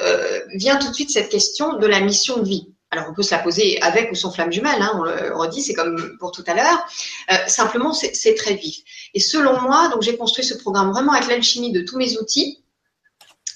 vient 0.55 0.79
tout 0.79 0.89
de 0.89 0.95
suite 0.95 1.11
cette 1.11 1.29
question 1.29 1.77
de 1.79 1.87
la 1.87 2.01
mission 2.01 2.39
de 2.39 2.49
vie. 2.49 2.67
Alors, 2.93 3.07
on 3.09 3.15
peut 3.15 3.23
se 3.23 3.33
la 3.33 3.41
poser 3.41 3.81
avec 3.83 4.11
ou 4.11 4.17
sans 4.17 4.33
flamme 4.33 4.51
jumelle, 4.51 4.83
hein, 4.83 4.93
on 4.97 5.03
le 5.03 5.35
redit, 5.35 5.63
c'est 5.63 5.75
comme 5.75 6.17
pour 6.19 6.33
tout 6.33 6.43
à 6.49 6.55
l'heure. 6.55 6.87
Euh, 7.31 7.37
simplement, 7.47 7.93
c'est 7.93 8.35
très 8.35 8.55
vif. 8.55 8.79
Et 9.15 9.21
selon 9.21 9.61
moi, 9.61 9.89
donc 9.89 10.03
j'ai 10.03 10.17
construit 10.17 10.45
ce 10.45 10.55
programme 10.55 10.91
vraiment 10.91 11.13
avec 11.13 11.29
l'alchimie 11.29 11.71
de 11.71 11.83
tous 11.83 11.99
mes 11.99 12.19
outils, 12.19 12.65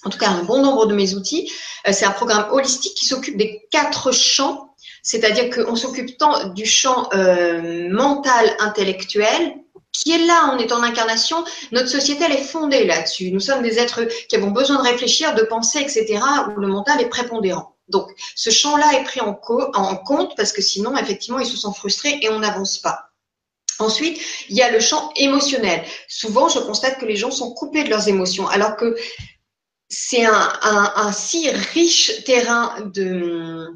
en 0.04 0.10
tout 0.10 0.18
cas 0.18 0.28
un 0.28 0.44
bon 0.44 0.62
nombre 0.62 0.86
de 0.86 0.94
mes 0.94 1.14
outils. 1.14 1.50
Euh, 1.88 1.92
c'est 1.92 2.04
un 2.04 2.12
programme 2.12 2.46
holistique 2.52 2.94
qui 2.94 3.06
s'occupe 3.06 3.36
des 3.36 3.66
quatre 3.70 4.12
champs 4.12 4.76
C'est-à-dire 5.02 5.50
qu'on 5.50 5.74
s'occupe 5.74 6.16
tant 6.16 6.48
du 6.50 6.64
champ 6.64 7.08
euh, 7.12 7.88
mental, 7.90 8.54
intellectuel, 8.60 9.56
qui 9.92 10.12
est 10.12 10.26
là, 10.26 10.50
on 10.52 10.58
est 10.58 10.72
en 10.72 10.82
incarnation. 10.82 11.44
Notre 11.72 11.88
société, 11.88 12.24
elle 12.24 12.32
est 12.32 12.44
fondée 12.44 12.85
là-dessus. 12.85 13.30
Nous 13.32 13.40
sommes 13.40 13.62
des 13.62 13.78
êtres 13.78 14.04
qui 14.28 14.37
avons 14.37 14.52
besoin 14.52 14.76
de 14.76 14.82
réfléchir, 14.82 15.35
de 15.35 15.42
penser, 15.42 15.80
etc., 15.80 16.20
où 16.56 16.60
le 16.60 16.68
mental 16.68 17.00
est 17.00 17.08
prépondérant. 17.08 17.73
Donc, 17.88 18.08
ce 18.35 18.50
champ-là 18.50 18.94
est 18.94 19.04
pris 19.04 19.20
en, 19.20 19.35
compte 19.35 20.37
parce 20.37 20.52
que 20.52 20.62
sinon, 20.62 20.96
effectivement, 20.96 21.38
ils 21.38 21.46
se 21.46 21.56
sentent 21.56 21.76
frustrés 21.76 22.18
et 22.22 22.30
on 22.30 22.38
n'avance 22.38 22.78
pas. 22.78 23.10
Ensuite, 23.78 24.20
il 24.48 24.56
y 24.56 24.62
a 24.62 24.70
le 24.70 24.80
champ 24.80 25.12
émotionnel. 25.16 25.85
Souvent, 26.08 26.48
je 26.48 26.60
constate 26.60 26.98
que 26.98 27.06
les 27.06 27.16
gens 27.16 27.30
sont 27.30 27.52
coupés 27.52 27.85
de 27.85 27.90
leurs 27.90 28.08
émotions, 28.08 28.48
alors 28.48 28.76
que 28.76 28.96
c'est 29.88 30.24
un, 30.24 30.52
un, 30.62 31.12
si 31.12 31.50
riche 31.50 32.24
terrain 32.24 32.80
de 32.94 33.68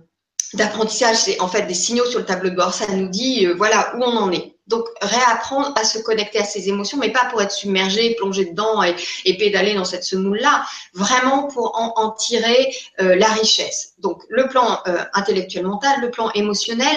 d'apprentissage. 0.54 1.16
C'est 1.16 1.40
en 1.40 1.48
fait 1.48 1.62
des 1.66 1.74
signaux 1.74 2.06
sur 2.06 2.20
le 2.20 2.24
tableau 2.24 2.48
de 2.50 2.56
bord. 2.56 2.72
Ça 2.72 2.86
nous 2.88 3.08
dit 3.08 3.46
euh, 3.46 3.54
voilà 3.54 3.94
où 3.96 4.02
on 4.02 4.16
en 4.16 4.32
est. 4.32 4.58
Donc, 4.68 4.84
réapprendre 5.00 5.72
à 5.76 5.84
se 5.84 5.98
connecter 5.98 6.38
à 6.38 6.44
ses 6.44 6.68
émotions, 6.68 6.98
mais 6.98 7.10
pas 7.10 7.24
pour 7.30 7.40
être 7.40 7.52
submergé, 7.52 8.14
plongé 8.16 8.44
dedans 8.44 8.82
et, 8.82 8.94
pédaler 9.38 9.74
dans 9.74 9.86
cette 9.86 10.04
semoule-là, 10.04 10.62
vraiment 10.92 11.44
pour 11.44 11.72
en, 11.74 12.10
tirer 12.10 12.70
euh, 13.00 13.16
la 13.16 13.28
richesse. 13.28 13.94
Donc, 13.98 14.22
le 14.28 14.48
plan 14.48 14.80
euh, 14.86 15.04
intellectuel 15.14 15.66
mental, 15.66 16.00
le 16.00 16.10
plan 16.10 16.30
émotionnel, 16.32 16.96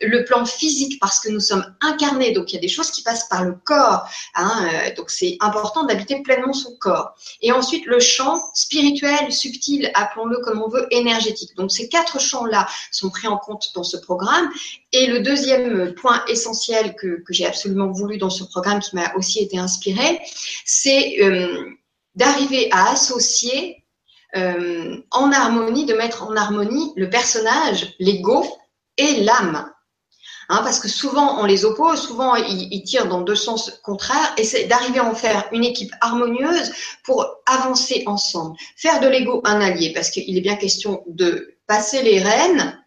le 0.00 0.24
plan 0.24 0.44
physique, 0.46 0.98
parce 1.00 1.20
que 1.20 1.28
nous 1.28 1.40
sommes 1.40 1.64
incarnés, 1.80 2.32
donc 2.32 2.52
il 2.52 2.56
y 2.56 2.58
a 2.58 2.60
des 2.60 2.68
choses 2.68 2.90
qui 2.90 3.02
passent 3.02 3.28
par 3.28 3.44
le 3.44 3.54
corps. 3.64 4.08
Hein, 4.34 4.68
euh, 4.72 4.94
donc, 4.96 5.10
c'est 5.10 5.36
important 5.40 5.84
d'habiter 5.84 6.22
pleinement 6.22 6.52
son 6.52 6.74
corps. 6.76 7.14
Et 7.42 7.52
ensuite, 7.52 7.86
le 7.86 8.00
champ 8.00 8.40
spirituel, 8.54 9.32
subtil, 9.32 9.90
appelons-le 9.94 10.38
comme 10.38 10.62
on 10.62 10.68
veut, 10.68 10.86
énergétique. 10.90 11.54
Donc, 11.56 11.70
ces 11.70 11.88
quatre 11.88 12.18
champs-là 12.18 12.66
sont 12.90 13.10
pris 13.10 13.28
en 13.28 13.36
compte 13.36 13.70
dans 13.74 13.84
ce 13.84 13.96
programme. 13.96 14.50
Et 14.92 15.06
le 15.06 15.20
deuxième 15.20 15.94
point 15.94 16.22
essentiel 16.26 16.94
que 16.96 17.12
que, 17.20 17.32
j'ai 17.32 17.46
absolument 17.46 17.90
voulu 17.90 18.18
dans 18.18 18.30
ce 18.30 18.44
programme 18.44 18.80
qui 18.80 18.94
m'a 18.94 19.14
aussi 19.16 19.40
été 19.40 19.58
inspiré, 19.58 20.20
c'est 20.64 21.16
euh, 21.22 21.64
d'arriver 22.14 22.68
à 22.70 22.90
associer 22.90 23.81
euh, 24.36 24.96
en 25.10 25.32
harmonie, 25.32 25.84
de 25.84 25.94
mettre 25.94 26.22
en 26.24 26.36
harmonie 26.36 26.92
le 26.96 27.10
personnage, 27.10 27.94
l'ego 27.98 28.44
et 28.96 29.22
l'âme. 29.22 29.70
Hein, 30.48 30.60
parce 30.64 30.80
que 30.80 30.88
souvent 30.88 31.40
on 31.40 31.44
les 31.44 31.64
oppose, 31.64 32.02
souvent 32.02 32.34
ils, 32.34 32.82
tirent 32.84 33.08
dans 33.08 33.20
deux 33.22 33.36
sens 33.36 33.80
contraires, 33.82 34.34
et 34.36 34.44
c'est 34.44 34.64
d'arriver 34.64 34.98
à 34.98 35.04
en 35.04 35.14
faire 35.14 35.48
une 35.52 35.64
équipe 35.64 35.92
harmonieuse 36.00 36.72
pour 37.04 37.26
avancer 37.46 38.02
ensemble. 38.06 38.56
Faire 38.76 39.00
de 39.00 39.08
l'ego 39.08 39.40
un 39.44 39.60
allié, 39.60 39.92
parce 39.94 40.10
qu'il 40.10 40.36
est 40.36 40.42
bien 40.42 40.56
question 40.56 41.04
de 41.06 41.56
passer 41.66 42.02
les 42.02 42.20
rênes 42.20 42.78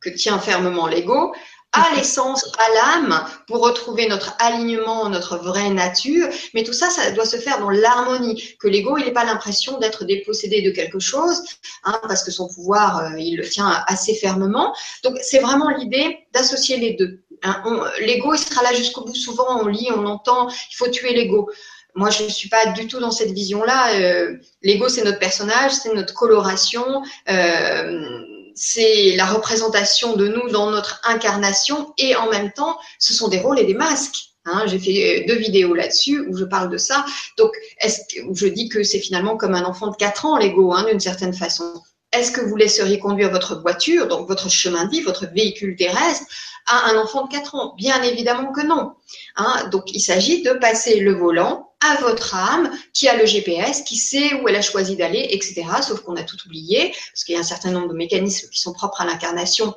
que 0.00 0.10
tient 0.10 0.38
fermement 0.38 0.86
l'ego 0.86 1.34
à 1.74 1.94
l'essence, 1.96 2.50
à 2.58 2.72
l'âme, 2.74 3.24
pour 3.46 3.60
retrouver 3.60 4.06
notre 4.06 4.34
alignement, 4.38 5.08
notre 5.08 5.36
vraie 5.36 5.70
nature. 5.70 6.28
Mais 6.54 6.62
tout 6.62 6.72
ça, 6.72 6.88
ça 6.88 7.10
doit 7.10 7.26
se 7.26 7.36
faire 7.36 7.58
dans 7.58 7.70
l'harmonie. 7.70 8.56
Que 8.58 8.68
l'ego, 8.68 8.96
il 8.96 9.04
n'ait 9.04 9.12
pas 9.12 9.24
l'impression 9.24 9.78
d'être 9.78 10.04
dépossédé 10.04 10.62
de 10.62 10.70
quelque 10.70 11.00
chose, 11.00 11.42
hein, 11.82 12.00
parce 12.02 12.22
que 12.22 12.30
son 12.30 12.48
pouvoir, 12.48 12.98
euh, 13.00 13.18
il 13.18 13.36
le 13.36 13.48
tient 13.48 13.82
assez 13.88 14.14
fermement. 14.14 14.74
Donc, 15.02 15.18
c'est 15.20 15.40
vraiment 15.40 15.68
l'idée 15.68 16.26
d'associer 16.32 16.76
les 16.76 16.94
deux. 16.94 17.20
Hein. 17.42 17.62
l'ego, 18.00 18.32
il 18.32 18.38
sera 18.38 18.62
là 18.62 18.72
jusqu'au 18.72 19.04
bout. 19.04 19.14
Souvent, 19.14 19.60
on 19.60 19.66
lit, 19.66 19.88
on 19.94 20.06
entend, 20.06 20.48
il 20.48 20.76
faut 20.76 20.88
tuer 20.88 21.12
l'ego. 21.12 21.50
Moi, 21.96 22.10
je 22.10 22.24
ne 22.24 22.28
suis 22.28 22.48
pas 22.48 22.66
du 22.72 22.88
tout 22.88 23.00
dans 23.00 23.10
cette 23.10 23.30
vision-là. 23.30 23.94
Euh, 23.94 24.36
l'ego, 24.62 24.88
c'est 24.88 25.04
notre 25.04 25.18
personnage, 25.18 25.72
c'est 25.72 25.92
notre 25.92 26.14
coloration. 26.14 27.02
Euh, 27.28 28.20
c'est 28.54 29.16
la 29.16 29.26
représentation 29.26 30.16
de 30.16 30.28
nous 30.28 30.48
dans 30.50 30.70
notre 30.70 31.00
incarnation 31.04 31.92
et 31.98 32.16
en 32.16 32.30
même 32.30 32.52
temps, 32.52 32.78
ce 32.98 33.12
sont 33.12 33.28
des 33.28 33.40
rôles 33.40 33.58
et 33.58 33.64
des 33.64 33.74
masques. 33.74 34.30
Hein, 34.46 34.64
j'ai 34.66 34.78
fait 34.78 35.24
deux 35.26 35.36
vidéos 35.36 35.74
là-dessus 35.74 36.20
où 36.28 36.36
je 36.36 36.44
parle 36.44 36.68
de 36.68 36.76
ça. 36.76 37.04
Donc, 37.38 37.50
est-ce 37.80 38.00
que 38.14 38.34
je 38.34 38.46
dis 38.46 38.68
que 38.68 38.82
c'est 38.82 38.98
finalement 38.98 39.36
comme 39.36 39.54
un 39.54 39.64
enfant 39.64 39.88
de 39.88 39.96
4 39.96 40.26
ans, 40.26 40.36
l'ego, 40.36 40.72
hein, 40.74 40.84
d'une 40.88 41.00
certaine 41.00 41.32
façon. 41.32 41.82
Est-ce 42.12 42.30
que 42.30 42.42
vous 42.42 42.54
laisseriez 42.54 42.98
conduire 42.98 43.30
votre 43.30 43.60
voiture, 43.60 44.06
donc 44.06 44.28
votre 44.28 44.50
chemin 44.50 44.84
de 44.84 44.90
vie, 44.90 45.00
votre 45.00 45.26
véhicule 45.26 45.76
terrestre, 45.76 46.26
à 46.66 46.90
un 46.90 46.98
enfant 46.98 47.26
de 47.26 47.32
4 47.32 47.54
ans? 47.54 47.74
Bien 47.76 48.02
évidemment 48.02 48.52
que 48.52 48.64
non. 48.64 48.92
Hein. 49.36 49.68
donc, 49.72 49.84
il 49.92 50.00
s'agit 50.00 50.42
de 50.42 50.52
passer 50.52 51.00
le 51.00 51.14
volant 51.14 51.73
à 51.84 52.00
votre 52.00 52.34
âme 52.34 52.70
qui 52.92 53.08
a 53.08 53.16
le 53.16 53.26
GPS, 53.26 53.82
qui 53.82 53.96
sait 53.96 54.34
où 54.34 54.48
elle 54.48 54.56
a 54.56 54.62
choisi 54.62 54.96
d'aller, 54.96 55.26
etc. 55.30 55.64
Sauf 55.86 56.00
qu'on 56.00 56.16
a 56.16 56.22
tout 56.22 56.38
oublié, 56.46 56.94
parce 57.12 57.24
qu'il 57.24 57.34
y 57.34 57.36
a 57.36 57.40
un 57.40 57.44
certain 57.44 57.70
nombre 57.70 57.88
de 57.88 57.94
mécanismes 57.94 58.48
qui 58.48 58.60
sont 58.60 58.72
propres 58.72 59.02
à 59.02 59.04
l'incarnation 59.04 59.74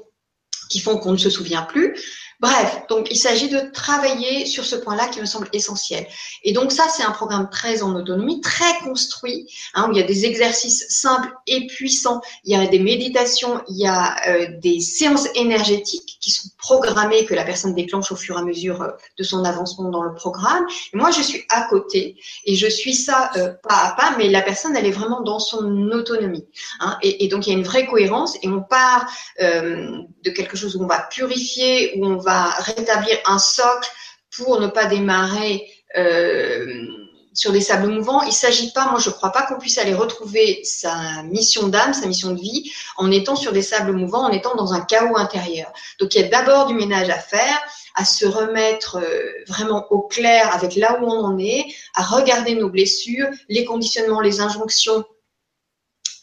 qui 0.70 0.80
font 0.80 0.98
qu'on 0.98 1.14
ne 1.14 1.18
se 1.18 1.30
souvient 1.30 1.64
plus. 1.64 1.96
Bref, 2.40 2.84
donc 2.88 3.08
il 3.10 3.18
s'agit 3.18 3.50
de 3.50 3.72
travailler 3.74 4.46
sur 4.46 4.64
ce 4.64 4.76
point-là 4.76 5.08
qui 5.08 5.20
me 5.20 5.26
semble 5.26 5.50
essentiel. 5.54 6.06
Et 6.44 6.54
donc 6.54 6.72
ça, 6.72 6.88
c'est 6.88 7.02
un 7.02 7.10
programme 7.10 7.50
très 7.50 7.82
en 7.82 7.96
autonomie, 7.96 8.42
très 8.42 8.78
construit, 8.84 9.48
hein, 9.74 9.88
où 9.90 9.92
il 9.94 9.98
y 9.98 10.04
a 10.04 10.06
des 10.06 10.26
exercices 10.26 10.86
simples 10.88 11.34
et 11.48 11.66
puissants, 11.66 12.22
il 12.44 12.52
y 12.52 12.56
a 12.56 12.68
des 12.68 12.78
méditations, 12.78 13.64
il 13.68 13.78
y 13.78 13.88
a 13.88 14.16
euh, 14.30 14.48
des 14.60 14.80
séances 14.82 15.28
énergétiques 15.34 16.20
qui 16.22 16.30
sont 16.30 16.50
programmées, 16.60 17.26
que 17.26 17.34
la 17.34 17.44
personne 17.44 17.74
déclenche 17.74 18.12
au 18.12 18.16
fur 18.16 18.38
et 18.38 18.42
à 18.42 18.44
mesure 18.44 18.84
euh, 18.84 18.92
de 19.18 19.24
son 19.24 19.44
avancement 19.44 19.90
dans 19.90 20.04
le 20.04 20.14
programme. 20.14 20.68
Moi, 20.94 21.10
je 21.10 21.24
suis 21.24 21.44
à 21.50 21.64
côté 21.64 22.18
et 22.46 22.54
je 22.54 22.68
suis 22.68 22.94
ça 22.94 23.32
euh, 23.36 23.52
pas 23.68 23.78
à 23.84 23.96
pas, 23.98 24.16
mais 24.16 24.30
la 24.30 24.44
personne, 24.44 24.78
elle 24.78 24.86
est 24.86 24.92
vraiment 24.92 25.22
dans 25.22 25.40
son 25.40 25.90
autonomie. 25.90 26.46
Hein, 26.82 27.00
et, 27.02 27.28
donc, 27.30 27.48
il 27.48 27.54
y 27.54 27.56
a 27.56 27.58
une 27.58 27.66
vraie 27.66 27.88
cohérence 27.88 28.38
et 28.44 28.48
on 28.48 28.62
part 28.62 29.08
de 29.40 30.30
quelque 30.30 30.56
chose 30.56 30.76
où 30.76 30.84
on 30.84 30.88
va 30.88 31.00
purifier, 31.10 31.94
où 31.98 32.06
on 32.06 32.18
va 32.18 32.27
rétablir 32.60 33.18
un 33.26 33.40
socle 33.40 33.90
pour 34.36 34.60
ne 34.60 34.68
pas 34.68 34.86
démarrer 34.86 35.68
euh, 35.98 36.86
sur 37.34 37.52
des 37.52 37.62
sables 37.62 37.88
mouvants. 37.88 38.24
Il 38.24 38.30
ne 38.30 38.34
s'agit 38.34 38.72
pas, 38.72 38.90
moi 38.90 39.00
je 39.00 39.10
ne 39.10 39.14
crois 39.14 39.32
pas 39.32 39.44
qu'on 39.44 39.60
puisse 39.60 39.78
aller 39.78 39.94
retrouver 39.94 40.62
sa 40.64 41.24
mission 41.24 41.68
d'âme, 41.68 41.94
sa 41.94 42.08
mission 42.08 42.32
de 42.32 42.40
vie, 42.40 42.72
en 42.98 43.12
étant 43.12 43.36
sur 43.36 43.52
des 43.52 43.62
sables 43.62 43.94
mouvants, 43.94 44.26
en 44.26 44.32
étant 44.32 44.56
dans 44.56 44.74
un 44.74 44.82
chaos 44.82 45.18
intérieur. 45.18 45.72
Donc 46.00 46.16
il 46.16 46.22
y 46.22 46.24
a 46.24 46.28
d'abord 46.28 46.66
du 46.66 46.74
ménage 46.74 47.10
à 47.10 47.20
faire, 47.20 47.60
à 47.96 48.06
se 48.06 48.26
remettre 48.26 48.98
euh, 48.98 49.24
vraiment 49.48 49.86
au 49.92 50.02
clair 50.02 50.54
avec 50.54 50.76
là 50.76 51.00
où 51.00 51.06
on 51.06 51.26
en 51.26 51.38
est, 51.38 51.66
à 51.96 52.04
regarder 52.04 52.56
nos 52.56 52.70
blessures, 52.70 53.28
les 53.50 53.66
conditionnements, 53.66 54.22
les 54.22 54.42
injonctions 54.42 55.06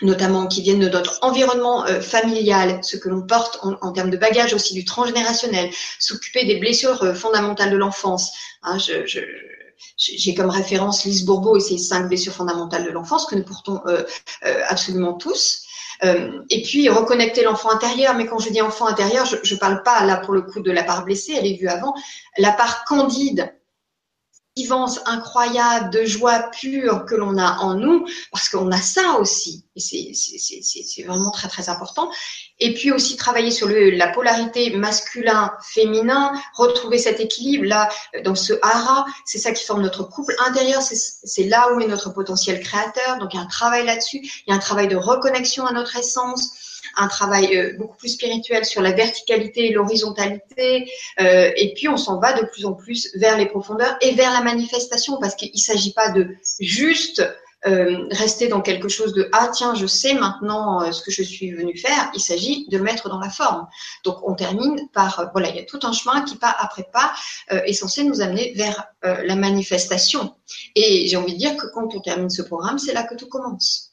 notamment 0.03 0.47
qui 0.47 0.63
viennent 0.63 0.81
de 0.81 0.89
notre 0.89 1.19
environnement 1.23 1.87
euh, 1.87 2.01
familial, 2.01 2.81
ce 2.83 2.97
que 2.97 3.09
l'on 3.09 3.23
porte 3.23 3.59
en, 3.63 3.93
termes 3.93 4.11
de 4.11 4.17
bagage 4.17 4.53
aussi 4.55 4.75
du 4.75 4.85
transgénérationnel, 4.85 5.71
s'occuper 5.99 6.45
des 6.45 6.57
blessures 6.57 7.03
euh, 7.03 7.15
fondamentales 7.15 7.71
de 7.71 7.77
l'enfance. 7.77 8.33
Hein, 8.63 8.79
j'ai 9.97 10.35
comme 10.35 10.51
référence 10.51 11.05
Lise 11.05 11.25
Bourbeau 11.25 11.57
et 11.57 11.61
ses 11.61 11.79
cinq 11.79 12.09
blessures 12.09 12.33
fondamentales 12.33 12.85
de 12.85 12.91
l'enfance 12.91 13.27
que 13.27 13.35
nous 13.35 13.45
portons 13.45 13.81
euh, 13.87 14.05
absolument 14.69 15.15
tous. 15.15 15.63
et 16.03 16.63
puis 16.63 16.89
reconnecter 16.89 17.45
l'enfant 17.45 17.71
intérieur, 17.71 18.15
mais 18.15 18.27
quand 18.27 18.39
je 18.39 18.51
dis 18.51 18.61
enfant 18.61 18.87
intérieur, 18.87 19.25
je 19.27 19.55
ne 19.55 19.59
parle 19.59 19.83
pas 19.83 20.05
là 20.05 20.17
pour 20.17 20.35
le 20.35 20.43
coup 20.43 20.61
de 20.61 20.73
la 20.73 20.83
part 20.83 21.05
blessée, 21.05 21.35
elle 21.39 21.47
est 21.47 21.57
vue 21.57 21.69
avant, 21.69 21.95
la 22.37 22.53
part 22.53 22.85
candide 22.85 23.55
vivance 24.57 25.01
incroyable 25.07 25.91
de 25.91 26.05
joie 26.05 26.51
pure 26.53 27.05
que 27.07 27.17
l'on 27.17 27.39
a 27.39 27.59
en 27.59 27.75
nous, 27.75 28.07
parce 28.31 28.49
qu'on 28.49 28.71
a 28.71 28.81
ça 28.81 29.19
aussi, 29.19 29.65
et 29.75 29.81
c'est 30.15 31.03
vraiment 31.03 31.33
très 31.33 31.49
très 31.49 31.69
important. 31.69 32.09
Et 32.61 32.73
puis 32.73 32.93
aussi 32.93 33.17
travailler 33.17 33.51
sur 33.51 33.67
le, 33.67 33.91
la 33.91 34.09
polarité 34.09 34.71
masculin-féminin, 34.77 36.33
retrouver 36.55 36.99
cet 36.99 37.19
équilibre 37.19 37.65
là 37.65 37.89
dans 38.25 38.37
ce 38.37 38.53
hara, 38.63 39.07
c'est 39.25 39.39
ça 39.39 39.51
qui 39.51 39.65
forme 39.65 39.83
notre 39.83 40.05
couple 40.05 40.37
intérieur, 40.47 40.83
c'est 40.83 41.45
là 41.45 41.73
où 41.73 41.81
est 41.81 41.89
notre 41.89 42.11
potentiel 42.11 42.61
créateur. 42.61 43.19
Donc 43.19 43.35
il 43.35 43.39
y 43.39 43.41
a 43.41 43.43
un 43.43 43.49
travail 43.49 43.85
là-dessus, 43.85 44.19
il 44.19 44.51
y 44.51 44.53
a 44.53 44.55
un 44.55 44.61
travail 44.61 44.87
de 44.87 44.97
reconnexion 44.97 45.67
à 45.67 45.73
notre 45.73 45.97
essence 45.97 46.53
un 46.97 47.09
travail 47.09 47.57
euh, 47.57 47.77
beaucoup 47.79 47.97
plus 47.97 48.11
spirituel 48.11 48.65
sur 48.65 48.83
la 48.83 48.93
verticalité 48.93 49.71
et 49.71 49.73
l'horizontalité. 49.73 50.91
Euh, 51.21 51.51
et 51.57 51.75
puis, 51.75 51.89
on 51.89 51.97
s'en 51.97 52.21
va 52.21 52.33
de 52.33 52.47
plus 52.47 52.65
en 52.67 52.75
plus 52.75 53.11
vers 53.17 53.37
les 53.37 53.47
profondeurs 53.47 53.97
et 54.01 54.15
vers 54.15 54.33
la 54.33 54.43
manifestation 54.43 55.19
parce 55.21 55.35
qu'il 55.35 55.51
ne 55.53 55.59
s'agit 55.59 55.93
pas 55.93 56.11
de 56.11 56.29
juste 56.61 57.23
euh, 57.67 58.07
rester 58.11 58.49
dans 58.49 58.61
quelque 58.61 58.89
chose 58.89 59.15
de 59.15 59.31
ah 59.33 59.49
tiens 59.51 59.75
je 59.75 59.87
sais 59.87 60.13
maintenant 60.13 60.93
ce 60.93 61.03
que 61.03 61.11
je 61.11 61.23
suis 61.23 61.51
venu 61.51 61.75
faire. 61.79 62.11
Il 62.15 62.21
s'agit 62.21 62.69
de 62.69 62.77
le 62.77 62.85
mettre 62.85 63.09
dans 63.09 63.19
la 63.19 63.31
forme. 63.31 63.67
Donc 64.05 64.19
on 64.23 64.35
termine 64.35 64.79
par 64.93 65.31
voilà 65.33 65.49
il 65.49 65.57
y 65.57 65.61
a 65.61 65.65
tout 65.65 65.81
un 65.83 65.93
chemin 65.93 66.23
qui 66.23 66.37
pas 66.37 66.55
après 66.59 66.87
pas 66.93 67.15
est 67.49 67.73
censé 67.73 68.05
nous 68.05 68.21
amener 68.21 68.53
vers 68.55 68.85
la 69.03 69.35
manifestation. 69.35 70.35
Et 70.75 71.09
j'ai 71.09 71.17
envie 71.17 71.33
de 71.33 71.39
dire 71.39 71.57
que 71.57 71.67
quand 71.73 71.95
on 71.95 72.01
termine 72.01 72.29
ce 72.29 72.43
programme 72.43 72.79
c'est 72.79 72.93
là 72.93 73.05
que 73.05 73.15
tout 73.15 73.29
commence 73.29 73.84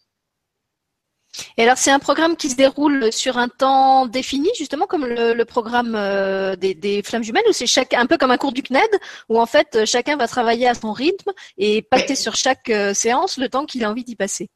et 1.57 1.63
alors, 1.63 1.77
c'est 1.77 1.91
un 1.91 1.99
programme 1.99 2.35
qui 2.35 2.49
se 2.49 2.55
déroule 2.55 3.11
sur 3.11 3.37
un 3.37 3.47
temps 3.47 4.05
défini, 4.05 4.49
justement, 4.57 4.85
comme 4.85 5.05
le, 5.05 5.43
programme 5.43 5.95
euh, 5.95 6.55
des, 6.55 7.01
flammes 7.03 7.23
jumelles, 7.23 7.43
ou 7.49 7.53
c'est 7.53 7.67
chaque, 7.67 7.93
un 7.93 8.05
peu 8.05 8.17
comme 8.17 8.31
un 8.31 8.37
cours 8.37 8.51
du 8.51 8.63
CNED, 8.63 8.89
où 9.29 9.39
en 9.39 9.45
fait, 9.45 9.85
chacun 9.85 10.17
va 10.17 10.27
travailler 10.27 10.67
à 10.67 10.73
son 10.73 10.91
rythme 10.91 11.31
et 11.57 11.81
pacter 11.81 12.15
sur 12.15 12.35
chaque 12.35 12.69
euh, 12.69 12.93
séance 12.93 13.37
le 13.37 13.49
temps 13.49 13.65
qu'il 13.65 13.83
a 13.83 13.89
envie 13.89 14.03
d'y 14.03 14.15
passer 14.15 14.49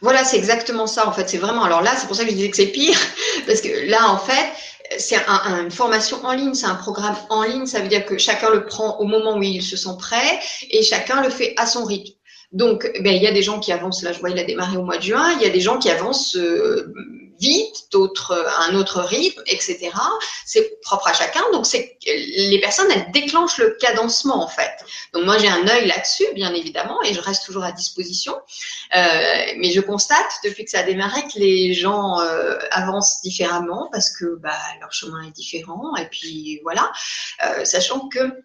Voilà, 0.00 0.24
c'est 0.24 0.36
exactement 0.36 0.86
ça. 0.86 1.08
En 1.08 1.12
fait, 1.12 1.28
c'est 1.28 1.38
vraiment. 1.38 1.64
Alors 1.64 1.82
là, 1.82 1.92
c'est 1.96 2.06
pour 2.06 2.16
ça 2.16 2.24
que 2.24 2.30
je 2.30 2.34
disais 2.34 2.50
que 2.50 2.56
c'est 2.56 2.66
pire, 2.66 2.98
parce 3.46 3.60
que 3.60 3.88
là, 3.88 4.10
en 4.10 4.18
fait, 4.18 4.52
c'est 4.98 5.16
un, 5.26 5.62
une 5.62 5.70
formation 5.70 6.22
en 6.24 6.32
ligne, 6.32 6.54
c'est 6.54 6.66
un 6.66 6.74
programme 6.74 7.16
en 7.30 7.44
ligne. 7.44 7.66
Ça 7.66 7.80
veut 7.80 7.88
dire 7.88 8.04
que 8.04 8.18
chacun 8.18 8.50
le 8.50 8.66
prend 8.66 8.98
au 8.98 9.04
moment 9.04 9.36
où 9.36 9.42
il 9.42 9.62
se 9.62 9.76
sent 9.76 9.96
prêt 9.98 10.40
et 10.70 10.82
chacun 10.82 11.22
le 11.22 11.30
fait 11.30 11.54
à 11.56 11.66
son 11.66 11.84
rythme. 11.84 12.12
Donc, 12.52 12.90
ben, 13.00 13.14
il 13.14 13.22
y 13.22 13.28
a 13.28 13.32
des 13.32 13.42
gens 13.42 13.60
qui 13.60 13.72
avancent. 13.72 14.02
Là, 14.02 14.12
je 14.12 14.18
vois, 14.18 14.30
il 14.30 14.38
a 14.38 14.42
démarré 14.42 14.76
au 14.76 14.82
mois 14.82 14.96
de 14.96 15.02
juin. 15.02 15.32
Il 15.34 15.42
y 15.42 15.46
a 15.46 15.50
des 15.50 15.60
gens 15.60 15.78
qui 15.78 15.88
avancent 15.88 16.34
euh, 16.34 16.92
vite, 17.38 17.86
d'autres 17.92 18.44
un 18.58 18.74
autre 18.74 19.00
rythme, 19.00 19.40
etc. 19.46 19.90
C'est 20.44 20.80
propre 20.82 21.06
à 21.06 21.12
chacun. 21.12 21.42
Donc, 21.52 21.64
c'est 21.64 21.96
les 22.04 22.60
personnes, 22.60 22.90
elles 22.90 23.12
déclenchent 23.12 23.58
le 23.58 23.76
cadencement 23.80 24.42
en 24.42 24.48
fait. 24.48 24.72
Donc, 25.14 25.24
moi, 25.24 25.38
j'ai 25.38 25.48
un 25.48 25.66
œil 25.68 25.86
là-dessus, 25.86 26.26
bien 26.34 26.52
évidemment, 26.52 27.00
et 27.04 27.14
je 27.14 27.20
reste 27.20 27.46
toujours 27.46 27.62
à 27.62 27.70
disposition. 27.70 28.34
Euh, 28.96 29.52
mais 29.58 29.70
je 29.70 29.80
constate 29.80 30.30
depuis 30.42 30.64
que 30.64 30.70
ça 30.72 30.80
a 30.80 30.82
démarré 30.82 31.22
que 31.22 31.38
les 31.38 31.72
gens 31.72 32.20
euh, 32.20 32.58
avancent 32.72 33.22
différemment 33.22 33.88
parce 33.92 34.10
que 34.10 34.36
bah, 34.36 34.50
leur 34.80 34.92
chemin 34.92 35.22
est 35.22 35.30
différent. 35.30 35.94
Et 35.96 36.06
puis 36.06 36.58
voilà, 36.64 36.90
sachant 37.62 38.08
que 38.08 38.42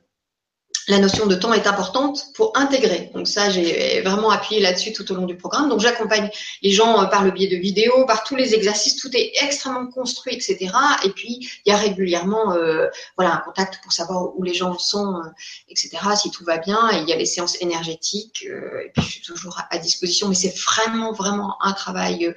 la 0.88 1.00
notion 1.00 1.26
de 1.26 1.36
temps 1.36 1.54
est 1.54 1.68
importante 1.68 2.26
pour 2.36 2.56
intégrer. 2.56 3.10
Donc 3.14 3.28
ça, 3.28 3.50
j'ai 3.50 4.02
vraiment 4.02 4.30
appuyé 4.30 4.62
là-dessus 4.62 4.94
tout 4.94 5.12
au 5.12 5.16
long 5.16 5.26
du 5.26 5.36
programme. 5.36 5.68
Donc 5.68 5.80
j'accompagne 5.80 6.30
les 6.62 6.72
gens 6.72 7.02
euh, 7.02 7.06
par 7.06 7.24
le 7.24 7.32
biais 7.32 7.48
de 7.48 7.56
vidéos, 7.56 8.06
par 8.06 8.24
tous 8.24 8.36
les 8.36 8.54
exercices, 8.54 8.96
tout 8.96 9.10
est 9.16 9.32
extrêmement 9.42 9.88
construit, 9.88 10.36
etc. 10.36 10.72
Et 11.04 11.10
puis 11.10 11.50
il 11.66 11.70
y 11.70 11.72
a 11.72 11.78
régulièrement, 11.78 12.54
euh, 12.54 12.88
voilà, 13.18 13.34
un 13.34 13.38
contact 13.38 13.82
pour 13.84 13.94
savoir 13.94 14.38
où 14.38 14.44
les 14.44 14.54
gens 14.54 14.78
sont, 14.78 15.16
euh, 15.16 15.30
etc. 15.70 15.98
Si 16.16 16.30
tout 16.30 16.44
va 16.44 16.58
bien. 16.58 16.92
Et 16.92 16.98
il 17.02 17.10
y 17.10 17.14
a 17.14 17.16
les 17.16 17.26
séances 17.26 17.60
énergétiques. 17.62 18.44
et 18.44 18.92
puis 18.94 19.04
je 19.04 19.10
suis 19.10 19.22
toujours 19.22 19.60
à, 19.70 19.78
disposition. 19.80 20.30
Mais 20.30 20.36
c'est 20.36 20.56
vraiment, 20.56 21.14
vraiment 21.14 21.58
un 21.62 21.74
travail 21.74 22.34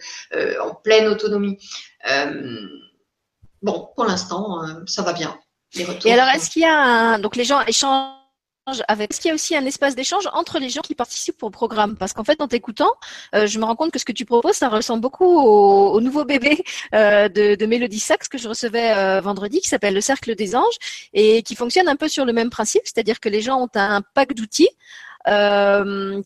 en 0.60 0.74
pleine 0.74 1.06
autonomie. 1.06 1.58
bon, 3.62 3.88
pour 3.94 4.04
l'instant, 4.04 4.62
ça 4.86 5.02
va 5.02 5.12
bien. 5.12 5.38
Et 6.04 6.12
alors, 6.12 6.28
est-ce 6.28 6.50
qu'il 6.50 6.62
y 6.62 6.64
a 6.64 6.74
un... 6.74 7.18
donc 7.18 7.36
les 7.36 7.44
gens 7.44 7.60
échangent 7.66 8.17
Est-ce 8.70 9.20
qu'il 9.20 9.28
y 9.28 9.32
a 9.32 9.34
aussi 9.34 9.56
un 9.56 9.64
espace 9.64 9.94
d'échange 9.94 10.28
entre 10.32 10.58
les 10.58 10.68
gens 10.68 10.80
qui 10.80 10.94
participent 10.94 11.42
au 11.42 11.50
programme? 11.50 11.96
Parce 11.96 12.12
qu'en 12.12 12.24
fait, 12.24 12.40
en 12.40 12.48
t'écoutant, 12.48 12.92
euh, 13.34 13.46
je 13.46 13.58
me 13.58 13.64
rends 13.64 13.76
compte 13.76 13.90
que 13.90 13.98
ce 13.98 14.04
que 14.04 14.12
tu 14.12 14.24
proposes, 14.24 14.56
ça 14.56 14.68
ressemble 14.68 15.00
beaucoup 15.00 15.24
au, 15.24 16.00
nouveau 16.00 16.24
bébé 16.24 16.62
euh, 16.94 17.28
de, 17.28 17.54
de 17.54 17.66
Mélodie 17.66 17.98
Sachs 17.98 18.28
que 18.28 18.38
je 18.38 18.48
recevais 18.48 18.92
euh, 18.96 19.20
vendredi, 19.20 19.60
qui 19.60 19.68
s'appelle 19.68 19.94
le 19.94 20.00
Cercle 20.00 20.34
des 20.34 20.54
Anges 20.56 20.78
et 21.12 21.42
qui 21.42 21.54
fonctionne 21.56 21.88
un 21.88 21.96
peu 21.96 22.08
sur 22.08 22.24
le 22.24 22.32
même 22.32 22.50
principe, 22.50 22.82
c'est-à-dire 22.84 23.20
que 23.20 23.28
les 23.28 23.42
gens 23.42 23.60
ont 23.60 23.70
un 23.74 24.02
pack 24.14 24.34
d'outils. 24.34 24.70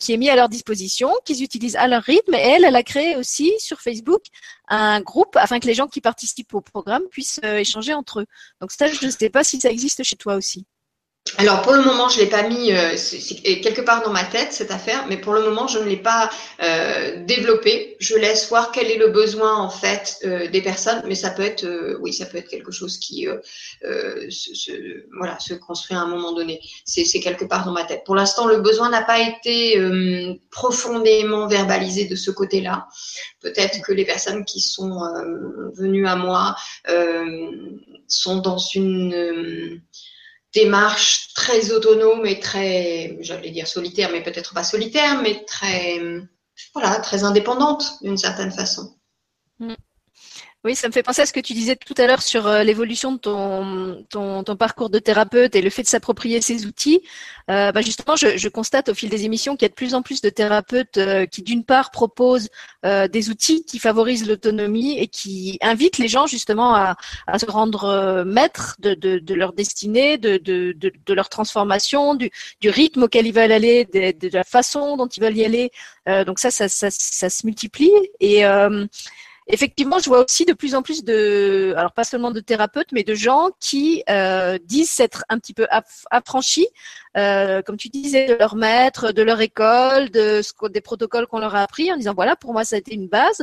qui 0.01 0.12
est 0.12 0.16
mis 0.16 0.30
à 0.30 0.36
leur 0.36 0.49
disposition, 0.49 1.11
qu'ils 1.24 1.43
utilisent 1.43 1.76
à 1.76 1.88
leur 1.88 2.03
rythme. 2.03 2.34
Et 2.34 2.38
elle, 2.38 2.64
elle 2.64 2.76
a 2.76 2.82
créé 2.82 3.16
aussi 3.16 3.53
sur 3.59 3.80
Facebook 3.80 4.22
un 4.68 5.01
groupe 5.01 5.36
afin 5.36 5.59
que 5.59 5.66
les 5.66 5.74
gens 5.74 5.88
qui 5.88 6.01
participent 6.01 6.55
au 6.55 6.61
programme 6.61 7.03
puissent 7.11 7.40
échanger 7.43 7.95
entre 7.95 8.20
eux. 8.20 8.26
Donc 8.61 8.70
ça, 8.70 8.86
je 8.86 9.05
ne 9.07 9.11
sais 9.11 9.30
pas 9.30 9.45
si 9.45 9.61
ça 9.61 9.70
existe 9.70 10.03
chez 10.05 10.16
toi 10.16 10.36
aussi. 10.36 10.66
Alors 11.39 11.62
pour 11.62 11.73
le 11.73 11.83
moment, 11.83 12.09
je 12.09 12.18
l'ai 12.18 12.27
pas 12.27 12.43
mis 12.49 12.73
euh, 12.73 12.97
quelque 13.62 13.81
part 13.81 14.03
dans 14.03 14.11
ma 14.11 14.25
tête 14.25 14.53
cette 14.53 14.73
affaire, 14.73 15.07
mais 15.09 15.16
pour 15.16 15.33
le 15.33 15.43
moment, 15.43 15.68
je 15.68 15.79
ne 15.79 15.85
l'ai 15.85 15.97
pas 15.97 16.29
euh, 16.62 17.25
développé. 17.25 17.97
Je 18.01 18.16
laisse 18.16 18.49
voir 18.49 18.73
quel 18.73 18.91
est 18.91 18.99
le 18.99 19.09
besoin 19.09 19.55
en 19.55 19.70
fait 19.70 20.18
euh, 20.25 20.49
des 20.49 20.61
personnes, 20.61 21.01
mais 21.07 21.14
ça 21.14 21.31
peut 21.31 21.43
être, 21.43 21.64
euh, 21.64 21.97
oui, 22.01 22.12
ça 22.12 22.27
peut 22.27 22.39
être 22.39 22.49
quelque 22.49 22.73
chose 22.73 22.99
qui, 22.99 23.29
se, 24.31 24.73
voilà, 25.16 25.39
se 25.39 25.55
construit 25.55 25.97
à 25.97 26.01
un 26.01 26.09
moment 26.09 26.33
donné. 26.33 26.61
C'est 26.85 27.20
quelque 27.20 27.45
part 27.45 27.64
dans 27.64 27.73
ma 27.73 27.85
tête. 27.85 28.03
Pour 28.05 28.16
l'instant, 28.16 28.47
le 28.47 28.59
besoin 28.59 28.91
n'a 28.91 29.03
pas 29.03 29.20
été 29.20 29.81
profondément 30.51 31.47
verbalisé 31.47 32.07
de 32.07 32.16
ce 32.16 32.33
côté-là. 32.33 32.89
Peut-être 33.41 33.81
que 33.83 33.93
les 33.93 34.05
personnes 34.05 34.45
qui 34.45 34.61
sont 34.61 35.01
venues 35.77 36.07
à 36.07 36.16
moi 36.16 36.57
sont 38.09 38.37
dans 38.37 38.59
une 38.59 39.81
démarche 40.55 41.32
très 41.34 41.72
autonome 41.72 42.26
et 42.26 42.40
très, 42.40 43.16
j'allais 43.20 43.50
dire 43.50 43.66
solitaire, 43.66 44.11
mais 44.12 44.22
peut-être 44.22 44.55
pas 44.55 44.64
solitaire, 44.64 45.20
mais 45.22 45.44
très, 45.44 46.00
voilà, 46.74 46.96
très 46.96 47.24
indépendante 47.24 47.84
d'une 48.03 48.18
certaine 48.18 48.53
façon. 48.53 48.94
Oui, 50.64 50.76
ça 50.76 50.86
me 50.86 50.92
fait 50.92 51.02
penser 51.02 51.22
à 51.22 51.26
ce 51.26 51.32
que 51.32 51.40
tu 51.40 51.54
disais 51.54 51.74
tout 51.74 51.94
à 51.98 52.06
l'heure 52.06 52.22
sur 52.22 52.46
euh, 52.46 52.62
l'évolution 52.62 53.10
de 53.10 53.18
ton, 53.18 54.56
parcours 54.56 54.90
de 54.90 55.00
thérapeute 55.00 55.56
et 55.56 55.60
le 55.60 55.70
fait 55.70 55.82
de 55.82 55.88
s'approprier 55.88 56.40
ces 56.40 56.66
outils. 56.66 57.02
Euh, 57.50 57.72
bah 57.72 57.80
justement, 57.80 58.14
je, 58.14 58.48
constate 58.48 58.88
au 58.88 58.94
fil 58.94 59.08
des 59.08 59.24
émissions 59.24 59.56
qu'il 59.56 59.64
y 59.64 59.66
a 59.66 59.70
de 59.70 59.74
plus 59.74 59.92
en 59.94 60.02
plus 60.02 60.20
de 60.20 60.28
thérapeutes 60.28 60.98
euh, 60.98 61.26
qui, 61.26 61.42
d'une 61.42 61.64
part, 61.64 61.90
proposent 61.90 62.48
des 62.84 63.30
outils 63.30 63.64
qui 63.64 63.78
favorisent 63.78 64.26
l'autonomie 64.28 64.98
et 64.98 65.08
qui 65.08 65.58
invitent 65.62 65.98
les 65.98 66.08
gens 66.08 66.26
justement 66.26 66.74
à, 66.74 66.96
se 67.38 67.46
rendre 67.46 68.24
maîtres 68.24 68.76
de, 68.80 68.94
de, 68.94 69.18
de, 69.18 69.34
leur 69.34 69.52
destinée, 69.52 70.18
de, 70.18 71.12
leur 71.12 71.28
transformation, 71.28 72.14
du, 72.14 72.30
rythme 72.64 73.04
auquel 73.04 73.26
ils 73.26 73.34
veulent 73.34 73.52
aller, 73.52 73.84
de, 73.86 74.28
de, 74.28 74.32
la 74.32 74.44
façon 74.44 74.96
dont 74.96 75.06
ils 75.06 75.22
veulent 75.22 75.36
y 75.36 75.44
aller. 75.44 75.70
donc 76.26 76.38
ça, 76.38 76.50
ça, 76.50 76.68
ça, 76.68 76.88
ça, 76.90 77.30
se 77.30 77.46
multiplie 77.46 77.92
et 78.20 78.44
effectivement, 79.47 79.99
je 79.99 80.09
vois 80.09 80.24
aussi 80.24 80.45
de 80.45 80.53
plus 80.53 80.74
en 80.74 80.82
plus 80.82 81.05
de, 81.05 81.74
alors 81.76 81.93
pas 81.93 82.05
seulement 82.05 82.30
de 82.30 82.40
thérapeutes, 82.40 82.93
mais 82.93 83.03
de 83.03 83.14
gens 83.14 83.51
qui 83.61 84.03
euh, 84.09 84.59
disent 84.64 84.90
s'être 84.90 85.24
un 85.28 85.38
petit 85.38 85.55
peu 85.55 85.66
affranchis 86.11 86.68
euh, 87.16 87.62
comme 87.62 87.76
tu 87.76 87.88
disais, 87.88 88.26
de 88.26 88.34
leur 88.34 88.56
maître, 88.56 89.12
de 89.12 89.22
leur 89.22 89.40
école, 89.40 90.10
de 90.10 90.40
ce, 90.42 90.52
des 90.68 90.80
protocoles 90.80 91.26
qu'on 91.26 91.38
leur 91.38 91.54
a 91.54 91.62
appris, 91.62 91.92
en 91.92 91.96
disant 91.96 92.14
voilà, 92.14 92.36
pour 92.36 92.52
moi 92.52 92.64
ça 92.64 92.76
a 92.76 92.78
été 92.78 92.94
une 92.94 93.08
base. 93.08 93.42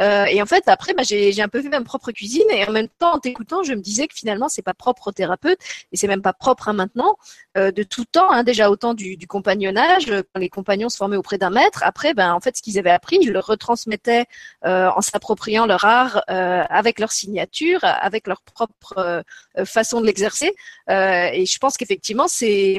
Euh, 0.00 0.24
et 0.24 0.40
en 0.42 0.46
fait, 0.46 0.68
après, 0.68 0.94
bah, 0.94 1.02
j'ai 1.02 1.42
un 1.42 1.48
peu 1.48 1.62
fait 1.62 1.68
ma 1.68 1.80
propre 1.82 2.12
cuisine 2.12 2.48
et 2.50 2.66
en 2.66 2.72
même 2.72 2.88
temps, 2.88 3.14
en 3.14 3.18
t'écoutant, 3.18 3.62
je 3.62 3.74
me 3.74 3.80
disais 3.80 4.06
que 4.06 4.14
finalement 4.14 4.48
c'est 4.48 4.62
pas 4.62 4.74
propre 4.74 5.08
au 5.08 5.12
thérapeute 5.12 5.58
et 5.92 5.96
c'est 5.96 6.08
même 6.08 6.22
pas 6.22 6.32
propre 6.32 6.68
à 6.68 6.72
maintenant, 6.72 7.16
euh, 7.58 7.72
de 7.72 7.82
tout 7.82 8.04
temps, 8.04 8.30
hein, 8.30 8.44
déjà 8.44 8.70
autant 8.70 8.94
du, 8.94 9.16
du, 9.16 9.26
compagnonnage, 9.26 10.06
quand 10.06 10.40
les 10.40 10.48
compagnons 10.48 10.88
se 10.88 10.96
formaient 10.96 11.16
auprès 11.16 11.36
d'un 11.36 11.50
maître. 11.50 11.80
Après, 11.84 12.14
ben 12.14 12.32
en 12.32 12.40
fait, 12.40 12.56
ce 12.56 12.62
qu'ils 12.62 12.78
avaient 12.78 12.90
appris, 12.90 13.18
ils 13.20 13.32
le 13.32 13.40
retransmettaient 13.40 14.26
euh, 14.64 14.88
en 14.88 15.00
s'appropriant 15.00 15.66
leur 15.66 15.84
art 15.84 16.22
euh, 16.30 16.62
avec 16.68 17.00
leur 17.00 17.12
signature, 17.12 17.80
avec 17.82 18.26
leur 18.26 18.40
propre 18.42 19.24
façon 19.64 20.00
de 20.00 20.06
l'exercer. 20.06 20.52
et 20.88 21.44
je 21.46 21.58
pense 21.58 21.76
qu'effectivement, 21.76 22.28
c'est 22.28 22.78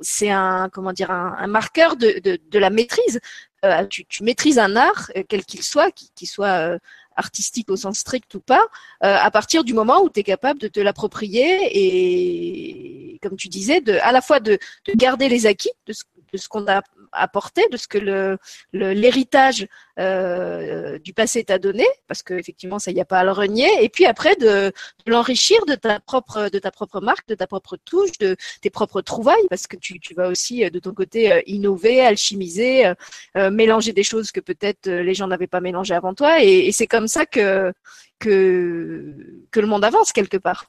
c'est 0.00 0.30
un 0.30 0.68
comment 0.70 0.92
dire 0.92 1.10
un, 1.10 1.46
marqueur 1.46 1.96
de, 1.96 2.20
de, 2.20 2.58
la 2.58 2.70
maîtrise. 2.70 3.20
Euh, 3.64 3.86
tu, 3.86 4.22
maîtrises 4.22 4.58
un 4.58 4.76
art, 4.76 5.10
euh, 5.16 5.22
quel 5.28 5.44
qu'il 5.44 5.62
soit, 5.62 5.90
qu'il 5.90 6.28
soit 6.28 6.74
euh, 6.74 6.78
artistique 7.16 7.70
au 7.70 7.76
sens 7.76 7.98
strict 7.98 8.34
ou 8.34 8.40
pas, 8.40 8.66
à 9.00 9.30
partir 9.30 9.64
du 9.64 9.72
moment 9.72 10.02
où 10.02 10.10
tu 10.10 10.20
es 10.20 10.22
capable 10.22 10.60
de 10.60 10.68
te 10.68 10.80
l'approprier 10.80 11.58
et, 11.72 13.18
comme 13.22 13.36
tu 13.36 13.48
disais, 13.48 13.80
de, 13.80 13.94
à 14.02 14.12
la 14.12 14.20
fois 14.20 14.38
de, 14.38 14.58
de 14.86 14.92
garder 14.92 15.30
les 15.30 15.46
acquis 15.46 15.70
de 15.86 15.94
ce, 15.94 16.04
de 16.32 16.38
ce 16.38 16.48
qu'on 16.48 16.66
a 16.66 16.82
apporté, 17.12 17.66
de 17.70 17.76
ce 17.76 17.88
que 17.88 18.38
l'héritage 18.72 19.66
euh, 19.98 20.98
du 20.98 21.12
passé 21.12 21.44
t'a 21.44 21.58
donné, 21.58 21.86
parce 22.06 22.22
qu'effectivement 22.22 22.78
ça 22.78 22.90
y 22.90 23.00
a 23.00 23.04
pas 23.04 23.20
à 23.20 23.24
le 23.24 23.32
renier, 23.32 23.68
et 23.82 23.88
puis 23.88 24.06
après 24.06 24.36
de, 24.36 24.72
l'enrichir 25.06 25.64
de 25.66 25.74
ta 25.74 26.00
propre 26.00 26.48
de 26.50 26.58
ta 26.58 26.70
propre 26.70 27.00
marque, 27.00 27.28
de 27.28 27.34
ta 27.34 27.46
propre 27.46 27.76
touche, 27.76 28.18
de 28.18 28.36
tes 28.60 28.70
propres 28.70 29.00
trouvailles, 29.00 29.46
parce 29.48 29.66
que 29.66 29.76
tu, 29.76 29.98
vas 30.14 30.28
aussi 30.28 30.64
euh, 30.64 30.70
de 30.70 30.78
ton 30.78 30.92
côté 30.92 31.32
euh, 31.32 31.40
innover, 31.46 32.00
alchimiser, 32.00 32.92
mélanger 33.34 33.92
des 33.92 34.02
choses 34.02 34.30
que 34.32 34.40
peut-être 34.40 34.88
les 34.88 35.14
gens 35.14 35.26
n'avaient 35.26 35.46
pas 35.46 35.60
mélangées 35.60 35.94
avant 35.94 36.14
toi, 36.14 36.42
et, 36.42 36.66
et 36.66 36.72
c'est 36.72 36.86
comme 36.86 37.08
ça 37.08 37.26
que 37.26 37.72
que 38.18 39.14
que 39.50 39.60
le 39.60 39.66
monde 39.66 39.84
avance 39.84 40.12
quelque 40.12 40.36
part. 40.36 40.66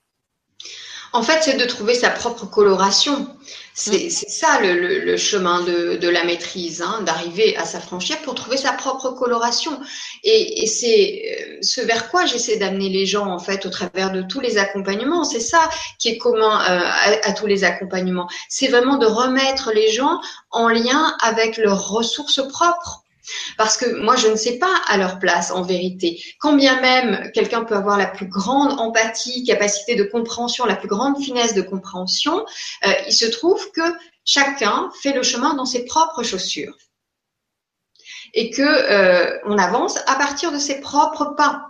En 1.14 1.24
fait, 1.24 1.42
c'est 1.42 1.58
de 1.58 1.66
trouver 1.66 1.94
sa 1.94 2.10
propre 2.10 2.46
coloration. 2.46 3.28
C'est 3.74 4.08
mm. 4.08 4.10
ça 4.10 4.60
le, 4.62 5.18
chemin 5.18 5.62
de, 5.62 6.10
la 6.10 6.24
maîtrise, 6.24 6.82
hein, 6.82 7.02
d'arriver 7.04 7.56
à 7.58 7.66
s'affranchir 7.66 8.18
pour 8.24 8.36
trouver 8.36 8.58
sa 8.58 8.74
propre 8.74 9.12
coloration. 9.12 9.80
Et, 10.24 10.66
c'est 10.68 11.22
euh, 11.40 11.58
ce 11.62 11.82
vers 11.82 12.10
quoi 12.10 12.26
j'essaie 12.26 12.58
d'amener 12.58 12.90
les 12.90 13.06
gens, 13.06 13.28
en 13.28 13.40
fait, 13.40 13.66
au 13.66 13.70
travers 13.70 14.12
de 14.12 14.22
tous 14.22 14.40
les 14.40 14.58
accompagnements. 14.58 15.24
C'est 15.24 15.40
ça 15.40 15.70
qui 16.00 16.10
est 16.10 16.18
commun 16.18 16.62
euh, 16.70 17.16
à, 17.24 17.34
tous 17.34 17.46
les 17.48 17.64
accompagnements. 17.64 18.30
C'est 18.50 18.68
vraiment 18.68 18.98
de 18.98 19.06
remettre 19.06 19.72
les 19.74 19.92
gens 19.92 20.20
en 20.52 20.68
lien 20.68 21.16
avec 21.22 21.58
leurs 21.58 21.90
ressources 21.90 22.42
propres. 22.48 23.04
Parce 23.58 23.78
que 23.78 24.02
moi, 24.02 24.16
je 24.16 24.28
ne 24.28 24.36
sais 24.36 24.58
pas 24.58 24.82
à 24.88 24.98
leur 24.98 25.20
place, 25.20 25.52
en 25.52 25.62
vérité. 25.62 26.22
Quand 26.40 26.54
bien 26.54 26.80
même 26.82 27.32
quelqu'un 27.34 27.64
peut 27.64 27.76
avoir 27.76 27.98
la 27.98 28.08
plus 28.08 28.28
grande 28.28 28.80
empathie, 28.80 29.44
capacité 29.44 29.96
de 29.96 30.04
compréhension, 30.04 30.66
la 30.66 30.76
plus 30.76 30.88
grande 30.88 31.22
finesse 31.22 31.54
de 31.54 31.62
compréhension, 31.62 32.46
euh, 32.86 32.92
il 33.08 33.14
se 33.14 33.26
trouve 33.26 33.72
que 33.72 33.82
chacun 34.26 34.90
fait 35.02 35.14
le 35.14 35.24
chemin 35.24 35.54
dans 35.56 35.66
ses 35.66 35.86
propres 35.86 36.24
chaussures. 36.24 36.78
Et 38.34 38.50
que 38.50 38.62
euh, 38.62 39.40
on 39.46 39.58
avance 39.58 39.98
à 40.06 40.16
partir 40.16 40.52
de 40.52 40.60
ses 40.60 40.82
propres 40.82 41.36
pas. 41.36 41.67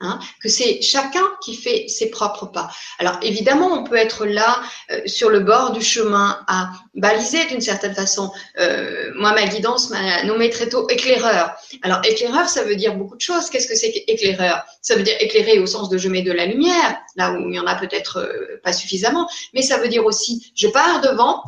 Hein, 0.00 0.18
que 0.42 0.50
c'est 0.50 0.82
chacun 0.82 1.24
qui 1.42 1.54
fait 1.54 1.88
ses 1.88 2.10
propres 2.10 2.44
pas. 2.44 2.68
Alors 2.98 3.18
évidemment, 3.22 3.68
on 3.72 3.82
peut 3.82 3.96
être 3.96 4.26
là 4.26 4.60
euh, 4.90 5.00
sur 5.06 5.30
le 5.30 5.40
bord 5.40 5.72
du 5.72 5.80
chemin 5.80 6.38
à 6.48 6.70
baliser 6.94 7.46
d'une 7.46 7.62
certaine 7.62 7.94
façon. 7.94 8.30
Euh, 8.60 9.10
moi, 9.14 9.32
ma 9.32 9.46
guidance 9.46 9.88
m'a 9.88 10.22
nommé 10.24 10.50
très 10.50 10.68
tôt 10.68 10.86
éclaireur. 10.90 11.56
Alors 11.80 12.00
éclaireur, 12.04 12.46
ça 12.46 12.62
veut 12.62 12.76
dire 12.76 12.94
beaucoup 12.94 13.16
de 13.16 13.22
choses. 13.22 13.48
Qu'est-ce 13.48 13.66
que 13.66 13.74
c'est 13.74 13.90
qu'éclaireur? 13.90 14.64
Ça 14.82 14.96
veut 14.96 15.02
dire 15.02 15.16
éclairer 15.18 15.58
au 15.60 15.66
sens 15.66 15.88
de 15.88 15.96
je 15.96 16.10
mets 16.10 16.20
de 16.20 16.32
la 16.32 16.44
lumière, 16.44 16.98
là 17.16 17.32
où 17.32 17.48
il 17.48 17.54
y 17.54 17.58
en 17.58 17.66
a 17.66 17.74
peut-être 17.76 18.18
euh, 18.18 18.60
pas 18.62 18.74
suffisamment, 18.74 19.26
mais 19.54 19.62
ça 19.62 19.78
veut 19.78 19.88
dire 19.88 20.04
aussi 20.04 20.52
je 20.54 20.68
pars 20.68 21.00
devant 21.00 21.42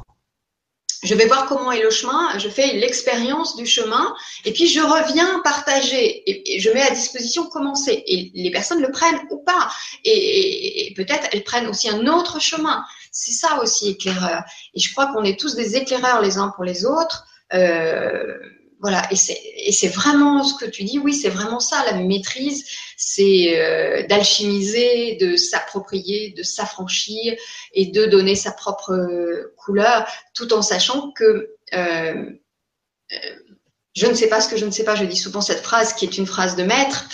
je 1.03 1.15
vais 1.15 1.27
voir 1.27 1.47
comment 1.47 1.71
est 1.71 1.83
le 1.83 1.91
chemin, 1.91 2.39
je 2.39 2.49
fais 2.49 2.75
l'expérience 2.75 3.57
du 3.57 3.67
chemin, 3.67 4.15
et 4.45 4.53
puis 4.53 4.67
je 4.67 4.81
reviens 4.81 5.41
partager, 5.45 6.23
et, 6.27 6.59
je 6.59 6.71
mets 6.71 6.83
à 6.83 6.91
disposition 6.91 7.47
comment 7.47 7.75
c'est. 7.75 8.03
Et 8.07 8.31
les 8.35 8.51
personnes 8.51 8.81
le 8.81 8.91
prennent 8.91 9.21
ou 9.31 9.39
pas, 9.39 9.71
et, 10.05 10.93
peut-être 10.97 11.29
elles 11.33 11.45
prennent 11.45 11.69
aussi 11.69 11.89
un 11.89 12.07
autre 12.07 12.41
chemin. 12.41 12.85
C'est 13.13 13.33
ça 13.33 13.61
aussi 13.63 13.91
éclaireur. 13.91 14.43
Et 14.75 14.81
je 14.81 14.93
crois 14.93 15.07
qu'on 15.13 15.25
est 15.25 15.39
tous 15.39 15.55
des 15.55 15.77
éclaireurs 15.77 16.21
les 16.21 16.39
uns 16.39 16.53
pour 16.55 16.65
les 16.65 16.85
autres. 16.85 17.27
Euh, 17.55 18.37
voilà, 18.81 19.09
et 19.11 19.17
c'est 19.73 19.89
vraiment 19.89 20.45
ce 20.45 20.55
que 20.55 20.71
tu 20.71 20.85
dis, 20.85 21.01
oui, 21.01 21.13
c'est 21.13 21.31
vraiment 21.31 21.59
ça, 21.59 21.85
la 21.85 21.95
maîtrise, 21.95 22.65
c'est 22.97 23.59
euh, 23.59 24.07
d'alchimiser, 24.07 25.17
de 25.17 25.37
s'approprier, 25.37 26.31
de 26.31 26.45
s'affranchir 26.45 27.35
et 27.75 27.87
de 27.87 28.07
donner 28.07 28.37
sa 28.37 28.53
propre 28.53 28.93
euh, 28.93 29.55
couleur, 29.57 30.07
tout 30.33 30.53
en 30.53 30.63
sachant 30.63 31.11
que 31.11 31.57
euh, 31.75 32.31
je 33.95 34.07
ne 34.07 34.15
sais 34.15 34.29
pas 34.29 34.41
ce 34.41 34.49
que 34.49 34.57
je 34.57 34.65
ne 34.65 34.71
sais 34.71 34.85
pas, 34.85 34.95
je 34.95 35.05
dis 35.05 35.17
souvent 35.17 35.41
cette 35.41 35.63
phrase 35.63 35.93
qui 35.95 36.05
est 36.05 36.17
une 36.17 36.27
phrase 36.27 36.55
de 36.55 36.63
maître, 36.63 37.09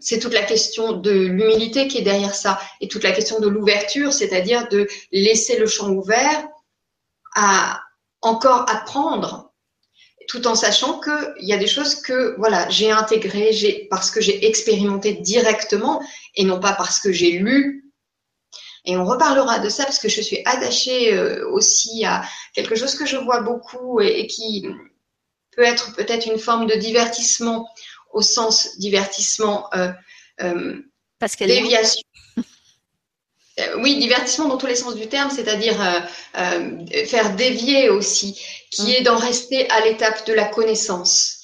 c'est 0.00 0.18
toute 0.18 0.34
la 0.34 0.42
question 0.42 0.92
de 0.92 1.10
l'humilité 1.10 1.88
qui 1.88 1.96
est 1.96 2.02
derrière 2.02 2.34
ça 2.34 2.60
et 2.82 2.88
toute 2.88 3.02
la 3.02 3.12
question 3.12 3.40
de 3.40 3.48
l'ouverture, 3.48 4.12
c'est-à-dire 4.12 4.68
de 4.68 4.86
laisser 5.12 5.58
le 5.58 5.66
champ 5.66 5.88
ouvert 5.88 6.46
à 7.34 7.80
encore 8.20 8.68
apprendre 8.68 9.53
tout 10.28 10.46
en 10.46 10.54
sachant 10.54 11.00
qu'il 11.00 11.46
y 11.46 11.52
a 11.52 11.56
des 11.56 11.66
choses 11.66 11.96
que 11.96 12.34
voilà 12.38 12.68
j'ai 12.70 12.90
intégrées 12.90 13.52
j'ai 13.52 13.86
parce 13.90 14.10
que 14.10 14.20
j'ai 14.20 14.46
expérimenté 14.46 15.14
directement 15.14 16.02
et 16.34 16.44
non 16.44 16.60
pas 16.60 16.72
parce 16.72 17.00
que 17.00 17.12
j'ai 17.12 17.32
lu. 17.32 17.80
Et 18.86 18.96
on 18.98 19.04
reparlera 19.04 19.60
de 19.60 19.70
ça 19.70 19.84
parce 19.84 19.98
que 19.98 20.10
je 20.10 20.20
suis 20.20 20.40
attachée 20.44 21.14
euh, 21.14 21.48
aussi 21.50 22.04
à 22.04 22.22
quelque 22.54 22.74
chose 22.74 22.94
que 22.94 23.06
je 23.06 23.16
vois 23.16 23.40
beaucoup 23.40 24.00
et, 24.00 24.26
qui 24.26 24.66
peut 25.56 25.62
être 25.62 25.94
peut-être 25.94 26.26
une 26.26 26.38
forme 26.38 26.66
de 26.66 26.74
divertissement 26.74 27.66
au 28.12 28.20
sens 28.20 28.76
divertissement 28.78 29.72
euh, 29.74 29.90
euh, 30.42 30.82
parce 31.18 31.36
déviation 31.36 32.02
oui, 33.78 33.98
divertissement 33.98 34.48
dans 34.48 34.56
tous 34.56 34.66
les 34.66 34.74
sens 34.74 34.94
du 34.96 35.08
terme, 35.08 35.30
c'est-à-dire 35.30 35.80
euh, 35.80 36.00
euh, 36.38 37.06
faire 37.06 37.36
dévier 37.36 37.88
aussi, 37.88 38.40
qui 38.70 38.82
mm. 38.82 38.90
est 38.90 39.02
d'en 39.02 39.16
rester 39.16 39.68
à 39.70 39.84
l'étape 39.84 40.26
de 40.26 40.32
la 40.32 40.44
connaissance. 40.44 41.40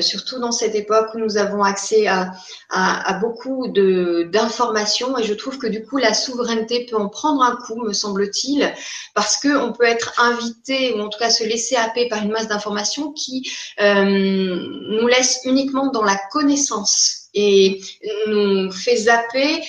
surtout 0.00 0.40
dans 0.40 0.50
cette 0.50 0.74
époque 0.74 1.14
où 1.14 1.18
nous 1.18 1.36
avons 1.36 1.62
accès 1.62 2.08
à, 2.08 2.32
à, 2.68 3.12
beaucoup 3.20 3.68
d'informations 3.68 5.16
et 5.16 5.22
je 5.22 5.34
trouve 5.34 5.56
que 5.58 5.68
du 5.68 5.84
coup 5.84 5.98
la 5.98 6.14
souveraineté 6.14 6.86
peut 6.86 6.96
en 6.96 7.08
prendre 7.08 7.42
un 7.42 7.54
coup, 7.64 7.80
me 7.80 7.92
semble-t-il, 7.92 8.74
parce 9.14 9.36
qu'on 9.40 9.72
peut 9.72 9.84
être 9.84 10.14
invité 10.18 10.92
ou 10.94 11.00
en 11.02 11.08
tout 11.08 11.18
cas 11.20 11.30
se 11.30 11.44
laisser 11.44 11.76
happer 11.76 12.08
par 12.08 12.24
une 12.24 12.32
masse 12.32 12.48
d'informations 12.48 13.12
qui 13.12 13.48
nous 13.78 15.06
laisse 15.06 15.38
uniquement 15.44 15.92
dans 15.92 16.02
la 16.02 16.18
connaissance 16.32 17.28
et 17.32 17.80
nous 18.26 18.72
fait 18.72 18.96
zapper 18.96 19.62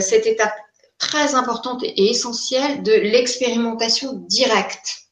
cette 0.00 0.26
étape 0.26 0.52
très 0.98 1.34
importante 1.34 1.82
et 1.84 2.10
essentielle 2.10 2.82
de 2.82 2.92
l'expérimentation 2.92 4.14
directe. 4.14 5.04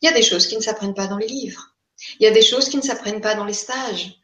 Il 0.00 0.06
y 0.06 0.08
a 0.08 0.14
des 0.14 0.22
choses 0.22 0.46
qui 0.46 0.56
ne 0.56 0.62
s'apprennent 0.62 0.94
pas 0.94 1.08
dans 1.08 1.16
les 1.16 1.26
livres. 1.26 1.74
Il 2.20 2.24
y 2.24 2.26
a 2.26 2.30
des 2.30 2.42
choses 2.42 2.68
qui 2.68 2.76
ne 2.76 2.82
s'apprennent 2.82 3.20
pas 3.20 3.34
dans 3.34 3.44
les 3.44 3.52
stages. 3.52 4.14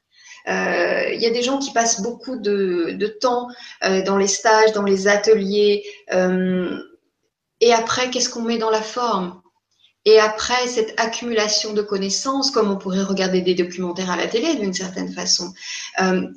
Euh, 0.47 1.13
il 1.13 1.21
y 1.21 1.27
a 1.27 1.31
des 1.31 1.43
gens 1.43 1.59
qui 1.59 1.73
passent 1.73 2.03
beaucoup 2.03 2.37
de, 2.37 3.19
temps 3.21 3.49
euh, 3.83 4.03
dans 4.03 4.17
les 4.17 4.29
stages, 4.29 4.73
dans 4.73 4.83
les 4.83 5.09
ateliers. 5.09 5.85
Euh, 6.13 6.79
et 7.61 7.73
après, 7.73 8.11
qu'est-ce 8.11 8.29
qu'on 8.29 8.43
met 8.43 8.59
dans 8.59 8.71
la 8.71 8.83
forme? 8.83 9.41
Et 10.05 10.21
après, 10.21 10.69
cette 10.69 11.01
accumulation 11.01 11.73
de 11.73 11.81
connaissances, 11.81 12.51
comme 12.51 12.71
on 12.71 12.77
pourrait 12.77 13.03
regarder 13.03 13.41
des 13.41 13.55
documentaires 13.55 14.11
à 14.11 14.17
la 14.17 14.27
télé 14.27 14.55
d'une 14.57 14.75
certaine 14.75 15.11
façon, 15.11 15.55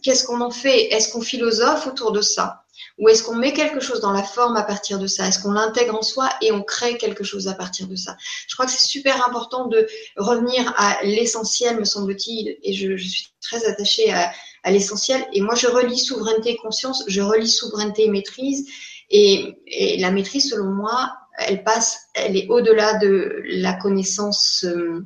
qu'est-ce 0.01 0.24
qu'on 0.24 0.39
en 0.39 0.51
fait? 0.51 0.86
Est-ce 0.93 1.11
qu'on 1.11 1.20
philosophe 1.20 1.86
autour 1.86 2.13
de 2.13 2.22
ça? 2.22 2.63
Ou 2.97 3.09
est-ce 3.09 3.23
qu'on 3.23 3.36
met 3.36 3.53
quelque 3.53 3.80
chose 3.80 4.01
dans 4.01 4.11
la 4.11 4.23
forme 4.23 4.55
à 4.55 4.63
partir 4.63 4.99
de 4.99 5.07
ça? 5.07 5.28
Est-ce 5.28 5.39
qu'on 5.39 5.51
l'intègre 5.51 5.95
en 5.95 6.01
soi 6.01 6.30
et 6.41 6.51
on 6.51 6.63
crée 6.63 6.97
quelque 6.97 7.23
chose 7.23 7.47
à 7.47 7.53
partir 7.53 7.88
de 7.88 7.95
ça? 7.95 8.17
Je 8.47 8.55
crois 8.55 8.65
que 8.65 8.71
c'est 8.71 8.88
super 8.88 9.28
important 9.28 9.67
de 9.67 9.88
revenir 10.15 10.73
à 10.78 10.97
l'essentiel, 11.03 11.80
me 11.80 11.86
semble-t-il, 11.86 12.57
et 12.63 12.73
je, 12.73 12.97
suis 12.97 13.28
très 13.41 13.65
attachée 13.65 14.11
à, 14.11 14.32
l'essentiel. 14.65 15.25
Et 15.32 15.41
moi, 15.41 15.55
je 15.55 15.67
relis 15.67 15.99
souveraineté 15.99 16.51
et 16.51 16.57
conscience, 16.57 17.03
je 17.07 17.21
relis 17.21 17.49
souveraineté 17.49 18.05
et 18.05 18.09
maîtrise. 18.09 18.67
Et, 19.09 19.97
la 19.99 20.11
maîtrise, 20.11 20.49
selon 20.49 20.71
moi, 20.71 21.13
elle 21.38 21.63
passe, 21.63 22.07
elle 22.15 22.36
est 22.36 22.47
au-delà 22.49 22.95
de 22.95 23.41
la 23.45 23.73
connaissance 23.73 24.65
euh, 24.65 25.05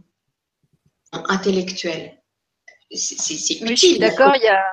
intellectuelle. 1.11 2.17
C'est 2.93 3.61
utile. 3.61 3.99
D'accord, 3.99 4.33
il 4.35 4.43
y 4.43 4.47
a 4.47 4.63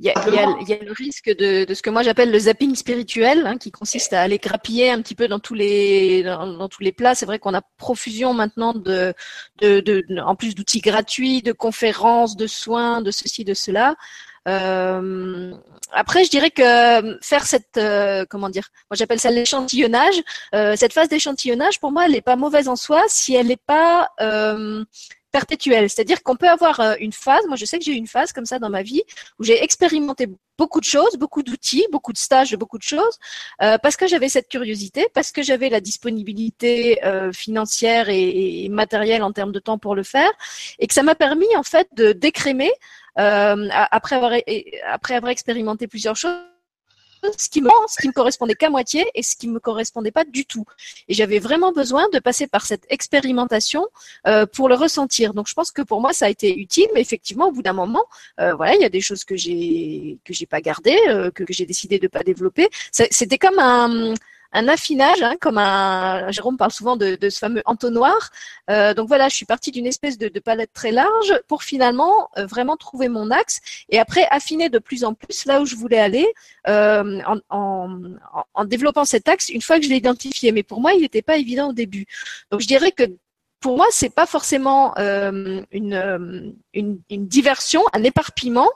il 0.00 0.06
y, 0.06 0.10
a, 0.10 0.14
il, 0.26 0.34
y 0.34 0.38
a, 0.38 0.56
il 0.60 0.68
y, 0.68 0.72
a, 0.72 0.82
le 0.82 0.92
risque 0.92 1.28
de, 1.28 1.64
de 1.64 1.74
ce 1.74 1.80
que 1.80 1.90
moi 1.90 2.02
j'appelle 2.02 2.32
le 2.32 2.38
zapping 2.38 2.74
spirituel, 2.74 3.46
hein, 3.46 3.58
qui 3.58 3.70
consiste 3.70 4.12
à 4.12 4.22
aller 4.22 4.38
grappiller 4.38 4.90
un 4.90 5.00
petit 5.00 5.14
peu 5.14 5.28
dans 5.28 5.38
tous 5.38 5.54
les 5.54 6.24
dans, 6.24 6.46
dans 6.46 6.68
tous 6.68 6.82
les 6.82 6.90
plats. 6.90 7.14
C'est 7.14 7.26
vrai 7.26 7.38
qu'on 7.38 7.54
a 7.54 7.62
profusion 7.78 8.34
maintenant 8.34 8.74
de, 8.74 9.14
de, 9.60 9.80
de 9.80 10.04
en 10.20 10.34
plus 10.34 10.54
d'outils 10.56 10.80
gratuits, 10.80 11.42
de 11.42 11.52
conférences, 11.52 12.36
de 12.36 12.48
soins, 12.48 13.02
de 13.02 13.12
ceci, 13.12 13.44
de 13.44 13.54
cela. 13.54 13.94
Euh, 14.48 15.52
après, 15.92 16.24
je 16.24 16.30
dirais 16.30 16.50
que 16.50 17.18
faire 17.22 17.46
cette, 17.46 17.76
euh, 17.76 18.24
comment 18.28 18.50
dire, 18.50 18.68
moi 18.90 18.96
j'appelle 18.96 19.20
ça 19.20 19.30
l'échantillonnage. 19.30 20.16
Euh, 20.54 20.74
cette 20.76 20.92
phase 20.92 21.08
d'échantillonnage, 21.08 21.80
pour 21.80 21.92
moi, 21.92 22.06
elle 22.06 22.12
n'est 22.12 22.20
pas 22.20 22.36
mauvaise 22.36 22.68
en 22.68 22.76
soi 22.76 23.02
si 23.08 23.34
elle 23.34 23.46
n'est 23.46 23.56
pas 23.56 24.08
euh, 24.20 24.84
perpétuelle. 25.34 25.90
C'est-à-dire 25.90 26.22
qu'on 26.22 26.36
peut 26.36 26.48
avoir 26.48 26.78
euh, 26.78 26.94
une 27.00 27.12
phase, 27.12 27.44
moi 27.48 27.56
je 27.56 27.64
sais 27.64 27.76
que 27.80 27.84
j'ai 27.84 27.94
eu 27.94 27.96
une 27.96 28.06
phase 28.06 28.32
comme 28.32 28.46
ça 28.46 28.60
dans 28.60 28.70
ma 28.70 28.82
vie, 28.82 29.02
où 29.40 29.42
j'ai 29.42 29.58
expérimenté 29.64 30.28
beaucoup 30.56 30.78
de 30.78 30.84
choses, 30.84 31.14
beaucoup 31.24 31.42
d'outils, 31.42 31.86
beaucoup 31.90 32.12
de 32.12 32.18
stages, 32.18 32.54
beaucoup 32.56 32.78
de 32.78 32.84
choses, 32.84 33.16
euh, 33.60 33.76
parce 33.82 33.96
que 33.96 34.06
j'avais 34.06 34.28
cette 34.28 34.48
curiosité, 34.48 35.08
parce 35.12 35.32
que 35.32 35.42
j'avais 35.42 35.70
la 35.70 35.80
disponibilité 35.80 37.04
euh, 37.04 37.32
financière 37.32 38.06
et, 38.10 38.68
matérielle 38.70 39.24
en 39.24 39.32
termes 39.32 39.50
de 39.50 39.58
temps 39.58 39.78
pour 39.84 39.96
le 39.96 40.04
faire, 40.04 40.30
et 40.78 40.86
que 40.86 40.94
ça 40.94 41.02
m'a 41.02 41.16
permis 41.16 41.52
en 41.56 41.64
fait 41.64 41.88
de 41.96 42.12
décrémer, 42.12 42.70
après, 43.16 44.16
avoir, 44.16 44.32
après 44.96 45.14
avoir 45.14 45.30
expérimenté 45.30 45.88
plusieurs 45.88 46.16
choses, 46.16 46.53
ce 47.38 47.48
qui 47.48 47.60
me, 47.60 48.12
correspondait 48.12 48.54
qu'à 48.54 48.70
moitié 48.70 49.04
et 49.14 49.22
ce 49.22 49.36
qui 49.36 49.48
me 49.48 49.58
correspondait 49.60 50.10
pas 50.10 50.24
du 50.24 50.44
tout. 50.44 50.64
Et 51.08 51.14
j'avais 51.14 51.38
vraiment 51.38 51.72
besoin 51.72 52.08
de 52.12 52.18
passer 52.18 52.46
par 52.46 52.66
cette 52.66 52.86
expérimentation 52.88 53.86
euh, 54.26 54.46
pour 54.46 54.68
le 54.68 54.74
ressentir. 54.74 55.34
Donc 55.34 55.48
je 55.48 55.54
pense 55.54 55.70
que 55.70 55.82
pour 55.82 56.00
moi 56.00 56.12
ça 56.12 56.26
a 56.26 56.28
été 56.28 56.56
utile, 56.56 56.88
mais 56.94 57.00
effectivement 57.00 57.48
au 57.48 57.52
bout 57.52 57.62
d'un 57.62 57.72
moment, 57.72 58.04
euh, 58.40 58.54
voilà, 58.54 58.74
il 58.74 58.80
y 58.80 58.84
a 58.84 58.88
des 58.88 59.00
choses 59.00 59.24
que 59.24 59.36
j'ai 59.36 60.18
que 60.24 60.32
j'ai 60.32 60.46
pas 60.46 60.60
gardées, 60.60 60.98
euh, 61.08 61.30
que, 61.30 61.44
que 61.44 61.52
j'ai 61.52 61.66
décidé 61.66 61.98
de 61.98 62.08
pas 62.08 62.22
développer. 62.22 62.68
C'était 62.92 63.38
comme 63.38 63.58
un 63.58 64.14
un 64.54 64.68
affinage, 64.68 65.20
hein, 65.20 65.34
comme 65.40 65.58
un 65.58 66.30
Jérôme 66.30 66.56
parle 66.56 66.70
souvent 66.70 66.96
de, 66.96 67.18
ce 67.20 67.38
fameux 67.38 67.62
entonnoir. 67.66 68.30
Euh, 68.70 68.94
donc 68.94 69.08
voilà, 69.08 69.28
je 69.28 69.34
suis 69.34 69.46
partie 69.46 69.72
d'une 69.72 69.86
espèce 69.86 70.16
de, 70.16 70.28
palette 70.38 70.72
très 70.72 70.92
large 70.92 71.34
pour 71.48 71.62
finalement 71.62 72.30
euh, 72.38 72.46
vraiment 72.46 72.76
trouver 72.76 73.08
mon 73.08 73.30
axe 73.30 73.60
et 73.88 73.98
après 73.98 74.26
affiner 74.30 74.68
de 74.68 74.78
plus 74.78 75.04
en 75.04 75.14
plus 75.14 75.46
là 75.46 75.60
où 75.60 75.66
je 75.66 75.74
voulais 75.74 75.98
aller 75.98 76.26
euh, 76.68 77.20
en, 77.50 78.06
en, 78.54 78.64
développant 78.64 79.04
cet 79.04 79.28
axe 79.28 79.48
une 79.48 79.62
fois 79.62 79.78
que 79.78 79.84
je 79.84 79.90
l'ai 79.90 79.96
identifié. 79.96 80.52
Mais 80.52 80.62
pour 80.62 80.80
moi, 80.80 80.92
il 80.92 81.00
n'était 81.00 81.22
pas 81.22 81.36
évident 81.36 81.70
au 81.70 81.72
début. 81.72 82.06
Donc 82.50 82.60
je 82.60 82.66
dirais 82.66 82.92
que 82.92 83.04
pour 83.64 83.78
moi, 83.78 83.86
c'est 83.90 84.10
pas 84.10 84.26
forcément 84.26 84.92
euh, 84.98 85.62
une, 85.70 85.94
euh, 85.94 86.52
une, 86.74 86.98
diversion, 87.08 87.82
un 87.94 88.04
éparpillement 88.04 88.70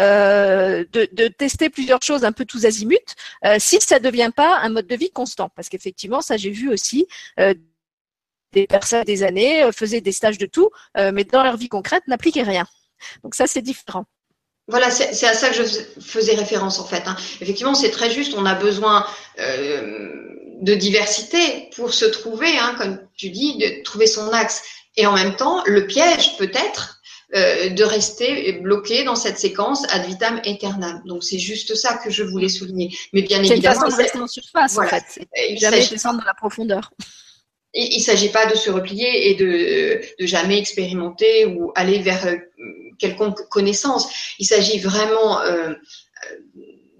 euh, 0.00 0.84
de, 0.92 1.28
tester 1.28 1.70
plusieurs 1.70 2.02
choses 2.02 2.24
un 2.24 2.32
peu 2.32 2.44
tous 2.44 2.66
azimuts, 2.66 3.14
si 3.60 3.80
ça 3.80 4.00
devient 4.00 4.32
pas 4.34 4.58
un 4.58 4.70
mode 4.70 4.88
de 4.88 4.96
vie 4.96 5.12
constant. 5.12 5.48
Parce 5.54 5.68
qu'effectivement, 5.68 6.20
ça 6.22 6.36
j'ai 6.36 6.50
vu 6.50 6.68
aussi 6.72 7.06
des 8.52 8.66
personnes 8.66 9.04
des 9.04 9.22
années 9.22 9.70
faisaient 9.72 10.00
des 10.00 10.10
stages 10.10 10.38
de 10.38 10.46
tout, 10.46 10.70
mais 10.96 11.22
dans 11.22 11.44
leur 11.44 11.56
vie 11.56 11.68
concrète 11.68 12.02
n'appliquaient 12.08 12.42
rien. 12.42 12.66
Donc 13.22 13.36
ça, 13.36 13.46
c'est 13.46 13.62
différent. 13.62 14.06
Voilà, 14.66 14.90
c'est 14.90 15.26
à 15.26 15.34
ça 15.34 15.50
que 15.50 15.54
je 15.54 15.62
faisais 16.00 16.34
référence 16.34 16.80
en 16.80 16.84
fait. 16.84 17.04
Hein. 17.06 17.14
Effectivement, 17.40 17.74
c'est 17.74 17.92
très 17.92 18.10
juste. 18.10 18.34
On 18.36 18.44
a 18.44 18.56
besoin 18.56 19.06
de 20.62 20.74
diversité 20.74 21.68
pour 21.76 21.92
se 21.92 22.04
trouver, 22.04 22.56
hein, 22.58 22.74
comme 22.78 22.98
tu 23.16 23.30
dis, 23.30 23.58
de 23.58 23.82
trouver 23.82 24.06
son 24.06 24.28
axe. 24.32 24.62
Et 24.96 25.06
en 25.06 25.12
même 25.12 25.36
temps, 25.36 25.62
le 25.66 25.86
piège 25.86 26.36
peut-être 26.38 27.00
euh, 27.34 27.70
de 27.70 27.82
rester 27.82 28.52
bloqué 28.60 29.04
dans 29.04 29.16
cette 29.16 29.38
séquence 29.38 29.84
ad 29.90 30.06
vitam 30.06 30.40
aeternam. 30.44 31.02
Donc 31.06 31.24
c'est 31.24 31.38
juste 31.38 31.74
ça 31.74 31.94
que 31.94 32.10
je 32.10 32.22
voulais 32.22 32.48
souligner. 32.48 32.94
Mais 33.12 33.22
bien 33.22 33.42
évidemment, 33.42 33.80
façon 33.80 33.96
de 33.96 34.02
rester 34.02 34.18
en 34.18 34.26
surface 34.26 34.78
en 34.78 34.86
fait. 34.86 35.26
Il 35.48 35.58
jamais 35.58 35.78
descendre 35.78 36.20
dans 36.20 36.26
la 36.26 36.34
profondeur. 36.34 36.92
Il 37.74 37.98
ne 37.98 38.02
s'agit 38.02 38.28
pas 38.28 38.44
de 38.46 38.54
se 38.54 38.70
replier 38.70 39.30
et 39.30 39.34
de, 39.34 40.02
de 40.20 40.26
jamais 40.26 40.58
expérimenter 40.58 41.46
ou 41.46 41.72
aller 41.74 42.00
vers 42.00 42.26
euh, 42.26 42.36
quelconque 42.98 43.48
connaissance. 43.48 44.08
Il 44.38 44.46
s'agit 44.46 44.78
vraiment 44.78 45.40
euh, 45.40 45.72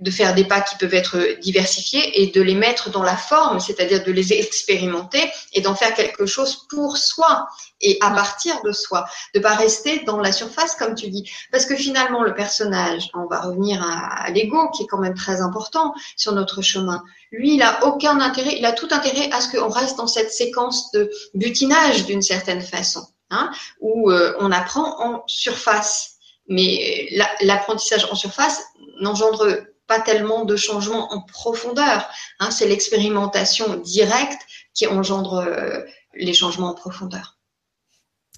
de 0.02 0.10
faire 0.10 0.34
des 0.34 0.44
pas 0.44 0.60
qui 0.60 0.76
peuvent 0.76 0.94
être 0.94 1.40
diversifiés 1.40 2.22
et 2.22 2.26
de 2.28 2.42
les 2.42 2.54
mettre 2.54 2.90
dans 2.90 3.02
la 3.02 3.16
forme, 3.16 3.60
c'est-à-dire 3.60 4.02
de 4.02 4.10
les 4.10 4.32
expérimenter 4.32 5.30
et 5.52 5.60
d'en 5.60 5.74
faire 5.74 5.94
quelque 5.94 6.26
chose 6.26 6.66
pour 6.68 6.96
soi 6.96 7.46
et 7.80 7.98
à 8.00 8.10
partir 8.10 8.60
de 8.62 8.72
soi, 8.72 9.06
de 9.34 9.40
pas 9.40 9.54
rester 9.54 10.00
dans 10.00 10.18
la 10.18 10.32
surface 10.32 10.74
comme 10.74 10.94
tu 10.94 11.08
dis, 11.08 11.30
parce 11.50 11.66
que 11.66 11.76
finalement 11.76 12.22
le 12.22 12.34
personnage, 12.34 13.10
on 13.14 13.26
va 13.26 13.40
revenir 13.40 13.82
à, 13.82 14.30
l'ego 14.30 14.70
qui 14.70 14.84
est 14.84 14.86
quand 14.86 14.98
même 14.98 15.14
très 15.14 15.40
important 15.40 15.94
sur 16.16 16.32
notre 16.32 16.62
chemin. 16.62 17.02
Lui, 17.30 17.54
il 17.54 17.62
a 17.62 17.84
aucun 17.84 18.20
intérêt, 18.20 18.56
il 18.58 18.64
a 18.64 18.72
tout 18.72 18.88
intérêt 18.90 19.30
à 19.32 19.40
ce 19.40 19.56
qu'on 19.56 19.68
reste 19.68 19.96
dans 19.96 20.06
cette 20.06 20.32
séquence 20.32 20.90
de 20.92 21.10
butinage 21.34 22.06
d'une 22.06 22.22
certaine 22.22 22.60
façon, 22.60 23.06
hein, 23.30 23.50
où 23.80 24.10
euh, 24.10 24.34
on 24.40 24.50
apprend 24.50 25.00
en 25.00 25.22
surface. 25.26 26.16
Mais 26.48 27.08
l'apprentissage 27.40 28.06
en 28.10 28.16
surface 28.16 28.62
n'engendre 29.00 29.64
pas 29.86 30.00
tellement 30.00 30.44
de 30.44 30.56
changements 30.56 31.12
en 31.12 31.20
profondeur. 31.22 32.08
Hein, 32.38 32.50
c'est 32.50 32.66
l'expérimentation 32.66 33.76
directe 33.76 34.40
qui 34.74 34.86
engendre 34.86 35.34
euh, 35.34 35.80
les 36.14 36.34
changements 36.34 36.70
en 36.70 36.74
profondeur. 36.74 37.38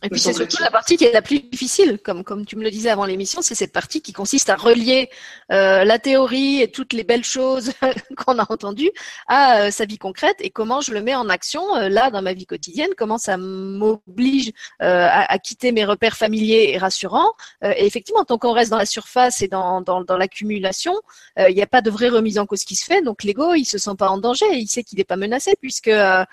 Et 0.05 0.11
puis 0.11 0.21
c'est 0.21 0.35
surtout 0.35 0.63
la 0.63 0.71
partie 0.71 0.99
qui 0.99 1.05
est 1.05 1.13
la 1.13 1.23
plus 1.23 1.41
difficile, 1.41 1.99
comme, 2.05 2.25
comme 2.25 2.45
tu 2.45 2.57
me 2.57 2.63
le 2.63 2.71
disais 2.71 2.91
avant 2.91 3.07
l'émission, 3.07 3.41
c'est 3.41 3.55
cette 3.55 3.73
partie 3.73 4.03
qui 4.03 4.13
consiste 4.13 4.51
à 4.51 4.57
relier 4.57 5.09
euh, 5.51 5.85
la 5.85 5.99
théorie 5.99 6.61
et 6.61 6.71
toutes 6.71 6.93
les 6.93 7.05
belles 7.05 7.25
choses 7.25 7.73
qu'on 8.17 8.39
a 8.39 8.47
entendues 8.53 8.91
à 9.29 9.61
euh, 9.61 9.71
sa 9.71 9.87
vie 9.87 9.97
concrète 9.97 10.37
et 10.41 10.51
comment 10.51 10.83
je 10.83 10.93
le 10.93 11.01
mets 11.01 11.15
en 11.15 11.31
action 11.31 11.75
euh, 11.77 11.89
là 11.89 12.11
dans 12.11 12.21
ma 12.21 12.35
vie 12.35 12.45
quotidienne, 12.45 12.91
comment 12.99 13.17
ça 13.17 13.39
m'oblige 13.39 14.53
à, 14.79 15.33
à, 15.33 15.39
quitter 15.39 15.73
mes 15.73 15.87
repères 15.87 16.17
familiers 16.17 16.73
et 16.73 16.79
rassurants. 16.79 17.33
et 17.63 17.87
effectivement, 17.87 18.25
tant 18.25 18.37
qu'on 18.37 18.53
reste 18.53 18.71
dans 18.71 18.79
la 18.79 18.87
surface 18.87 19.41
et 19.41 19.49
dans, 19.49 19.81
dans, 19.81 20.03
dans 20.03 20.19
l'accumulation, 20.19 20.95
il 21.39 21.55
n'y 21.55 21.63
a 21.63 21.67
pas 21.67 21.81
de 21.81 21.91
vraie 21.91 22.09
remise 22.09 22.39
en 22.39 22.47
cause 22.47 22.65
qui 22.65 22.77
se 22.77 22.85
fait. 22.85 23.03
Donc 23.03 23.23
l'ego, 23.23 23.55
il 23.55 23.65
se 23.65 23.79
sent 23.79 23.95
pas 23.99 24.09
en 24.09 24.19
danger, 24.19 24.47
il 24.53 24.69
sait 24.69 24.83
qu'il 24.83 24.99
n'est 24.99 25.05
pas 25.05 25.17
menacé 25.17 25.55
puisque 25.61 25.89
à 25.89 26.27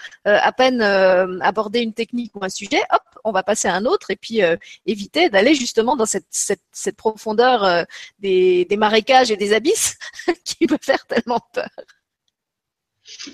peine 0.58 0.82
aborder 0.82 1.80
une 1.80 1.94
technique 1.94 2.36
ou 2.36 2.44
un 2.44 2.50
sujet, 2.50 2.82
hop, 2.92 3.02
on 3.24 3.32
va 3.32 3.44
passer 3.44 3.61
un 3.70 3.86
autre 3.86 4.12
et 4.12 4.16
puis 4.16 4.44
euh, 4.44 4.56
éviter 4.86 5.30
d'aller 5.30 5.56
justement 5.56 5.96
dans 5.96 6.06
cette, 6.06 6.26
profondeur 6.98 7.64
euh, 7.64 7.84
des, 8.20 8.66
des, 8.66 8.78
marécages 8.78 9.32
et 9.32 9.38
des 9.38 9.54
abysses 9.54 9.98
qui 10.46 10.68
peut 10.68 10.78
faire 10.82 11.06
tellement 11.08 11.42
peur. 11.54 11.70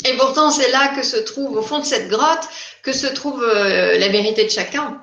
Et 0.06 0.18
pourtant, 0.18 0.52
c'est 0.52 0.72
là 0.72 0.96
que 0.96 1.04
se 1.04 1.18
trouve, 1.18 1.58
au 1.58 1.62
fond 1.62 1.80
de 1.80 1.86
cette 1.86 2.10
grotte, 2.10 2.48
que 2.84 2.94
se 2.94 3.08
trouve 3.08 3.44
euh, 3.44 3.98
la 3.98 4.08
vérité 4.10 4.46
de 4.46 4.50
chacun. 4.50 5.02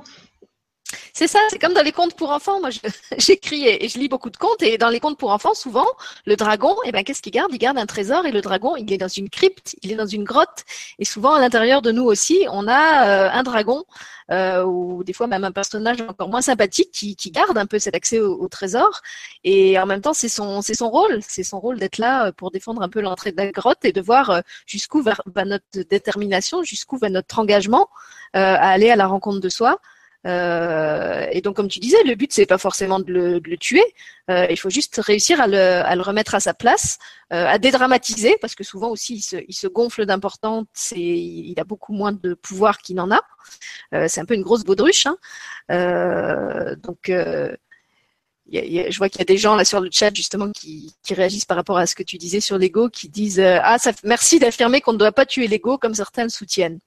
C'est 1.12 1.28
ça, 1.28 1.38
c'est 1.50 1.58
comme 1.58 1.74
dans 1.74 1.82
les 1.82 1.92
contes 1.92 2.14
pour 2.14 2.30
enfants. 2.30 2.60
Moi, 2.60 2.70
j'écris 3.18 3.66
et, 3.66 3.88
je 3.88 3.98
lis 3.98 4.08
beaucoup 4.08 4.30
de 4.30 4.36
contes 4.36 4.62
et 4.62 4.78
dans 4.78 4.88
les 4.88 5.00
contes 5.00 5.18
pour 5.18 5.30
enfants, 5.30 5.54
souvent, 5.54 5.86
le 6.26 6.36
dragon, 6.36 6.76
eh 6.84 6.92
ben, 6.92 7.04
qu'est-ce 7.04 7.22
qu'il 7.22 7.32
garde? 7.32 7.50
Il 7.52 7.58
garde 7.58 7.78
un 7.78 7.86
trésor 7.86 8.26
et 8.26 8.32
le 8.32 8.40
dragon, 8.40 8.76
il 8.76 8.92
est 8.92 8.98
dans 8.98 9.08
une 9.08 9.28
crypte, 9.28 9.76
il 9.82 9.92
est 9.92 9.96
dans 9.96 10.06
une 10.06 10.24
grotte. 10.24 10.64
Et 10.98 11.04
souvent, 11.04 11.34
à 11.34 11.40
l'intérieur 11.40 11.82
de 11.82 11.92
nous 11.92 12.04
aussi, 12.04 12.46
on 12.50 12.66
a 12.68 13.08
euh, 13.08 13.30
un 13.32 13.42
dragon 13.42 13.84
euh, 14.30 14.64
ou 14.64 15.04
des 15.04 15.12
fois 15.12 15.26
même 15.26 15.44
un 15.44 15.52
personnage 15.52 16.00
encore 16.00 16.28
moins 16.28 16.42
sympathique 16.42 16.90
qui, 16.92 17.30
garde 17.30 17.58
un 17.58 17.66
peu 17.66 17.78
cet 17.78 17.94
accès 17.94 18.20
au, 18.20 18.48
trésor. 18.48 19.00
Et 19.44 19.78
en 19.78 19.86
même 19.86 20.00
temps, 20.00 20.14
c'est 20.14 20.28
son, 20.28 20.60
rôle, 20.80 21.20
c'est 21.26 21.42
son 21.42 21.60
rôle 21.60 21.78
d'être 21.78 21.98
là 21.98 22.26
euh, 22.26 22.32
pour 22.32 22.50
défendre 22.50 22.82
un 22.82 22.88
peu 22.88 23.00
l'entrée 23.00 23.32
de 23.32 23.36
la 23.36 23.50
grotte 23.50 23.84
et 23.84 23.92
de 23.92 24.00
voir 24.00 24.42
jusqu'où 24.66 25.02
va, 25.02 25.14
notre 25.44 25.64
détermination, 25.88 26.62
jusqu'où 26.62 26.96
va 26.98 27.08
notre 27.08 27.38
engagement 27.38 27.88
à 28.32 28.70
aller 28.70 28.90
à 28.90 28.96
la 28.96 29.06
rencontre 29.06 29.38
de 29.38 29.48
soi. 29.48 29.78
Euh, 30.26 31.26
et 31.30 31.40
donc, 31.40 31.56
comme 31.56 31.68
tu 31.68 31.78
disais, 31.80 32.02
le 32.04 32.14
but 32.14 32.32
c'est 32.32 32.46
pas 32.46 32.58
forcément 32.58 32.98
de 33.00 33.12
le, 33.12 33.56
tuer. 33.56 33.84
Euh, 34.30 34.46
il 34.50 34.58
faut 34.58 34.70
juste 34.70 34.96
réussir 34.96 35.40
à 35.40 35.46
le, 35.46 36.02
remettre 36.02 36.34
à 36.34 36.40
sa 36.40 36.54
place, 36.54 36.98
euh, 37.32 37.46
à 37.46 37.58
dédramatiser, 37.58 38.36
parce 38.40 38.54
que 38.54 38.64
souvent 38.64 38.90
aussi 38.90 39.16
il 39.16 39.54
se, 39.54 39.66
gonfle 39.66 40.06
d'importance 40.06 40.92
et 40.94 41.00
il 41.00 41.58
a 41.60 41.64
beaucoup 41.64 41.92
moins 41.92 42.12
de 42.12 42.34
pouvoir 42.34 42.78
qu'il 42.78 42.96
n'en 42.96 43.10
a. 43.10 43.20
C'est 44.08 44.20
un 44.20 44.24
peu 44.24 44.34
une 44.34 44.42
grosse 44.42 44.64
baudruche. 44.64 45.06
Hein. 45.06 45.16
Donc 46.82 47.04
je 47.08 47.56
vois 48.98 49.08
qu'il 49.08 49.18
y 49.18 49.22
a 49.22 49.26
des 49.26 49.38
gens 49.38 49.56
là 49.56 49.64
sur 49.64 49.80
le 49.80 49.90
chat 49.92 50.14
justement 50.14 50.50
qui, 50.52 50.94
réagissent 51.10 51.44
par 51.44 51.56
rapport 51.56 51.78
à 51.78 51.86
ce 51.86 51.94
que 51.94 52.02
tu 52.02 52.18
disais 52.18 52.40
sur 52.40 52.58
l'ego, 52.58 52.88
qui 52.88 53.08
disent 53.08 53.40
ah 53.40 53.76
merci 54.04 54.38
d'affirmer 54.38 54.80
qu'on 54.80 54.94
ne 54.94 54.98
doit 54.98 55.12
pas 55.12 55.26
tuer 55.26 55.48
l'ego 55.48 55.78
comme 55.78 55.94
certains 55.94 56.24
le 56.24 56.30
soutiennent. 56.30 56.78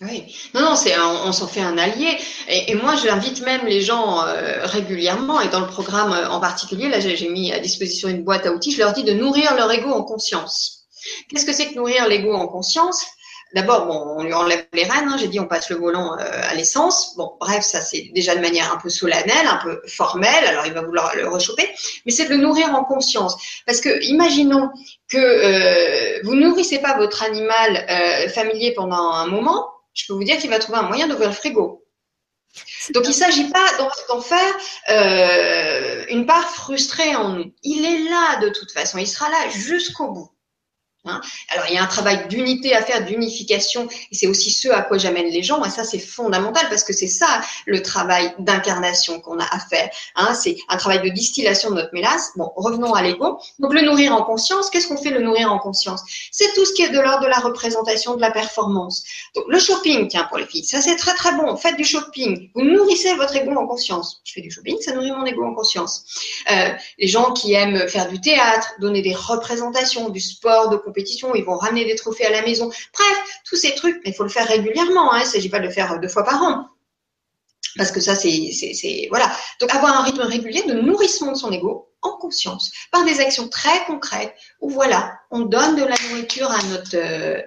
Oui, 0.00 0.34
non, 0.54 0.60
non, 0.60 0.74
c'est 0.74 0.98
on, 0.98 1.30
s'en 1.30 1.46
fait 1.46 1.60
un 1.60 1.78
allié. 1.78 2.18
Et, 2.48 2.74
moi, 2.74 2.96
j'invite 2.96 3.42
même 3.42 3.64
les 3.64 3.80
gens 3.80 4.26
euh, 4.26 4.66
régulièrement, 4.66 5.40
et 5.40 5.48
dans 5.48 5.60
le 5.60 5.68
programme 5.68 6.12
euh, 6.12 6.28
en 6.30 6.40
particulier, 6.40 6.88
là, 6.88 6.98
j'ai 6.98 7.28
mis 7.28 7.52
à 7.52 7.60
disposition 7.60 8.08
une 8.08 8.24
boîte 8.24 8.44
à 8.44 8.52
outils. 8.52 8.72
Je 8.72 8.78
leur 8.78 8.92
dis 8.92 9.04
de 9.04 9.12
nourrir 9.12 9.54
leur 9.54 9.70
ego 9.70 9.90
en 9.90 10.02
conscience. 10.02 10.86
Qu'est-ce 11.28 11.46
que 11.46 11.52
c'est 11.52 11.68
que 11.68 11.76
nourrir 11.76 12.08
l'ego 12.08 12.34
en 12.34 12.48
conscience? 12.48 13.06
D'abord, 13.54 13.86
bon, 13.86 14.16
on 14.16 14.24
lui 14.24 14.34
enlève 14.34 14.66
les 14.72 14.82
rênes. 14.82 15.08
Hein, 15.08 15.16
j'ai 15.16 15.28
dit, 15.28 15.38
on 15.38 15.46
passe 15.46 15.70
le 15.70 15.76
volant 15.76 16.18
euh, 16.18 16.24
à 16.42 16.54
l'essence. 16.54 17.14
Bon, 17.16 17.36
bref, 17.38 17.62
ça 17.62 17.80
c'est 17.80 18.10
déjà 18.16 18.34
de 18.34 18.40
manière 18.40 18.72
un 18.72 18.78
peu 18.78 18.88
solennelle, 18.88 19.46
un 19.46 19.60
peu 19.62 19.80
formelle. 19.86 20.44
Alors, 20.44 20.66
il 20.66 20.72
va 20.72 20.82
vouloir 20.82 21.14
le 21.14 21.28
rechoper, 21.28 21.70
mais 22.04 22.10
c'est 22.10 22.24
de 22.24 22.30
le 22.30 22.38
nourrir 22.38 22.74
en 22.74 22.82
conscience. 22.82 23.36
Parce 23.64 23.80
que, 23.80 24.02
imaginons 24.06 24.70
que 25.08 26.24
vous 26.24 26.34
nourrissez 26.34 26.80
pas 26.80 26.96
votre 26.96 27.22
animal 27.22 27.86
familier 28.34 28.72
pendant 28.74 29.12
un 29.12 29.28
moment 29.28 29.73
je 29.94 30.06
peux 30.06 30.12
vous 30.12 30.24
dire 30.24 30.38
qu'il 30.38 30.50
va 30.50 30.58
trouver 30.58 30.78
un 30.78 30.82
moyen 30.82 31.08
d'ouvrir 31.08 31.28
le 31.28 31.34
frigo. 31.34 31.84
Donc 32.90 33.04
il 33.04 33.08
ne 33.08 33.14
s'agit 33.14 33.50
pas 33.50 33.66
d'en 34.08 34.20
faire 34.20 34.54
euh, 34.90 36.04
une 36.08 36.26
part 36.26 36.50
frustrée 36.50 37.16
en 37.16 37.30
nous. 37.30 37.52
Il 37.62 37.84
est 37.84 38.08
là 38.08 38.36
de 38.40 38.48
toute 38.50 38.70
façon, 38.72 38.98
il 38.98 39.08
sera 39.08 39.28
là 39.28 39.48
jusqu'au 39.48 40.12
bout. 40.12 40.30
Hein. 41.06 41.20
Alors 41.50 41.66
il 41.68 41.74
y 41.74 41.78
a 41.78 41.82
un 41.82 41.86
travail 41.86 42.28
d'unité 42.28 42.74
à 42.74 42.82
faire, 42.82 43.04
d'unification, 43.04 43.88
et 44.10 44.14
c'est 44.14 44.26
aussi 44.26 44.50
ce 44.50 44.68
à 44.68 44.82
quoi 44.82 44.96
j'amène 44.96 45.26
les 45.26 45.42
gens. 45.42 45.62
Et 45.64 45.70
ça 45.70 45.84
c'est 45.84 45.98
fondamental 45.98 46.66
parce 46.70 46.82
que 46.84 46.92
c'est 46.92 47.08
ça 47.08 47.40
le 47.66 47.82
travail 47.82 48.34
d'incarnation 48.38 49.20
qu'on 49.20 49.38
a 49.38 49.44
à 49.44 49.58
faire. 49.58 49.90
Hein. 50.16 50.34
C'est 50.34 50.56
un 50.68 50.76
travail 50.76 51.02
de 51.02 51.10
distillation 51.10 51.70
de 51.70 51.76
notre 51.76 51.92
mélasse. 51.92 52.30
Bon, 52.36 52.50
revenons 52.56 52.94
à 52.94 53.02
l'ego. 53.02 53.38
Donc 53.58 53.74
le 53.74 53.82
nourrir 53.82 54.14
en 54.14 54.22
conscience. 54.22 54.70
Qu'est-ce 54.70 54.88
qu'on 54.88 54.96
fait 54.96 55.10
le 55.10 55.20
nourrir 55.20 55.52
en 55.52 55.58
conscience? 55.58 56.02
C'est 56.32 56.52
tout 56.54 56.64
ce 56.64 56.72
qui 56.72 56.82
est 56.82 56.90
de 56.90 57.00
l'ordre 57.00 57.22
de 57.22 57.28
la 57.28 57.38
représentation, 57.38 58.14
de 58.14 58.20
la 58.20 58.30
performance. 58.30 59.04
Donc 59.34 59.44
le 59.48 59.58
shopping, 59.58 60.08
tiens 60.08 60.24
pour 60.24 60.38
les 60.38 60.46
filles, 60.46 60.64
ça 60.64 60.80
c'est 60.80 60.96
très 60.96 61.14
très 61.14 61.32
bon. 61.36 61.56
Faites 61.56 61.76
du 61.76 61.84
shopping. 61.84 62.50
Vous 62.54 62.62
nourrissez 62.62 63.14
votre 63.14 63.36
ego 63.36 63.52
en 63.52 63.66
conscience. 63.66 64.22
Je 64.24 64.32
fais 64.32 64.40
du 64.40 64.50
shopping, 64.50 64.76
ça 64.80 64.92
nourrit 64.92 65.12
mon 65.12 65.26
ego 65.26 65.44
en 65.44 65.54
conscience. 65.54 66.04
Euh, 66.50 66.70
les 66.98 67.08
gens 67.08 67.32
qui 67.32 67.52
aiment 67.52 67.88
faire 67.88 68.08
du 68.08 68.20
théâtre, 68.20 68.74
donner 68.80 69.02
des 69.02 69.14
représentations, 69.14 70.08
du 70.08 70.20
sport, 70.20 70.70
de 70.70 70.76
ils 71.34 71.44
vont 71.44 71.56
ramener 71.56 71.84
des 71.84 71.94
trophées 71.94 72.26
à 72.26 72.30
la 72.30 72.42
maison. 72.42 72.68
Bref, 72.68 73.40
tous 73.48 73.56
ces 73.56 73.74
trucs, 73.74 73.96
mais 74.04 74.10
il 74.10 74.14
faut 74.14 74.22
le 74.22 74.28
faire 74.28 74.46
régulièrement. 74.46 75.12
Hein, 75.12 75.20
il 75.20 75.26
ne 75.26 75.30
s'agit 75.30 75.48
pas 75.48 75.60
de 75.60 75.64
le 75.64 75.70
faire 75.70 75.98
deux 76.00 76.08
fois 76.08 76.24
par 76.24 76.42
an. 76.42 76.68
Parce 77.76 77.90
que 77.90 78.00
ça, 78.00 78.14
c'est, 78.14 79.06
voilà. 79.08 79.30
Donc, 79.60 79.74
avoir 79.74 79.98
un 79.98 80.02
rythme 80.04 80.22
régulier 80.22 80.62
de 80.62 80.74
nourrissement 80.74 81.32
de 81.32 81.36
son 81.36 81.50
ego 81.50 81.90
en 82.02 82.16
conscience, 82.18 82.70
par 82.92 83.04
des 83.04 83.20
actions 83.20 83.48
très 83.48 83.84
concrètes, 83.86 84.34
où 84.60 84.70
voilà, 84.70 85.18
on 85.30 85.40
donne 85.40 85.74
de 85.74 85.84
la 85.84 85.96
nourriture 86.08 86.50
à 86.50 86.62
notre, 86.64 86.96
euh, 86.96 87.40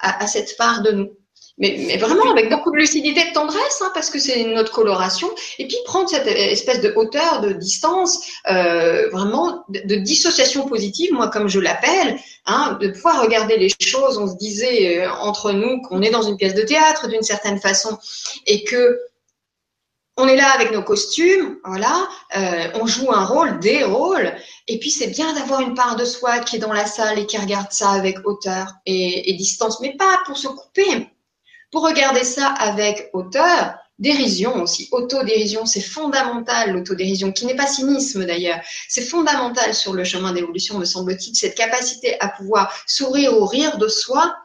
à 0.00 0.26
cette 0.26 0.56
part 0.56 0.82
de 0.82 0.92
nous 0.92 1.17
mais, 1.58 1.96
vraiment 1.96 2.30
avec 2.30 2.50
beaucoup 2.50 2.70
de 2.70 2.76
lucidité, 2.76 3.28
de 3.28 3.32
tendresse, 3.32 3.82
hein, 3.82 3.90
parce 3.92 4.10
que 4.10 4.18
c'est 4.18 4.44
notre 4.44 4.72
coloration, 4.72 5.28
et 5.58 5.66
puis 5.66 5.76
prendre 5.84 6.08
cette 6.08 6.26
espèce 6.26 6.80
de 6.80 6.92
hauteur, 6.94 7.40
de 7.40 7.52
distance, 7.52 8.20
euh, 8.50 9.08
vraiment 9.10 9.64
de, 9.68 9.96
dissociation 9.96 10.66
positive, 10.66 11.12
moi 11.12 11.28
comme 11.28 11.48
je 11.48 11.58
l'appelle, 11.58 12.18
hein, 12.46 12.78
de 12.80 12.88
pouvoir 12.88 13.22
regarder 13.22 13.56
les 13.56 13.70
choses. 13.80 14.18
On 14.18 14.28
se 14.28 14.36
disait 14.36 15.00
euh, 15.00 15.10
entre 15.20 15.52
nous 15.52 15.80
qu'on 15.82 16.02
est 16.02 16.10
dans 16.10 16.22
une 16.22 16.36
pièce 16.36 16.54
de 16.54 16.62
théâtre 16.62 17.08
d'une 17.08 17.22
certaine 17.22 17.60
façon, 17.60 17.98
et 18.46 18.62
que 18.64 18.98
on 20.20 20.26
est 20.26 20.36
là 20.36 20.50
avec 20.50 20.72
nos 20.72 20.82
costumes, 20.82 21.58
voilà, 21.64 22.08
euh, 22.36 22.80
on 22.80 22.86
joue 22.86 23.12
un 23.12 23.24
rôle, 23.24 23.60
des 23.60 23.84
rôles, 23.84 24.32
et 24.66 24.80
puis 24.80 24.90
c'est 24.90 25.06
bien 25.06 25.32
d'avoir 25.32 25.60
une 25.60 25.74
part 25.74 25.94
de 25.94 26.04
soi 26.04 26.40
qui 26.40 26.56
est 26.56 26.58
dans 26.58 26.72
la 26.72 26.86
salle 26.86 27.20
et 27.20 27.26
qui 27.26 27.38
regarde 27.38 27.70
ça 27.70 27.90
avec 27.90 28.18
hauteur 28.24 28.74
et, 28.84 29.30
et 29.30 29.34
distance, 29.34 29.80
mais 29.80 29.96
pas 29.96 30.18
pour 30.26 30.36
se 30.36 30.48
couper, 30.48 31.08
pour 31.70 31.82
regarder 31.84 32.24
ça 32.24 32.48
avec 32.48 33.10
hauteur, 33.12 33.74
dérision 33.98 34.62
aussi, 34.62 34.88
autodérision, 34.92 35.66
c'est 35.66 35.80
fondamental 35.80 36.72
l'autodérision, 36.72 37.32
qui 37.32 37.46
n'est 37.46 37.56
pas 37.56 37.66
cynisme 37.66 38.24
d'ailleurs, 38.24 38.60
c'est 38.88 39.02
fondamental 39.02 39.74
sur 39.74 39.92
le 39.92 40.04
chemin 40.04 40.32
d'évolution, 40.32 40.78
me 40.78 40.84
semble-t-il, 40.84 41.34
cette 41.34 41.56
capacité 41.56 42.18
à 42.20 42.28
pouvoir 42.28 42.72
sourire 42.86 43.36
ou 43.36 43.44
rire 43.44 43.76
de 43.78 43.88
soi, 43.88 44.36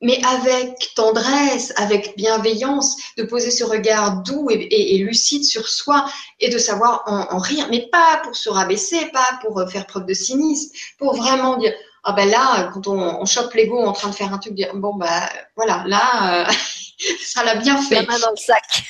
mais 0.00 0.20
avec 0.24 0.94
tendresse, 0.96 1.72
avec 1.76 2.16
bienveillance, 2.16 2.96
de 3.16 3.22
poser 3.22 3.50
ce 3.50 3.62
regard 3.62 4.22
doux 4.22 4.48
et, 4.50 4.98
lucide 4.98 5.44
sur 5.44 5.68
soi 5.68 6.04
et 6.40 6.48
de 6.48 6.58
savoir 6.58 7.04
en, 7.06 7.38
rire, 7.38 7.68
mais 7.70 7.88
pas 7.90 8.20
pour 8.24 8.34
se 8.34 8.48
rabaisser, 8.48 9.06
pas 9.12 9.38
pour 9.42 9.60
euh, 9.60 9.66
faire 9.66 9.86
preuve 9.86 10.06
de 10.06 10.14
cynisme, 10.14 10.72
pour 10.98 11.14
vraiment 11.14 11.56
dire 11.56 11.72
ah 12.04 12.12
ben 12.12 12.28
là 12.28 12.70
quand 12.72 12.86
on, 12.88 13.20
on 13.20 13.24
chope 13.26 13.54
l'ego 13.54 13.84
en 13.84 13.92
train 13.92 14.08
de 14.08 14.14
faire 14.14 14.32
un 14.32 14.38
truc, 14.38 14.54
bon 14.74 14.94
bah 14.94 15.28
voilà 15.56 15.84
là 15.86 16.48
euh, 16.48 16.52
ça 17.24 17.44
l'a 17.44 17.56
bien 17.56 17.80
fait. 17.80 17.96
La 17.96 18.02
main 18.02 18.18
dans 18.18 18.30
le 18.30 18.36
sac. 18.36 18.84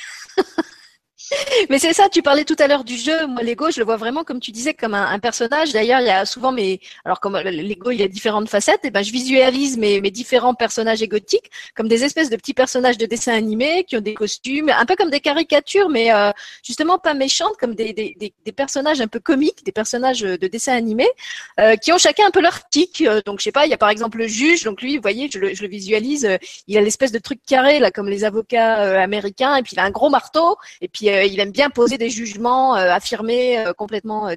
Mais 1.71 1.79
c'est 1.79 1.93
ça, 1.93 2.09
tu 2.09 2.23
parlais 2.23 2.45
tout 2.45 2.57
à 2.59 2.67
l'heure 2.67 2.85
du 2.85 2.97
jeu. 2.97 3.27
Moi, 3.27 3.43
Lego, 3.43 3.71
je 3.71 3.79
le 3.79 3.85
vois 3.85 3.97
vraiment, 3.97 4.25
comme 4.25 4.41
tu 4.41 4.51
disais, 4.51 4.75
comme 4.75 4.95
un, 4.95 5.19
personnage. 5.19 5.73
D'ailleurs, 5.73 6.01
il 6.01 6.07
y 6.07 6.11
a 6.11 6.27
souvent 6.27 6.53
mes, 6.53 6.81
alors 7.05 7.21
comme 7.21 7.37
Lego, 7.39 7.91
il 7.91 8.01
y 8.01 8.03
a 8.03 8.09
différentes 8.09 8.49
facettes, 8.49 8.85
et 8.85 8.91
ben, 8.91 9.03
je 9.03 9.13
visualise 9.13 9.79
mes, 9.79 10.01
mes 10.01 10.11
différents 10.11 10.55
personnages 10.55 11.03
égotiques 11.03 11.51
comme 11.75 11.89
des 11.89 12.05
espèces 12.05 12.31
de 12.31 12.37
petits 12.37 12.55
personnages 12.55 12.99
de 12.99 13.07
dessin 13.07 13.35
animé 13.35 13.85
qui 13.85 13.97
ont 13.97 14.01
des 14.01 14.15
costumes, 14.15 14.71
un 14.71 14.85
peu 14.85 14.97
comme 14.97 15.11
des 15.11 15.21
caricatures, 15.21 15.89
mais 15.89 16.13
euh, 16.13 16.31
justement 16.65 16.99
pas 16.99 17.15
méchantes, 17.15 17.57
comme 17.59 17.75
des, 17.75 17.93
des, 17.93 18.17
des, 18.19 18.53
personnages 18.53 19.01
un 19.01 19.07
peu 19.07 19.21
comiques, 19.21 19.65
des 19.65 19.73
personnages 19.73 20.21
de 20.21 20.47
dessin 20.47 20.75
animé, 20.75 21.07
euh, 21.61 21.77
qui 21.77 21.93
ont 21.93 21.99
chacun 21.99 22.27
un 22.27 22.31
peu 22.31 22.41
leur 22.41 22.69
tic. 22.69 23.03
Euh, 23.03 23.21
donc, 23.25 23.39
je 23.39 23.45
sais 23.45 23.53
pas, 23.53 23.67
il 23.67 23.71
y 23.71 23.75
a 23.75 23.79
par 23.79 23.91
exemple 23.91 24.19
le 24.19 24.27
juge. 24.27 24.65
Donc 24.65 24.83
lui, 24.83 24.97
vous 24.97 25.03
voyez, 25.03 25.31
je 25.33 25.39
le, 25.39 25.69
visualise. 25.69 26.29
il 26.67 26.77
a 26.77 26.81
l'espèce 26.81 27.13
de 27.13 27.19
truc 27.19 27.41
carré 27.47 27.79
là, 27.79 27.91
comme 27.91 28.09
les 28.09 28.25
avocats 28.25 29.01
américains, 29.01 29.57
et 29.57 29.63
puis 29.63 29.73
il 29.75 29.81
a 29.81 29.85
un 29.85 29.91
gros 29.91 30.11
marteau, 30.11 30.57
et 30.81 30.89
puis 30.89 31.09
euh, 31.09 31.22
il 31.27 31.41
aime 31.41 31.51
bien 31.51 31.71
poser 31.71 31.99
des 31.99 32.11
jugements 32.11 32.77
euh, 32.77 32.91
affirmés 32.91 33.59
euh, 33.59 33.73
complètement 33.73 34.29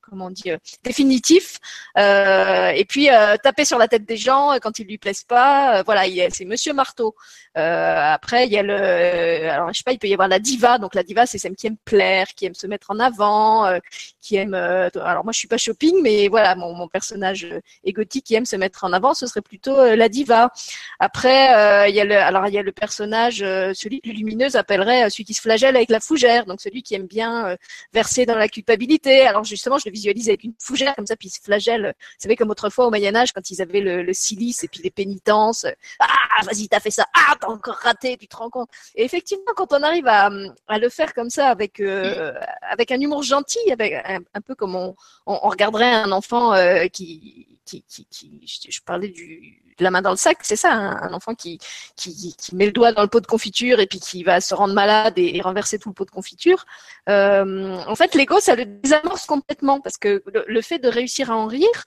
comment 0.00 0.26
on 0.26 0.30
dit 0.30 0.50
définitifs 0.84 1.58
et 1.96 2.84
puis 2.88 3.08
taper 3.42 3.64
sur 3.64 3.78
la 3.78 3.88
tête 3.88 4.04
des 4.04 4.16
gens 4.16 4.56
quand 4.62 4.78
ils 4.78 4.86
lui 4.86 4.98
plaisent 4.98 5.24
pas 5.24 5.82
voilà 5.82 6.04
c'est 6.30 6.44
Monsieur 6.44 6.72
Marteau. 6.72 7.14
Après 7.54 8.46
il 8.46 8.52
y 8.52 8.58
a 8.58 8.62
le 8.62 9.82
pas 9.84 9.92
il 9.92 9.98
peut 9.98 10.08
y 10.08 10.12
avoir 10.12 10.28
la 10.28 10.38
diva. 10.38 10.78
Donc 10.78 10.94
la 10.94 11.02
diva 11.02 11.26
c'est 11.26 11.38
celle 11.38 11.56
qui 11.56 11.66
aime 11.66 11.76
plaire 11.84 12.28
qui 12.34 12.46
aime 12.46 12.54
se 12.54 12.66
mettre 12.66 12.90
en 12.90 12.98
avant 12.98 13.78
qui 14.20 14.36
aime 14.36 14.54
alors 14.54 15.24
moi 15.24 15.32
je 15.32 15.38
suis 15.38 15.48
pas 15.48 15.58
shopping 15.58 16.02
mais 16.02 16.28
voilà 16.28 16.54
mon, 16.54 16.74
mon 16.74 16.88
personnage 16.88 17.46
égotique 17.84 18.26
qui 18.26 18.34
aime 18.34 18.46
se 18.46 18.56
mettre 18.56 18.84
en 18.84 18.92
avant 18.92 19.14
ce 19.14 19.26
serait 19.26 19.42
plutôt 19.42 19.94
la 19.94 20.08
diva. 20.08 20.50
Après 20.98 21.88
il 21.88 21.94
y 21.94 22.00
a 22.00 22.04
le 22.04 22.48
il 22.48 22.54
y 22.54 22.58
a 22.58 22.62
le 22.62 22.72
personnage 22.72 23.38
celui 23.74 24.00
plus 24.00 24.12
lumineux 24.12 24.56
appellerait 24.56 25.10
celui 25.10 25.24
qui 25.24 25.34
se 25.34 25.40
flagelle 25.40 25.76
avec 25.76 25.90
la 25.90 26.00
fougère. 26.00 26.46
Donc 26.46 26.60
celui 26.60 26.82
qui 26.82 26.94
aime 26.94 27.06
bien 27.06 27.46
euh, 27.46 27.56
verser 27.92 28.26
dans 28.26 28.36
la 28.36 28.48
culpabilité. 28.48 29.22
Alors 29.22 29.44
justement, 29.44 29.78
je 29.80 29.88
le 29.88 29.92
visualise 29.92 30.28
avec 30.28 30.44
une 30.44 30.54
fougère 30.58 30.94
comme 30.94 31.06
ça, 31.06 31.16
puis 31.16 31.28
il 31.28 31.30
se 31.30 31.40
flagelle. 31.40 31.94
Vous 31.96 32.22
savez, 32.22 32.36
comme 32.36 32.50
autrefois 32.50 32.86
au 32.86 32.90
Moyen 32.90 33.14
Âge, 33.14 33.32
quand 33.32 33.50
ils 33.50 33.60
avaient 33.62 33.80
le, 33.80 34.12
silice 34.12 34.64
et 34.64 34.68
puis 34.68 34.80
les 34.82 34.90
pénitences. 34.90 35.66
Ah, 35.98 36.44
vas-y, 36.44 36.68
t'as 36.68 36.80
fait 36.80 36.90
ça. 36.90 37.06
Ah, 37.14 37.34
t'as 37.40 37.48
encore 37.48 37.76
raté, 37.76 38.16
tu 38.16 38.26
te 38.26 38.36
rends 38.36 38.50
compte. 38.50 38.68
Et 38.94 39.04
effectivement, 39.04 39.52
quand 39.56 39.72
on 39.72 39.82
arrive 39.82 40.06
à, 40.06 40.30
le 40.30 40.88
faire 40.88 41.14
comme 41.14 41.30
ça, 41.30 41.48
avec 41.48 41.80
euh, 41.80 42.32
avec 42.62 42.90
un 42.90 43.00
humour 43.00 43.22
gentil, 43.22 43.70
avec 43.70 43.92
un, 43.94 44.40
peu 44.40 44.54
comme 44.54 44.74
on, 44.76 44.94
regarderait 45.26 45.92
un 45.92 46.12
enfant 46.12 46.54
euh, 46.54 46.86
qui, 46.86 47.58
qui, 47.64 47.84
qui, 47.84 48.40
je 48.46 48.80
parlais 48.82 49.08
du 49.08 49.69
la 49.82 49.90
main 49.90 50.02
dans 50.02 50.10
le 50.10 50.16
sac, 50.16 50.38
c'est 50.42 50.56
ça, 50.56 50.72
hein, 50.72 50.98
un 51.02 51.12
enfant 51.12 51.34
qui, 51.34 51.58
qui, 51.96 52.34
met 52.54 52.66
le 52.66 52.72
doigt 52.72 52.92
dans 52.92 53.02
le 53.02 53.08
pot 53.08 53.20
de 53.20 53.26
confiture 53.26 53.80
et 53.80 53.86
puis 53.86 54.00
qui 54.00 54.22
va 54.22 54.40
se 54.40 54.54
rendre 54.54 54.74
malade 54.74 55.14
et, 55.16 55.40
renverser 55.40 55.78
tout 55.78 55.88
le 55.88 55.94
pot 55.94 56.04
de 56.04 56.10
confiture. 56.10 56.66
Euh, 57.08 57.76
en 57.86 57.94
fait, 57.94 58.14
l'ego, 58.14 58.40
ça 58.40 58.54
le 58.54 58.64
désamorce 58.64 59.26
complètement 59.26 59.80
parce 59.80 59.96
que 59.96 60.22
le, 60.46 60.60
fait 60.62 60.78
de 60.78 60.88
réussir 60.88 61.30
à 61.30 61.36
en 61.36 61.46
rire 61.46 61.84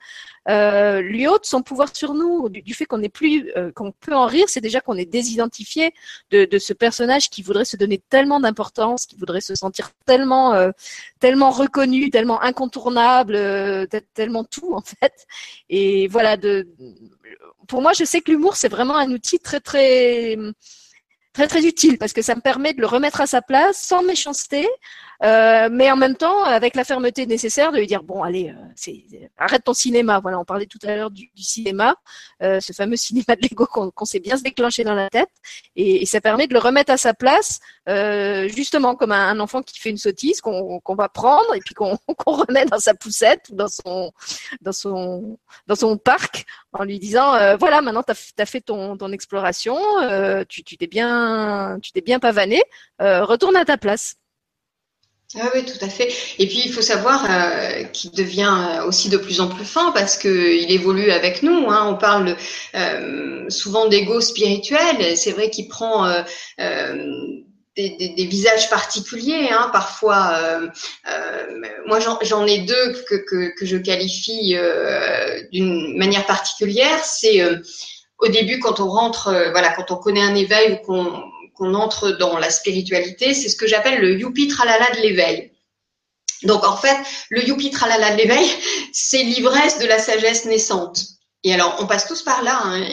euh, 0.50 1.02
lui 1.02 1.28
ôte 1.28 1.46
son 1.46 1.62
pouvoir 1.62 1.96
sur 1.96 2.14
nous. 2.14 2.50
Du, 2.50 2.74
fait 2.74 2.86
qu'on 2.86 2.98
n'est 2.98 3.10
plus, 3.10 3.52
euh, 3.56 3.72
qu'on 3.72 3.92
peut 3.92 4.16
en 4.16 4.26
rire, 4.26 4.46
c'est 4.48 4.62
déjà 4.62 4.82
qu'on 4.82 4.98
est 4.98 5.06
désidentifié 5.06 5.94
de, 6.32 6.46
de, 6.46 6.58
ce 6.58 6.74
personnage 6.74 7.30
qui 7.30 7.44
voudrait 7.44 7.66
se 7.66 7.78
donner 7.78 8.02
tellement 8.10 8.40
d'importance, 8.40 9.06
qui 9.06 9.16
voudrait 9.16 9.42
se 9.42 9.56
sentir 9.56 9.92
tellement, 10.06 10.72
tellement 11.20 11.52
reconnu, 11.52 12.10
tellement 12.10 12.42
incontournable, 12.42 13.38
tellement 14.14 14.44
tout 14.44 14.74
en 14.74 14.82
fait. 14.82 15.28
Et 15.70 16.08
voilà, 16.08 16.38
de 16.38 16.68
pour 17.68 17.82
moi, 17.82 17.94
je 17.94 18.04
sais 18.04 18.22
que 18.22 18.32
l'humour, 18.32 18.56
c'est 18.56 18.70
vraiment 18.70 18.96
un 18.98 19.10
outil 19.12 19.40
très, 19.40 19.60
très, 19.60 20.38
très, 21.34 21.48
très 21.48 21.66
utile 21.66 21.98
parce 21.98 22.14
que 22.14 22.22
ça 22.22 22.36
me 22.36 22.42
permet 22.42 22.74
de 22.74 22.82
le 22.82 22.88
remettre 22.88 23.22
à 23.22 23.28
sa 23.28 23.42
place 23.42 23.78
sans 23.78 24.04
méchanceté, 24.04 24.68
euh, 25.24 25.70
mais 25.72 25.90
en 25.90 25.96
même 25.96 26.16
temps 26.16 26.44
avec 26.44 26.76
la 26.76 26.84
fermeté 26.84 27.26
nécessaire 27.26 27.72
de 27.72 27.78
lui 27.78 27.88
dire 27.88 28.04
bon 28.04 28.24
allez 28.24 28.50
euh, 28.50 29.28
arrête 29.38 29.64
ton 29.64 29.74
cinéma. 29.74 30.20
Voilà 30.20 30.38
on 30.40 30.44
parlait 30.44 30.66
tout 30.66 30.80
à 30.84 30.96
l'heure 30.96 31.12
du, 31.12 31.32
du, 31.34 31.44
cinéma 31.44 31.96
euh, 32.42 32.60
ce 32.60 32.74
fameux 32.74 32.96
cinéma 32.98 33.36
de 33.36 33.42
Lego 33.42 33.66
qu'on 33.66 34.06
sait 34.06 34.20
bien 34.20 34.36
se 34.36 34.44
déclencher 34.44 34.84
dans 34.84 34.96
la 34.96 35.10
tête. 35.10 35.30
Et, 35.78 36.02
et, 36.02 36.06
ça 36.06 36.20
permet 36.20 36.48
de 36.48 36.54
le 36.54 36.60
remettre 36.60 36.92
à 36.92 36.98
sa 36.98 37.14
place 37.14 37.62
euh, 37.88 38.50
justement 38.50 38.96
comme 38.96 39.14
un, 39.14 39.40
enfant 39.40 39.62
qui 39.62 39.80
fait 39.80 39.92
une 39.92 39.98
sottise 39.98 40.42
qu'on 40.42 40.82
va 40.90 41.08
prendre 41.08 41.56
et 41.56 41.60
puis 41.60 41.74
qu'on 41.76 41.98
remet 42.26 42.66
dans 42.66 42.80
sa 42.80 42.94
poussette 42.94 43.48
ou 43.52 43.56
dans 43.56 43.70
son 43.70 44.12
dans 44.62 44.74
son 44.74 45.40
dans 45.68 45.76
son 45.76 45.98
parc 45.98 46.46
en 46.74 46.84
lui 46.84 47.00
disant 47.00 47.34
euh, 47.36 47.56
voilà 47.56 47.82
maintenant 47.82 48.04
tu 48.04 48.12
as, 48.12 48.46
fait 48.46 48.62
ton, 48.62 48.98
ton 48.98 49.12
exploration 49.12 49.78
tu 50.50 50.64
t'es 50.64 50.88
bien 50.88 51.80
tu 51.82 51.92
t'es 51.94 52.02
bien 52.02 52.20
pavané 52.20 52.62
retourne 53.00 53.56
à 53.56 53.64
ta 53.66 53.78
place 53.78 54.16
ah 55.42 55.50
oui, 55.56 55.66
tout 55.66 55.84
à 55.84 55.90
fait. 55.90 56.14
Et 56.38 56.48
puis, 56.48 56.62
il 56.66 56.72
faut 56.72 56.82
savoir 56.82 57.26
euh, 57.28 57.84
qu'il 57.86 58.12
devient 58.12 58.56
euh, 58.56 58.86
aussi 58.86 59.10
de 59.10 59.18
plus 59.18 59.42
en 59.42 59.48
plus 59.48 59.66
fin 59.66 59.92
parce 59.92 60.16
qu'il 60.16 60.72
évolue 60.72 61.10
avec 61.12 61.42
nous. 61.42 61.70
Hein. 61.70 61.88
On 61.90 61.96
parle 61.96 62.36
euh, 62.76 63.50
souvent 63.50 63.88
d'ego 63.88 64.22
spirituel. 64.22 65.18
C'est 65.18 65.32
vrai 65.32 65.50
qu'il 65.50 65.68
prend 65.68 66.06
euh, 66.06 66.22
euh 66.60 67.06
des, 67.76 67.90
des, 67.98 68.10
des, 68.10 68.26
visages 68.28 68.70
particuliers. 68.70 69.50
Hein. 69.50 69.72
Parfois, 69.74 70.40
moi, 71.88 72.00
j'en 72.22 72.46
ai 72.46 72.60
deux 72.60 72.94
que, 73.10 73.16
que, 73.16 73.52
que 73.58 73.66
je 73.66 73.78
qualifie 73.78 74.56
d'une 75.52 75.98
manière 75.98 76.28
particulière. 76.28 77.04
C'est 77.04 77.42
au 78.20 78.28
début, 78.28 78.60
quand 78.60 78.80
on 78.80 78.88
rentre, 78.88 79.34
voilà, 79.50 79.74
quand 79.74 79.90
on 79.90 79.96
connaît 79.96 80.22
un 80.22 80.36
éveil 80.36 80.74
ou 80.74 80.86
qu'on 80.86 81.24
qu'on 81.56 81.74
entre 81.74 82.12
dans 82.12 82.38
la 82.38 82.50
spiritualité, 82.50 83.34
c'est 83.34 83.50
ce 83.50 83.56
que 83.56 83.68
j'appelle 83.68 84.00
le 84.00 84.18
youpi 84.18 84.48
tralala 84.48 84.90
de 84.96 85.02
l'éveil. 85.02 85.52
Donc 86.44 86.64
en 86.66 86.76
fait, 86.76 86.98
le 87.30 87.46
youpi 87.46 87.72
tralala 87.72 88.12
de 88.12 88.18
l'éveil, 88.18 88.50
c'est 88.94 89.24
l'ivresse 89.24 89.80
de 89.80 89.86
la 89.86 90.00
sagesse 90.00 90.46
naissante. 90.46 91.14
Et 91.46 91.54
alors, 91.54 91.76
on 91.80 91.88
passe 91.88 92.08
tous 92.08 92.22
par 92.22 92.42
là. 92.42 92.62
Hein. 92.64 92.86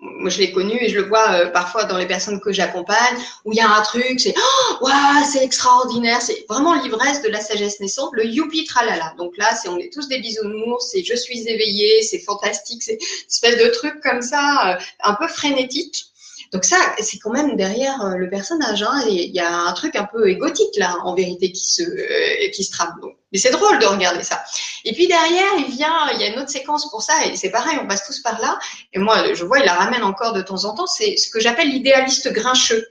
Moi, 0.00 0.28
je 0.28 0.38
l'ai 0.38 0.50
connu 0.50 0.76
et 0.80 0.88
je 0.88 0.98
le 0.98 1.06
vois 1.06 1.34
euh, 1.34 1.50
parfois 1.50 1.84
dans 1.84 1.98
les 1.98 2.06
personnes 2.06 2.40
que 2.40 2.52
j'accompagne, 2.52 3.16
où 3.44 3.52
il 3.52 3.58
y 3.58 3.60
a 3.60 3.70
un 3.70 3.80
truc, 3.82 4.18
c'est 4.18 4.34
oh, 4.80 4.88
c'est 5.30 5.44
extraordinaire, 5.44 6.20
c'est 6.20 6.44
vraiment 6.48 6.74
l'ivresse 6.74 7.22
de 7.22 7.28
la 7.28 7.40
sagesse 7.40 7.78
naissante, 7.78 8.10
le 8.14 8.26
youpi 8.26 8.64
tralala. 8.64 9.14
Donc 9.18 9.36
là, 9.36 9.54
c'est 9.54 9.68
on 9.68 9.78
est 9.78 9.92
tous 9.92 10.08
des 10.08 10.18
bisounours, 10.18 10.88
c'est 10.90 11.04
je 11.04 11.14
suis 11.14 11.46
éveillé, 11.46 12.02
c'est 12.02 12.18
fantastique, 12.18 12.82
c'est 12.82 12.94
une 12.94 13.26
espèce 13.28 13.58
de 13.58 13.70
truc 13.70 14.00
comme 14.02 14.20
ça, 14.20 14.72
euh, 14.72 14.82
un 15.04 15.14
peu 15.14 15.28
frénétique. 15.28 16.06
Donc 16.52 16.66
ça, 16.66 16.76
c'est 16.98 17.18
quand 17.18 17.30
même 17.30 17.56
derrière 17.56 18.02
euh, 18.02 18.16
le 18.16 18.28
personnage. 18.28 18.82
Hein, 18.82 19.04
il 19.08 19.34
y 19.34 19.40
a 19.40 19.50
un 19.50 19.72
truc 19.72 19.96
un 19.96 20.04
peu 20.04 20.28
égotique 20.28 20.76
là, 20.76 20.96
en 21.02 21.14
vérité, 21.14 21.50
qui 21.50 21.64
se 21.64 21.82
euh, 21.82 22.50
qui 22.54 22.62
se 22.62 22.72
trame. 22.72 22.94
mais 23.32 23.38
c'est 23.38 23.50
drôle 23.50 23.78
de 23.78 23.86
regarder 23.86 24.22
ça. 24.22 24.44
Et 24.84 24.92
puis 24.92 25.08
derrière, 25.08 25.54
il 25.58 25.74
vient, 25.74 26.10
il 26.12 26.20
y 26.20 26.24
a 26.24 26.26
une 26.26 26.38
autre 26.38 26.50
séquence 26.50 26.90
pour 26.90 27.00
ça, 27.00 27.24
et 27.24 27.36
c'est 27.36 27.50
pareil, 27.50 27.78
on 27.82 27.86
passe 27.86 28.06
tous 28.06 28.20
par 28.20 28.38
là. 28.40 28.58
Et 28.92 28.98
moi, 28.98 29.32
je 29.32 29.44
vois, 29.44 29.60
il 29.60 29.64
la 29.64 29.74
ramène 29.74 30.02
encore 30.02 30.34
de 30.34 30.42
temps 30.42 30.64
en 30.66 30.74
temps. 30.74 30.86
C'est 30.86 31.16
ce 31.16 31.30
que 31.30 31.40
j'appelle 31.40 31.70
l'idéaliste 31.70 32.30
grincheux. 32.30 32.86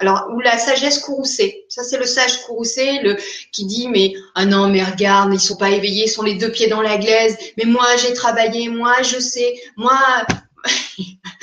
Alors, 0.00 0.26
ou 0.34 0.40
la 0.40 0.58
sagesse 0.58 0.98
courroucée. 0.98 1.64
Ça, 1.68 1.84
c'est 1.84 1.98
le 1.98 2.04
sage 2.04 2.42
courroucé, 2.42 2.98
le, 3.02 3.16
qui 3.52 3.64
dit, 3.64 3.88
mais, 3.88 4.12
ah 4.34 4.44
non, 4.44 4.68
mais 4.68 4.82
regarde, 4.82 5.32
ils 5.32 5.40
sont 5.40 5.56
pas 5.56 5.70
éveillés, 5.70 6.06
ils 6.06 6.10
sont 6.10 6.24
les 6.24 6.34
deux 6.34 6.50
pieds 6.50 6.66
dans 6.66 6.82
la 6.82 6.98
glaise. 6.98 7.38
Mais 7.56 7.64
moi, 7.64 7.86
j'ai 7.96 8.12
travaillé, 8.12 8.68
moi, 8.68 9.02
je 9.02 9.20
sais, 9.20 9.54
moi, 9.76 9.96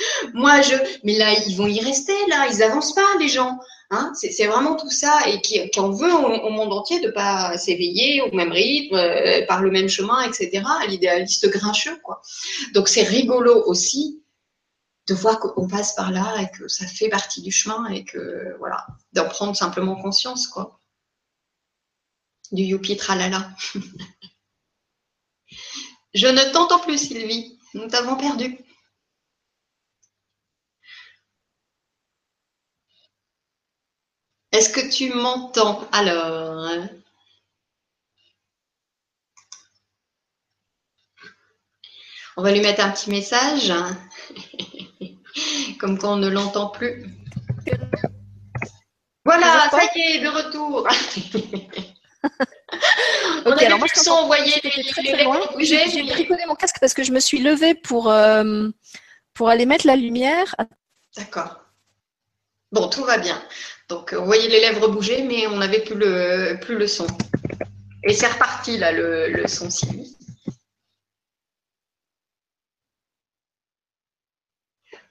moi, 0.34 0.62
je. 0.62 0.74
Mais 1.04 1.18
là, 1.18 1.32
ils 1.46 1.56
vont 1.56 1.66
y 1.66 1.80
rester, 1.80 2.14
là. 2.28 2.46
Ils 2.50 2.62
avancent 2.62 2.94
pas, 2.94 3.18
les 3.20 3.28
gens. 3.28 3.58
Hein 3.94 4.10
c'est 4.14 4.46
vraiment 4.46 4.74
tout 4.74 4.90
ça 4.90 5.28
et 5.28 5.42
qui, 5.42 5.58
veut 5.58 6.14
au, 6.14 6.48
monde 6.48 6.72
entier 6.72 7.00
de 7.00 7.10
pas 7.10 7.58
s'éveiller 7.58 8.22
au 8.22 8.34
même 8.34 8.50
rythme, 8.50 8.94
euh, 8.94 9.44
par 9.46 9.60
le 9.60 9.70
même 9.70 9.90
chemin, 9.90 10.22
etc. 10.22 10.62
L'idéaliste 10.88 11.46
grincheux, 11.50 11.98
quoi. 12.02 12.22
Donc 12.72 12.88
c'est 12.88 13.02
rigolo 13.02 13.62
aussi 13.66 14.22
de 15.08 15.14
voir 15.14 15.38
qu'on 15.38 15.68
passe 15.68 15.94
par 15.94 16.10
là 16.10 16.40
et 16.40 16.50
que 16.56 16.68
ça 16.68 16.86
fait 16.86 17.10
partie 17.10 17.42
du 17.42 17.52
chemin 17.52 17.86
et 17.90 18.04
que 18.04 18.56
voilà, 18.58 18.86
d'en 19.12 19.28
prendre 19.28 19.54
simplement 19.54 20.00
conscience, 20.00 20.46
quoi. 20.46 20.80
Du 22.50 22.62
youpi 22.62 22.96
tralala. 22.96 23.50
Je 26.14 26.28
ne 26.28 26.50
t'entends 26.52 26.78
plus, 26.78 26.96
Sylvie. 26.96 27.58
Nous 27.74 27.88
t'avons 27.88 28.16
perdu. 28.16 28.58
Est-ce 34.52 34.68
que 34.68 34.90
tu 34.90 35.14
m'entends 35.14 35.88
alors 35.92 36.68
On 42.36 42.42
va 42.42 42.52
lui 42.52 42.60
mettre 42.60 42.84
un 42.84 42.90
petit 42.90 43.10
message. 43.10 43.72
comme 45.78 45.98
quand 45.98 46.14
on 46.14 46.16
ne 46.16 46.28
l'entend 46.28 46.68
plus. 46.68 47.04
Voilà, 49.24 49.68
ça 49.70 49.84
y 49.94 50.00
est, 50.00 50.20
de 50.20 50.28
retour. 50.28 50.86
ok, 53.46 53.62
alors 53.62 53.78
moi 53.78 53.86
je 53.88 54.90
très, 54.90 55.12
très 55.12 55.24
loin. 55.24 55.40
Oui, 55.56 55.64
j'ai 55.64 56.02
bricolé 56.02 56.44
mon 56.46 56.54
casque 56.54 56.78
parce 56.80 56.94
que 56.94 57.02
je 57.02 57.12
me 57.12 57.20
suis 57.20 57.38
levée 57.38 57.74
pour, 57.74 58.10
euh, 58.10 58.68
pour 59.34 59.48
aller 59.48 59.66
mettre 59.66 59.86
la 59.86 59.96
lumière. 59.96 60.54
D'accord. 61.16 61.61
Bon, 62.72 62.88
tout 62.88 63.04
va 63.04 63.18
bien. 63.18 63.40
Donc, 63.88 64.14
on 64.18 64.24
voyait 64.24 64.48
les 64.48 64.60
lèvres 64.60 64.88
bouger, 64.88 65.22
mais 65.22 65.46
on 65.46 65.58
n'avait 65.58 65.80
plus 65.80 65.94
le, 65.94 66.58
plus 66.60 66.76
le 66.76 66.86
son. 66.86 67.06
Et 68.04 68.14
c'est 68.14 68.28
reparti, 68.28 68.78
là, 68.78 68.92
le, 68.92 69.28
le 69.28 69.46
son 69.48 69.70
Sylvie. 69.70 70.16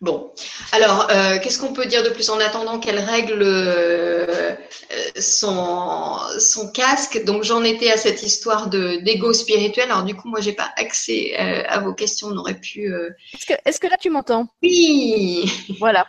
Bon, 0.01 0.33
alors, 0.71 1.11
euh, 1.11 1.37
qu'est-ce 1.39 1.59
qu'on 1.59 1.73
peut 1.73 1.85
dire 1.85 2.01
de 2.01 2.09
plus 2.09 2.31
en 2.31 2.39
attendant 2.39 2.79
qu'elle 2.79 2.97
règle 2.97 3.39
euh, 3.43 4.55
son, 5.19 6.17
son 6.39 6.71
casque? 6.71 7.23
Donc, 7.23 7.43
j'en 7.43 7.63
étais 7.63 7.91
à 7.91 7.97
cette 7.97 8.23
histoire 8.23 8.67
de 8.69 8.95
d'ego 9.03 9.31
spirituel. 9.31 9.91
Alors, 9.91 10.03
du 10.03 10.15
coup, 10.15 10.27
moi, 10.27 10.41
j'ai 10.41 10.53
pas 10.53 10.71
accès 10.75 11.35
euh, 11.39 11.63
à 11.67 11.79
vos 11.79 11.93
questions. 11.93 12.29
On 12.29 12.37
aurait 12.37 12.59
pu. 12.59 12.91
Est-ce 13.33 13.45
que, 13.45 13.53
est-ce 13.63 13.79
que 13.79 13.87
là, 13.87 13.97
tu 13.97 14.09
m'entends? 14.09 14.47
Oui. 14.63 15.51
Voilà. 15.79 16.07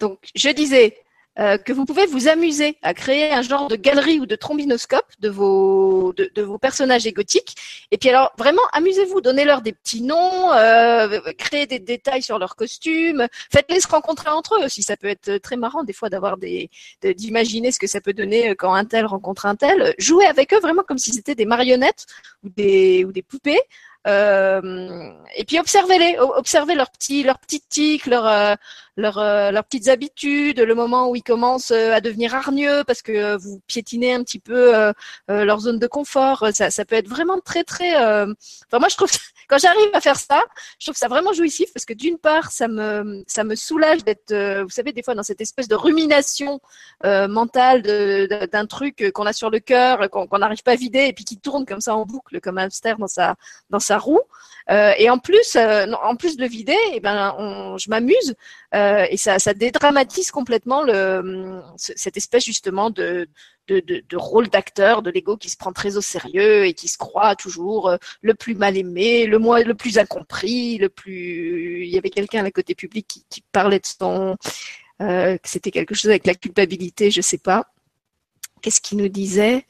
Donc, 0.00 0.18
je 0.34 0.50
disais, 0.50 0.96
euh, 1.38 1.56
que 1.56 1.72
vous 1.72 1.84
pouvez 1.84 2.06
vous 2.06 2.26
amuser 2.26 2.78
à 2.82 2.94
créer 2.94 3.30
un 3.30 3.42
genre 3.42 3.68
de 3.68 3.76
galerie 3.76 4.18
ou 4.18 4.26
de 4.26 4.34
trombinoscope 4.34 5.06
de 5.20 5.28
vos 5.28 6.12
personnages 6.60 7.06
égotiques. 7.06 7.54
Et 7.92 7.98
puis 7.98 8.08
alors 8.08 8.32
vraiment 8.36 8.62
amusez-vous, 8.72 9.20
donnez-leur 9.20 9.62
des 9.62 9.72
petits 9.72 10.02
noms, 10.02 10.52
euh, 10.52 11.20
créez 11.38 11.66
des 11.66 11.78
détails 11.78 12.22
sur 12.22 12.40
leurs 12.40 12.56
costumes, 12.56 13.28
faites-les 13.52 13.78
se 13.78 13.86
rencontrer 13.86 14.30
entre 14.30 14.56
eux 14.56 14.64
aussi. 14.64 14.82
Ça 14.82 14.96
peut 14.96 15.06
être 15.06 15.38
très 15.38 15.56
marrant 15.56 15.84
des 15.84 15.92
fois 15.92 16.08
d'avoir 16.08 16.38
d'imaginer 16.38 17.70
ce 17.70 17.78
que 17.78 17.86
ça 17.86 18.00
peut 18.00 18.14
donner 18.14 18.56
quand 18.56 18.74
un 18.74 18.84
tel 18.84 19.06
rencontre 19.06 19.46
un 19.46 19.54
tel. 19.54 19.94
Jouez 19.98 20.26
avec 20.26 20.52
eux 20.52 20.60
vraiment 20.60 20.82
comme 20.82 20.98
si 20.98 21.12
c'était 21.12 21.36
des 21.36 21.46
marionnettes 21.46 22.06
ou 22.42 22.48
des 22.48 23.24
poupées. 23.28 23.60
Euh, 24.06 25.12
et 25.36 25.44
puis 25.44 25.58
observez-les, 25.58 26.18
observez 26.18 26.74
leurs 26.74 26.90
petits, 26.90 27.22
leurs 27.24 27.38
petites 27.38 27.68
tics, 27.68 28.06
leurs, 28.06 28.26
euh, 28.26 28.54
leurs, 28.96 29.18
euh, 29.18 29.50
leurs 29.50 29.64
petites 29.64 29.88
habitudes, 29.88 30.60
le 30.60 30.74
moment 30.74 31.10
où 31.10 31.16
ils 31.16 31.22
commencent 31.22 31.72
à 31.72 32.00
devenir 32.00 32.34
hargneux 32.34 32.84
parce 32.84 33.02
que 33.02 33.36
vous 33.36 33.60
piétinez 33.66 34.14
un 34.14 34.22
petit 34.22 34.38
peu 34.38 34.92
leur 35.28 35.60
zone 35.60 35.78
de 35.78 35.86
confort. 35.86 36.46
Ça, 36.52 36.70
ça 36.70 36.84
peut 36.84 36.96
être 36.96 37.08
vraiment 37.08 37.38
très 37.40 37.64
très. 37.64 37.96
Enfin 37.96 38.78
moi 38.78 38.88
je 38.88 38.96
trouve 38.96 39.10
quand 39.48 39.58
j'arrive 39.58 39.88
à 39.94 40.00
faire 40.00 40.18
ça, 40.18 40.42
je 40.78 40.86
trouve 40.86 40.96
ça 40.96 41.08
vraiment 41.08 41.32
jouissif 41.32 41.72
parce 41.72 41.86
que 41.86 41.94
d'une 41.94 42.18
part, 42.18 42.52
ça 42.52 42.68
me, 42.68 43.24
ça 43.26 43.44
me 43.44 43.54
soulage 43.54 44.04
d'être, 44.04 44.30
euh, 44.32 44.62
vous 44.62 44.70
savez, 44.70 44.92
des 44.92 45.02
fois 45.02 45.14
dans 45.14 45.22
cette 45.22 45.40
espèce 45.40 45.68
de 45.68 45.74
rumination 45.74 46.60
euh, 47.04 47.28
mentale 47.28 47.82
d'un 47.82 48.66
truc 48.66 49.10
qu'on 49.14 49.26
a 49.26 49.32
sur 49.32 49.50
le 49.50 49.58
cœur, 49.58 50.10
qu'on 50.10 50.38
n'arrive 50.38 50.62
pas 50.62 50.72
à 50.72 50.76
vider 50.76 51.06
et 51.06 51.12
puis 51.14 51.24
qui 51.24 51.38
tourne 51.38 51.64
comme 51.64 51.80
ça 51.80 51.96
en 51.96 52.04
boucle, 52.04 52.40
comme 52.40 52.58
un 52.58 52.64
hamster 52.64 52.98
dans 52.98 53.08
sa, 53.08 53.36
dans 53.70 53.80
sa 53.80 53.98
roue. 53.98 54.20
Euh, 54.70 54.92
et 54.98 55.08
en 55.08 55.18
plus, 55.18 55.56
en 55.56 56.16
plus 56.16 56.36
de 56.36 56.44
vider, 56.44 56.76
eh 56.92 57.00
ben, 57.00 57.34
on, 57.38 57.78
je 57.78 57.88
m'amuse 57.88 58.34
et 58.74 59.16
ça, 59.16 59.38
ça 59.38 59.54
dédramatise 59.54 60.30
complètement 60.30 60.82
le, 60.82 61.62
cette 61.76 62.18
espèce 62.18 62.44
justement 62.44 62.90
de, 62.90 63.26
de, 63.68 64.16
rôle 64.16 64.48
d'acteur 64.48 65.02
de 65.02 65.10
l'ego 65.10 65.36
qui 65.36 65.50
se 65.50 65.56
prend 65.56 65.72
très 65.72 65.96
au 65.96 66.00
sérieux 66.00 66.66
et 66.66 66.74
qui 66.74 66.88
se 66.88 66.98
croit 66.98 67.36
toujours 67.36 67.88
euh, 67.88 67.96
le 68.22 68.34
plus 68.34 68.54
mal 68.54 68.76
aimé, 68.76 69.26
le 69.26 69.38
moins, 69.38 69.62
le 69.62 69.74
plus 69.74 69.98
incompris, 69.98 70.78
le 70.78 70.88
plus. 70.88 71.84
Il 71.84 71.90
y 71.90 71.98
avait 71.98 72.10
quelqu'un 72.10 72.40
à 72.40 72.42
la 72.42 72.50
côté 72.50 72.74
public 72.74 73.06
qui, 73.28 73.40
parlait 73.52 73.78
de 73.78 73.86
son, 73.86 74.36
euh, 75.02 75.36
que 75.36 75.48
c'était 75.48 75.70
quelque 75.70 75.94
chose 75.94 76.10
avec 76.10 76.26
la 76.26 76.34
culpabilité, 76.34 77.10
je 77.10 77.20
sais 77.20 77.38
pas. 77.38 77.72
Qu'est-ce 78.62 78.80
qu'il 78.80 78.98
nous 78.98 79.08
disait? 79.08 79.66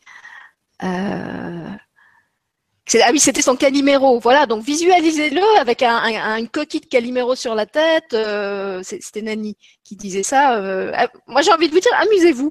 Euh, 0.83 1.71
ah 3.03 3.11
oui, 3.13 3.21
c'était 3.21 3.43
son 3.43 3.57
Calimero. 3.57 4.19
Voilà, 4.19 4.47
donc 4.47 4.65
visualisez-le 4.65 5.43
avec 5.59 5.83
un, 5.83 6.37
une 6.39 6.49
coquille 6.49 6.81
de 6.81 6.87
Calimero 6.87 7.35
sur 7.35 7.55
la 7.55 7.67
tête. 7.67 8.15
Euh, 8.15 8.83
c'était 8.83 9.23
Nani 9.23 9.57
qui 9.85 9.97
disait 9.97 10.23
ça. 10.23 10.57
Euh, 10.57 10.91
ah, 10.95 11.09
moi, 11.27 11.43
j'ai 11.43 11.53
envie 11.53 11.69
de 11.69 11.75
vous 11.75 11.81
dire, 11.81 11.93
amusez-vous. 11.99 12.51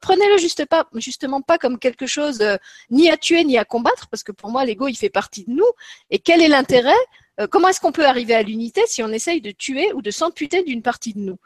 Prenez-le 0.00 0.38
juste 0.38 0.64
pas, 0.66 0.86
justement 0.94 1.42
pas 1.42 1.58
comme 1.58 1.78
quelque 1.78 2.06
chose 2.06 2.40
euh, 2.40 2.56
ni 2.90 3.10
à 3.10 3.16
tuer 3.16 3.44
ni 3.44 3.58
à 3.58 3.64
combattre, 3.64 4.08
parce 4.08 4.22
que 4.22 4.32
pour 4.32 4.50
moi, 4.50 4.64
l'ego, 4.64 4.88
il 4.88 4.96
fait 4.96 5.10
partie 5.10 5.44
de 5.44 5.50
nous. 5.52 5.70
Et 6.10 6.18
quel 6.18 6.40
est 6.40 6.48
l'intérêt 6.48 6.92
Comment 7.50 7.66
est-ce 7.66 7.80
qu'on 7.80 7.90
peut 7.90 8.06
arriver 8.06 8.32
à 8.32 8.42
l'unité 8.42 8.82
si 8.86 9.02
on 9.02 9.08
essaye 9.08 9.40
de 9.40 9.50
tuer 9.50 9.92
ou 9.92 10.02
de 10.02 10.12
s'amputer 10.12 10.62
d'une 10.62 10.82
partie 10.82 11.14
de 11.14 11.18
nous 11.18 11.36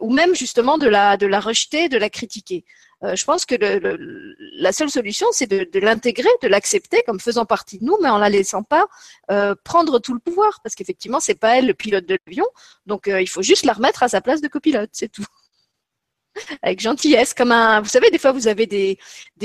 ou 0.00 0.12
même 0.12 0.34
justement 0.34 0.78
de 0.78 0.88
la 0.88 1.40
rejeter, 1.40 1.88
de 1.88 1.96
la 1.96 2.10
critiquer? 2.10 2.64
Euh, 3.04 3.14
je 3.14 3.24
pense 3.24 3.46
que 3.46 3.54
le, 3.54 4.36
la 4.54 4.72
seule 4.72 4.90
solution, 4.90 5.26
c'est 5.30 5.46
de, 5.46 5.78
l'intégrer, 5.78 6.28
de 6.42 6.48
l'accepter 6.48 7.02
comme 7.06 7.20
faisant 7.20 7.44
partie 7.44 7.78
de 7.78 7.84
nous, 7.84 7.96
mais 8.02 8.08
en 8.08 8.18
la 8.18 8.28
laissant 8.28 8.62
pas 8.62 8.86
euh, 9.30 9.54
prendre 9.62 10.00
tout 10.00 10.14
le 10.14 10.20
pouvoir, 10.20 10.60
parce 10.62 10.74
qu'effectivement, 10.74 11.20
c'est 11.20 11.38
pas 11.38 11.56
elle 11.56 11.66
le 11.66 11.74
pilote 11.74 12.06
de 12.06 12.18
l'avion, 12.26 12.46
donc 12.86 13.06
euh, 13.06 13.20
il 13.20 13.28
faut 13.28 13.42
juste 13.42 13.64
la 13.64 13.72
remettre 13.72 14.02
à 14.02 14.08
sa 14.08 14.20
place 14.20 14.40
de 14.40 14.48
copilote, 14.48 14.90
c'est 14.92 15.10
tout 15.10 15.24
avec 16.62 16.80
gentillesse, 16.80 17.34
comme 17.34 17.52
un. 17.52 17.80
Vous 17.80 17.88
savez, 17.88 18.10
des 18.10 18.18
fois, 18.18 18.32
vous 18.32 18.48
avez 18.48 18.66
des, 18.66 18.98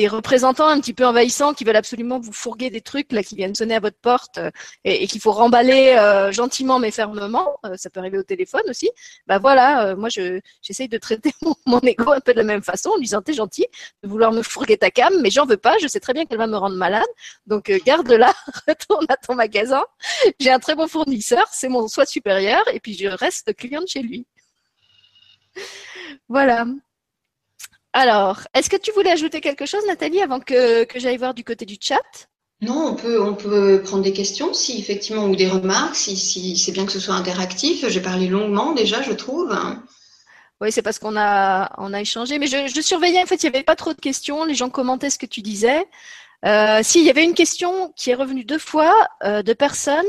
représentants 0.07 0.67
un 0.67 0.79
petit 0.79 0.93
peu 0.93 1.05
envahissants 1.05 1.53
qui 1.53 1.63
veulent 1.63 1.75
absolument 1.75 2.19
vous 2.19 2.33
fourguer 2.33 2.69
des 2.69 2.81
trucs 2.81 3.11
là 3.11 3.23
qui 3.23 3.35
viennent 3.35 3.55
sonner 3.55 3.75
à 3.75 3.79
votre 3.79 3.97
porte 3.97 4.37
euh, 4.37 4.51
et, 4.83 5.07
qu'il 5.07 5.21
faut 5.21 5.31
remballer 5.31 5.95
euh, 5.97 6.31
gentiment 6.31 6.79
mais 6.79 6.91
fermement. 6.91 7.57
Euh, 7.65 7.75
ça 7.77 7.89
peut 7.89 7.99
arriver 7.99 8.17
au 8.17 8.23
téléphone 8.23 8.63
aussi. 8.69 8.89
Bah 9.27 9.37
voilà, 9.39 9.95
moi 9.95 10.09
je 10.09 10.39
j'essaye 10.61 10.89
de 10.89 10.97
traiter 10.97 11.31
mon, 11.41 11.55
mon, 11.65 11.79
ego 11.79 12.11
un 12.11 12.19
peu 12.19 12.33
de 12.33 12.37
la 12.39 12.43
même 12.43 12.63
façon, 12.63 12.89
en 12.89 12.97
lui 12.97 13.03
disant 13.03 13.21
t'es 13.21 13.33
gentil 13.33 13.65
de 14.03 14.09
vouloir 14.09 14.31
me 14.31 14.41
fourguer 14.41 14.77
ta 14.77 14.91
cam, 14.91 15.13
mais 15.21 15.29
j'en 15.29 15.45
veux 15.45 15.57
pas. 15.57 15.77
Je 15.81 15.87
sais 15.87 15.99
très 15.99 16.13
bien 16.13 16.25
qu'elle 16.25 16.37
va 16.37 16.47
me 16.47 16.57
rendre 16.57 16.75
malade, 16.75 17.03
donc 17.47 17.71
garde-la, 17.85 18.33
retourne 18.67 19.05
à 19.09 19.17
ton 19.17 19.35
magasin. 19.35 19.83
J'ai 20.39 20.51
un 20.51 20.59
très 20.59 20.75
bon 20.75 20.87
fournisseur, 20.87 21.47
c'est 21.51 21.69
mon 21.69 21.87
soit 21.87 22.05
supérieur, 22.05 22.63
et 22.73 22.79
puis 22.79 22.95
je 22.97 23.07
reste 23.07 23.55
cliente 23.55 23.87
chez 23.87 24.01
lui. 24.01 24.25
Voilà. 26.29 26.65
Alors, 27.93 28.41
est-ce 28.55 28.69
que 28.69 28.77
tu 28.77 28.91
voulais 28.91 29.11
ajouter 29.11 29.39
quelque 29.39 29.65
chose, 29.65 29.85
Nathalie, 29.87 30.21
avant 30.21 30.39
que, 30.39 30.83
que 30.85 30.99
j'aille 30.99 31.17
voir 31.17 31.33
du 31.33 31.43
côté 31.43 31.65
du 31.65 31.77
chat? 31.79 32.27
Non, 32.61 32.87
on 32.87 32.95
peut, 32.95 33.21
on 33.21 33.35
peut 33.35 33.81
prendre 33.83 34.03
des 34.03 34.13
questions, 34.13 34.53
si 34.53 34.79
effectivement, 34.79 35.25
ou 35.25 35.35
des 35.35 35.49
remarques, 35.49 35.95
si, 35.95 36.15
si 36.15 36.57
c'est 36.57 36.71
bien 36.71 36.85
que 36.85 36.91
ce 36.91 36.99
soit 36.99 37.13
interactif. 37.13 37.87
J'ai 37.87 38.01
parlé 38.01 38.27
longuement 38.27 38.71
déjà, 38.73 39.01
je 39.01 39.11
trouve. 39.11 39.55
Oui, 40.61 40.71
c'est 40.71 40.81
parce 40.81 40.97
qu'on 40.97 41.17
a, 41.17 41.73
on 41.77 41.93
a 41.93 42.01
échangé. 42.01 42.39
Mais 42.39 42.47
je, 42.47 42.81
surveillais, 42.81 43.21
en 43.21 43.25
fait, 43.25 43.43
il 43.43 43.49
n'y 43.49 43.55
avait 43.55 43.65
pas 43.65 43.75
trop 43.75 43.93
de 43.93 43.99
questions. 43.99 44.45
Les 44.45 44.55
gens 44.55 44.69
commentaient 44.69 45.09
ce 45.09 45.19
que 45.19 45.25
tu 45.25 45.41
disais. 45.41 45.85
Euh, 46.45 46.79
si, 46.83 46.99
il 46.99 47.05
y 47.05 47.09
avait 47.09 47.25
une 47.25 47.33
question 47.33 47.93
qui 47.97 48.11
est 48.11 48.15
revenue 48.15 48.45
deux 48.45 48.59
fois 48.59 48.93
euh, 49.23 49.43
de 49.43 49.53
personnes 49.53 50.05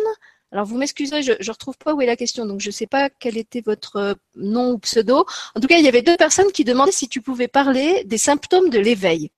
alors 0.55 0.66
vous 0.66 0.78
m'excusez, 0.78 1.20
je 1.22 1.32
ne 1.32 1.50
retrouve 1.50 1.76
pas 1.76 1.94
où 1.94 2.00
est 2.00 2.07
la 2.07 2.14
question, 2.14 2.46
donc 2.46 2.61
je 2.61 2.68
ne 2.68 2.72
sais 2.72 2.86
pas 2.86 3.11
quel 3.11 3.36
était 3.36 3.61
votre 3.61 3.96
euh, 3.96 4.14
nom 4.36 4.70
ou 4.70 4.78
pseudo. 4.78 5.26
En 5.57 5.61
tout 5.61 5.66
cas, 5.66 5.78
il 5.78 5.84
y 5.84 5.88
avait 5.88 6.00
deux 6.00 6.16
personnes 6.16 6.52
qui 6.52 6.62
demandaient 6.62 6.92
si 6.92 7.09
tu 7.09 7.20
pouvais 7.20 7.48
parler 7.48 8.05
des 8.05 8.18
symptômes 8.18 8.70
de 8.70 8.78
l'éveil. 8.78 9.32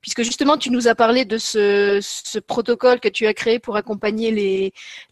Puisque 0.00 0.22
justement, 0.22 0.56
tu 0.56 0.70
nous 0.70 0.86
as 0.86 0.94
parlé 0.94 1.24
de 1.24 1.38
ce, 1.38 2.38
protocole 2.38 3.00
que 3.00 3.08
tu 3.08 3.26
as 3.26 3.34
créé 3.34 3.58
pour 3.58 3.74
accompagner 3.74 4.30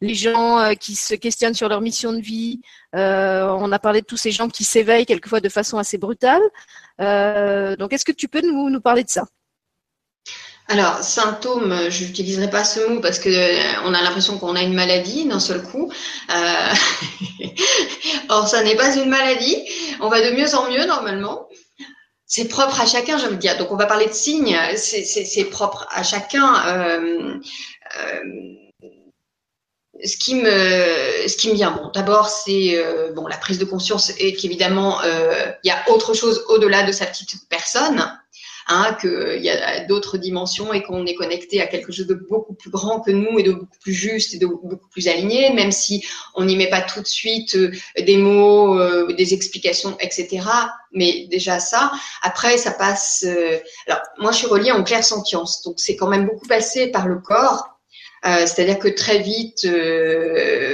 les, 0.00 0.14
gens 0.14 0.60
euh, 0.60 0.74
qui 0.74 0.94
se 0.94 1.14
questionnent 1.14 1.54
sur 1.54 1.68
leur 1.68 1.80
mission 1.80 2.12
de 2.12 2.20
vie. 2.20 2.60
Euh, 2.94 3.48
on 3.48 3.72
a 3.72 3.80
parlé 3.80 4.02
de 4.02 4.06
tous 4.06 4.16
ces 4.16 4.30
gens 4.30 4.48
qui 4.48 4.62
s'éveillent 4.62 5.06
quelquefois 5.06 5.40
de 5.40 5.48
façon 5.48 5.76
assez 5.76 5.98
brutale. 5.98 6.42
donc, 7.00 7.92
est-ce 7.92 8.04
que 8.04 8.12
tu 8.12 8.28
peux 8.28 8.42
nous 8.42 8.80
parler 8.80 9.02
de 9.02 9.10
ça? 9.10 9.26
Alors, 10.68 10.98
symptômes, 11.02 11.90
je 11.90 12.04
n'utiliserai 12.04 12.50
pas 12.50 12.64
ce 12.64 12.80
mot 12.88 13.00
parce 13.00 13.20
que 13.20 13.28
euh, 13.28 13.80
on 13.84 13.94
a 13.94 14.02
l'impression 14.02 14.36
qu'on 14.36 14.56
a 14.56 14.62
une 14.62 14.74
maladie 14.74 15.24
d'un 15.24 15.38
seul 15.38 15.62
coup. 15.62 15.92
Euh... 16.30 16.74
Or, 18.28 18.48
ça 18.48 18.64
n'est 18.64 18.74
pas 18.74 18.96
une 18.96 19.08
maladie. 19.08 19.56
On 20.00 20.08
va 20.08 20.20
de 20.20 20.34
mieux 20.34 20.54
en 20.56 20.68
mieux 20.68 20.84
normalement. 20.84 21.48
C'est 22.26 22.48
propre 22.48 22.80
à 22.80 22.86
chacun, 22.86 23.16
je 23.16 23.26
veux 23.26 23.36
dire. 23.36 23.56
Donc, 23.58 23.70
on 23.70 23.76
va 23.76 23.86
parler 23.86 24.06
de 24.06 24.12
signes. 24.12 24.58
C'est 24.76 25.44
propre 25.44 25.86
à 25.90 26.02
chacun. 26.02 26.66
Euh, 26.66 27.34
euh, 28.00 28.20
ce 30.04 30.16
qui 30.18 30.34
me 30.34 31.26
ce 31.26 31.36
qui 31.38 31.48
me 31.48 31.54
vient 31.54 31.70
bon 31.70 31.90
d'abord 31.94 32.28
c'est 32.28 32.84
bon 33.14 33.26
la 33.26 33.38
prise 33.38 33.58
de 33.58 33.64
conscience 33.64 34.12
et 34.18 34.34
qu'évidemment 34.34 35.00
il 35.02 35.66
y 35.66 35.70
a 35.70 35.90
autre 35.90 36.12
chose 36.12 36.44
au-delà 36.50 36.82
de 36.82 36.92
sa 36.92 37.06
petite 37.06 37.48
personne 37.48 38.06
hein, 38.66 38.96
qu'il 39.00 39.42
y 39.42 39.50
a 39.50 39.84
d'autres 39.84 40.18
dimensions 40.18 40.72
et 40.72 40.82
qu'on 40.82 41.06
est 41.06 41.14
connecté 41.14 41.60
à 41.60 41.66
quelque 41.66 41.92
chose 41.92 42.06
de 42.06 42.14
beaucoup 42.14 42.54
plus 42.54 42.70
grand 42.70 43.00
que 43.00 43.10
nous 43.10 43.38
et 43.38 43.42
de 43.42 43.52
beaucoup 43.52 43.78
plus 43.80 43.92
juste 43.92 44.34
et 44.34 44.38
de 44.38 44.46
beaucoup 44.46 44.88
plus 44.90 45.08
aligné, 45.08 45.52
même 45.52 45.72
si 45.72 46.04
on 46.34 46.44
n'y 46.44 46.56
met 46.56 46.68
pas 46.68 46.82
tout 46.82 47.00
de 47.00 47.06
suite 47.06 47.56
euh, 47.56 47.70
des 47.98 48.16
mots, 48.16 48.78
euh, 48.78 49.12
des 49.12 49.34
explications, 49.34 49.96
etc. 50.00 50.46
Mais 50.92 51.26
déjà 51.30 51.58
ça. 51.60 51.92
Après, 52.22 52.56
ça 52.58 52.72
passe. 52.72 53.24
Euh, 53.26 53.58
alors, 53.86 54.00
moi, 54.18 54.32
je 54.32 54.38
suis 54.38 54.46
reliée 54.46 54.72
en 54.72 54.82
clair 54.82 55.04
sentience, 55.04 55.62
donc 55.62 55.74
c'est 55.78 55.96
quand 55.96 56.08
même 56.08 56.26
beaucoup 56.26 56.46
passé 56.46 56.88
par 56.88 57.06
le 57.06 57.18
corps. 57.18 57.72
C'est-à-dire 58.24 58.80
que 58.80 58.88
très 58.88 59.20
vite, 59.20 59.64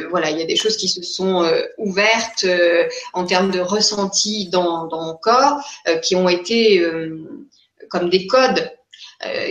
voilà, 0.09 0.31
il 0.31 0.39
y 0.39 0.43
a 0.43 0.47
des 0.47 0.57
choses 0.57 0.79
qui 0.79 0.89
se 0.89 1.03
sont 1.03 1.47
ouvertes 1.77 2.47
en 3.13 3.27
termes 3.27 3.51
de 3.51 3.61
ressenti 3.61 4.49
dans, 4.49 4.87
dans 4.87 5.03
mon 5.05 5.15
corps, 5.17 5.61
qui 6.03 6.17
ont 6.17 6.31
été 6.31 6.83
comme 7.93 8.09
des 8.09 8.27
codes 8.27 8.73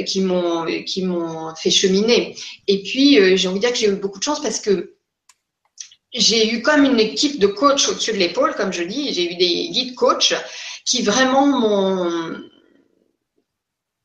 qui 0.05 0.19
m'ont 0.19 0.65
qui 0.85 1.03
m'ont 1.03 1.55
fait 1.55 1.69
cheminer. 1.69 2.35
Et 2.67 2.83
puis 2.83 3.37
j'ai 3.37 3.47
envie 3.47 3.59
de 3.59 3.65
dire 3.65 3.71
que 3.71 3.79
j'ai 3.79 3.87
eu 3.87 3.95
beaucoup 3.95 4.19
de 4.19 4.23
chance 4.23 4.41
parce 4.41 4.59
que 4.59 4.97
j'ai 6.13 6.51
eu 6.51 6.61
comme 6.61 6.83
une 6.83 6.99
équipe 6.99 7.39
de 7.39 7.47
coachs 7.47 7.87
au-dessus 7.87 8.11
de 8.11 8.17
l'épaule, 8.17 8.53
comme 8.55 8.73
je 8.73 8.83
dis. 8.83 9.13
J'ai 9.13 9.31
eu 9.31 9.35
des 9.35 9.69
guides 9.69 9.95
coachs 9.95 10.33
qui 10.85 11.03
vraiment 11.03 11.45
m'ont 11.47 12.41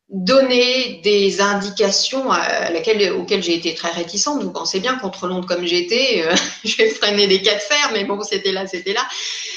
donné 0.08 1.00
des 1.02 1.40
indications 1.40 2.30
à 2.30 2.70
laquelle, 2.70 3.12
auxquelles 3.12 3.42
j'ai 3.42 3.54
été 3.54 3.74
très 3.74 3.90
réticente. 3.90 4.42
Vous 4.42 4.52
pensez 4.52 4.78
bien, 4.78 4.96
contre 4.96 5.26
Londres 5.26 5.48
comme 5.48 5.66
j'étais, 5.66 6.24
euh, 6.24 6.34
j'ai 6.64 6.90
freiné 6.90 7.26
des 7.26 7.42
cas 7.42 7.54
de 7.54 7.60
fer, 7.60 7.90
mais 7.92 8.04
bon, 8.04 8.22
c'était 8.22 8.52
là, 8.52 8.66
c'était 8.66 8.92
là. 8.92 9.06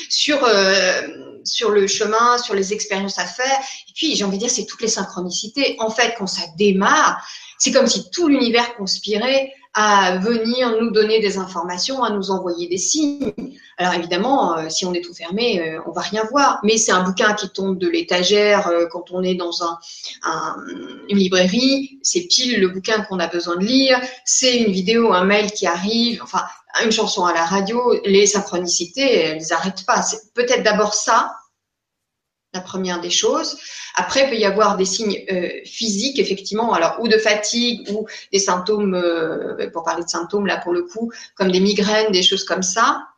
Sur, 0.10 0.44
euh, 0.44 1.02
sur 1.44 1.70
le 1.70 1.86
chemin, 1.86 2.40
sur 2.40 2.56
les 2.56 2.74
expériences 2.74 3.20
à 3.20 3.26
faire. 3.26 3.60
Et 3.90 3.94
puis, 3.94 4.16
j'ai 4.16 4.24
envie 4.24 4.38
de 4.38 4.44
dire, 4.44 4.52
c'est 4.52 4.66
toutes 4.66 4.82
les 4.82 4.88
synchronicités. 4.88 5.76
En 5.80 5.92
fait, 5.92 6.16
quand 6.18 6.28
ça 6.28 6.42
démarre, 6.58 7.24
c'est 7.60 7.72
comme 7.72 7.88
si 7.88 8.10
tout 8.10 8.28
l'univers 8.28 8.76
conspirait 8.76 9.54
à 9.74 10.18
venir 10.18 10.82
nous 10.82 10.90
donner 10.90 11.20
des 11.20 11.38
informations, 11.38 12.04
à 12.04 12.10
nous 12.10 12.32
envoyer 12.32 12.68
des 12.68 12.78
signes. 12.78 13.32
Alors 13.78 13.94
évidemment, 13.94 14.58
euh, 14.58 14.70
si 14.70 14.86
on 14.86 14.94
est 14.94 15.02
tout 15.02 15.14
fermé, 15.14 15.62
euh, 15.62 15.80
on 15.86 15.92
va 15.92 16.02
rien 16.02 16.24
voir. 16.32 16.60
Mais 16.64 16.78
c'est 16.78 16.92
un 16.92 17.04
bouquin 17.04 17.34
qui 17.34 17.50
tombe 17.50 17.78
de 17.78 17.88
l'étagère 17.88 18.68
euh, 18.68 18.88
quand 18.92 19.12
on 19.12 19.22
est 19.24 19.36
dans 19.36 19.64
un, 19.64 19.78
une 21.08 21.18
librairie. 21.18 22.00
C'est 22.02 22.28
pile 22.28 22.60
le 22.60 22.70
bouquin 22.70 23.02
qu'on 23.04 23.20
a 23.20 23.28
besoin 23.28 23.56
de 23.58 23.66
lire. 23.66 24.00
C'est 24.26 24.58
une 24.58 24.72
vidéo, 24.72 25.14
un 25.14 25.24
mail 25.24 25.52
qui 25.52 25.68
arrive. 25.68 26.22
Enfin, 26.24 26.44
une 26.84 26.92
chanson 26.92 27.26
à 27.26 27.34
la 27.34 27.46
radio. 27.46 27.96
Les 28.06 28.26
synchronicités, 28.26 29.16
elles 29.16 29.44
n'arrêtent 29.50 29.86
pas. 29.86 30.02
C'est 30.02 30.34
peut-être 30.34 30.64
d'abord 30.64 30.94
ça 30.94 31.32
la 32.60 32.66
première 32.66 33.00
des 33.02 33.10
choses. 33.10 33.58
Après, 33.96 34.24
il 34.24 34.30
peut 34.30 34.36
y 34.36 34.46
avoir 34.46 34.78
des 34.78 34.86
signes 34.86 35.24
euh, 35.32 35.50
physiques, 35.66 36.20
effectivement, 36.20 36.74
alors 36.74 36.98
ou 37.00 37.08
de 37.08 37.18
fatigue 37.18 37.90
ou 37.92 38.06
des 38.32 38.40
symptômes, 38.40 38.96
euh, 38.96 39.70
pour 39.72 39.84
parler 39.84 40.04
de 40.04 40.10
symptômes 40.10 40.46
là 40.46 40.58
pour 40.58 40.74
le 40.74 40.84
coup, 40.84 41.12
comme 41.36 41.52
des 41.52 41.60
migraines, 41.60 42.12
des 42.12 42.22
choses 42.22 42.44
comme 42.44 42.64
ça. 42.64 43.09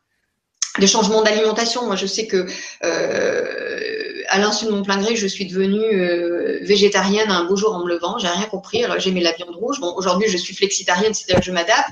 Des 0.78 0.86
changements 0.86 1.22
d'alimentation. 1.22 1.84
Moi, 1.84 1.96
je 1.96 2.06
sais 2.06 2.26
que 2.26 2.46
euh, 2.82 4.22
à 4.28 4.38
l'insu 4.38 4.64
de 4.64 4.70
mon 4.70 4.82
plein 4.82 4.96
gré, 4.96 5.16
je 5.16 5.26
suis 5.26 5.46
devenue 5.46 6.00
euh, 6.00 6.60
végétarienne 6.62 7.30
un 7.30 7.44
beau 7.44 7.56
jour 7.56 7.74
en 7.74 7.84
me 7.84 7.88
levant. 7.90 8.16
J'ai 8.16 8.28
rien 8.28 8.46
compris. 8.46 8.82
Alors 8.82 8.98
j'aimais 8.98 9.20
la 9.20 9.32
viande 9.32 9.54
rouge. 9.54 9.78
Bon, 9.80 9.92
aujourd'hui 9.94 10.28
je 10.28 10.38
suis 10.38 10.54
flexitarienne, 10.54 11.12
c'est-à-dire 11.12 11.40
que 11.40 11.44
je 11.44 11.52
m'adapte, 11.52 11.90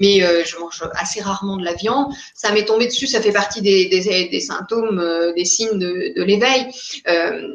mais 0.00 0.22
euh, 0.22 0.42
je 0.46 0.56
mange 0.58 0.82
assez 0.94 1.20
rarement 1.20 1.58
de 1.58 1.64
la 1.64 1.74
viande. 1.74 2.14
Ça 2.34 2.50
m'est 2.52 2.64
tombé 2.64 2.86
dessus. 2.86 3.06
Ça 3.06 3.20
fait 3.20 3.32
partie 3.32 3.60
des, 3.60 3.90
des, 3.90 4.28
des 4.30 4.40
symptômes, 4.40 4.98
euh, 4.98 5.34
des 5.34 5.44
signes 5.44 5.78
de, 5.78 6.14
de 6.16 6.22
l'éveil, 6.22 6.66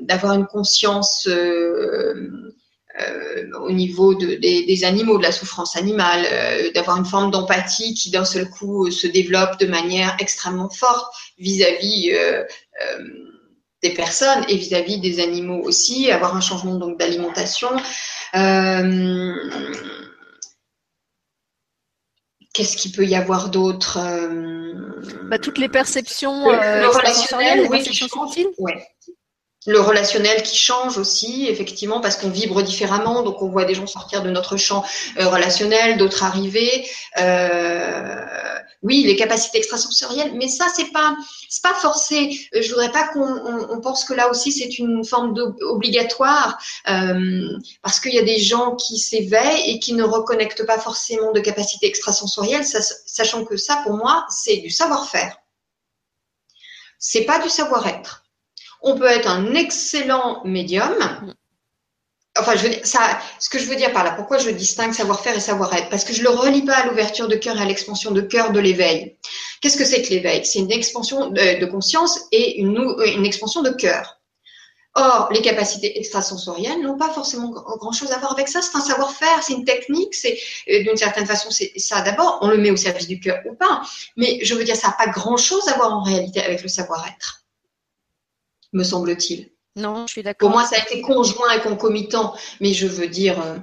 d'avoir 0.03 0.33
une 0.33 0.45
conscience. 0.45 1.27
Au 3.61 3.71
niveau 3.71 4.15
de, 4.15 4.35
des, 4.35 4.65
des, 4.65 4.83
animaux, 4.83 5.17
de 5.17 5.23
la 5.23 5.31
souffrance 5.31 5.75
animale, 5.75 6.25
d'avoir 6.73 6.97
une 6.97 7.05
forme 7.05 7.31
d'empathie 7.31 7.93
qui 7.93 8.11
d'un 8.11 8.25
seul 8.25 8.49
coup 8.49 8.91
se 8.91 9.07
développe 9.07 9.59
de 9.59 9.67
manière 9.67 10.15
extrêmement 10.19 10.69
forte 10.69 11.13
vis-à-vis 11.37 12.11
des 13.81 13.93
personnes 13.93 14.43
et 14.47 14.57
vis-à-vis 14.57 14.99
des 14.99 15.19
animaux 15.21 15.61
aussi, 15.63 16.11
avoir 16.11 16.35
un 16.35 16.41
changement 16.41 16.75
donc 16.75 16.99
d'alimentation. 16.99 17.69
Euh, 18.35 19.33
qu'est-ce 22.53 22.75
qu'il 22.75 22.91
peut 22.91 23.05
y 23.05 23.15
avoir 23.15 23.49
d'autre 23.49 23.97
euh, 24.01 24.73
bah, 25.23 25.39
Toutes 25.39 25.57
les 25.57 25.69
perceptions 25.69 26.49
le, 26.49 26.55
euh, 26.55 26.89
relationnel, 26.89 27.63
les 27.63 27.69
perceptions 27.69 28.07
le 29.67 29.79
relationnel 29.81 30.41
qui 30.43 30.57
change 30.57 30.97
aussi, 30.97 31.47
effectivement, 31.47 31.99
parce 31.99 32.15
qu'on 32.15 32.29
vibre 32.29 32.63
différemment, 32.63 33.23
donc 33.23 33.41
on 33.41 33.49
voit 33.49 33.65
des 33.65 33.73
gens 33.75 33.87
sortir 33.87 34.23
de 34.23 34.29
notre 34.29 34.55
champ 34.55 34.85
euh, 35.19 35.27
relationnel, 35.27 35.97
d'autres 35.97 36.23
arriver. 36.23 36.89
Euh, 37.19 38.25
oui, 38.81 39.03
les 39.03 39.17
capacités 39.17 39.57
extrasensorielles, 39.57 40.33
mais 40.35 40.47
ça 40.47 40.67
c'est 40.73 40.91
pas 40.93 41.13
c'est 41.49 41.61
pas 41.61 41.73
forcé. 41.73 42.39
Euh, 42.55 42.61
je 42.61 42.69
voudrais 42.69 42.91
pas 42.91 43.09
qu'on 43.09 43.81
pense 43.81 44.05
que 44.05 44.13
là 44.13 44.29
aussi 44.29 44.53
c'est 44.53 44.79
une 44.79 45.03
forme 45.03 45.35
obligatoire, 45.61 46.57
parce 46.85 47.99
qu'il 47.99 48.13
y 48.13 48.19
a 48.19 48.23
des 48.23 48.39
gens 48.39 48.77
qui 48.77 48.97
s'éveillent 48.97 49.71
et 49.71 49.79
qui 49.79 49.93
ne 49.93 50.03
reconnectent 50.03 50.65
pas 50.65 50.79
forcément 50.79 51.33
de 51.33 51.41
capacités 51.41 51.87
extrasensorielles, 51.87 52.63
sachant 52.63 53.43
que 53.43 53.57
ça 53.57 53.81
pour 53.83 53.93
moi 53.93 54.25
c'est 54.29 54.57
du 54.57 54.69
savoir-faire. 54.69 55.35
C'est 56.97 57.23
pas 57.25 57.39
du 57.39 57.49
savoir-être. 57.49 58.23
On 58.81 58.97
peut 58.97 59.07
être 59.07 59.27
un 59.27 59.53
excellent 59.53 60.41
médium. 60.45 60.95
Enfin, 62.37 62.55
je 62.55 62.63
veux 62.63 62.69
dire, 62.69 62.81
ce 62.83 63.49
que 63.49 63.59
je 63.59 63.65
veux 63.65 63.75
dire 63.75 63.91
par 63.91 64.03
là, 64.03 64.11
pourquoi 64.11 64.37
je 64.37 64.49
distingue 64.49 64.93
savoir-faire 64.93 65.35
et 65.35 65.41
savoir-être? 65.41 65.89
Parce 65.89 66.05
que 66.05 66.13
je 66.13 66.19
ne 66.19 66.23
le 66.23 66.29
relie 66.29 66.61
pas 66.61 66.75
à 66.75 66.85
l'ouverture 66.85 67.27
de 67.27 67.35
cœur 67.35 67.57
et 67.57 67.61
à 67.61 67.65
l'expansion 67.65 68.11
de 68.11 68.21
cœur 68.21 68.51
de 68.51 68.59
l'éveil. 68.59 69.17
Qu'est-ce 69.61 69.77
que 69.77 69.85
c'est 69.85 70.01
que 70.01 70.09
l'éveil? 70.09 70.45
C'est 70.45 70.59
une 70.59 70.71
expansion 70.71 71.29
de, 71.31 71.65
conscience 71.65 72.19
et 72.31 72.59
une, 72.59 72.77
une 73.05 73.25
expansion 73.25 73.61
de 73.61 73.71
cœur. 73.71 74.19
Or, 74.95 75.29
les 75.31 75.41
capacités 75.41 75.99
extrasensorielles 75.99 76.81
n'ont 76.81 76.97
pas 76.97 77.09
forcément 77.09 77.49
grand-chose 77.49 78.11
à 78.11 78.17
voir 78.17 78.31
avec 78.31 78.47
ça. 78.47 78.61
C'est 78.61 78.75
un 78.75 78.81
savoir-faire, 78.81 79.43
c'est 79.43 79.53
une 79.53 79.65
technique, 79.65 80.15
c'est 80.15 80.37
euh, 80.69 80.83
d'une 80.83 80.97
certaine 80.97 81.25
façon, 81.25 81.51
c'est 81.51 81.71
ça 81.77 82.01
d'abord. 82.01 82.39
On 82.41 82.47
le 82.47 82.57
met 82.57 82.71
au 82.71 82.75
service 82.75 83.07
du 83.07 83.19
cœur 83.19 83.39
ou 83.45 83.53
pas. 83.53 83.81
Mais 84.17 84.39
je 84.43 84.55
veux 84.55 84.63
dire, 84.63 84.75
ça 84.75 84.87
n'a 84.87 84.93
pas 84.93 85.11
grand-chose 85.11 85.67
à 85.67 85.73
voir 85.73 85.93
en 85.93 86.03
réalité 86.03 86.41
avec 86.41 86.63
le 86.63 86.69
savoir-être 86.69 87.43
me 88.73 88.83
semble-t-il. 88.83 89.49
Non, 89.75 90.07
je 90.07 90.13
suis 90.13 90.23
d'accord. 90.23 90.49
Pour 90.49 90.57
moi, 90.57 90.67
ça 90.67 90.77
a 90.77 90.79
été 90.79 91.01
conjoint 91.01 91.51
et 91.51 91.61
concomitant, 91.61 92.33
mais 92.59 92.73
je 92.73 92.87
veux 92.87 93.07
dire, 93.07 93.39
euh, 93.41 93.57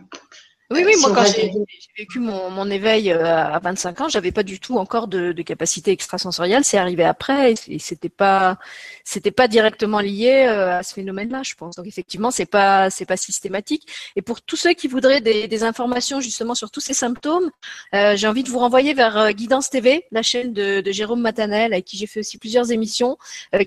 oui, 0.71 0.83
oui, 0.85 0.95
moi, 1.01 1.13
quand 1.15 1.25
j'ai 1.25 1.53
vécu 1.97 2.19
mon, 2.19 2.51
mon, 2.51 2.69
éveil 2.69 3.13
euh, 3.13 3.25
à 3.25 3.61
25 3.61 4.01
ans, 4.01 4.09
j'avais 4.09 4.33
pas 4.33 4.43
du 4.43 4.59
tout 4.59 4.79
encore 4.79 5.07
de, 5.07 5.31
de 5.31 5.43
capacité 5.43 5.93
extrasensorielle. 5.93 6.65
C'est 6.65 6.77
arrivé 6.77 7.05
après 7.05 7.55
et 7.69 7.79
c'était 7.79 8.09
pas, 8.09 8.59
c'était 9.05 9.31
pas 9.31 9.47
directement 9.47 10.01
lié 10.01 10.47
euh, 10.49 10.79
à 10.79 10.83
ce 10.83 10.95
phénomène-là, 10.95 11.43
je 11.45 11.55
pense. 11.55 11.77
Donc 11.77 11.87
effectivement, 11.87 12.33
c'est 12.33 12.47
pas, 12.47 12.91
c'est 12.91 13.07
pas 13.07 13.17
systématique. 13.17 13.87
Et 14.17 14.23
pour 14.23 14.43
tous 14.43 14.57
ceux 14.57 14.73
qui 14.73 14.89
voudraient 14.89 15.21
des, 15.21 15.47
des 15.47 15.63
informations 15.63 16.21
justement 16.21 16.57
sur 16.57 16.73
tous 16.73 16.81
ces 16.81 16.95
symptômes, 16.95 17.51
euh, 17.95 18.17
j'ai 18.17 18.27
envie 18.27 18.43
de 18.43 18.49
vous 18.49 18.59
renvoyer 18.59 18.93
vers 18.93 19.33
Guidance 19.35 19.71
TV, 19.71 20.05
la 20.11 20.23
chaîne 20.23 20.53
de, 20.53 20.81
de 20.81 20.93
Jérôme 20.93 21.21
Matanel, 21.21 21.75
avec 21.75 21.85
qui 21.85 21.97
j'ai 21.97 22.09
fait 22.09 22.21
aussi 22.21 22.39
plusieurs 22.39 22.73
émissions, 22.73 23.19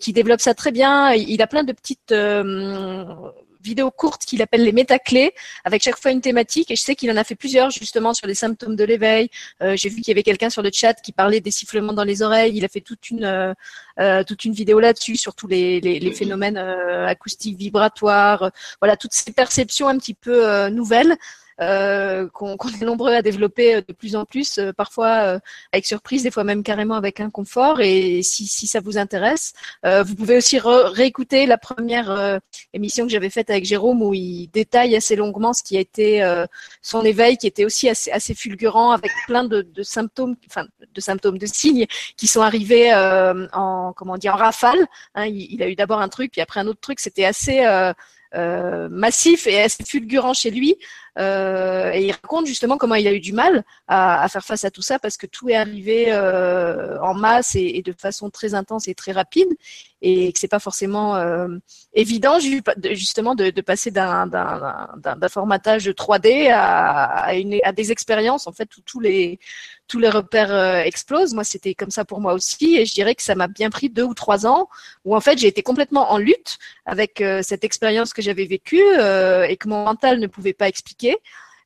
qui 0.02 0.12
développe 0.12 0.42
ça 0.42 0.54
très 0.54 0.72
bien. 0.74 1.14
Il 1.14 1.42
a 1.42 1.48
plein 1.48 1.64
de 1.64 1.72
petites 1.72 2.12
vidéos 3.62 3.92
courtes 3.92 4.24
qu'il 4.26 4.42
appelle 4.42 4.64
les 4.64 4.72
métaclés, 4.72 5.34
avec 5.64 5.82
chaque 5.82 5.98
fois 6.00 6.12
une 6.12 6.22
thématique. 6.22 6.72
Et 6.72 6.76
je 6.76 6.82
sais 6.82 6.96
qu'il 6.96 7.12
en 7.12 7.18
a 7.18 7.24
fait 7.24 7.36
plusieurs 7.36 7.72
justement 7.72 8.14
sur 8.14 8.28
les 8.28 8.36
symptômes 8.36 8.76
de 8.76 8.84
l'éveil. 8.84 9.30
Euh, 9.62 9.76
J'ai 9.76 9.90
vu 9.90 9.98
qu'il 9.98 10.10
y 10.10 10.12
avait 10.12 10.24
quelqu'un 10.24 10.50
sur 10.50 10.62
le 10.62 10.70
chat 10.74 10.94
qui 10.96 11.12
parlait 11.12 11.42
des 11.42 11.52
sifflements 11.52 11.94
dans 11.94 12.04
les 12.04 12.22
oreilles. 12.22 12.54
Il 12.56 12.66
a 12.66 12.68
fait 12.68 12.82
toute 12.82 13.10
une 13.10 13.26
euh, 13.26 13.54
euh 14.00 14.24
toute 14.24 14.46
une 14.46 14.54
vidéo 14.54 14.80
là-dessus 14.80 15.18
sur 15.18 15.36
tous 15.36 15.48
les, 15.48 15.80
les, 15.82 16.12
phénomènes 16.12 16.58
acoustiques, 16.58 17.58
vibratoires. 17.58 18.52
voilà 18.82 18.96
toutes 18.98 19.14
ces 19.14 19.32
perceptions 19.32 19.88
un 19.88 19.98
petit 19.98 20.14
peu 20.14 20.70
nouvelles. 20.70 21.18
Euh, 21.62 22.30
qu'on 22.30 22.56
est 22.56 22.86
nombreux 22.86 23.14
à 23.14 23.22
développer 23.22 23.76
euh, 23.76 23.82
de 23.86 23.92
plus 23.92 24.16
en 24.16 24.24
plus, 24.24 24.60
euh, 24.60 24.72
parfois 24.72 25.40
avec 25.74 25.86
surprise, 25.86 26.24
des 26.24 26.32
fois 26.32 26.46
même 26.46 26.64
carrément 26.64 26.96
avec 26.96 27.20
inconfort. 27.20 27.82
Et 27.82 28.22
si, 28.24 28.48
si 28.48 28.66
ça 28.66 28.80
vous 28.80 28.98
intéresse, 28.98 29.54
vous 29.84 30.16
pouvez 30.16 30.38
aussi 30.38 30.60
réécouter 30.60 31.46
la 31.46 31.58
première 31.58 32.40
émission 32.74 33.06
que 33.06 33.12
j'avais 33.12 33.30
faite 33.30 33.50
avec 33.50 33.66
Jérôme 33.66 34.02
où 34.02 34.14
il 34.14 34.48
détaille 34.48 34.96
assez 34.96 35.16
longuement 35.16 35.54
ce 35.54 35.64
qui 35.64 35.78
a 35.78 35.80
été 35.80 36.24
son 36.82 37.04
éveil, 37.04 37.38
qui 37.38 37.48
était 37.48 37.66
aussi 37.66 37.90
assez, 37.90 38.12
assez 38.12 38.34
fulgurant, 38.34 38.92
avec 38.92 39.12
plein 39.28 39.44
de, 39.44 39.62
de, 39.62 39.84
symptômes, 39.84 40.36
enfin 40.48 40.66
de 40.94 41.02
symptômes, 41.02 41.38
de 41.38 41.46
signes 41.46 41.86
qui 42.18 42.28
sont 42.28 42.42
arrivés 42.42 42.94
en 42.94 43.94
comment 43.96 44.18
dire 44.18 44.36
en 44.36 44.38
rafale. 44.38 44.86
Hein, 45.16 45.26
il, 45.26 45.54
il, 45.54 45.64
a 45.64 45.70
eu 45.70 45.76
d'abord 45.76 46.02
un 46.02 46.10
truc, 46.10 46.32
puis 46.32 46.42
après 46.42 46.60
un 46.60 46.68
autre 46.68 46.82
truc. 46.82 47.00
C'était 47.00 47.26
assez 47.26 47.66
euh, 48.36 48.90
massif 48.90 49.48
et 49.48 49.60
assez 49.60 49.84
fulgurant 49.84 50.34
chez 50.34 50.52
lui. 50.52 50.76
Euh, 51.20 51.92
et 51.92 52.06
il 52.06 52.12
raconte 52.12 52.46
justement 52.46 52.78
comment 52.78 52.96
il 52.96 53.06
a 53.08 53.14
eu 53.14 53.20
du 53.20 53.34
mal 53.34 53.66
à, 53.88 54.28
faire 54.30 54.44
face 54.44 54.64
à 54.64 54.72
tout 54.72 54.82
ça 54.82 55.00
parce 55.00 55.18
que 55.18 55.26
tout 55.26 55.50
est 55.50 55.56
arrivé 55.56 56.06
euh, 56.10 56.98
en 57.02 57.14
masse 57.14 57.56
et, 57.56 57.82
de 57.82 57.94
façon 57.94 58.30
très 58.30 58.54
intense 58.54 58.88
et 58.88 58.96
très 58.96 59.12
rapide 59.12 59.50
et 60.02 60.32
que 60.32 60.40
c'est 60.40 60.48
pas 60.48 60.60
forcément 60.60 61.18
euh, 61.18 61.50
évident 61.94 62.38
justement 62.40 63.36
de, 63.36 63.50
passer 63.62 63.92
d'un 63.92 64.30
formatage 65.30 65.90
3D 65.90 66.50
à, 66.52 67.26
à, 67.26 67.72
des 67.74 67.92
expériences 67.92 68.48
en 68.48 68.54
fait 68.54 68.78
où 68.78 68.82
tous 68.86 69.02
les 69.02 69.40
tous 69.90 70.00
les 70.00 70.10
repères 70.10 70.54
explosent. 70.86 71.34
Moi, 71.34 71.44
c'était 71.44 71.74
comme 71.74 71.90
ça 71.90 72.06
pour 72.06 72.22
moi 72.22 72.34
aussi, 72.34 72.78
et 72.78 72.86
je 72.86 72.94
dirais 72.94 73.16
que 73.16 73.24
ça 73.24 73.34
m'a 73.34 73.48
bien 73.48 73.72
pris 73.72 73.90
deux 73.90 74.04
ou 74.04 74.14
trois 74.14 74.46
ans, 74.46 74.70
où 75.04 75.16
en 75.16 75.20
fait 75.20 75.40
j'ai 75.40 75.48
été 75.48 75.64
complètement 75.64 76.12
en 76.12 76.20
lutte 76.20 76.60
avec 76.86 77.24
cette 77.42 77.64
expérience 77.64 78.14
que 78.14 78.22
j'avais 78.22 78.46
vécue 78.46 78.84
et 78.84 79.58
que 79.58 79.68
mon 79.68 79.86
mental 79.86 80.20
ne 80.20 80.28
pouvait 80.28 80.54
pas 80.54 80.68
expliquer. 80.68 81.09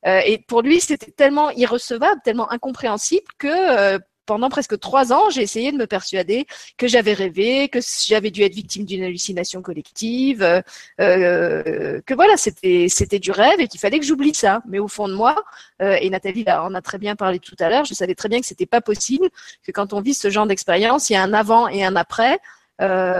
Et 0.06 0.38
pour 0.46 0.60
lui, 0.60 0.80
c'était 0.80 1.10
tellement 1.10 1.50
irrecevable, 1.50 2.20
tellement 2.24 2.50
incompréhensible 2.52 3.26
que 3.38 3.98
pendant 4.26 4.48
presque 4.48 4.78
trois 4.78 5.12
ans, 5.12 5.30
j'ai 5.30 5.42
essayé 5.42 5.72
de 5.72 5.76
me 5.76 5.86
persuader 5.86 6.46
que 6.76 6.86
j'avais 6.88 7.12
rêvé, 7.12 7.68
que 7.68 7.78
j'avais 8.06 8.30
dû 8.30 8.42
être 8.42 8.54
victime 8.54 8.84
d'une 8.84 9.02
hallucination 9.04 9.62
collective, 9.62 10.42
euh, 10.42 10.60
euh, 11.00 12.00
que 12.06 12.14
voilà, 12.14 12.36
c'était 12.36 12.86
c'était 12.88 13.18
du 13.18 13.30
rêve 13.30 13.60
et 13.60 13.68
qu'il 13.68 13.80
fallait 13.80 13.98
que 13.98 14.06
j'oublie 14.06 14.34
ça. 14.34 14.62
Mais 14.68 14.78
au 14.78 14.88
fond 14.88 15.08
de 15.08 15.14
moi, 15.14 15.44
euh, 15.82 15.96
et 16.00 16.10
Nathalie 16.10 16.44
en 16.48 16.74
a 16.74 16.82
très 16.82 16.98
bien 16.98 17.16
parlé 17.16 17.38
tout 17.38 17.56
à 17.60 17.68
l'heure, 17.68 17.84
je 17.84 17.94
savais 17.94 18.14
très 18.14 18.28
bien 18.28 18.40
que 18.40 18.46
c'était 18.46 18.66
pas 18.66 18.80
possible, 18.80 19.28
que 19.62 19.72
quand 19.72 19.92
on 19.92 20.00
vit 20.00 20.14
ce 20.14 20.30
genre 20.30 20.46
d'expérience, 20.46 21.10
il 21.10 21.14
y 21.14 21.16
a 21.16 21.22
un 21.22 21.32
avant 21.34 21.68
et 21.68 21.84
un 21.84 21.96
après. 21.96 22.38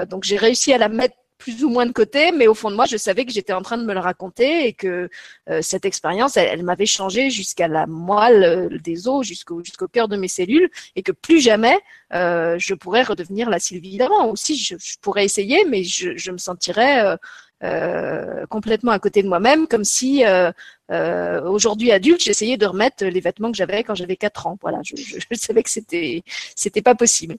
donc 0.08 0.24
j'ai 0.24 0.36
réussi 0.36 0.72
à 0.72 0.78
la 0.78 0.88
mettre 0.88 1.16
plus 1.44 1.62
ou 1.62 1.68
moins 1.68 1.84
de 1.84 1.92
côté, 1.92 2.32
mais 2.32 2.46
au 2.46 2.54
fond 2.54 2.70
de 2.70 2.74
moi, 2.74 2.86
je 2.86 2.96
savais 2.96 3.26
que 3.26 3.32
j'étais 3.32 3.52
en 3.52 3.60
train 3.60 3.76
de 3.76 3.84
me 3.84 3.92
le 3.92 4.00
raconter 4.00 4.66
et 4.66 4.72
que 4.72 5.10
euh, 5.50 5.60
cette 5.60 5.84
expérience, 5.84 6.38
elle, 6.38 6.62
m'avait 6.62 6.86
changé 6.86 7.28
jusqu'à 7.28 7.68
la 7.68 7.86
moelle 7.86 8.44
euh, 8.44 8.78
des 8.82 9.08
os, 9.08 9.26
jusqu'au 9.26 9.62
cœur 9.92 10.08
de 10.08 10.16
mes 10.16 10.28
cellules, 10.28 10.70
et 10.96 11.02
que 11.02 11.12
plus 11.12 11.40
jamais 11.40 11.78
euh, 12.14 12.56
je 12.58 12.72
pourrais 12.72 13.02
redevenir 13.02 13.50
la 13.50 13.58
Sylvie 13.58 13.98
d'avant. 13.98 14.30
Aussi, 14.30 14.56
je, 14.56 14.76
pourrais 15.02 15.26
essayer, 15.26 15.66
mais 15.66 15.84
je, 15.84 16.16
je 16.16 16.30
me 16.30 16.38
sentirais 16.38 17.18
complètement 18.50 18.92
à 18.92 18.98
côté 18.98 19.22
de 19.22 19.28
moi-même, 19.28 19.66
comme 19.66 19.84
si 19.84 20.24
aujourd'hui 21.44 21.92
adulte, 21.92 22.22
j'essayais 22.22 22.56
de 22.56 22.66
remettre 22.66 23.04
les 23.04 23.20
vêtements 23.20 23.50
que 23.50 23.56
j'avais 23.58 23.84
quand 23.84 23.94
j'avais 23.94 24.16
4 24.16 24.46
ans. 24.46 24.58
Voilà, 24.62 24.78
je, 24.82 24.94
je 24.96 25.36
savais 25.36 25.62
que 25.62 25.70
c'était 25.70 26.22
c'était 26.56 26.82
pas 26.82 26.94
possible. 26.94 27.36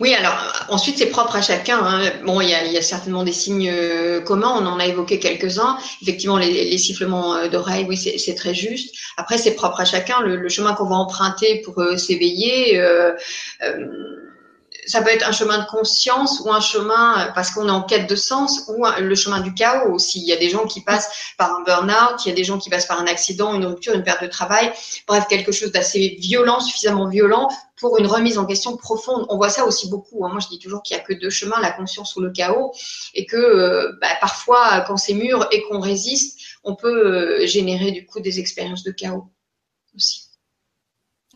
Oui, 0.00 0.14
alors 0.14 0.36
ensuite 0.68 0.98
c'est 0.98 1.06
propre 1.06 1.36
à 1.36 1.42
chacun. 1.42 1.78
Hein. 1.78 2.10
Bon, 2.24 2.40
il 2.40 2.48
y, 2.48 2.54
a, 2.54 2.82
certainement 2.82 3.24
des 3.24 3.32
signes 3.32 3.70
euh, 3.72 4.20
communs, 4.20 4.52
on 4.56 4.66
en 4.66 4.78
a 4.78 4.86
évoqué 4.86 5.18
quelques-uns. 5.18 5.78
Effectivement, 6.02 6.38
les, 6.38 6.78
sifflements 6.78 7.34
euh, 7.34 7.48
d'oreilles, 7.48 7.86
oui, 7.88 7.96
c'est 7.96 8.34
très 8.34 8.54
juste. 8.54 8.94
Après, 9.16 9.38
c'est 9.38 9.54
propre 9.54 9.80
à 9.80 9.84
chacun. 9.84 10.20
Le, 10.22 10.48
chemin 10.48 10.74
qu'on 10.74 10.88
va 10.88 10.96
emprunter 10.96 11.62
pour 11.64 11.80
euh, 11.80 11.96
s'éveiller 11.96 12.80
ça 14.86 15.02
peut 15.02 15.10
être 15.10 15.28
un 15.28 15.32
chemin 15.32 15.58
de 15.58 15.66
conscience 15.66 16.40
ou 16.44 16.50
un 16.50 16.60
chemin 16.60 17.20
euh, 17.20 17.32
parce 17.34 17.50
qu'on 17.50 17.68
est 17.68 17.72
en 17.72 17.82
quête 17.82 18.08
de 18.08 18.16
sens 18.16 18.64
ou 18.68 18.84
le 18.98 19.14
chemin 19.14 19.40
du 19.40 19.52
chaos 19.54 19.92
aussi. 19.92 20.20
Il 20.20 20.26
y 20.26 20.32
a 20.32 20.36
des 20.36 20.48
gens 20.48 20.66
qui 20.66 20.80
passent 20.80 21.10
par 21.38 21.54
un 21.54 21.62
burn-out, 21.62 22.24
il 22.24 22.28
y 22.28 22.32
a 22.32 22.34
des 22.34 22.44
gens 22.44 22.58
qui 22.58 22.70
passent 22.70 22.86
par 22.86 23.00
un 23.00 23.06
accident, 23.06 23.54
une 23.54 23.66
rupture, 23.66 23.94
une 23.94 24.02
perte 24.02 24.22
de 24.22 24.28
travail, 24.28 24.72
bref, 25.06 25.26
quelque 25.28 25.52
chose 25.52 25.72
d'assez 25.72 26.16
violent, 26.20 26.60
suffisamment 26.60 27.08
violent 27.08 27.48
pour 27.78 27.98
une 27.98 28.06
remise 28.06 28.38
en 28.38 28.46
question 28.46 28.76
profonde. 28.76 29.26
On 29.28 29.36
voit 29.36 29.50
ça 29.50 29.66
aussi 29.66 29.88
beaucoup. 29.88 30.24
Hein. 30.24 30.30
Moi, 30.30 30.40
je 30.40 30.48
dis 30.48 30.58
toujours 30.58 30.82
qu'il 30.82 30.96
n'y 30.96 31.02
a 31.02 31.04
que 31.04 31.12
deux 31.12 31.30
chemins, 31.30 31.60
la 31.60 31.72
conscience 31.72 32.16
ou 32.16 32.20
le 32.20 32.30
chaos, 32.30 32.72
et 33.14 33.26
que 33.26 33.36
euh, 33.36 33.92
bah, 34.00 34.08
parfois, 34.20 34.82
quand 34.86 34.96
c'est 34.96 35.14
mûr 35.14 35.46
et 35.50 35.62
qu'on 35.64 35.80
résiste, 35.80 36.38
on 36.64 36.74
peut 36.74 37.06
euh, 37.06 37.46
générer 37.46 37.92
du 37.92 38.06
coup 38.06 38.20
des 38.20 38.40
expériences 38.40 38.82
de 38.82 38.92
chaos. 38.92 39.26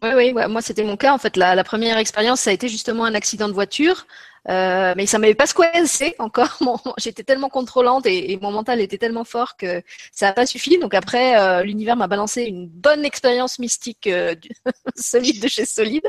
Oui, 0.03 0.11
oui, 0.15 0.33
moi 0.49 0.63
c'était 0.63 0.83
mon 0.83 0.97
cas. 0.97 1.13
En 1.13 1.19
fait, 1.19 1.37
la, 1.37 1.63
première 1.63 1.99
expérience, 1.99 2.41
ça 2.41 2.51
a 2.51 2.53
été 2.55 2.69
justement 2.69 3.05
un 3.05 3.15
accident 3.15 3.49
de 3.49 3.53
voiture. 3.53 4.07
Euh, 4.49 4.95
mais 4.97 5.07
ça 5.07 5.19
m'avait 5.19 5.35
pas 5.35 5.47
squeezé 5.47 6.15
encore. 6.19 6.59
J'étais 6.99 7.23
tellement 7.23 7.49
contrôlante 7.49 8.07
et, 8.07 8.39
mon 8.41 8.53
mental 8.53 8.81
était 8.81 8.97
tellement 8.97 9.25
fort 9.25 9.57
que 9.57 9.83
ça 10.13 10.27
n'a 10.27 10.33
pas 10.33 10.47
suffi. 10.47 10.79
Donc 10.79 10.95
après, 10.95 11.39
euh, 11.39 11.63
l'univers 11.63 11.97
m'a 11.97 12.07
balancé 12.07 12.45
une 12.45 12.67
bonne 12.67 13.05
expérience 13.05 13.59
mystique 13.59 14.07
euh, 14.07 14.35
solide 14.97 15.43
de 15.43 15.49
chez 15.49 15.67
solide, 15.67 16.09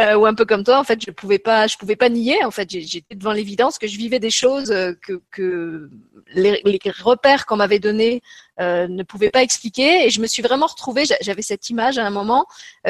euh, 0.00 0.14
ou 0.14 0.26
un 0.26 0.34
peu 0.34 0.44
comme 0.44 0.64
toi. 0.64 0.78
En 0.78 0.84
fait, 0.84 1.00
je 1.04 1.10
pouvais 1.12 1.38
pas, 1.38 1.66
je 1.66 1.76
pouvais 1.76 1.96
pas 1.96 2.08
nier. 2.08 2.44
En 2.44 2.50
fait, 2.50 2.68
j'étais 2.70 3.14
devant 3.14 3.32
l'évidence 3.32 3.78
que 3.78 3.86
je 3.86 3.96
vivais 3.96 4.18
des 4.18 4.30
choses 4.30 4.74
que, 5.30 5.90
les, 6.34 6.80
repères 7.00 7.46
qu'on 7.46 7.56
m'avait 7.56 7.78
donnés 7.78 8.22
ne 8.58 9.02
pouvaient 9.02 9.30
pas 9.30 9.42
expliquer. 9.42 10.06
Et 10.06 10.10
je 10.10 10.20
me 10.20 10.26
suis 10.26 10.42
vraiment 10.42 10.66
retrouvée. 10.66 11.04
J'avais 11.20 11.42
cette 11.42 11.70
image 11.70 11.98
à 11.98 12.06
un 12.06 12.10
moment 12.10 12.46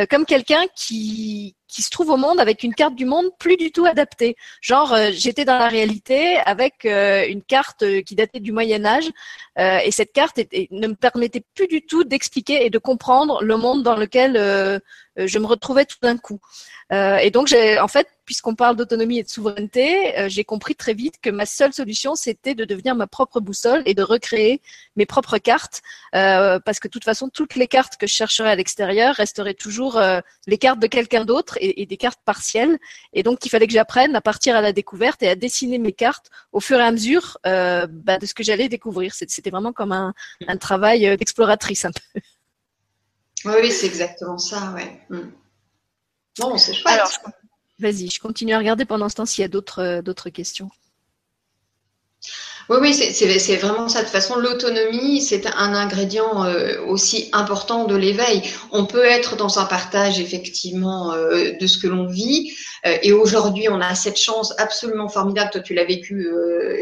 comme 0.09 0.25
quelqu'un 0.25 0.65
qui 0.75 1.55
qui 1.73 1.83
se 1.83 1.91
trouve 1.91 2.11
au 2.11 2.19
monde 2.19 2.39
avec 2.39 2.63
une 2.63 2.75
carte 2.75 2.95
du 2.95 3.07
monde 3.07 3.31
plus 3.39 3.57
du 3.57 3.73
tout 3.73 3.87
adaptée. 3.87 4.37
Genre, 4.61 4.93
euh, 4.93 5.09
j'étais 5.13 5.47
dans 5.47 5.59
la 5.59 5.69
réalité 5.69 6.37
avec 6.45 6.85
euh, 6.85 7.27
une 7.27 7.43
carte 7.43 7.83
euh, 7.83 8.03
qui 8.03 8.15
datait 8.15 8.41
du 8.41 8.53
Moyen 8.53 8.85
Âge, 8.85 9.11
et 9.59 9.91
cette 9.91 10.13
carte 10.13 10.39
ne 10.71 10.87
me 10.87 10.95
permettait 10.95 11.45
plus 11.55 11.67
du 11.67 11.83
tout 11.83 12.05
d'expliquer 12.05 12.65
et 12.65 12.71
de 12.71 12.79
comprendre 12.79 13.43
le 13.43 13.59
monde 13.59 13.83
dans 13.83 13.97
lequel 13.97 14.81
je 15.17 15.39
me 15.39 15.47
retrouvais 15.47 15.85
tout 15.85 15.99
d'un 16.03 16.17
coup. 16.17 16.41
et 16.91 17.31
donc, 17.31 17.47
j'ai, 17.47 17.79
en 17.79 17.89
fait, 17.89 18.09
puisqu'on 18.25 18.55
parle 18.55 18.77
d'autonomie 18.77 19.19
et 19.19 19.23
de 19.23 19.29
souveraineté, 19.29 20.19
euh, 20.19 20.29
j'ai 20.29 20.45
compris 20.45 20.75
très 20.75 20.95
vite 20.95 21.17
que 21.21 21.31
ma 21.31 21.47
seule 21.47 21.73
solution, 21.73 22.15
c'était 22.15 22.55
de 22.55 22.65
devenir 22.65 22.95
ma 22.95 23.07
propre 23.07 23.41
boussole 23.41 23.83
et 23.85 23.95
de 23.95 24.03
recréer 24.03 24.61
mes 24.97 25.07
propres 25.07 25.39
cartes, 25.39 25.83
euh, 26.15 26.59
parce 26.61 26.79
que 26.79 26.89
de 26.89 26.93
toute 26.93 27.05
façon, 27.05 27.29
toutes 27.29 27.57
les 27.57 27.67
cartes 27.67 27.97
que 27.97 28.07
je 28.07 28.15
chercherais 28.15 28.51
à 28.51 28.55
l'extérieur 28.55 29.15
resteraient 29.15 29.55
toujours 29.55 29.97
euh, 29.97 30.21
les 30.47 30.59
cartes 30.59 30.79
de 30.79 30.87
quelqu'un 30.87 31.25
d'autre 31.25 31.59
et, 31.61 31.85
des 31.87 31.97
cartes 31.97 32.21
partielles. 32.25 32.79
Et 33.13 33.23
donc, 33.23 33.45
il 33.45 33.49
fallait 33.49 33.67
que 33.67 33.73
j'apprenne 33.73 34.15
à 34.15 34.21
partir 34.21 34.57
à 34.57 34.61
la 34.61 34.73
découverte 34.73 35.23
et 35.23 35.29
à 35.29 35.35
dessiner 35.35 35.79
mes 35.79 35.93
cartes 35.93 36.31
au 36.53 36.61
fur 36.61 36.79
et 36.79 36.83
à 36.83 36.93
mesure 36.93 37.39
bah, 37.45 38.19
de 38.19 38.27
ce 38.27 38.35
que 38.35 38.43
j'allais 38.43 38.69
découvrir. 38.69 39.15
C'était 39.15 39.51
vraiment 39.51 39.73
comme 39.73 39.93
un, 39.93 40.15
travail 40.59 41.17
d'exploratrice 41.17 41.85
un 41.85 41.91
peu. 41.93 42.21
Oui, 43.45 43.71
c'est 43.71 43.87
exactement 43.87 44.39
ça, 44.39 44.73
ouais. 44.75 45.01
Bon, 46.39 46.57
c'est 46.57 46.75
chouette. 46.75 46.95
Alors, 46.95 47.11
Vas-y, 47.83 48.09
je 48.11 48.21
continue 48.21 48.55
à 48.55 48.59
regarder 48.59 48.85
pendant 48.85 49.09
ce 49.09 49.17
temps 49.17 49.27
s'il 49.27 49.43
y 49.43 49.45
a 49.45 49.49
d'autres 49.49 49.83
euh, 49.83 50.03
d'autres 50.03 50.31
questions. 50.31 50.71
Oui, 52.69 52.79
oui, 52.81 52.95
c'est 52.95 53.57
vraiment 53.57 53.89
ça. 53.89 53.99
De 53.99 54.05
toute 54.05 54.13
façon, 54.13 54.37
l'autonomie, 54.37 55.21
c'est 55.21 55.49
un 55.49 55.75
ingrédient 55.75 56.45
euh, 56.45 56.81
aussi 56.87 57.29
important 57.33 57.85
de 57.87 57.97
l'éveil. 57.97 58.41
On 58.71 58.87
peut 58.87 59.05
être 59.05 59.35
dans 59.35 59.59
un 59.59 59.65
partage, 59.65 60.21
effectivement, 60.21 61.13
euh, 61.13 61.51
de 61.61 61.67
ce 61.67 61.77
que 61.77 61.89
l'on 61.89 62.07
vit. 62.07 62.53
et 62.85 63.13
aujourd'hui, 63.13 63.69
on 63.69 63.81
a 63.81 63.97
cette 63.97 64.17
chance 64.17 64.55
absolument 64.59 65.09
formidable. 65.09 65.51
Toi, 65.51 65.61
tu 65.61 65.75
l'as 65.75 65.85
vécu 65.85 66.25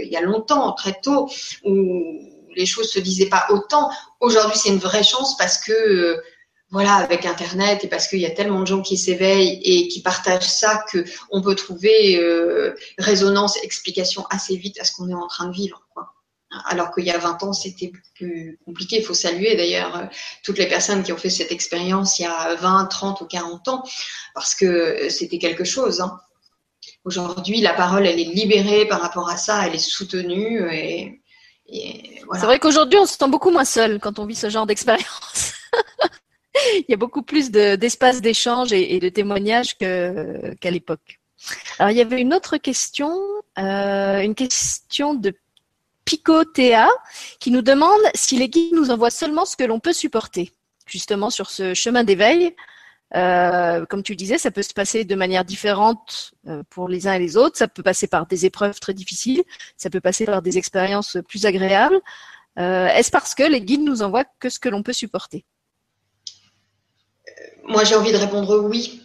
il 0.04 0.08
y 0.10 0.16
a 0.16 0.20
longtemps, 0.20 0.72
très 0.72 1.00
tôt, 1.02 1.30
où 1.64 2.20
les 2.54 2.66
choses 2.66 2.90
se 2.90 2.98
disaient 2.98 3.30
pas 3.30 3.46
autant. 3.48 3.90
Aujourd'hui, 4.20 4.58
c'est 4.58 4.68
une 4.68 4.78
vraie 4.78 5.02
chance 5.02 5.34
parce 5.38 5.56
que 5.56 6.20
voilà, 6.70 6.94
avec 6.94 7.26
Internet 7.26 7.84
et 7.84 7.88
parce 7.88 8.06
qu'il 8.06 8.20
y 8.20 8.26
a 8.26 8.30
tellement 8.30 8.60
de 8.60 8.66
gens 8.66 8.80
qui 8.80 8.96
s'éveillent 8.96 9.60
et 9.64 9.88
qui 9.88 10.02
partagent 10.02 10.48
ça 10.48 10.84
que 10.90 11.04
on 11.30 11.42
peut 11.42 11.56
trouver 11.56 12.16
euh, 12.16 12.76
résonance, 12.98 13.58
explication 13.64 14.24
assez 14.30 14.56
vite 14.56 14.78
à 14.78 14.84
ce 14.84 14.92
qu'on 14.92 15.08
est 15.08 15.14
en 15.14 15.26
train 15.26 15.48
de 15.48 15.52
vivre. 15.52 15.82
Quoi. 15.92 16.12
Alors 16.66 16.94
qu'il 16.94 17.04
y 17.04 17.10
a 17.10 17.18
20 17.18 17.42
ans, 17.42 17.52
c'était 17.52 17.90
plus 18.14 18.60
compliqué. 18.64 18.98
Il 18.98 19.04
faut 19.04 19.14
saluer 19.14 19.56
d'ailleurs 19.56 19.96
euh, 19.96 20.04
toutes 20.44 20.58
les 20.58 20.68
personnes 20.68 21.02
qui 21.02 21.12
ont 21.12 21.16
fait 21.16 21.30
cette 21.30 21.50
expérience 21.50 22.20
il 22.20 22.22
y 22.22 22.26
a 22.26 22.54
20, 22.54 22.86
30 22.86 23.20
ou 23.20 23.26
40 23.26 23.66
ans 23.66 23.82
parce 24.34 24.54
que 24.54 25.08
c'était 25.10 25.38
quelque 25.38 25.64
chose. 25.64 26.00
Hein. 26.00 26.20
Aujourd'hui, 27.04 27.60
la 27.60 27.74
parole, 27.74 28.06
elle 28.06 28.20
est 28.20 28.24
libérée 28.24 28.86
par 28.86 29.00
rapport 29.00 29.28
à 29.28 29.36
ça, 29.36 29.66
elle 29.66 29.74
est 29.74 29.78
soutenue 29.78 30.72
et. 30.72 31.16
C'est 31.72 32.46
vrai 32.46 32.58
qu'aujourd'hui, 32.58 32.98
on 32.98 33.06
se 33.06 33.16
sent 33.16 33.28
beaucoup 33.28 33.50
moins 33.50 33.64
seul 33.64 34.00
quand 34.00 34.18
on 34.18 34.26
vit 34.26 34.34
ce 34.34 34.50
genre 34.50 34.66
d'expérience. 34.66 35.52
il 36.74 36.84
y 36.88 36.94
a 36.94 36.96
beaucoup 36.96 37.22
plus 37.22 37.50
d'espace 37.50 38.20
d'échange 38.20 38.72
et, 38.72 38.98
de 38.98 39.08
témoignages 39.08 39.76
qu'à 39.76 40.70
l'époque. 40.70 41.20
Alors, 41.78 41.90
il 41.90 41.96
y 41.96 42.02
avait 42.02 42.20
une 42.20 42.34
autre 42.34 42.56
question, 42.58 43.10
euh, 43.58 44.20
une 44.20 44.34
question 44.34 45.14
de 45.14 45.34
Pico 46.04 46.44
Théa 46.44 46.88
qui 47.38 47.50
nous 47.50 47.62
demande 47.62 48.00
si 48.14 48.36
les 48.36 48.48
guides 48.48 48.74
nous 48.74 48.90
envoient 48.90 49.10
seulement 49.10 49.44
ce 49.44 49.56
que 49.56 49.64
l'on 49.64 49.80
peut 49.80 49.92
supporter, 49.92 50.52
justement 50.86 51.30
sur 51.30 51.50
ce 51.50 51.74
chemin 51.74 52.04
d'éveil. 52.04 52.54
Euh, 53.16 53.84
comme 53.86 54.04
tu 54.04 54.14
disais, 54.14 54.38
ça 54.38 54.50
peut 54.50 54.62
se 54.62 54.72
passer 54.72 55.04
de 55.04 55.14
manière 55.16 55.44
différente 55.44 56.32
euh, 56.46 56.62
pour 56.70 56.88
les 56.88 57.08
uns 57.08 57.14
et 57.14 57.18
les 57.18 57.36
autres. 57.36 57.56
Ça 57.56 57.66
peut 57.66 57.82
passer 57.82 58.06
par 58.06 58.26
des 58.26 58.46
épreuves 58.46 58.78
très 58.78 58.94
difficiles, 58.94 59.42
ça 59.76 59.90
peut 59.90 60.00
passer 60.00 60.26
par 60.26 60.42
des 60.42 60.58
expériences 60.58 61.16
plus 61.28 61.46
agréables. 61.46 62.00
Est-ce 62.56 63.10
parce 63.10 63.34
que 63.34 63.44
les 63.44 63.62
guides 63.62 63.80
nous 63.80 64.02
envoient 64.02 64.26
que 64.38 64.50
ce 64.50 64.58
que 64.58 64.68
l'on 64.68 64.82
peut 64.82 64.92
supporter? 64.92 65.46
Moi, 67.70 67.84
j'ai 67.84 67.94
envie 67.94 68.12
de 68.12 68.16
répondre 68.16 68.58
oui, 68.58 69.00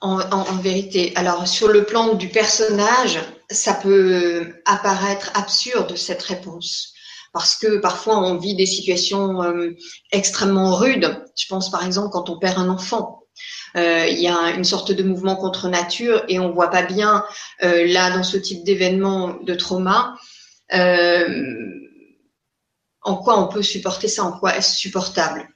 en, 0.00 0.42
vérité. 0.62 1.12
Alors, 1.16 1.48
sur 1.48 1.68
le 1.68 1.84
plan 1.84 2.14
du 2.14 2.28
personnage, 2.28 3.18
ça 3.50 3.74
peut 3.74 4.54
apparaître 4.64 5.30
absurde, 5.34 5.96
cette 5.96 6.22
réponse. 6.22 6.92
Parce 7.32 7.56
que 7.56 7.78
parfois, 7.78 8.18
on 8.18 8.38
vit 8.38 8.54
des 8.54 8.66
situations 8.66 9.42
euh, 9.42 9.70
extrêmement 10.12 10.76
rudes. 10.76 11.24
Je 11.36 11.46
pense, 11.48 11.70
par 11.70 11.84
exemple, 11.84 12.10
quand 12.12 12.30
on 12.30 12.38
perd 12.38 12.58
un 12.58 12.68
enfant. 12.68 13.24
Euh, 13.76 14.06
il 14.08 14.20
y 14.20 14.28
a 14.28 14.50
une 14.50 14.62
sorte 14.62 14.92
de 14.92 15.02
mouvement 15.02 15.34
contre 15.34 15.68
nature 15.68 16.22
et 16.28 16.38
on 16.38 16.52
voit 16.52 16.70
pas 16.70 16.82
bien, 16.82 17.24
euh, 17.64 17.84
là, 17.88 18.10
dans 18.16 18.22
ce 18.22 18.36
type 18.36 18.62
d'événement 18.62 19.34
de 19.42 19.54
trauma, 19.54 20.14
en 23.02 23.16
quoi 23.16 23.40
on 23.40 23.48
peut 23.48 23.62
supporter 23.62 24.06
ça, 24.06 24.22
en 24.22 24.38
quoi 24.38 24.56
est-ce 24.56 24.76
supportable. 24.76 25.48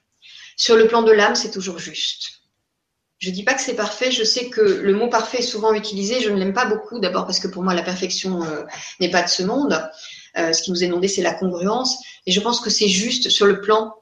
Sur 0.56 0.76
le 0.76 0.88
plan 0.88 1.02
de 1.02 1.12
l'âme, 1.12 1.36
c'est 1.36 1.52
toujours 1.52 1.78
juste. 1.78 2.37
Je 3.18 3.30
dis 3.30 3.42
pas 3.42 3.54
que 3.54 3.60
c'est 3.60 3.74
parfait. 3.74 4.10
Je 4.10 4.22
sais 4.22 4.48
que 4.48 4.60
le 4.60 4.94
mot 4.94 5.08
parfait 5.08 5.38
est 5.38 5.42
souvent 5.42 5.72
utilisé. 5.72 6.20
Je 6.20 6.30
ne 6.30 6.36
l'aime 6.36 6.52
pas 6.52 6.66
beaucoup. 6.66 7.00
D'abord 7.00 7.26
parce 7.26 7.40
que 7.40 7.48
pour 7.48 7.62
moi 7.62 7.74
la 7.74 7.82
perfection 7.82 8.42
euh, 8.44 8.64
n'est 9.00 9.10
pas 9.10 9.22
de 9.22 9.28
ce 9.28 9.42
monde. 9.42 9.80
ce 10.36 10.62
qui 10.62 10.70
nous 10.70 10.84
est 10.84 10.86
demandé, 10.86 11.08
c'est 11.08 11.22
la 11.22 11.34
congruence. 11.34 11.98
Et 12.26 12.32
je 12.32 12.40
pense 12.40 12.60
que 12.60 12.70
c'est 12.70 12.88
juste 12.88 13.28
sur 13.28 13.46
le 13.46 13.60
plan 13.60 13.94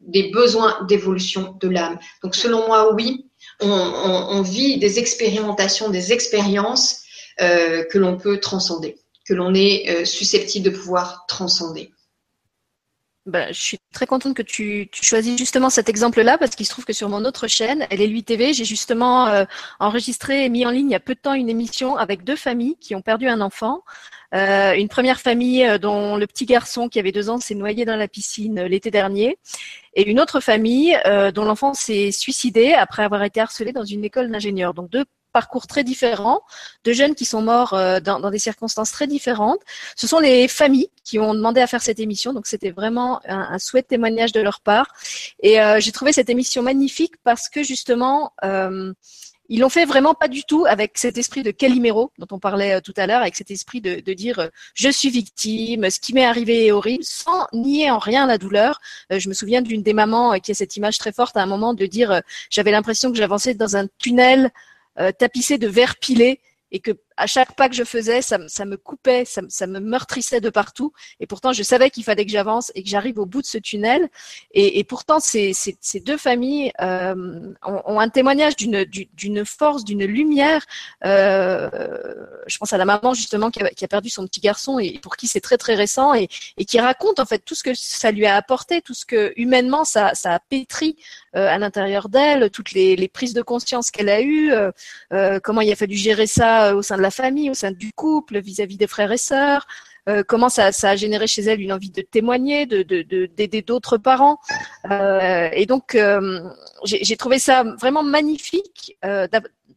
des 0.00 0.30
besoins 0.30 0.84
d'évolution 0.88 1.56
de 1.60 1.68
l'âme. 1.68 1.98
Donc, 2.22 2.34
selon 2.34 2.66
moi, 2.66 2.92
oui, 2.94 3.30
on, 3.60 4.42
vit 4.42 4.78
des 4.78 4.98
expérimentations, 4.98 5.88
des 5.88 6.12
expériences 6.12 7.02
que 7.38 7.98
l'on 7.98 8.18
peut 8.18 8.38
transcender, 8.38 8.98
que 9.26 9.32
l'on 9.32 9.54
est 9.54 10.04
susceptible 10.04 10.70
de 10.70 10.76
pouvoir 10.76 11.24
transcender. 11.26 11.90
Bah, 13.26 13.50
je 13.52 13.58
suis 13.58 13.78
très 13.94 14.06
contente 14.06 14.34
que 14.36 14.42
tu, 14.42 14.86
tu 14.92 15.02
choisis 15.02 15.38
justement 15.38 15.70
cet 15.70 15.88
exemple-là 15.88 16.36
parce 16.36 16.54
qu'il 16.54 16.66
se 16.66 16.70
trouve 16.70 16.84
que 16.84 16.92
sur 16.92 17.08
mon 17.08 17.24
autre 17.24 17.48
chaîne, 17.48 17.86
lui 17.90 18.22
TV, 18.22 18.52
j'ai 18.52 18.66
justement 18.66 19.28
euh, 19.28 19.46
enregistré 19.80 20.44
et 20.44 20.50
mis 20.50 20.66
en 20.66 20.70
ligne 20.70 20.90
il 20.90 20.92
y 20.92 20.94
a 20.94 21.00
peu 21.00 21.14
de 21.14 21.20
temps 21.20 21.32
une 21.32 21.48
émission 21.48 21.96
avec 21.96 22.22
deux 22.22 22.36
familles 22.36 22.76
qui 22.80 22.94
ont 22.94 23.00
perdu 23.00 23.26
un 23.26 23.40
enfant. 23.40 23.82
Euh, 24.34 24.74
une 24.74 24.88
première 24.88 25.20
famille 25.20 25.64
euh, 25.64 25.78
dont 25.78 26.18
le 26.18 26.26
petit 26.26 26.44
garçon 26.44 26.90
qui 26.90 26.98
avait 26.98 27.12
deux 27.12 27.30
ans 27.30 27.40
s'est 27.40 27.54
noyé 27.54 27.86
dans 27.86 27.96
la 27.96 28.08
piscine 28.08 28.62
l'été 28.64 28.90
dernier 28.90 29.38
et 29.94 30.06
une 30.06 30.20
autre 30.20 30.40
famille 30.40 30.98
dont 31.34 31.44
l'enfant 31.44 31.72
s'est 31.72 32.10
suicidé 32.10 32.74
après 32.74 33.04
avoir 33.04 33.22
été 33.22 33.40
harcelé 33.40 33.72
dans 33.72 33.84
une 33.84 34.04
école 34.04 34.30
d'ingénieurs. 34.30 34.74
Donc 34.74 34.90
deux 34.90 35.04
parcours 35.34 35.66
très 35.66 35.82
différents, 35.82 36.42
de 36.84 36.92
jeunes 36.92 37.16
qui 37.16 37.24
sont 37.24 37.42
morts 37.42 37.74
euh, 37.74 37.98
dans, 37.98 38.30
des 38.30 38.38
circonstances 38.38 38.92
très 38.92 39.08
différentes. 39.08 39.60
Ce 39.96 40.06
sont 40.06 40.20
les 40.20 40.46
familles 40.46 40.90
qui 41.02 41.18
ont 41.18 41.34
demandé 41.34 41.60
à 41.60 41.66
faire 41.66 41.82
cette 41.82 41.98
émission, 41.98 42.32
donc 42.32 42.46
c'était 42.46 42.70
vraiment 42.70 43.20
un, 43.28 43.58
souhait 43.58 43.82
de 43.82 43.88
témoignage 43.88 44.32
de 44.32 44.40
leur 44.40 44.60
part. 44.60 44.94
Et 45.42 45.60
euh, 45.60 45.80
j'ai 45.80 45.92
trouvé 45.92 46.12
cette 46.12 46.30
émission 46.30 46.62
magnifique 46.62 47.14
parce 47.24 47.48
que 47.48 47.64
justement, 47.64 48.32
euh, 48.44 48.92
ils 49.48 49.58
l'ont 49.58 49.68
fait 49.68 49.84
vraiment 49.86 50.14
pas 50.14 50.28
du 50.28 50.44
tout 50.44 50.66
avec 50.66 50.96
cet 50.98 51.18
esprit 51.18 51.42
de 51.42 51.50
Calimero 51.50 52.12
dont 52.18 52.28
on 52.30 52.38
parlait 52.38 52.80
tout 52.80 52.94
à 52.96 53.08
l'heure, 53.08 53.20
avec 53.20 53.34
cet 53.34 53.50
esprit 53.50 53.80
de, 53.80 54.00
de 54.00 54.12
dire 54.14 54.50
je 54.74 54.88
suis 54.88 55.10
victime, 55.10 55.90
ce 55.90 55.98
qui 55.98 56.14
m'est 56.14 56.24
arrivé 56.24 56.66
est 56.66 56.72
horrible, 56.72 57.04
sans 57.04 57.48
nier 57.52 57.90
en 57.90 57.98
rien 57.98 58.26
la 58.26 58.38
douleur. 58.38 58.80
je 59.10 59.28
me 59.28 59.34
souviens 59.34 59.62
d'une 59.62 59.82
des 59.82 59.94
mamans 59.94 60.38
qui 60.38 60.52
a 60.52 60.54
cette 60.54 60.76
image 60.76 60.96
très 60.98 61.12
forte 61.12 61.36
à 61.36 61.42
un 61.42 61.46
moment 61.46 61.74
de 61.74 61.86
dire 61.86 62.22
j'avais 62.50 62.70
l'impression 62.70 63.10
que 63.10 63.18
j'avançais 63.18 63.54
dans 63.54 63.76
un 63.76 63.88
tunnel 63.98 64.52
tapissé 65.18 65.58
de 65.58 65.68
verre 65.68 65.96
pilé 65.96 66.40
et 66.70 66.80
que 66.80 66.92
à 67.16 67.26
chaque 67.26 67.54
pas 67.54 67.68
que 67.68 67.74
je 67.74 67.84
faisais, 67.84 68.22
ça, 68.22 68.38
me 68.38 68.76
coupait, 68.76 69.24
ça, 69.24 69.66
me 69.66 69.78
meurtrissait 69.78 70.40
de 70.40 70.50
partout. 70.50 70.92
Et 71.20 71.26
pourtant, 71.26 71.52
je 71.52 71.62
savais 71.62 71.90
qu'il 71.90 72.02
fallait 72.04 72.24
que 72.24 72.32
j'avance 72.32 72.72
et 72.74 72.82
que 72.82 72.88
j'arrive 72.88 73.18
au 73.18 73.26
bout 73.26 73.40
de 73.40 73.46
ce 73.46 73.58
tunnel. 73.58 74.08
Et, 74.52 74.82
pourtant, 74.84 75.20
ces, 75.20 75.54
deux 76.04 76.16
familles 76.16 76.72
euh, 76.80 77.52
ont, 77.64 78.00
un 78.00 78.08
témoignage 78.08 78.56
d'une, 78.56 79.44
force, 79.44 79.84
d'une 79.84 80.04
lumière. 80.04 80.64
Euh, 81.04 81.70
je 82.46 82.58
pense 82.58 82.72
à 82.72 82.78
la 82.78 82.84
maman 82.84 83.14
justement 83.14 83.50
qui 83.50 83.60
a, 83.62 83.88
perdu 83.88 84.08
son 84.08 84.26
petit 84.26 84.40
garçon 84.40 84.78
et 84.78 84.98
pour 84.98 85.16
qui 85.16 85.26
c'est 85.26 85.40
très 85.40 85.58
très 85.58 85.74
récent 85.74 86.14
et, 86.14 86.28
qui 86.66 86.80
raconte 86.80 87.20
en 87.20 87.26
fait 87.26 87.38
tout 87.38 87.54
ce 87.54 87.62
que 87.62 87.74
ça 87.74 88.10
lui 88.10 88.26
a 88.26 88.34
apporté, 88.34 88.80
tout 88.80 88.94
ce 88.94 89.04
que 89.04 89.32
humainement 89.36 89.84
ça, 89.84 90.12
a 90.24 90.38
pétri 90.40 90.96
euh, 91.36 91.46
à 91.46 91.58
l'intérieur 91.58 92.08
d'elle, 92.08 92.50
toutes 92.50 92.72
les, 92.72 93.08
prises 93.08 93.34
de 93.34 93.42
conscience 93.42 93.90
qu'elle 93.90 94.08
a 94.08 94.22
eues, 94.22 94.52
comment 95.42 95.60
il 95.60 95.70
a 95.70 95.76
fallu 95.76 95.94
gérer 95.94 96.26
ça 96.26 96.74
au 96.74 96.82
sein 96.82 96.96
de 96.96 97.03
famille, 97.10 97.50
au 97.50 97.54
sein 97.54 97.72
du 97.72 97.92
couple, 97.92 98.40
vis-à-vis 98.40 98.76
des 98.76 98.86
frères 98.86 99.12
et 99.12 99.18
sœurs. 99.18 99.66
Euh, 100.08 100.22
comment 100.26 100.48
ça, 100.48 100.70
ça, 100.72 100.90
a 100.90 100.96
généré 100.96 101.26
chez 101.26 101.42
elle 101.42 101.60
une 101.60 101.72
envie 101.72 101.90
de 101.90 102.02
témoigner, 102.02 102.66
de 102.66 102.82
d'aider 102.82 103.62
de, 103.62 103.66
d'autres 103.66 103.96
parents. 103.96 104.38
Euh, 104.90 105.48
et 105.52 105.66
donc, 105.66 105.94
euh, 105.94 106.40
j'ai 106.84 107.16
trouvé 107.16 107.38
ça 107.38 107.64
vraiment 107.78 108.02
magnifique. 108.02 108.96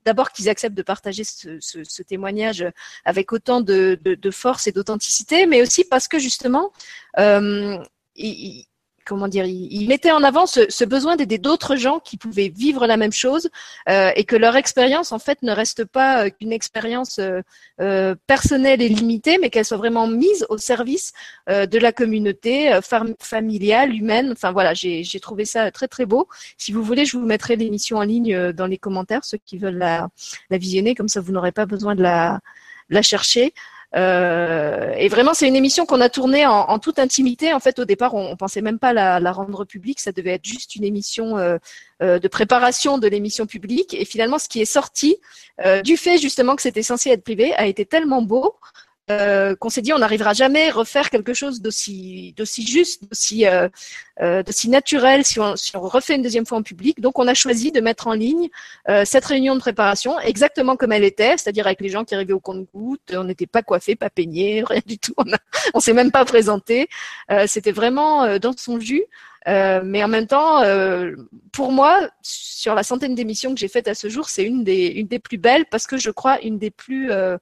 D'abord 0.06 0.32
qu'ils 0.32 0.48
acceptent 0.48 0.76
de 0.76 0.84
partager 0.84 1.24
ce, 1.24 2.02
témoignage 2.04 2.66
avec 3.06 3.32
autant 3.34 3.62
de, 3.62 4.30
force 4.32 4.68
et 4.68 4.72
d'authenticité, 4.72 5.45
mais 5.45 5.62
aussi 5.62 5.84
parce 5.84 6.08
que 6.08 6.20
justement, 6.20 6.72
comment 9.07 9.27
dire, 9.27 9.45
il, 9.45 9.88
mettait 9.88 10.11
en 10.11 10.21
avant 10.21 10.45
ce, 10.45 10.85
besoin 10.85 11.15
d'aider 11.15 11.38
d'autres 11.38 11.75
gens 11.75 11.99
qui 11.99 12.17
pouvaient 12.17 12.49
vivre 12.49 12.85
la 12.85 12.97
même 12.97 13.13
chose 13.13 13.49
euh, 13.89 14.11
et 14.15 14.25
que 14.25 14.35
leur 14.35 14.55
expérience 14.55 15.11
en 15.11 15.19
fait 15.19 15.41
ne 15.41 15.51
reste 15.51 15.85
pas 15.85 16.25
euh, 16.25 16.29
qu'une 16.29 16.51
expérience 16.51 17.19
euh, 17.19 18.15
personnelle 18.27 18.81
et 18.81 18.89
limitée, 18.89 19.38
mais 19.41 19.49
qu'elle 19.49 19.65
soit 19.65 19.77
vraiment 19.77 20.07
mise 20.07 20.45
au 20.49 20.57
service 20.57 21.13
de 21.47 21.79
la 21.79 21.91
communauté 21.91 22.77
familiale, 23.19 23.93
humaine. 23.95 24.31
Enfin 24.34 24.51
voilà, 24.51 24.73
j'ai 24.73 25.19
trouvé 25.21 25.45
ça 25.45 25.71
très 25.71 25.88
très 25.88 26.05
beau. 26.05 26.27
Si 26.57 26.71
vous 26.71 26.84
voulez, 26.84 27.05
je 27.05 27.17
vous 27.17 27.25
mettrai 27.25 27.55
l'émission 27.55 27.97
en 27.97 28.03
ligne 28.03 28.51
dans 28.51 28.67
les 28.67 28.77
commentaires, 28.77 29.23
ceux 29.23 29.38
qui 29.45 29.57
veulent 29.57 29.77
la, 29.77 30.09
visionner, 30.51 30.95
comme 30.95 31.07
ça 31.07 31.21
vous 31.21 31.31
n'aurez 31.31 31.51
pas 31.51 31.65
besoin 31.65 31.95
de 31.95 32.03
la 32.03 32.41
chercher. 33.01 33.53
Euh, 33.95 34.93
et 34.97 35.07
vraiment, 35.07 35.34
c'est 35.34 35.47
une 35.47 35.55
émission 35.55 35.85
qu'on 35.85 36.01
a 36.01 36.09
tournée 36.09 36.45
en, 36.45 36.80
toute 36.80 36.99
intimité. 36.99 37.53
En 37.53 37.59
fait, 37.59 37.80
au 37.80 37.85
départ, 37.85 38.14
on, 38.15 38.35
pensait 38.35 38.61
même 38.61 38.80
pas 38.80 38.93
la, 38.93 39.31
rendre 39.31 39.65
publique. 39.65 39.99
Ça 39.99 40.11
devait 40.11 40.34
être 40.34 40.45
juste 40.45 40.76
une 40.76 40.84
émission 40.84 41.38
euh, 41.38 41.57
euh, 42.01 42.19
de 42.19 42.27
préparation 42.27 42.97
de 42.97 43.07
l'émission 43.07 43.45
publique. 43.45 43.93
Et 43.93 44.05
finalement, 44.05 44.39
ce 44.39 44.49
qui 44.49 44.61
est 44.61 44.65
sorti, 44.65 45.18
du 45.84 45.97
fait 45.97 46.19
justement 46.19 46.55
que 46.55 46.61
c'était 46.61 46.84
censé 46.84 47.09
être 47.09 47.23
privé, 47.23 47.53
a 47.55 47.65
été 47.65 47.85
tellement 47.85 48.22
beau 48.22 48.55
euh, 49.09 49.55
qu'on 49.55 49.69
s'est 49.69 49.81
dit 49.81 49.93
on 49.93 49.99
n'arrivera 49.99 50.34
jamais 50.34 50.69
à 50.69 50.73
refaire 50.73 51.09
quelque 51.09 51.34
chose 51.34 51.61
d'aussi 51.61 52.34
d'aussi 52.38 52.65
juste, 52.65 53.03
d'aussi 53.03 53.45
euh, 53.45 53.69
euh, 54.21 54.43
d'aussi 54.43 54.69
naturel 54.69 55.23
si 55.23 55.39
on, 55.39 55.55
si 55.55 55.75
on 55.75 55.81
refait 55.81 56.15
une 56.15 56.21
deuxième 56.21 56.45
fois 56.45 56.57
en 56.57 56.63
public. 56.63 56.99
Donc 57.01 57.19
on 57.19 57.27
a 57.27 57.34
choisi 57.34 57.71
de 57.71 57.81
mettre 57.81 58.07
en 58.07 58.13
ligne 58.13 58.49
euh, 58.89 59.03
cette 59.05 59.25
réunion 59.25 59.55
de 59.55 59.59
préparation 59.59 60.19
exactement 60.19 60.75
comme 60.75 60.91
elle 60.91 61.03
était, 61.03 61.38
c'est-à-dire 61.38 61.65
avec 61.67 61.81
les 61.81 61.89
gens 61.89 62.03
qui 62.03 62.15
arrivaient 62.15 62.34
au 62.34 62.39
compte-goutte, 62.39 63.13
on 63.13 63.23
n'était 63.23 63.47
pas 63.47 63.61
coiffés, 63.61 63.95
pas 63.95 64.09
peignés, 64.09 64.63
rien 64.67 64.81
du 64.85 64.97
tout. 64.97 65.15
On, 65.73 65.79
s'est 65.79 65.93
même 65.93 66.11
pas 66.11 66.25
présenté. 66.25 66.88
Euh, 67.31 67.45
c'était 67.47 67.71
vraiment 67.71 68.38
dans 68.39 68.55
son 68.57 68.79
jus. 68.79 69.05
Euh, 69.47 69.81
mais 69.84 70.03
en 70.03 70.09
même 70.09 70.27
temps, 70.27 70.61
euh, 70.63 71.15
pour 71.53 71.71
moi, 71.71 72.09
sur 72.21 72.75
la 72.75 72.84
centaine 72.84 73.15
d'émissions 73.15 73.53
que 73.53 73.59
j'ai 73.59 73.69
faites 73.69 73.88
à 73.88 73.95
ce 73.95 74.09
jour, 74.09 74.29
c'est 74.29 74.43
une 74.43 74.63
des, 74.63 74.88
une 74.88 75.07
des 75.07 75.19
plus 75.19 75.38
belles 75.38 75.65
parce 75.71 75.88
que 75.88 75.97
je 75.97 76.11
crois 76.11 76.41
une 76.41 76.57
des 76.57 76.71
plus 76.71 77.11
euh, 77.11 77.38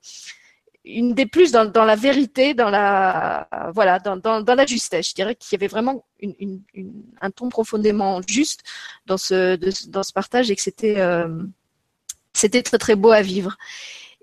une 0.85 1.13
des 1.13 1.25
plus 1.25 1.51
dans, 1.51 1.65
dans, 1.65 1.83
la 1.83 1.95
vérité, 1.95 2.53
dans 2.53 2.69
la 2.69 3.47
voilà, 3.73 3.99
dans, 3.99 4.17
dans, 4.17 4.41
dans 4.41 4.55
la 4.55 4.65
justesse. 4.65 5.09
Je 5.09 5.15
dirais 5.15 5.35
qu'il 5.35 5.53
y 5.53 5.59
avait 5.59 5.67
vraiment 5.67 6.05
une, 6.19 6.35
une, 6.39 6.93
un 7.21 7.31
ton 7.31 7.49
profondément 7.49 8.21
juste 8.27 8.61
dans 9.05 9.17
ce 9.17 9.55
dans 9.89 10.03
ce 10.03 10.13
partage 10.13 10.51
et 10.51 10.55
que 10.55 10.61
c'était 10.61 10.97
euh, 10.97 11.27
c'était 12.33 12.63
très 12.63 12.77
très 12.77 12.95
beau 12.95 13.11
à 13.11 13.21
vivre. 13.21 13.57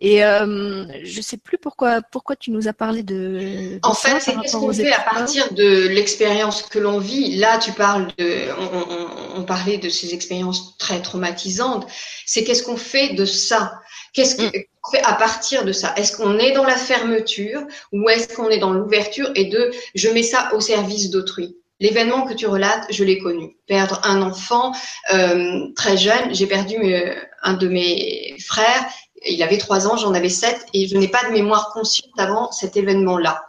Et 0.04 0.24
euh, 0.24 0.84
je 1.04 1.20
sais 1.20 1.36
plus 1.36 1.58
pourquoi 1.58 2.02
pourquoi 2.02 2.34
tu 2.34 2.50
nous 2.50 2.66
as 2.66 2.72
parlé 2.72 3.04
de. 3.04 3.78
en 3.82 3.94
fait, 3.94 4.18
c'est 4.20 4.34
qu'est-ce 4.34 4.56
qu'on 4.56 4.72
fait 4.72 4.92
à 4.92 5.00
partir 5.00 5.52
de 5.54 5.86
l'expérience 5.86 6.62
que 6.62 6.80
l'on 6.80 6.98
vit. 6.98 7.36
Là, 7.36 7.58
tu 7.58 7.70
parles 7.72 8.08
de, 8.18 8.48
on, 8.58 9.36
on, 9.36 9.40
on 9.40 9.44
parlait 9.44 9.78
de 9.78 9.88
ces 9.88 10.12
expériences 10.12 10.76
très 10.76 11.00
traumatisantes. 11.02 11.86
C'est 12.26 12.42
qu'est-ce 12.42 12.64
qu'on 12.64 12.76
fait 12.76 13.14
de 13.14 13.24
ça? 13.24 13.80
Qu'est-ce 14.12 14.42
mm. 14.42 14.50
Fait 14.90 15.02
à 15.04 15.14
partir 15.14 15.64
de 15.64 15.72
ça 15.72 15.94
Est-ce 15.96 16.16
qu'on 16.16 16.38
est 16.38 16.52
dans 16.52 16.64
la 16.64 16.76
fermeture 16.76 17.62
ou 17.92 18.08
est-ce 18.08 18.34
qu'on 18.34 18.48
est 18.48 18.58
dans 18.58 18.72
l'ouverture 18.72 19.30
et 19.34 19.44
de 19.46 19.70
je 19.94 20.08
mets 20.08 20.22
ça 20.22 20.50
au 20.54 20.60
service 20.60 21.10
d'autrui 21.10 21.56
L'événement 21.80 22.22
que 22.22 22.34
tu 22.34 22.46
relates, 22.46 22.84
je 22.90 23.02
l'ai 23.02 23.18
connu. 23.18 23.56
Perdre 23.66 24.00
un 24.04 24.22
enfant 24.22 24.72
euh, 25.12 25.66
très 25.74 25.96
jeune, 25.96 26.32
j'ai 26.32 26.46
perdu 26.46 26.76
euh, 26.76 27.14
un 27.42 27.54
de 27.54 27.66
mes 27.66 28.36
frères 28.38 28.86
il 29.26 29.42
avait 29.42 29.58
trois 29.58 29.86
ans, 29.86 29.96
j'en 29.96 30.14
avais 30.14 30.28
sept, 30.28 30.66
et 30.72 30.86
je 30.86 30.96
n'ai 30.96 31.08
pas 31.08 31.24
de 31.24 31.32
mémoire 31.32 31.70
consciente 31.72 32.18
avant 32.18 32.50
cet 32.50 32.76
événement-là. 32.76 33.44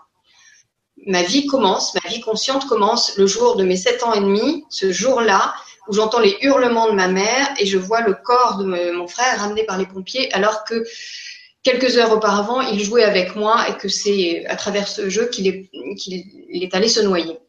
Ma 1.06 1.24
vie 1.24 1.46
commence, 1.48 1.94
ma 1.96 2.10
vie 2.10 2.22
consciente 2.22 2.66
commence 2.68 3.18
le 3.18 3.28
jour 3.28 3.56
de 3.56 3.64
mes 3.64 3.76
sept 3.76 4.04
ans 4.04 4.14
et 4.14 4.22
demi, 4.22 4.64
ce 4.70 4.92
jour-là, 4.92 5.54
où 5.88 5.94
j'entends 5.94 6.20
les 6.20 6.38
hurlements 6.42 6.88
de 6.88 6.94
ma 6.94 7.08
mère 7.08 7.54
et 7.60 7.66
je 7.66 7.78
vois 7.78 8.02
le 8.02 8.14
corps 8.14 8.58
de 8.58 8.92
mon 8.92 9.08
frère 9.08 9.40
ramené 9.40 9.64
par 9.64 9.78
les 9.78 9.86
pompiers, 9.86 10.32
alors 10.34 10.64
que 10.64 10.84
quelques 11.64 11.98
heures 11.98 12.12
auparavant, 12.12 12.62
il 12.62 12.84
jouait 12.84 13.04
avec 13.04 13.36
moi 13.36 13.68
et 13.70 13.78
que 13.78 13.88
c'est 13.88 14.46
à 14.46 14.56
travers 14.56 14.88
ce 14.88 15.10
jeu 15.10 15.28
qu'il 15.28 15.48
est, 15.48 16.76
allé 16.76 16.88
se 16.88 17.00
noyer. 17.00 17.40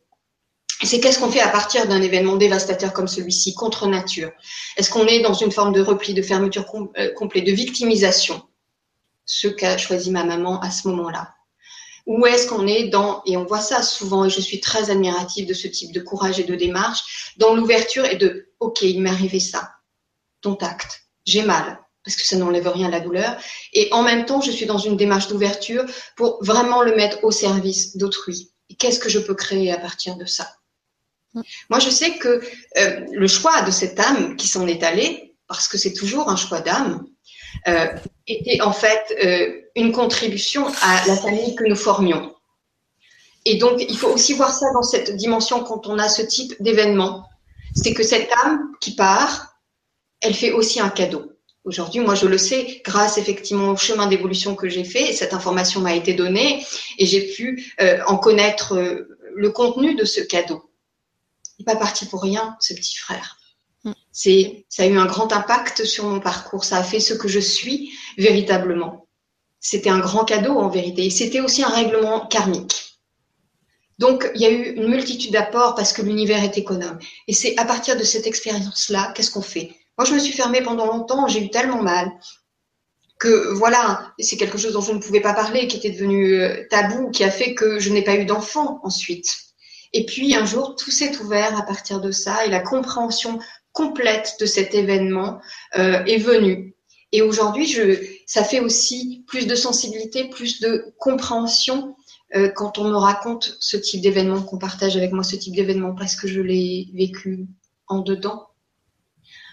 C'est 0.82 1.01
qu'est-ce 1.01 1.19
qu'on 1.19 1.31
fait 1.31 1.40
à 1.40 1.48
partir 1.48 1.86
d'un 1.86 2.02
événement 2.02 2.36
dévastateur 2.36 2.93
comme 2.93 3.09
celui-ci, 3.09 3.55
contre 3.55 3.86
nature? 3.86 4.31
Est-ce 4.77 4.90
qu'on 4.90 5.06
est 5.06 5.20
dans 5.20 5.35
une 5.35 5.52
forme 5.52 5.73
de 5.73 5.81
repli, 5.81 6.15
de 6.15 6.23
fermeture 6.23 6.66
complète, 6.66 7.11
euh, 7.11 7.15
complet, 7.15 7.43
de 7.43 7.52
victimisation? 7.52 8.43
Ce 9.24 9.48
qu'a 9.48 9.78
choisi 9.78 10.11
ma 10.11 10.24
maman 10.24 10.61
à 10.61 10.70
ce 10.70 10.89
moment-là. 10.89 11.34
Ou 12.06 12.26
est-ce 12.26 12.47
qu'on 12.47 12.66
est 12.66 12.89
dans, 12.89 13.22
et 13.24 13.36
on 13.36 13.44
voit 13.44 13.60
ça 13.60 13.82
souvent, 13.82 14.24
et 14.24 14.31
je 14.31 14.40
suis 14.40 14.60
très 14.60 14.90
admirative 14.90 15.47
de 15.47 15.55
ce 15.55 15.68
type 15.68 15.93
de 15.93 16.01
courage 16.01 16.39
et 16.39 16.44
de 16.44 16.55
démarche, 16.55 17.32
dans 17.39 17.55
l'ouverture 17.55 18.05
et 18.05 18.16
de, 18.16 18.52
OK, 18.60 18.82
il 18.82 19.01
m'est 19.01 19.10
arrivé 19.10 19.40
ça, 19.40 19.72
ton 20.43 20.55
acte, 20.56 21.06
j'ai 21.24 21.43
mal, 21.43 21.81
parce 22.05 22.16
que 22.16 22.26
ça 22.26 22.36
n'enlève 22.36 22.68
rien 22.68 22.89
à 22.89 22.90
la 22.90 23.01
douleur. 23.01 23.36
Et 23.72 23.89
en 23.93 24.02
même 24.02 24.26
temps, 24.26 24.43
je 24.43 24.51
suis 24.51 24.66
dans 24.66 24.78
une 24.78 24.97
démarche 24.97 25.28
d'ouverture 25.28 25.86
pour 26.16 26.44
vraiment 26.44 26.82
le 26.82 26.94
mettre 26.94 27.24
au 27.24 27.31
service 27.31 27.97
d'autrui. 27.97 28.52
Qu'est-ce 28.78 28.98
que 28.98 29.09
je 29.09 29.18
peux 29.18 29.35
créer 29.35 29.72
à 29.72 29.78
partir 29.78 30.16
de 30.16 30.26
ça? 30.26 30.56
Moi, 31.70 31.81
je 31.81 31.90
sais 31.90 32.16
que 32.18 32.43
euh, 32.76 33.06
le 33.10 33.26
choix 33.26 33.62
de 33.62 33.70
cette 33.70 33.98
âme 33.98 34.36
qui 34.36 34.47
s'en 34.47 34.66
est 34.66 34.82
allée, 34.82 35.35
parce 35.48 35.68
que 35.68 35.78
c'est 35.78 35.93
toujours 35.93 36.28
un 36.28 36.36
choix 36.36 36.60
d'âme, 36.60 37.05
euh, 37.68 37.86
était 38.26 38.60
en 38.60 38.72
fait 38.72 39.02
euh, 39.22 39.60
une 39.76 39.93
contribution 39.93 40.66
à 40.82 41.06
la 41.06 41.16
famille 41.16 41.55
que 41.55 41.64
nous 41.64 41.76
formions. 41.76 42.35
Et 43.44 43.56
donc, 43.56 43.85
il 43.86 43.97
faut 43.97 44.09
aussi 44.09 44.32
voir 44.32 44.55
ça 44.55 44.72
dans 44.72 44.82
cette 44.82 45.16
dimension 45.16 45.62
quand 45.64 45.86
on 45.86 45.98
a 45.98 46.09
ce 46.09 46.22
type 46.22 46.55
d'événement. 46.60 47.28
C'est 47.74 47.93
que 47.93 48.02
cette 48.02 48.31
âme 48.44 48.72
qui 48.81 48.94
part, 48.94 49.59
elle 50.20 50.35
fait 50.35 50.52
aussi 50.52 50.81
un 50.81 50.89
cadeau. 50.89 51.32
Aujourd'hui, 51.64 52.01
moi, 52.01 52.14
je 52.14 52.26
le 52.26 52.39
sais, 52.39 52.82
grâce 52.85 53.16
effectivement 53.16 53.70
au 53.70 53.76
chemin 53.76 54.06
d'évolution 54.06 54.55
que 54.55 54.68
j'ai 54.68 54.85
fait, 54.85 55.12
cette 55.12 55.32
information 55.32 55.81
m'a 55.81 55.94
été 55.94 56.12
donnée 56.12 56.64
et 56.98 57.06
j'ai 57.06 57.32
pu 57.32 57.74
euh, 57.81 58.01
en 58.06 58.18
connaître 58.18 58.74
euh, 58.74 59.09
le 59.35 59.51
contenu 59.51 59.94
de 59.94 60.05
ce 60.05 60.20
cadeau. 60.20 60.70
Il 61.59 61.62
n'est 61.62 61.72
pas 61.72 61.78
parti 61.78 62.06
pour 62.06 62.22
rien, 62.22 62.56
ce 62.60 62.74
petit 62.74 62.97
frère. 62.97 63.39
C'est, 64.15 64.65
ça 64.69 64.85
a 64.85 64.86
eu 64.86 64.97
un 64.97 65.07
grand 65.07 65.32
impact 65.32 65.85
sur 65.85 66.05
mon 66.05 66.20
parcours. 66.20 66.65
Ça 66.65 66.78
a 66.78 66.85
fait 66.85 67.01
ce 67.01 67.15
que 67.15 67.27
je 67.27 67.41
suis 67.41 67.93
véritablement. 68.16 69.09
C'était 69.59 69.91
un 69.91 69.99
grand 69.99 70.24
cadeau 70.24 70.57
en 70.57 70.69
vérité. 70.69 71.07
Et 71.07 71.11
c'était 71.11 71.41
aussi 71.41 71.65
un 71.65 71.69
règlement 71.69 72.27
karmique. 72.27 73.01
Donc, 73.99 74.31
il 74.36 74.41
y 74.41 74.47
a 74.47 74.51
eu 74.51 74.74
une 74.77 74.89
multitude 74.89 75.32
d'apports 75.32 75.74
parce 75.74 75.93
que 75.93 76.03
l'univers 76.03 76.43
est 76.45 76.57
économe. 76.57 76.99
Et 77.27 77.32
c'est 77.32 77.59
à 77.59 77.65
partir 77.65 77.97
de 77.97 78.05
cette 78.05 78.27
expérience-là, 78.27 79.12
qu'est-ce 79.15 79.32
qu'on 79.32 79.43
fait? 79.43 79.74
Moi, 79.99 80.05
je 80.07 80.15
me 80.15 80.19
suis 80.20 80.32
fermée 80.32 80.62
pendant 80.62 80.86
longtemps, 80.86 81.27
j'ai 81.27 81.43
eu 81.45 81.51
tellement 81.51 81.82
mal 81.82 82.12
que 83.19 83.53
voilà, 83.55 84.12
c'est 84.19 84.36
quelque 84.36 84.59
chose 84.59 84.73
dont 84.73 84.81
je 84.81 84.93
ne 84.93 84.99
pouvais 84.99 85.20
pas 85.20 85.35
parler, 85.35 85.66
qui 85.66 85.77
était 85.77 85.91
devenu 85.91 86.41
euh, 86.41 86.66
tabou, 86.69 87.11
qui 87.11 87.24
a 87.24 87.31
fait 87.31 87.55
que 87.55 87.78
je 87.78 87.91
n'ai 87.91 88.03
pas 88.03 88.16
eu 88.16 88.27
d'enfant 88.27 88.81
ensuite. 88.82 89.35
Et 89.93 90.05
puis 90.05 90.35
un 90.35 90.45
jour, 90.45 90.74
tout 90.74 90.91
s'est 90.91 91.16
ouvert 91.19 91.57
à 91.57 91.62
partir 91.62 92.01
de 92.01 92.11
ça 92.11 92.45
et 92.45 92.51
la 92.51 92.61
compréhension 92.61 93.39
complète 93.74 94.36
de 94.40 94.46
cet 94.46 94.74
événement 94.74 95.40
euh, 95.76 96.02
est 96.05 96.16
venue. 96.16 96.74
Et 97.12 97.20
aujourd'hui, 97.20 97.66
je, 97.66 98.02
ça 98.26 98.42
fait 98.42 98.60
aussi 98.60 99.24
plus 99.26 99.46
de 99.46 99.55
sensibilité, 99.55 100.30
plus 100.30 100.60
de 100.60 100.94
compréhension 100.98 101.94
euh, 102.34 102.48
quand 102.48 102.78
on 102.78 102.84
me 102.84 102.96
raconte 102.96 103.56
ce 103.60 103.76
type 103.76 104.01
d'événement, 104.01 104.40
qu'on 104.42 104.59
partage 104.59 104.96
avec 104.96 105.12
moi 105.12 105.22
ce 105.22 105.36
type 105.36 105.55
d'événement, 105.55 105.94
parce 105.94 106.16
que 106.16 106.26
je 106.26 106.40
l'ai 106.40 106.88
vécu 106.94 107.46
en 107.86 108.01
dedans. 108.01 108.46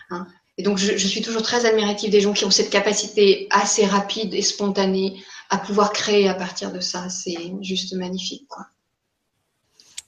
Hein. 0.09 0.27
et 0.57 0.63
donc, 0.63 0.77
je, 0.77 0.97
je, 0.97 1.07
suis 1.07 1.21
toujours 1.21 1.41
très 1.41 1.65
admirative 1.65 2.09
des 2.09 2.21
gens 2.21 2.33
qui 2.33 2.45
ont 2.45 2.51
cette 2.51 2.69
capacité 2.69 3.47
assez 3.49 3.85
rapide 3.85 4.33
et 4.33 4.41
spontanée 4.41 5.23
à 5.49 5.57
pouvoir 5.57 5.93
créer 5.93 6.27
à 6.27 6.33
partir 6.33 6.71
de 6.71 6.79
ça. 6.79 7.09
C'est 7.09 7.53
juste 7.61 7.93
magnifique, 7.93 8.47
quoi. 8.47 8.65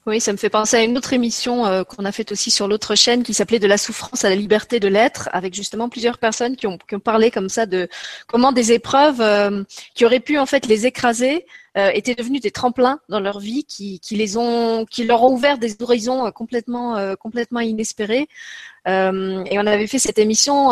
Oui, 0.05 0.19
ça 0.19 0.33
me 0.33 0.37
fait 0.37 0.49
penser 0.49 0.75
à 0.75 0.83
une 0.83 0.97
autre 0.97 1.13
émission 1.13 1.65
euh, 1.65 1.85
qu'on 1.85 2.03
a 2.03 2.11
faite 2.11 2.33
aussi 2.33 2.51
sur 2.51 2.67
l'autre 2.67 2.93
chaîne 2.93 3.23
qui 3.23 3.33
s'appelait 3.33 3.59
De 3.59 3.67
la 3.67 3.77
souffrance 3.77 4.25
à 4.25 4.29
la 4.29 4.35
liberté 4.35 4.81
de 4.81 4.89
l'être, 4.89 5.29
avec 5.31 5.53
justement 5.53 5.87
plusieurs 5.87 6.17
personnes 6.17 6.57
qui 6.57 6.67
ont, 6.67 6.77
parlé 7.01 7.31
comme 7.31 7.47
ça 7.47 7.65
de 7.65 7.87
comment 8.27 8.51
des 8.51 8.73
épreuves 8.73 9.21
euh, 9.21 9.63
qui 9.95 10.03
auraient 10.05 10.19
pu 10.19 10.37
en 10.37 10.45
fait 10.45 10.65
les 10.65 10.85
écraser 10.85 11.45
euh, 11.77 11.89
étaient 11.93 12.15
devenus 12.15 12.41
des 12.41 12.51
tremplins 12.51 12.99
dans 13.09 13.19
leur 13.19 13.39
vie, 13.39 13.63
qui, 13.63 13.99
qui, 13.99 14.15
les 14.15 14.37
ont, 14.37 14.85
qui 14.85 15.05
leur 15.05 15.23
ont 15.23 15.33
ouvert 15.33 15.57
des 15.57 15.81
horizons 15.81 16.27
euh, 16.27 16.31
complètement, 16.31 16.97
euh, 16.97 17.15
complètement 17.15 17.61
inespérés. 17.61 18.27
Euh, 18.87 19.43
et 19.45 19.57
on 19.57 19.65
avait 19.65 19.87
fait 19.87 19.97
cette 19.97 20.19
émission 20.19 20.71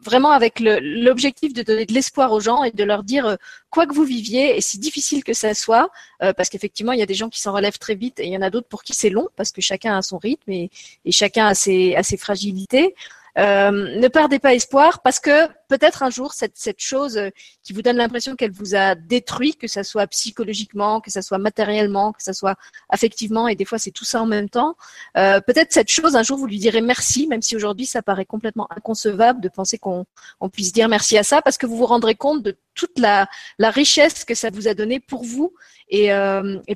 vraiment 0.00 0.30
avec 0.30 0.60
l'objectif 0.60 1.52
de 1.52 1.62
donner 1.62 1.86
de 1.86 1.92
l'espoir 1.92 2.32
aux 2.32 2.38
gens 2.38 2.62
et 2.62 2.70
de 2.70 2.84
leur 2.84 3.02
dire 3.02 3.36
quoi 3.70 3.84
que 3.86 3.94
vous 3.94 4.04
viviez, 4.04 4.56
et 4.56 4.60
si 4.60 4.78
difficile 4.78 5.24
que 5.24 5.32
ça 5.32 5.54
soit, 5.54 5.90
parce 6.20 6.50
qu'effectivement 6.50 6.92
il 6.92 7.00
y 7.00 7.02
a 7.02 7.06
des 7.06 7.14
gens 7.14 7.28
qui 7.28 7.40
s'en 7.40 7.52
relèvent 7.52 7.80
très 7.80 7.96
vite 7.96 8.20
et 8.20 8.26
il 8.26 8.32
y 8.32 8.36
en 8.36 8.42
a 8.42 8.50
d'autres 8.50 8.68
pour 8.68 8.84
qui 8.84 8.94
c'est 8.94 9.10
long, 9.10 9.26
parce 9.34 9.50
que 9.50 9.60
chacun 9.60 9.98
a 9.98 10.02
son 10.02 10.18
rythme 10.18 10.52
et, 10.52 10.70
et 11.04 11.10
chacun 11.10 11.46
a 11.48 11.54
ses, 11.54 11.96
a 11.96 12.04
ses 12.04 12.16
fragilités. 12.16 12.94
Euh, 13.38 13.70
ne 13.70 14.08
perdez 14.08 14.40
pas 14.40 14.54
espoir 14.54 15.00
parce 15.00 15.20
que 15.20 15.46
peut-être 15.68 16.02
un 16.02 16.10
jour 16.10 16.32
cette, 16.32 16.56
chose 16.78 17.16
euh, 17.16 17.30
qui 17.62 17.72
vous 17.72 17.82
donne 17.82 17.96
l'impression 17.96 18.34
qu'elle 18.34 18.50
vous 18.50 18.74
a 18.74 18.96
détruit, 18.96 19.54
que 19.54 19.68
ça 19.68 19.84
soit 19.84 20.08
psychologiquement, 20.08 21.00
que 21.00 21.10
ça 21.12 21.22
soit 21.22 21.38
matériellement, 21.38 22.12
que 22.12 22.22
ça 22.22 22.32
soit 22.32 22.56
affectivement, 22.88 23.46
et 23.46 23.54
des 23.54 23.64
fois 23.64 23.78
c'est 23.78 23.92
tout 23.92 24.04
ça 24.04 24.20
en 24.22 24.26
même 24.26 24.48
temps. 24.48 24.76
Euh, 25.16 25.40
peut-être 25.40 25.72
cette 25.72 25.90
chose 25.90 26.16
un 26.16 26.24
jour 26.24 26.36
vous 26.36 26.46
lui 26.46 26.58
direz 26.58 26.80
merci, 26.80 27.28
même 27.28 27.42
si 27.42 27.54
aujourd'hui 27.54 27.86
ça 27.86 28.02
paraît 28.02 28.24
complètement 28.24 28.66
inconcevable 28.74 29.40
de 29.40 29.48
penser 29.48 29.78
qu'on 29.78 30.04
on 30.40 30.48
puisse 30.48 30.72
dire 30.72 30.88
merci 30.88 31.16
à 31.16 31.22
ça, 31.22 31.40
parce 31.40 31.58
que 31.58 31.66
vous 31.66 31.76
vous 31.76 31.86
rendrez 31.86 32.16
compte 32.16 32.42
de 32.42 32.56
toute 32.74 32.98
la, 32.98 33.28
richesse 33.60 34.24
que 34.24 34.34
ça 34.34 34.50
vous 34.50 34.66
a 34.66 34.74
donné 34.74 34.98
pour 34.98 35.22
vous 35.22 35.54
et 35.90 36.10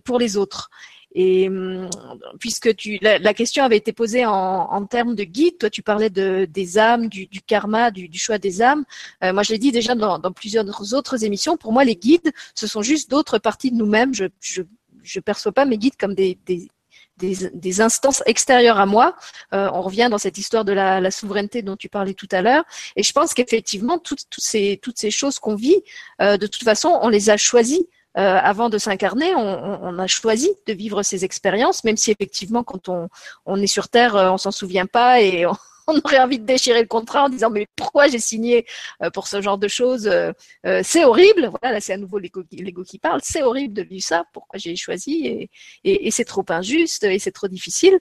pour 0.05 0.19
les 0.19 0.37
autres. 0.37 0.71
Et 1.15 1.49
hum, 1.49 1.89
puisque 2.41 2.75
tu, 2.77 2.99
la, 3.03 3.35
question 3.35 3.65
avait 3.65 3.77
été 3.77 3.93
posée 3.93 4.25
en, 4.25 4.33
en, 4.33 4.87
termes 4.87 5.15
de 5.15 5.25
guide, 5.25 5.59
toi 5.59 5.71
tu 5.71 5.83
parlais 5.83 6.11
de, 6.11 6.47
des 6.49 6.79
âmes, 6.79 7.09
du, 7.09 7.27
du 7.27 7.43
karma, 7.43 7.91
du, 7.91 8.09
du, 8.09 8.19
choix 8.19 8.39
des 8.39 8.63
âmes. 8.63 8.85
Euh, 9.23 9.33
moi 9.33 9.43
je 9.43 9.53
l'ai 9.53 9.59
dit 9.59 9.73
déjà 9.73 9.95
dans, 9.95 10.19
dans, 10.19 10.33
plusieurs 10.33 10.65
autres 10.95 11.25
émissions. 11.25 11.57
Pour 11.57 11.73
moi, 11.73 11.85
les 11.85 11.97
guides, 11.97 12.33
ce 12.55 12.67
sont 12.67 12.83
juste 12.83 13.11
d'autres 13.11 13.39
parties 13.39 13.71
de 13.71 13.77
nous-mêmes. 13.77 14.15
Je, 14.15 14.25
je, 14.41 14.63
je 15.03 15.21
perçois 15.21 15.53
pas 15.53 15.65
mes 15.65 15.79
guides 15.79 15.97
comme 15.99 16.15
des, 16.15 16.39
des 16.47 16.69
des, 17.19 17.51
des, 17.53 17.81
instances 17.81 18.23
extérieures 18.27 18.79
à 18.79 18.87
moi. 18.87 19.15
Euh, 19.53 19.71
on 19.73 19.83
revient 19.83 20.09
dans 20.11 20.19
cette 20.19 20.39
histoire 20.39 20.65
de 20.65 20.73
la, 20.73 21.01
la, 21.01 21.11
souveraineté 21.11 21.63
dont 21.63 21.77
tu 21.77 21.89
parlais 21.89 22.15
tout 22.15 22.29
à 22.33 22.43
l'heure. 22.43 22.65
Et 22.97 23.03
je 23.03 23.13
pense 23.13 23.35
qu'effectivement, 23.35 23.99
toutes, 23.99 24.29
toutes, 24.29 24.43
ces, 24.43 24.79
toutes 24.83 24.99
ces 24.99 25.11
choses 25.11 25.39
qu'on 25.39 25.55
vit, 25.55 25.83
euh, 26.21 26.37
de 26.37 26.47
toute 26.47 26.65
façon, 26.65 26.99
on 27.03 27.09
les 27.09 27.31
a 27.31 27.37
choisies. 27.37 27.87
Euh, 28.19 28.39
avant 28.43 28.69
de 28.69 28.79
s'incarner, 28.79 29.35
on, 29.35 29.99
a 29.99 30.07
choisi 30.07 30.51
de 30.67 30.73
vivre 30.73 31.03
ces 31.03 31.25
expériences, 31.25 31.85
même 31.85 31.97
si 31.97 32.11
effectivement, 32.11 32.63
quand 32.63 32.89
on, 32.89 33.09
on 33.47 33.61
est 33.61 33.67
sur 33.67 33.89
Terre, 33.89 34.17
euh, 34.17 34.31
on 34.31 34.39
s'en 34.39 34.51
souvient 34.51 34.87
pas 34.87 35.23
et 35.23 35.47
on, 35.87 35.99
aurait 36.05 36.19
envie 36.19 36.39
de 36.39 36.45
déchirer 36.45 36.83
le 36.83 36.89
contrat 36.89 37.25
en 37.25 37.29
disant 37.31 37.51
mais 37.51 37.67
pourquoi 37.75 38.09
j'ai 38.09 38.19
signé 38.19 38.67
euh, 39.03 39.11
pour 39.11 39.29
ce 39.29 39.41
genre 39.41 39.59
de 39.59 39.69
choses 39.69 40.11
C'est 40.83 41.05
horrible. 41.05 41.51
Voilà, 41.61 41.75
là 41.75 41.81
c'est 41.81 41.95
à 41.95 41.97
nouveau 41.97 42.19
l'ego 42.19 42.43
qui 42.85 42.99
parle. 42.99 43.21
C'est 43.23 43.43
horrible 43.43 43.75
de 43.75 43.83
vivre 43.83 44.05
ça. 44.05 44.25
Pourquoi 44.33 44.59
j'ai 44.59 44.77
choisi 44.77 45.49
et 45.85 46.11
c'est 46.11 46.25
trop 46.25 46.45
injuste 46.49 47.05
et 47.05 47.19
c'est 47.19 47.33
trop 47.33 47.49
difficile. 47.49 47.99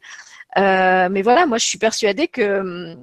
Euh, 0.58 1.08
mais 1.10 1.22
voilà, 1.22 1.46
moi 1.46 1.58
je 1.58 1.66
suis 1.66 1.78
persuadée 1.78 2.28
que 2.28 2.42
euh, 2.42 2.96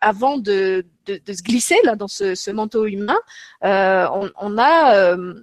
avant 0.00 0.38
de, 0.38 0.86
de, 1.06 1.20
de, 1.24 1.32
se 1.32 1.42
glisser 1.42 1.76
là 1.82 1.96
dans 1.96 2.06
ce, 2.06 2.34
ce 2.36 2.50
manteau 2.50 2.86
humain, 2.86 3.18
euh, 3.64 4.06
on, 4.12 4.30
on, 4.40 4.56
a 4.56 4.94
euh, 4.94 5.34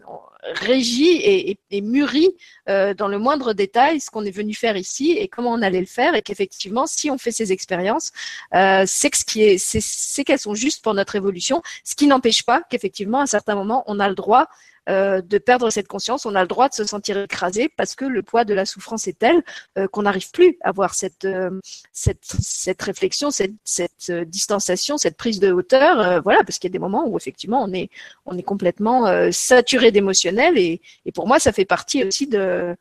régi 0.62 1.10
et, 1.10 1.52
et, 1.52 1.60
et 1.72 1.82
mûri 1.82 2.30
euh, 2.70 2.94
dans 2.94 3.10
le 3.10 3.18
moindre 3.20 3.52
détail 3.52 4.00
ce 4.00 4.10
qu'on 4.10 4.24
est 4.24 4.32
venu 4.32 4.54
faire 4.54 4.78
ici 4.78 5.12
et 5.12 5.28
comment 5.28 5.52
on 5.52 5.62
allait 5.62 5.82
le 5.82 5.86
faire, 5.86 6.16
et 6.16 6.22
qu'effectivement, 6.22 6.86
si 6.88 7.12
on 7.12 7.18
fait 7.18 7.32
ces 7.32 7.52
expériences, 7.52 8.12
c'est 8.54 9.14
ce 9.14 9.26
qui 9.26 9.44
est, 9.44 9.58
c'est 9.58 10.24
qu'elles 10.24 10.40
sont 10.40 10.56
justes 10.56 10.82
pour 10.82 10.94
notre 10.94 11.16
évolution, 11.18 11.62
ce 11.84 11.96
qui 11.96 12.08
n'empêche 12.08 12.44
pas 12.44 12.62
qu'effectivement, 12.70 13.20
à 13.20 13.24
un 13.24 13.28
certain 13.28 13.56
moment, 13.56 13.84
on 13.88 14.00
a 14.00 14.08
le 14.08 14.16
droit 14.16 14.48
euh, 14.90 15.22
de 15.22 15.38
perdre 15.38 15.70
cette 15.70 15.88
conscience. 15.88 16.26
On 16.26 16.36
a 16.36 16.42
le 16.42 16.48
droit 16.48 16.68
de 16.68 16.74
se 16.74 16.84
sentir 16.84 17.18
écrasé 17.18 17.70
parce 17.70 17.96
que 17.96 18.04
le 18.04 18.22
poids 18.22 18.44
de 18.44 18.54
la 18.54 18.66
souffrance 18.66 19.08
est 19.08 19.18
tel 19.18 19.42
euh, 19.78 19.88
qu'on 19.88 20.02
n'arrive 20.02 20.30
plus 20.32 20.58
à 20.62 20.70
avoir 20.70 20.94
cette, 20.94 21.26
euh, 21.26 21.60
cette, 21.92 22.26
cette 22.26 22.82
réflexion, 22.82 23.32
cette, 23.32 23.54
cette 23.64 24.12
distanciation, 24.12 24.98
cette 24.98 25.16
prise 25.16 25.40
de 25.40 25.52
hauteur. 25.52 26.22
voilà, 26.24 26.44
parce 26.44 26.60
qu'il 26.60 26.70
y 26.70 26.72
a 26.72 26.74
des 26.74 26.80
moments 26.80 27.08
où 27.08 27.16
effectivement 27.16 27.64
on 27.64 27.72
est, 27.72 27.90
on 28.26 28.38
est 28.38 28.44
complètement 28.44 29.32
saturé 29.32 29.92
d'émotionnel 29.92 30.58
et, 30.58 30.82
et 31.06 31.12
pour 31.12 31.28
moi 31.28 31.40
ça 31.40 31.52
fait 31.52 31.66
partie 31.66 32.04
aussi 32.04 32.28
de 32.28 32.76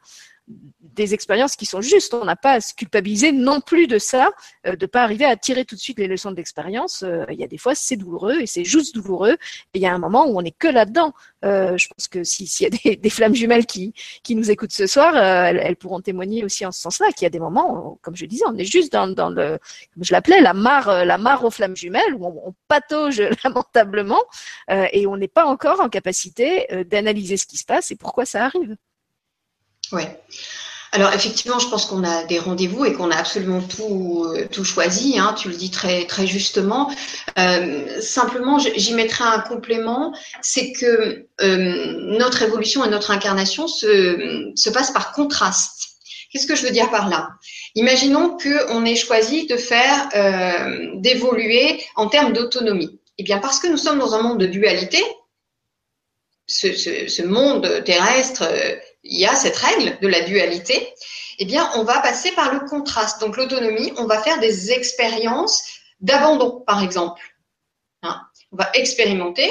des 0.48 1.14
expériences 1.14 1.56
qui 1.56 1.66
sont 1.66 1.80
justes. 1.80 2.14
On 2.14 2.24
n'a 2.24 2.36
pas 2.36 2.52
à 2.52 2.60
se 2.60 2.74
culpabiliser 2.74 3.32
non 3.32 3.60
plus 3.60 3.86
de 3.86 3.98
ça, 3.98 4.30
euh, 4.66 4.76
de 4.76 4.86
pas 4.86 5.02
arriver 5.02 5.24
à 5.24 5.36
tirer 5.36 5.64
tout 5.64 5.74
de 5.74 5.80
suite 5.80 5.98
les 5.98 6.08
leçons 6.08 6.32
d'expérience. 6.32 7.02
Euh, 7.02 7.24
il 7.30 7.38
y 7.38 7.44
a 7.44 7.46
des 7.46 7.58
fois, 7.58 7.74
c'est 7.74 7.96
douloureux 7.96 8.40
et 8.40 8.46
c'est 8.46 8.64
juste 8.64 8.94
douloureux. 8.94 9.36
Il 9.74 9.80
y 9.80 9.86
a 9.86 9.94
un 9.94 9.98
moment 9.98 10.26
où 10.26 10.38
on 10.38 10.42
n'est 10.42 10.50
que 10.50 10.68
là-dedans. 10.68 11.12
Euh, 11.44 11.76
je 11.78 11.88
pense 11.88 12.08
que 12.08 12.24
s'il 12.24 12.48
y 12.60 12.66
a 12.66 12.96
des, 12.96 13.10
flammes 13.10 13.34
jumelles 13.34 13.66
qui, 13.66 13.94
nous 14.30 14.50
écoutent 14.50 14.72
ce 14.72 14.86
soir, 14.86 15.16
elles, 15.16 15.76
pourront 15.76 16.00
témoigner 16.00 16.44
aussi 16.44 16.64
en 16.64 16.72
ce 16.72 16.80
sens-là, 16.80 17.12
qu'il 17.12 17.24
y 17.24 17.26
a 17.26 17.30
des 17.30 17.40
moments, 17.40 17.98
comme 18.02 18.16
je 18.16 18.26
disais, 18.26 18.44
on 18.46 18.56
est 18.56 18.64
juste 18.64 18.92
dans, 18.92 19.06
le, 19.06 19.58
comme 19.94 20.04
je 20.04 20.12
l'appelais, 20.12 20.40
la 20.40 20.54
mare, 20.54 21.04
la 21.04 21.18
mare 21.18 21.44
aux 21.44 21.50
flammes 21.50 21.76
jumelles, 21.76 22.14
où 22.14 22.26
on, 22.26 22.48
on 22.48 22.54
patauge 22.68 23.20
lamentablement 23.44 24.22
et 24.68 25.06
on 25.06 25.16
n'est 25.16 25.28
pas 25.28 25.44
encore 25.46 25.80
en 25.80 25.88
capacité 25.88 26.66
d'analyser 26.86 27.36
ce 27.36 27.46
qui 27.46 27.56
se 27.56 27.64
passe 27.64 27.90
et 27.90 27.96
pourquoi 27.96 28.24
ça 28.24 28.44
arrive. 28.44 28.76
Oui. 29.92 30.02
Alors 30.94 31.14
effectivement, 31.14 31.58
je 31.58 31.68
pense 31.68 31.86
qu'on 31.86 32.04
a 32.04 32.24
des 32.24 32.38
rendez-vous 32.38 32.84
et 32.84 32.92
qu'on 32.92 33.10
a 33.10 33.16
absolument 33.16 33.62
tout, 33.62 34.26
tout 34.52 34.62
choisi. 34.62 35.18
Hein, 35.18 35.34
tu 35.38 35.48
le 35.48 35.54
dis 35.54 35.70
très, 35.70 36.04
très 36.04 36.26
justement. 36.26 36.94
Euh, 37.38 37.98
simplement, 38.02 38.58
j'y 38.58 38.92
mettrai 38.92 39.24
un 39.24 39.40
complément, 39.40 40.14
c'est 40.42 40.72
que 40.72 41.26
euh, 41.40 41.94
notre 42.18 42.42
évolution 42.42 42.84
et 42.84 42.90
notre 42.90 43.10
incarnation 43.10 43.68
se, 43.68 44.52
se 44.54 44.68
passe 44.68 44.90
par 44.90 45.12
contraste. 45.12 45.88
Qu'est-ce 46.30 46.46
que 46.46 46.56
je 46.56 46.62
veux 46.66 46.72
dire 46.72 46.90
par 46.90 47.08
là? 47.08 47.30
Imaginons 47.74 48.36
qu'on 48.36 48.84
ait 48.84 48.96
choisi 48.96 49.46
de 49.46 49.56
faire, 49.56 50.10
euh, 50.14 50.90
d'évoluer 50.96 51.82
en 51.96 52.08
termes 52.08 52.34
d'autonomie. 52.34 53.00
Eh 53.16 53.22
bien, 53.22 53.38
parce 53.38 53.60
que 53.60 53.66
nous 53.66 53.78
sommes 53.78 53.98
dans 53.98 54.14
un 54.14 54.20
monde 54.20 54.40
de 54.40 54.46
dualité, 54.46 55.02
ce, 56.46 56.74
ce 56.74 57.22
monde 57.22 57.82
terrestre 57.84 58.44
il 59.02 59.18
y 59.18 59.26
a 59.26 59.34
cette 59.34 59.56
règle 59.56 59.98
de 60.00 60.08
la 60.08 60.20
dualité, 60.22 60.94
eh 61.38 61.44
bien, 61.44 61.70
on 61.76 61.84
va 61.84 62.00
passer 62.00 62.32
par 62.32 62.52
le 62.52 62.60
contraste. 62.60 63.20
Donc, 63.20 63.36
l'autonomie, 63.36 63.92
on 63.96 64.06
va 64.06 64.22
faire 64.22 64.38
des 64.38 64.72
expériences 64.72 65.64
d'abandon, 66.00 66.62
par 66.66 66.82
exemple. 66.82 67.22
Hein? 68.02 68.20
On 68.52 68.56
va 68.56 68.70
expérimenter 68.74 69.50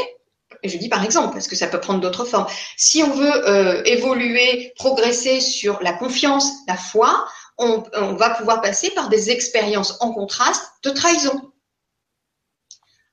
je 0.63 0.77
dis 0.77 0.89
par 0.89 1.03
exemple, 1.03 1.33
parce 1.33 1.47
que 1.47 1.55
ça 1.55 1.67
peut 1.67 1.79
prendre 1.79 2.01
d'autres 2.01 2.25
formes, 2.25 2.47
si 2.77 3.03
on 3.03 3.11
veut 3.11 3.49
euh, 3.49 3.81
évoluer, 3.85 4.73
progresser 4.75 5.41
sur 5.41 5.81
la 5.81 5.93
confiance, 5.93 6.51
la 6.67 6.77
foi, 6.77 7.27
on, 7.57 7.83
on 7.93 8.13
va 8.13 8.31
pouvoir 8.31 8.61
passer 8.61 8.91
par 8.91 9.09
des 9.09 9.31
expériences 9.31 9.97
en 10.01 10.13
contraste 10.13 10.73
de 10.83 10.91
trahison. 10.91 11.51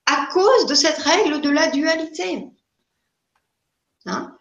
À 0.07 0.29
cause 0.33 0.67
de 0.67 0.75
cette 0.75 0.99
règle 0.99 1.41
de 1.41 1.51
la 1.51 1.69
dualité. 1.69 2.47
Hein? 4.07 4.38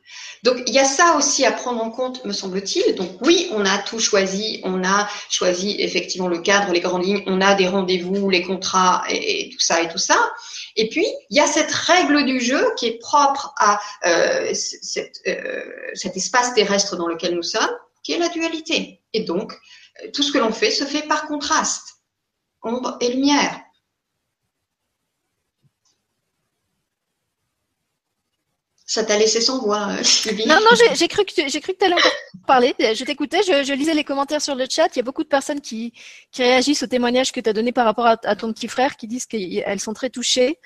Donc 0.47 0.63
il 0.65 0.73
y 0.73 0.79
a 0.79 0.85
ça 0.85 1.17
aussi 1.17 1.45
à 1.45 1.51
prendre 1.51 1.83
en 1.83 1.91
compte, 1.91 2.23
me 2.23 2.31
semble-t-il. 2.31 2.95
Donc 2.95 3.09
oui, 3.19 3.49
on 3.51 3.65
a 3.65 3.77
tout 3.79 3.99
choisi, 3.99 4.61
on 4.63 4.81
a 4.81 5.09
choisi 5.29 5.75
effectivement 5.79 6.29
le 6.29 6.39
cadre, 6.39 6.71
les 6.71 6.79
grandes 6.79 7.03
lignes, 7.03 7.21
on 7.25 7.41
a 7.41 7.53
des 7.53 7.67
rendez-vous, 7.67 8.29
les 8.29 8.43
contrats 8.43 9.03
et, 9.09 9.49
tout 9.49 9.59
ça 9.59 9.81
et 9.81 9.89
tout 9.89 9.97
ça. 9.97 10.15
Et 10.77 10.87
puis 10.87 11.05
il 11.29 11.35
y 11.35 11.41
a 11.41 11.47
cette 11.47 11.71
règle 11.71 12.23
du 12.23 12.39
jeu 12.39 12.65
qui 12.77 12.85
est 12.85 12.97
propre 12.97 13.53
à 13.57 13.81
euh, 14.05 14.53
euh, 15.27 15.61
cet 15.93 16.15
espace 16.15 16.53
terrestre 16.53 16.95
dans 16.95 17.07
lequel 17.07 17.35
nous 17.35 17.43
sommes, 17.43 17.75
qui 18.01 18.13
est 18.13 18.17
la 18.17 18.29
dualité. 18.29 19.01
Et 19.11 19.25
donc 19.25 19.51
euh, 19.51 20.11
tout 20.13 20.23
ce 20.23 20.31
que 20.31 20.37
l'on 20.37 20.53
fait 20.53 20.71
se 20.71 20.85
fait 20.85 21.05
par 21.09 21.27
contraste, 21.27 21.97
ombre 22.63 22.95
et 23.01 23.09
lumière. 23.09 23.59
Ça 28.89 29.03
t'a 29.03 29.17
laissé 29.17 29.41
sans 29.41 29.59
voix, 29.59 29.89
euh, 29.89 30.01
Sylvie. 30.01 30.47
Non, 30.47 30.55
non, 30.61 30.69
j'ai 30.93 31.07
cru 31.09 31.25
que 31.25 31.33
j'ai 31.35 31.59
cru 31.59 31.73
que 31.73 31.77
tu 31.77 31.85
allais 31.85 31.95
encore 31.95 32.11
parler. 32.47 32.73
Je 32.79 33.03
t'écoutais, 33.03 33.43
je, 33.43 33.73
lisais 33.73 33.93
les 33.93 34.05
commentaires 34.05 34.41
sur 34.41 34.55
le 34.55 34.65
chat. 34.69 34.87
Il 34.95 34.99
y 34.99 34.99
a 35.01 35.03
beaucoup 35.03 35.23
de 35.23 35.27
personnes 35.27 35.59
qui, 35.59 35.91
qui 36.31 36.41
réagissent 36.41 36.83
au 36.83 36.87
témoignage 36.87 37.33
que 37.33 37.41
tu 37.41 37.49
as 37.49 37.53
donné 37.53 37.73
par 37.73 37.83
rapport 37.83 38.05
à, 38.07 38.15
ton 38.37 38.53
petit 38.53 38.69
frère, 38.69 38.95
qui 38.95 39.07
disent 39.07 39.25
qu'elles 39.25 39.81
sont 39.81 39.93
très 39.93 40.09
touchées. 40.09 40.57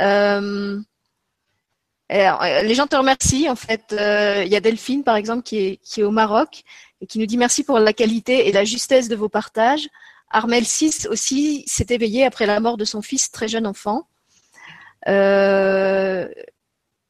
Euh, 0.00 0.80
euh, 2.10 2.62
les 2.62 2.74
gens 2.74 2.86
te 2.86 2.96
remercient. 2.96 3.50
En 3.50 3.56
fait, 3.56 3.82
il 3.90 4.48
y 4.50 4.56
a 4.56 4.60
Delphine, 4.60 5.04
par 5.04 5.16
exemple, 5.16 5.42
qui 5.42 5.58
est, 5.58 5.76
qui 5.84 6.00
est 6.00 6.04
au 6.04 6.10
Maroc 6.10 6.62
et 7.02 7.06
qui 7.06 7.18
nous 7.18 7.26
dit 7.26 7.36
merci 7.36 7.64
pour 7.64 7.78
la 7.78 7.92
qualité 7.92 8.48
et 8.48 8.52
la 8.52 8.64
justesse 8.64 9.08
de 9.08 9.14
vos 9.14 9.28
partages. 9.28 9.88
Armel 10.30 10.64
6 10.64 11.06
aussi 11.10 11.64
s'est 11.66 11.86
éveillé 11.90 12.24
après 12.24 12.46
la 12.46 12.60
mort 12.60 12.78
de 12.78 12.86
son 12.86 13.02
fils, 13.02 13.30
très 13.30 13.46
jeune 13.48 13.66
enfant. 13.66 14.08
Euh, 15.06 16.28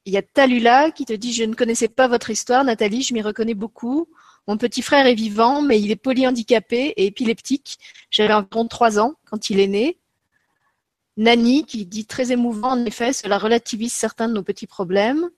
il 0.09 0.13
y 0.13 0.17
a 0.17 0.23
Talula 0.23 0.91
qui 0.91 1.05
te 1.05 1.13
dit 1.13 1.35
Je 1.35 1.45
ne 1.45 1.55
connaissais 1.55 1.89
pas 1.89 2.09
votre 2.09 2.31
histoire, 2.31 2.65
Nathalie, 2.65 3.03
je 3.03 3.13
m'y 3.13 3.21
reconnais 3.21 3.55
beaucoup. 3.55 4.09
Mon 4.47 4.57
petit 4.57 4.81
frère 4.81 5.07
est 5.07 5.15
vivant, 5.15 5.61
mais 5.61 5.79
il 5.79 5.91
est 5.91 5.97
polyhandicapé 5.97 6.95
et 6.97 7.07
épileptique. 7.07 7.79
J'avais 8.11 8.33
environ 8.33 8.67
trois 8.67 8.99
ans 8.99 9.15
quand 9.27 9.51
il 9.51 9.61
est 9.61 9.67
né. 9.67 9.99
Nani 11.19 11.67
qui 11.67 11.85
dit 11.85 12.07
très 12.07 12.33
émouvant, 12.33 12.71
en 12.71 12.85
effet, 12.87 13.13
cela 13.13 13.37
relativise 13.37 13.93
certains 13.93 14.29
de 14.29 14.33
nos 14.33 14.43
petits 14.43 14.67
problèmes. 14.67 15.29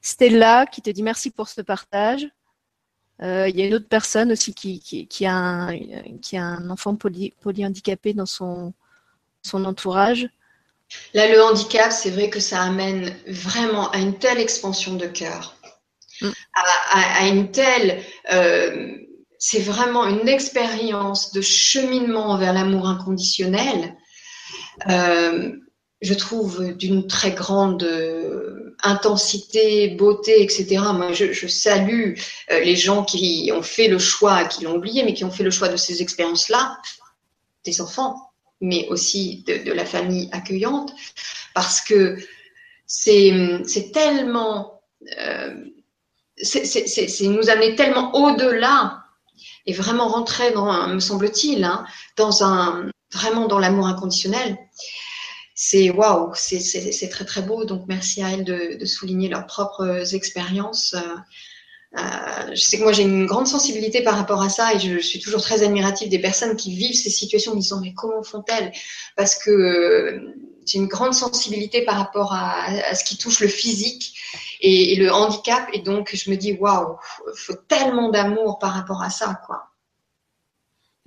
Stella 0.00 0.66
qui 0.66 0.82
te 0.82 0.90
dit 0.90 1.04
merci 1.04 1.30
pour 1.30 1.46
ce 1.46 1.60
partage. 1.60 2.28
Euh, 3.22 3.48
il 3.48 3.56
y 3.56 3.62
a 3.62 3.66
une 3.66 3.74
autre 3.74 3.88
personne 3.88 4.32
aussi 4.32 4.54
qui, 4.54 5.26
a, 5.26 5.70
un, 6.34 6.70
enfant 6.70 6.96
polyhandicapé 6.96 8.12
dans 8.12 8.26
son 8.26 8.74
entourage. 9.52 10.28
Là, 11.14 11.28
le 11.28 11.40
handicap, 11.42 11.92
c'est 11.92 12.10
vrai 12.10 12.28
que 12.28 12.40
ça 12.40 12.60
amène 12.60 13.16
vraiment 13.28 13.90
à 13.90 13.98
une 13.98 14.18
telle 14.18 14.40
expansion 14.40 14.94
de 14.94 15.06
cœur, 15.06 15.56
mm. 16.20 16.30
à, 16.52 17.26
une 17.28 17.50
telle... 17.50 18.02
Euh, 18.32 18.96
c'est 19.38 19.60
vraiment 19.60 20.06
une 20.06 20.26
expérience 20.26 21.32
de 21.32 21.42
cheminement 21.42 22.38
vers 22.38 22.54
l'amour 22.54 22.88
inconditionnel, 22.88 23.94
euh, 24.88 25.52
je 26.00 26.14
trouve, 26.14 26.72
d'une 26.72 27.06
très 27.06 27.32
grande 27.32 27.82
euh, 27.82 28.74
intensité, 28.82 29.88
beauté, 29.88 30.42
etc. 30.42 30.78
Moi, 30.94 31.12
je, 31.12 31.32
je 31.32 31.46
salue 31.46 32.14
les 32.48 32.74
gens 32.74 33.04
qui 33.04 33.52
ont 33.54 33.62
fait 33.62 33.88
le 33.88 33.98
choix, 33.98 34.44
qui 34.44 34.64
l'ont 34.64 34.76
oublié, 34.76 35.02
mais 35.04 35.12
qui 35.12 35.24
ont 35.24 35.30
fait 35.30 35.44
le 35.44 35.50
choix 35.50 35.68
de 35.68 35.76
ces 35.76 36.00
expériences-là, 36.00 36.78
des 37.64 37.82
enfants 37.82 38.33
mais 38.64 38.88
aussi 38.88 39.44
de, 39.46 39.72
la 39.72 39.84
famille 39.84 40.28
accueillante, 40.32 40.94
parce 41.54 41.80
que 41.80 42.16
c'est 42.86 43.92
tellement, 43.92 44.82
euh, 45.18 45.54
c'est 46.36 47.28
nous 47.28 47.50
amener 47.50 47.76
tellement 47.76 48.14
au-delà 48.14 49.04
et 49.66 49.72
vraiment 49.72 50.08
rentrer 50.08 50.52
dans, 50.52 50.88
me 50.88 51.00
semble-t-il, 51.00 51.62
hein, 51.64 51.84
dans 52.16 52.42
un 52.42 52.90
vraiment 53.12 53.46
dans 53.46 53.58
l'amour 53.58 53.86
inconditionnel. 53.86 54.56
C'est 55.54 55.90
waouh, 55.90 56.32
c'est 56.34 57.08
très 57.10 57.24
très 57.24 57.42
beau. 57.42 57.64
Donc 57.64 57.84
merci 57.86 58.22
à 58.22 58.30
elles 58.32 58.44
de, 58.44 58.84
souligner 58.86 59.28
leurs 59.28 59.46
propres 59.46 60.14
expériences. 60.14 60.94
Euh, 60.94 61.16
je 61.96 62.60
sais 62.60 62.78
que 62.78 62.82
moi 62.82 62.92
j'ai 62.92 63.02
une 63.02 63.26
grande 63.26 63.46
sensibilité 63.46 64.02
par 64.02 64.16
rapport 64.16 64.42
à 64.42 64.48
ça 64.48 64.74
et 64.74 64.78
je, 64.78 64.98
suis 64.98 65.20
toujours 65.20 65.42
très 65.42 65.62
admirative 65.62 66.08
des 66.08 66.18
personnes 66.18 66.56
qui 66.56 66.74
vivent 66.74 66.96
ces 66.96 67.10
situations. 67.10 67.52
En 67.52 67.56
disant 67.56 67.80
mais 67.80 67.94
comment 67.94 68.22
font-elles? 68.22 68.72
Parce 69.16 69.36
que 69.36 69.50
euh, 69.50 70.34
j'ai 70.66 70.78
une 70.78 70.86
grande 70.86 71.14
sensibilité 71.14 71.84
par 71.84 71.96
rapport 71.96 72.32
à, 72.32 72.94
ce 72.94 73.04
qui 73.04 73.16
touche 73.16 73.40
le 73.40 73.48
physique 73.48 74.16
et, 74.60 74.92
et, 74.92 74.96
le 74.96 75.12
handicap. 75.12 75.68
Et 75.72 75.80
donc 75.80 76.14
je 76.14 76.30
me 76.30 76.36
dis 76.36 76.52
waouh, 76.52 76.96
faut 77.34 77.54
tellement 77.68 78.10
d'amour 78.10 78.58
par 78.58 78.72
rapport 78.72 79.02
à 79.02 79.10
ça 79.10 79.40
quoi. 79.46 79.73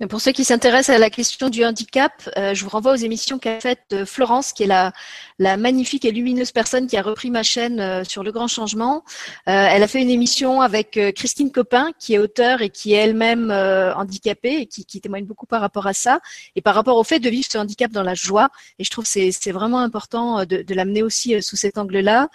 Pour 0.06 0.20
ceux 0.20 0.30
qui 0.30 0.44
s'intéressent 0.44 0.94
à 0.94 0.98
la 1.00 1.10
question 1.10 1.48
du 1.48 1.64
handicap, 1.64 2.12
euh, 2.36 2.54
je 2.54 2.62
vous 2.62 2.70
renvoie 2.70 2.92
aux 2.92 2.96
émissions 2.96 3.40
qu'a 3.40 3.58
faites 3.58 3.80
euh, 3.92 4.06
Florence, 4.06 4.52
qui 4.52 4.62
est 4.62 4.68
la, 4.68 4.92
la, 5.40 5.56
magnifique 5.56 6.04
et 6.04 6.12
lumineuse 6.12 6.52
personne 6.52 6.86
qui 6.86 6.96
a 6.96 7.02
repris 7.02 7.32
ma 7.32 7.42
chaîne 7.42 7.80
euh, 7.80 8.04
sur 8.04 8.22
le 8.22 8.30
grand 8.30 8.46
changement. 8.46 9.02
elle 9.46 9.82
a 9.82 9.88
fait 9.88 10.00
une 10.00 10.10
émission 10.10 10.60
avec 10.60 11.00
Christine 11.16 11.50
Copin, 11.50 11.90
qui 11.98 12.14
est 12.14 12.18
auteure 12.18 12.62
et 12.62 12.70
qui 12.70 12.92
est 12.92 12.98
elle-même 12.98 13.50
handicapée 13.50 14.58
et 14.60 14.66
qui, 14.66 14.84
qui, 14.84 15.00
témoigne 15.00 15.24
beaucoup 15.24 15.46
par 15.46 15.60
rapport 15.60 15.88
à 15.88 15.94
ça 15.94 16.20
et 16.54 16.62
par 16.62 16.76
rapport 16.76 16.96
au 16.96 17.02
fait 17.02 17.18
de 17.18 17.28
vivre 17.28 17.46
ce 17.50 17.58
handicap 17.58 17.90
dans 17.90 18.04
la 18.04 18.14
joie. 18.14 18.50
Et 18.78 18.84
je 18.84 18.90
trouve 18.90 19.04
que 19.04 19.10
c'est 19.10 19.52
vraiment 19.52 19.80
important 19.80 20.44
de, 20.44 20.62
de 20.62 20.74
l'amener 20.74 21.02
aussi 21.02 21.42
sous 21.42 21.56
cet 21.56 21.76
angle-là. 21.76 22.28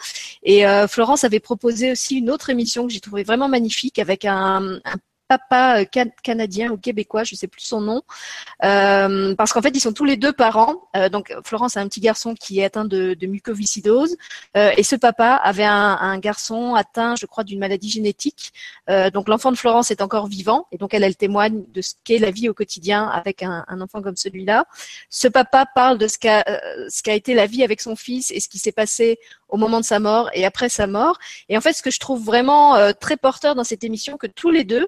Et 0.44 0.64
Florence 0.90 1.24
avait 1.24 1.40
proposé 1.40 1.92
aussi 1.92 2.18
une 2.18 2.30
autre 2.30 2.50
émission 2.50 2.88
que 2.88 2.94
j'ai 2.94 3.00
trouvé 3.00 3.24
vraiment 3.24 3.48
magnifique 3.48 4.00
avec 4.00 4.26
un, 4.26 4.80
un 4.84 4.96
papa 5.28 5.82
euh, 5.82 5.86
canadien 6.22 6.72
ou 6.72 6.78
québécois, 6.78 7.24
je 7.24 7.36
sais 7.36 7.48
plus 7.48 7.62
son 7.62 7.82
nom, 7.82 8.02
euh, 8.64 9.36
parce 9.36 9.54
qu'en 9.54 9.62
fait 9.62 9.76
ils 9.76 9.80
sont 9.80 9.94
tous 9.94 10.06
les 10.06 10.18
deux 10.18 10.34
parents. 10.34 10.76
Euh, 10.96 11.10
donc 11.10 11.34
Florence 11.46 11.78
a 11.78 11.82
un 11.82 11.88
petit 11.88 12.02
garçon 12.02 12.36
qui 12.36 12.60
est 12.60 12.66
atteint 12.66 12.86
de, 12.86 13.18
mucoviscidose 13.26 14.18
et 14.56 14.84
ce 14.84 14.96
papa 14.96 15.36
avait 15.36 15.64
un, 15.64 16.18
garçon 16.20 16.76
atteint, 16.76 17.16
je 17.16 17.26
crois, 17.26 17.44
d'une 17.44 17.60
maladie 17.60 17.90
génétique. 17.90 18.52
donc 19.14 19.30
l'enfant 19.30 19.52
de 19.52 19.58
Florence 19.58 19.92
est 19.92 20.02
encore 20.02 20.28
vivant 20.28 20.68
et 20.72 20.78
donc 20.78 20.94
elle, 20.94 21.04
elle 21.04 21.16
témoigne 21.16 21.64
de 21.74 21.82
ce 21.82 21.94
qu'est 22.04 22.18
la 22.18 22.32
vie 22.32 22.50
au 22.50 22.54
quotidien 22.54 23.08
avec 23.08 23.44
un, 23.44 23.64
enfant 23.82 24.02
comme 24.02 24.18
celui-là. 24.18 24.66
Ce 25.10 25.28
papa 25.30 25.66
parle 25.66 25.98
de 25.98 26.08
ce 26.08 26.18
qu'a 26.18 26.44
ce 26.90 27.02
qu'a 27.02 27.14
été 27.14 27.34
la 27.34 27.46
vie 27.46 27.64
avec 27.64 27.80
son 27.80 27.96
fils 27.96 28.30
et 28.32 28.40
ce 28.42 28.50
qui 28.50 28.60
s'est 28.60 28.74
passé 28.74 29.20
au 29.54 29.58
moment 29.58 29.80
de 29.80 29.86
sa 29.86 30.00
mort 30.00 30.32
et 30.34 30.46
après 30.46 30.68
sa 30.68 30.88
mort. 30.88 31.20
Et 31.48 31.56
en 31.56 31.62
fait, 31.62 31.74
ce 31.74 31.84
que 31.84 31.92
je 31.92 32.00
trouve 32.00 32.22
vraiment 32.24 32.76
euh, 32.76 32.92
très 32.92 33.18
porteur 33.18 33.54
dans 33.54 33.64
cette 33.64 33.84
émission, 33.84 34.18
que 34.18 34.26
tous 34.26 34.50
les 34.50 34.64
deux, 34.64 34.88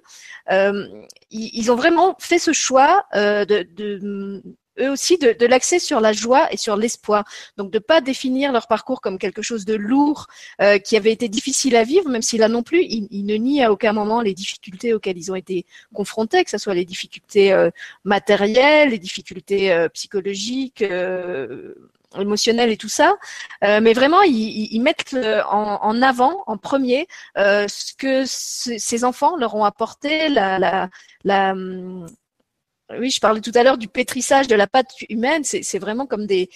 euh, 0.52 0.88
ils, 1.30 1.72
ont 1.72 1.76
vraiment 1.76 2.16
fait 2.20 2.40
ce 2.40 2.52
choix 2.52 3.06
euh, 3.14 3.46
de, 3.46 3.62
de 3.62 4.42
eux 4.80 4.90
aussi 4.90 5.18
de, 5.18 5.34
de 5.34 5.46
l'accès 5.46 5.78
sur 5.78 6.02
la 6.02 6.14
joie 6.14 6.52
et 6.52 6.58
sur 6.58 6.78
l'espoir. 6.78 7.26
Donc 7.58 7.72
de 7.72 7.78
pas 7.78 8.02
définir 8.02 8.52
leur 8.52 8.68
parcours 8.68 9.02
comme 9.02 9.20
quelque 9.20 9.44
chose 9.44 9.66
de 9.66 9.76
lourd 9.76 10.26
euh, 10.62 10.80
qui 10.80 10.98
avait 10.98 11.14
été 11.14 11.30
difficile 11.30 11.76
à 11.76 11.84
vivre, 11.84 12.10
même 12.10 12.24
si 12.24 12.40
là 12.40 12.50
non 12.50 12.64
plus, 12.64 12.84
ils, 12.84 13.26
ne 13.26 13.36
nient 13.36 13.64
à 13.64 13.72
aucun 13.72 13.94
moment 13.94 14.20
les 14.20 14.34
difficultés 14.34 14.96
auxquelles 14.96 15.18
ils 15.18 15.32
ont 15.32 15.36
été 15.36 15.66
confrontés, 15.94 16.44
que 16.44 16.50
ce 16.50 16.58
soit 16.58 16.74
les 16.74 16.86
difficultés 16.86 17.56
matérielles, 18.04 18.90
les 18.90 19.00
difficultés 19.00 19.88
psychologiques, 19.94 20.84
émotionnel 22.22 22.72
et 22.72 22.78
tout 22.78 22.90
ça, 22.90 23.16
euh, 23.64 23.80
mais 23.82 23.94
vraiment 23.94 24.22
ils, 24.22 24.80
mettent 24.82 25.16
en, 25.50 25.80
en, 25.82 26.02
avant, 26.02 26.44
en 26.48 26.58
premier, 26.58 27.08
euh, 27.38 27.66
ce 27.68 27.94
que 27.94 28.24
ces 28.26 29.04
enfants 29.04 29.38
leur 29.38 29.56
ont 29.56 29.64
apporté, 29.64 30.30
la, 30.30 30.90
hum, 31.26 32.06
oui, 32.92 33.10
je 33.10 33.20
parlais 33.20 33.42
tout 33.42 33.52
à 33.56 33.64
l'heure 33.64 33.78
du 33.78 33.88
pétrissage 33.88 34.48
de 34.48 34.56
la 34.56 34.68
pâte 34.68 34.92
humaine. 35.10 35.44
C'est 35.44 35.80
vraiment 35.80 36.06
comme 36.06 36.28
des, 36.28 36.50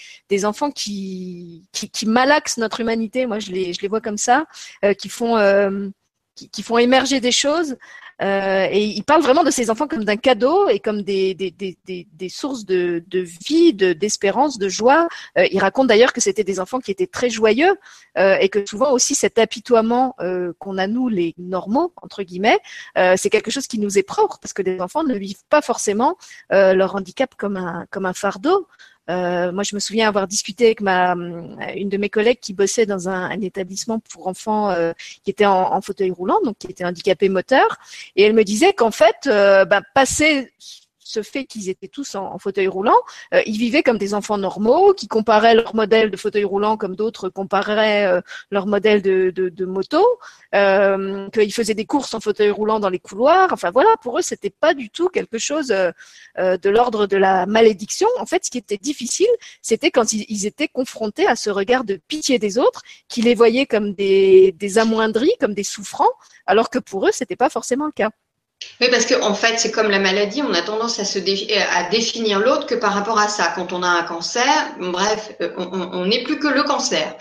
enfants 0.45 0.71
qui, 0.71 1.67
malaxent 2.05 2.57
notre 2.57 2.81
humanité. 2.81 3.25
Moi, 3.25 3.39
je 3.39 3.51
les, 3.51 3.87
vois 3.87 4.01
comme 4.01 4.17
ça, 4.17 4.45
euh, 4.85 4.93
qui 4.93 5.09
font 5.09 5.37
euh, 5.37 5.89
qui, 6.35 6.63
font 6.63 6.77
émerger 6.77 7.19
des 7.19 7.31
choses. 7.31 7.77
Euh, 8.21 8.67
et 8.69 8.83
il 8.83 9.03
parle 9.03 9.21
vraiment 9.21 9.43
de 9.43 9.51
ces 9.51 9.69
enfants 9.69 9.87
comme 9.87 10.03
d'un 10.03 10.17
cadeau 10.17 10.67
et 10.67 10.79
comme 10.79 11.01
des, 11.03 11.33
des, 11.33 11.51
des, 11.51 11.77
des 11.85 12.29
sources 12.29 12.65
de, 12.65 13.03
de 13.07 13.19
vie, 13.19 13.73
d'espérance, 13.73 14.57
de, 14.57 14.69
joie. 14.69 15.07
Euh, 15.37 15.47
il 15.51 15.59
raconte 15.59 15.87
d'ailleurs 15.87 16.13
que 16.13 16.21
c'était 16.21 16.43
des 16.43 16.59
enfants 16.59 16.79
qui 16.79 16.91
étaient 16.91 17.07
très 17.07 17.29
joyeux 17.29 17.75
euh, 18.17 18.37
et 18.39 18.49
que 18.49 18.65
souvent 18.65 18.91
aussi 18.91 19.15
cet 19.15 19.39
apitoiement 19.39 20.15
qu'on 20.59 20.77
a 20.77 20.87
nous 20.87 21.07
les 21.07 21.33
normaux 21.37 21.93
entre 22.01 22.23
guillemets, 22.23 22.59
c'est 22.95 23.29
quelque 23.29 23.51
chose 23.51 23.67
qui 23.67 23.79
nous 23.79 23.97
est 23.97 24.03
propre 24.03 24.39
parce 24.39 24.53
que 24.53 24.61
les 24.61 24.81
enfants 24.81 25.03
ne 25.03 25.15
vivent 25.15 25.43
pas 25.49 25.61
forcément 25.61 26.17
leur 26.49 26.95
handicap 26.95 27.35
comme 27.35 27.57
un 27.57 28.13
fardeau. 28.13 28.67
Moi, 29.09 29.63
je 29.63 29.75
me 29.75 29.79
souviens 29.79 30.07
avoir 30.07 30.27
discuté 30.27 30.65
avec 30.67 30.81
ma 30.81 31.15
une 31.75 31.89
de 31.89 31.97
mes 31.97 32.09
collègues 32.09 32.39
qui 32.39 32.53
bossait 32.53 32.85
dans 32.85 33.09
un, 33.09 33.29
établissement 33.41 33.99
pour 33.99 34.27
enfants 34.27 34.75
qui 35.23 35.31
était 35.31 35.45
en, 35.45 35.81
fauteuil 35.81 36.11
roulant, 36.11 36.39
donc 36.43 36.57
qui 36.59 36.67
était 36.67 36.85
handicapé 36.85 37.29
moteur, 37.29 37.77
et 38.15 38.23
elle 38.23 38.33
me 38.33 38.43
disait 38.43 38.73
qu'en 38.73 38.91
fait, 38.91 39.15
ben, 39.25 39.81
passer 39.93 40.51
ce 41.09 41.23
fait 41.23 41.45
qu'ils 41.45 41.69
étaient 41.69 41.87
tous 41.87 42.13
en, 42.13 42.37
fauteuil 42.37 42.67
roulant, 42.67 42.97
euh, 43.33 43.41
ils 43.47 43.57
vivaient 43.57 43.81
comme 43.81 43.97
des 43.97 44.13
enfants 44.13 44.37
normaux, 44.37 44.93
qui 44.93 45.07
comparaient 45.07 45.55
leur 45.55 45.73
modèle 45.73 46.11
de 46.11 46.17
fauteuil 46.17 46.43
roulant 46.43 46.77
comme 46.77 46.95
d'autres 46.95 47.29
compareraient 47.29 48.05
euh, 48.05 48.21
leur 48.51 48.67
modèle 48.67 49.01
de, 49.01 49.65
moto, 49.65 50.05
euh, 50.53 51.27
qu'ils 51.31 51.53
faisaient 51.53 51.73
des 51.73 51.85
courses 51.85 52.13
en 52.13 52.19
fauteuil 52.19 52.51
roulant 52.51 52.79
dans 52.79 52.89
les 52.89 52.99
couloirs. 52.99 53.49
Enfin 53.51 53.71
voilà, 53.71 53.89
pour 54.03 54.19
eux, 54.19 54.21
c'était 54.21 54.51
pas 54.51 54.75
du 54.75 54.91
tout 54.91 55.09
quelque 55.09 55.39
chose 55.39 55.69
de 55.69 56.69
l'ordre 56.69 57.07
de 57.07 57.17
la 57.17 57.47
malédiction. 57.47 58.07
En 58.19 58.27
fait, 58.27 58.45
ce 58.45 58.51
qui 58.51 58.59
était 58.59 58.77
difficile, 58.77 59.33
c'était 59.61 59.89
quand 59.89 60.13
ils, 60.13 60.45
étaient 60.45 60.67
confrontés 60.67 61.27
à 61.27 61.35
ce 61.35 61.49
regard 61.49 61.83
de 61.85 61.99
pitié 62.07 62.37
des 62.37 62.57
autres, 62.59 62.83
qui 63.07 63.21
les 63.23 63.33
voyaient 63.33 63.65
comme 63.65 63.93
des, 63.93 64.51
des 64.51 64.77
amoindris, 64.77 65.33
comme 65.39 65.55
des 65.55 65.63
souffrants, 65.63 66.13
alors 66.45 66.69
que 66.69 66.79
pour 66.79 67.07
eux, 67.07 67.11
c'était 67.11 67.35
pas 67.35 67.49
forcément 67.49 67.87
le 67.87 67.91
cas. 67.91 68.11
Oui, 68.81 68.87
parce 68.91 69.05
qu'en 69.05 69.29
en 69.29 69.33
fait, 69.33 69.57
c'est 69.57 69.71
comme 69.71 69.89
la 69.89 69.99
maladie, 69.99 70.41
on 70.41 70.53
a 70.53 70.61
tendance 70.61 70.99
à, 70.99 71.05
se 71.05 71.19
à 71.19 71.89
définir 71.89 72.39
l'autre 72.39 72.65
que 72.65 72.75
par 72.75 72.93
rapport 72.93 73.19
à 73.19 73.27
ça. 73.27 73.51
Quand 73.55 73.73
on 73.73 73.83
a 73.83 73.87
un 73.87 74.03
cancer, 74.03 74.75
bref, 74.79 75.31
euh, 75.41 75.51
on 75.57 76.05
n'est 76.05 76.23
plus 76.23 76.39
que 76.39 76.47
le 76.47 76.63
cancer. 76.63 77.15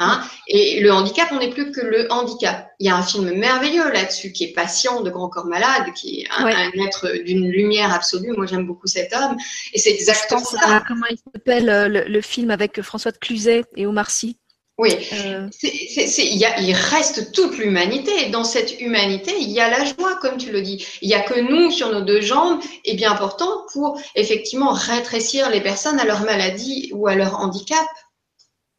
Hein 0.00 0.20
et 0.48 0.80
le 0.80 0.92
handicap, 0.92 1.28
on 1.30 1.38
n'est 1.38 1.50
plus 1.50 1.70
que 1.70 1.80
le 1.80 2.10
handicap. 2.10 2.68
Il 2.80 2.86
y 2.86 2.90
a 2.90 2.96
un 2.96 3.02
film 3.02 3.30
merveilleux 3.32 3.92
là-dessus 3.92 4.32
qui 4.32 4.44
est 4.44 4.52
Patient 4.52 5.02
de 5.02 5.10
Grand 5.10 5.28
Corps 5.28 5.46
Malade, 5.46 5.92
qui 5.94 6.22
est 6.22 6.26
un, 6.36 6.48
être 6.48 7.22
d'une 7.24 7.48
lumière 7.48 7.92
absolue. 7.92 8.32
Moi, 8.32 8.46
j'aime 8.46 8.66
beaucoup 8.66 8.88
cet 8.88 9.14
homme. 9.14 9.36
Et 9.72 9.78
c'est 9.78 9.92
exactement 9.92 10.40
ça. 10.40 10.82
comment 10.86 11.06
il 11.10 11.18
s'appelle 11.32 11.70
euh, 11.70 11.88
le, 11.88 12.04
le, 12.08 12.20
film 12.20 12.50
avec 12.50 12.82
François 12.82 13.12
de 13.12 13.18
Cluzet 13.18 13.64
et 13.76 13.86
Omar 13.86 14.10
Sy 14.10 14.36
oui, 14.76 14.90
euh... 15.12 15.48
il, 15.62 16.72
reste 16.74 17.30
toute 17.32 17.58
l'humanité. 17.58 18.30
Dans 18.30 18.42
cette 18.42 18.80
humanité, 18.80 19.32
il 19.38 19.50
y 19.50 19.60
a 19.60 19.70
la 19.70 19.84
joie, 19.84 20.16
comme 20.20 20.36
tu 20.36 20.50
le 20.50 20.62
dis. 20.62 20.84
Il 21.00 21.08
n'y 21.08 21.14
a 21.14 21.20
que 21.20 21.38
nous 21.38 21.70
sur 21.70 21.92
nos 21.92 22.00
deux 22.00 22.20
jambes, 22.20 22.60
et 22.84 22.94
bien 22.94 23.12
important 23.12 23.66
pour 23.72 24.00
effectivement 24.16 24.72
rétrécir 24.72 25.48
les 25.50 25.60
personnes 25.60 26.00
à 26.00 26.04
leur 26.04 26.22
maladie 26.22 26.90
ou 26.92 27.06
à 27.06 27.14
leur 27.14 27.38
handicap. 27.38 27.86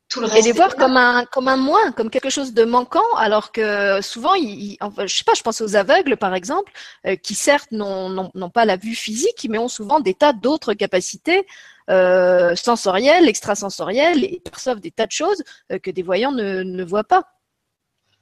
Tout 0.09 0.19
le 0.19 0.27
reste 0.27 0.45
et 0.45 0.49
les 0.49 0.51
voir 0.51 0.75
comme 0.75 0.97
un, 0.97 1.25
comme 1.31 1.47
un 1.47 1.57
moins, 1.57 1.93
comme 1.93 2.09
quelque 2.09 2.29
chose 2.29 2.53
de 2.53 2.65
manquant, 2.65 3.15
alors 3.15 3.53
que 3.53 4.01
souvent, 4.01 4.35
ils, 4.35 4.75
enfin, 4.81 5.07
je 5.07 5.15
sais 5.15 5.23
pas, 5.23 5.33
je 5.33 5.41
pense 5.43 5.61
aux 5.61 5.77
aveugles 5.77 6.17
par 6.17 6.35
exemple, 6.35 6.73
euh, 7.07 7.15
qui 7.15 7.35
certes 7.35 7.71
n'ont 7.71 8.49
pas 8.53 8.65
la 8.65 8.75
vue 8.75 8.95
physique, 8.95 9.47
mais 9.49 9.57
ont 9.57 9.69
souvent 9.69 10.01
des 10.01 10.13
tas 10.13 10.33
d'autres 10.33 10.73
capacités 10.73 11.47
euh, 11.89 12.55
sensorielles, 12.55 13.27
extrasensorielles, 13.27 14.23
et 14.23 14.39
perçoivent 14.39 14.79
des 14.79 14.91
tas 14.91 15.05
de 15.05 15.11
choses 15.11 15.43
euh, 15.71 15.79
que 15.79 15.91
des 15.91 16.03
voyants 16.03 16.31
ne, 16.31 16.63
ne 16.63 16.83
voient 16.83 17.03
pas. 17.03 17.23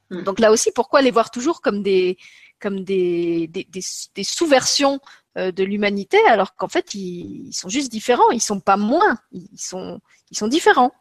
Hmm. 0.09 0.23
Donc 0.23 0.39
là 0.39 0.51
aussi, 0.51 0.71
pourquoi 0.71 1.01
les 1.01 1.11
voir 1.11 1.31
toujours 1.31 1.61
comme 1.61 1.81
des, 1.81 2.17
comme 2.59 2.83
des, 2.83 3.47
des, 3.47 3.67
des, 3.69 4.23
sous-versions 4.23 4.99
euh, 5.37 5.51
de 5.51 5.63
l'humanité, 5.63 6.17
alors 6.27 6.55
qu'en 6.55 6.67
fait, 6.67 6.93
ils, 6.93 7.47
ils, 7.47 7.53
sont 7.53 7.69
juste 7.69 7.91
différents, 7.91 8.31
ils 8.31 8.41
sont 8.41 8.59
pas 8.59 8.77
moins, 8.77 9.17
ils 9.31 9.59
sont, 9.59 9.99
ils 10.31 10.37
sont 10.37 10.47
différents. 10.47 10.91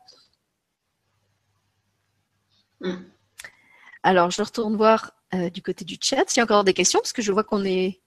Hmm. 2.81 3.05
Alors, 4.03 4.31
je 4.31 4.43
retourne 4.43 4.77
voir 4.77 5.13
euh, 5.35 5.51
du 5.51 5.63
côté 5.63 5.85
du 5.85 5.97
chat 6.01 6.25
s'il 6.27 6.39
y 6.39 6.41
a 6.41 6.45
encore 6.45 6.65
des 6.65 6.75
questions, 6.75 7.01
parce 7.01 7.13
que 7.13 7.23
je 7.23 7.33
vois 7.33 7.45
qu'on 7.45 7.65
est, 7.65 8.03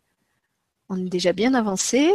on 0.90 0.98
est 0.98 1.10
déjà 1.10 1.34
bien 1.34 1.53
avancé 1.53 2.11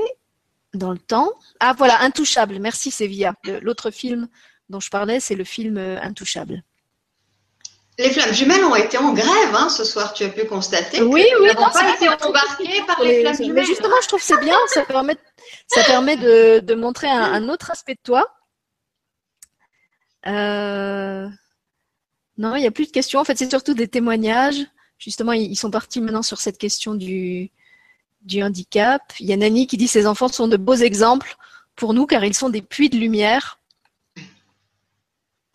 dans 0.75 0.93
le 0.93 0.99
temps. 0.99 1.33
Ah 1.61 1.75
voilà, 1.77 2.01
Intouchable. 2.01 2.59
Merci 2.61 2.91
Sévilla. 2.91 3.35
L'autre 3.63 3.91
film 3.91 4.29
dont 4.69 4.81
je 4.81 4.91
parlais, 4.91 5.21
c'est 5.21 5.35
le 5.35 5.45
film 5.45 5.77
euh, 5.77 6.01
Intouchable. 6.01 6.63
Les 7.99 8.11
flammes 8.11 8.33
jumelles 8.33 8.65
ont 8.65 8.77
été 8.77 8.97
en 8.97 9.13
grève 9.13 9.55
hein, 9.55 9.69
ce 9.69 9.85
soir, 9.85 10.15
tu 10.15 10.25
as 10.25 10.31
pu 10.31 10.47
constater. 10.47 11.03
Oui, 11.03 11.27
oui, 11.41 11.49
n'ont 11.49 11.71
pas 11.71 11.95
été 11.95 12.09
embarqués 12.09 12.83
par 12.87 13.03
les, 13.03 13.21
flammes 13.21 13.37
jumelles. 13.37 13.53
Mais 13.53 13.65
justement, 13.65 13.97
je 14.03 14.09
trouve 14.09 14.23
c'est 14.23 14.41
bien, 14.41 14.57
ça 14.69 14.85
permet, 14.85 15.17
ça 15.67 15.85
permet 15.85 16.17
de, 16.17 16.75
montrer 16.75 17.09
un, 17.09 17.49
autre 17.51 17.71
aspect 17.71 17.95
de 17.95 18.01
toi. 18.03 18.27
Euh, 20.27 21.29
non, 22.39 22.57
il 22.57 22.61
n'y 22.61 22.67
a 22.67 22.71
plus 22.71 22.87
de 22.87 22.93
questions. 22.93 23.21
En 23.21 23.25
fait, 23.25 23.37
c'est 23.37 23.51
surtout 23.51 23.75
des 23.75 23.89
témoignages. 23.89 24.65
Justement, 24.97 25.33
ils 25.33 25.57
sont 25.57 25.71
partis 25.71 26.01
maintenant 26.01 26.23
sur 26.23 26.41
cette 26.41 26.57
question 26.57 26.95
du, 26.95 27.51
du 28.23 28.43
handicap. 28.43 29.03
Il 29.21 29.27
y 29.27 29.33
a 29.33 29.37
Nani 29.37 29.67
qui 29.67 29.77
dit 29.77 29.89
ces 29.89 30.07
enfants 30.07 30.29
sont 30.29 30.49
de 30.49 30.57
beaux 30.57 30.75
exemples 30.75 31.37
pour 31.77 31.95
nous 31.95 32.07
car 32.07 32.25
ils 32.25 32.35
sont 32.35 32.51
des 32.51 32.63
puits 32.63 32.91
de 32.91 32.99
lumière. 32.99 33.59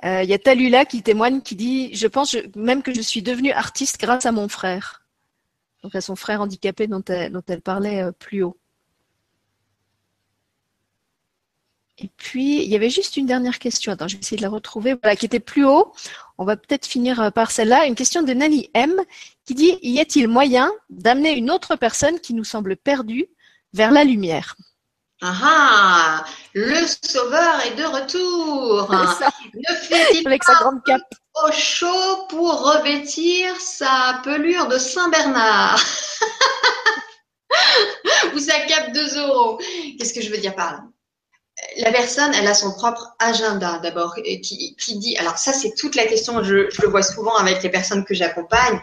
Euh, 0.03 0.23
il 0.23 0.29
y 0.29 0.33
a 0.33 0.39
Talula 0.39 0.85
qui 0.85 1.01
témoigne 1.01 1.41
qui 1.41 1.55
dit 1.55 1.93
Je 1.95 2.07
pense 2.07 2.35
même 2.55 2.83
que 2.83 2.93
je 2.93 3.01
suis 3.01 3.21
devenue 3.21 3.51
artiste 3.51 3.99
grâce 3.99 4.25
à 4.25 4.31
mon 4.31 4.47
frère. 4.47 5.03
Donc 5.83 5.95
à 5.95 6.01
son 6.01 6.15
frère 6.15 6.41
handicapé 6.41 6.87
dont 6.87 7.03
elle, 7.07 7.61
parlait 7.61 8.01
euh, 8.01 8.11
plus 8.11 8.43
haut. 8.43 8.57
Et 11.97 12.09
puis, 12.17 12.63
il 12.63 12.69
y 12.69 12.75
avait 12.75 12.89
juste 12.89 13.15
une 13.15 13.25
dernière 13.25 13.57
question. 13.57 13.91
Attends, 13.91 14.07
je 14.07 14.15
vais 14.15 14.21
essayer 14.21 14.37
de 14.37 14.41
la 14.41 14.49
retrouver. 14.49 14.95
Voilà, 15.01 15.15
qui 15.15 15.25
était 15.25 15.39
plus 15.39 15.65
haut. 15.65 15.93
On 16.37 16.43
va 16.43 16.57
peut-être 16.57 16.85
finir 16.85 17.21
euh, 17.21 17.29
par 17.29 17.51
celle-là. 17.51 17.85
Une 17.85 17.95
question 17.95 18.21
de 18.21 18.33
Nani 18.33 18.69
M 18.73 18.93
qui 19.45 19.55
dit 19.55 19.79
Y 19.81 20.01
a-t-il 20.01 20.27
moyen 20.27 20.71
d'amener 20.89 21.31
une 21.31 21.49
autre 21.49 21.77
personne 21.77 22.19
qui 22.19 22.33
nous 22.33 22.43
semble 22.43 22.75
perdue 22.75 23.27
vers 23.73 23.91
la 23.91 24.03
lumière? 24.03 24.55
Ah, 25.21 25.33
ah 25.41 26.25
le 26.53 26.85
sauveur 26.85 27.61
est 27.61 27.75
de 27.75 27.85
retour. 27.85 28.91
Ne 29.53 29.75
fait-il 29.75 30.27
Avec 30.27 30.43
sa 30.43 30.55
grande 30.55 30.83
cape. 30.83 31.01
au 31.45 31.51
chaud 31.53 32.25
pour 32.27 32.73
revêtir 32.73 33.55
sa 33.61 34.19
pelure 34.23 34.67
de 34.67 34.77
Saint-Bernard 34.77 35.79
Ou 38.35 38.39
sa 38.39 38.59
cape 38.61 38.91
de 38.91 39.05
Zorro? 39.05 39.57
Qu'est-ce 39.97 40.13
que 40.13 40.21
je 40.21 40.29
veux 40.29 40.37
dire 40.37 40.55
par 40.55 40.73
là? 40.73 40.83
La 41.77 41.91
personne, 41.91 42.33
elle 42.33 42.47
a 42.47 42.53
son 42.53 42.71
propre 42.73 43.15
agenda 43.19 43.79
d'abord, 43.79 44.15
qui, 44.15 44.75
qui 44.75 44.97
dit, 44.97 45.17
alors 45.17 45.37
ça 45.37 45.53
c'est 45.53 45.73
toute 45.75 45.95
la 45.95 46.05
question, 46.05 46.43
je, 46.43 46.69
je, 46.69 46.81
le 46.81 46.89
vois 46.89 47.03
souvent 47.03 47.35
avec 47.35 47.63
les 47.63 47.69
personnes 47.69 48.03
que 48.03 48.13
j'accompagne, 48.13 48.79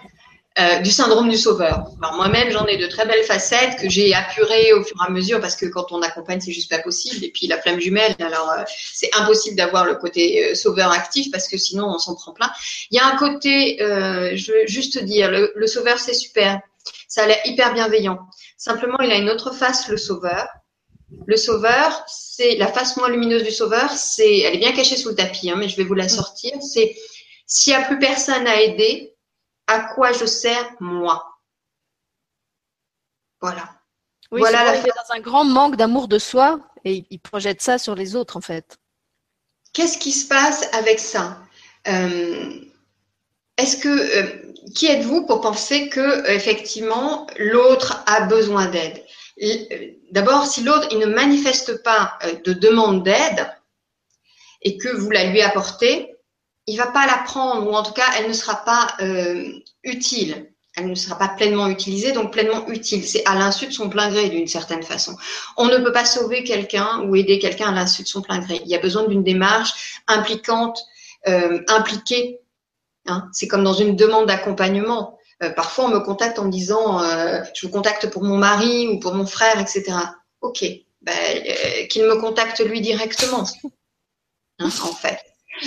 euh, 0.59 0.81
du 0.81 0.91
syndrome 0.91 1.31
du 1.31 1.39
sauveur. 1.39 1.87
Alors 2.03 2.17
moi-même, 2.17 2.51
j'en 2.51 2.67
ai 2.67 2.77
de 2.77 2.87
très 2.87 3.07
belles 3.07 3.25
facettes 3.25 3.81
que 3.81 3.89
j'ai 3.89 4.13
apurées 4.15 4.75
au 4.75 4.85
fur 4.85 4.97
et 5.03 5.07
à 5.09 5.11
mesure 5.11 5.41
parce 5.41 5.57
que 5.57 5.65
quand 5.65 5.93
on 5.93 6.03
accompagne, 6.03 6.41
c'est 6.41 6.53
juste 6.53 6.71
pas 6.71 6.81
possible. 6.81 7.25
Et 7.25 7.31
puis 7.31 7.47
la 7.47 7.59
flamme 7.59 7.81
jumelle, 7.81 8.15
alors 8.21 8.51
euh, 8.51 8.63
c'est 8.93 9.09
impossible 9.15 9.57
d'avoir 9.57 9.87
le 9.87 9.95
côté 9.95 10.51
euh, 10.51 10.55
sauveur 10.55 10.93
actif 10.93 11.31
parce 11.31 11.49
que 11.49 11.57
sinon 11.57 11.87
on 11.87 11.99
s'en 11.99 12.15
prend 12.15 12.33
plein. 12.33 12.51
Il 12.91 12.97
y 12.97 13.01
a 13.01 13.07
un 13.07 13.17
côté, 13.17 13.77
je 13.81 14.53
veux 14.53 14.67
juste 14.67 15.03
dire, 15.03 15.31
le, 15.31 15.53
le 15.55 15.67
sauveur 15.67 15.99
c'est 15.99 16.13
super, 16.13 16.61
ça 17.09 17.23
a 17.23 17.27
l'air 17.27 17.39
hyper 17.47 17.73
bienveillant. 17.73 18.19
Simplement, 18.59 18.99
il 19.01 19.11
a 19.11 19.17
une 19.17 19.31
autre 19.31 19.55
face, 19.55 19.89
le 19.89 19.97
sauveur 19.97 20.47
le 21.27 21.37
sauveur, 21.37 22.05
c'est 22.07 22.57
la 22.57 22.67
face 22.67 22.97
moins 22.97 23.09
lumineuse 23.09 23.45
du 23.45 23.51
sauveur, 23.51 23.91
c'est, 23.91 24.41
elle 24.41 24.55
est 24.55 24.59
bien 24.59 24.73
cachée 24.73 24.97
sous 24.97 25.11
le 25.11 25.15
tapis, 25.15 25.51
hein, 25.51 25.57
mais 25.57 25.69
je 25.69 25.77
vais 25.77 25.85
vous 25.85 25.95
la 25.95 26.07
mm. 26.07 26.11
sortir. 26.11 26.53
C'est 26.63 26.97
s'il 27.47 27.75
n'y 27.75 27.83
a 27.83 27.87
plus 27.87 27.99
personne 27.99 28.47
à 28.47 28.61
aider, 28.61 29.15
à 29.67 29.81
quoi 29.95 30.13
je 30.13 30.25
sers 30.25 30.75
moi? 30.81 31.39
Voilà. 33.41 33.69
Oui, 34.31 34.41
voilà 34.41 34.65
la 34.65 34.77
il 34.77 34.87
est 34.87 34.91
dans 34.91 35.15
un 35.15 35.21
grand 35.21 35.45
manque 35.45 35.77
d'amour 35.77 36.09
de 36.09 36.19
soi 36.19 36.61
et 36.85 37.05
il 37.11 37.19
projette 37.19 37.61
ça 37.61 37.79
sur 37.79 37.95
les 37.95 38.17
autres 38.17 38.37
en 38.37 38.41
fait. 38.41 38.79
Qu'est-ce 39.73 39.99
qui 39.99 40.13
se 40.13 40.27
passe 40.27 40.69
avec 40.73 40.99
ça? 40.99 41.39
Euh, 41.89 42.61
Est-ce 43.59 43.77
que 43.77 43.89
euh, 43.89 44.53
qui 44.75 44.87
êtes-vous 44.87 45.27
pour 45.27 45.41
penser 45.41 45.89
que 45.89 46.31
effectivement 46.31 47.27
l'autre 47.37 48.03
a 48.07 48.23
besoin 48.23 48.67
d'aide? 48.67 49.02
D'abord, 50.11 50.47
si 50.47 50.63
l'autre 50.63 50.95
ne 50.97 51.07
manifeste 51.07 51.83
pas 51.83 52.19
euh, 52.25 52.35
de 52.45 52.53
demande 52.53 53.03
d'aide 53.03 53.49
et 54.61 54.77
que 54.79 54.89
vous 54.89 55.11
la 55.11 55.25
lui 55.25 55.43
apportez, 55.43 56.15
il 56.67 56.77
va 56.77 56.87
pas 56.87 57.07
la 57.07 57.19
prendre 57.25 57.69
ou 57.69 57.75
en 57.75 57.83
tout 57.83 57.93
cas 57.93 58.07
elle 58.19 58.29
ne 58.29 58.33
sera 58.33 58.57
pas 58.57 58.95
euh, 59.01 59.45
utile. 59.83 60.53
Elle 60.77 60.89
ne 60.89 60.95
sera 60.95 61.19
pas 61.19 61.29
pleinement 61.29 61.69
utilisée, 61.69 62.13
donc 62.13 62.33
pleinement 62.33 62.67
utile. 62.69 63.07
C'est 63.07 63.27
à 63.27 63.35
l'insu 63.35 63.67
de 63.67 63.73
son 63.73 63.91
plein 63.91 64.11
gré 64.11 64.31
d'une 64.31 64.47
certaine 64.47 64.83
façon. 64.83 65.17
On 65.59 65.67
ne 65.67 65.77
peut 65.79 65.93
pas 65.93 66.07
sauver 66.07 66.45
quelqu'un 66.45 67.01
ou 67.03 67.15
aider 67.15 67.39
quelqu'un 67.39 67.69
à 67.69 67.73
l'insu 67.73 68.03
de 68.03 68.09
son 68.09 68.23
plein 68.23 68.39
gré. 68.39 68.63
Il 68.65 68.71
y 68.71 68.75
a 68.75 68.79
besoin 68.79 69.07
d'une 69.07 69.23
démarche 69.23 70.01
impliquante, 70.07 70.83
euh, 71.29 71.61
impliquée. 71.69 72.41
Hein. 73.07 73.29
C'est 73.33 73.49
comme 73.49 73.65
dans 73.65 73.75
une 73.75 73.97
demande 73.97 74.27
d'accompagnement. 74.27 75.19
Euh, 75.43 75.51
parfois, 75.51 75.87
on 75.87 75.89
me 75.89 76.01
contacte 76.01 76.39
en 76.39 76.45
me 76.45 76.51
disant 76.51 77.03
euh, 77.03 77.43
je 77.55 77.67
vous 77.67 77.73
contacte 77.73 78.09
pour 78.09 78.23
mon 78.23 78.37
mari 78.37 78.89
ou 78.89 78.99
pour 78.99 79.15
mon 79.15 79.27
frère, 79.27 79.59
etc. 79.61 79.85
Ok, 80.41 80.65
ben, 81.03 81.13
euh, 81.13 81.87
qu'il 81.87 82.05
me 82.05 82.17
contacte 82.17 82.61
lui 82.61 82.81
directement, 82.81 83.45
hein, 84.59 84.71
en 84.85 84.93
fait. 84.93 85.19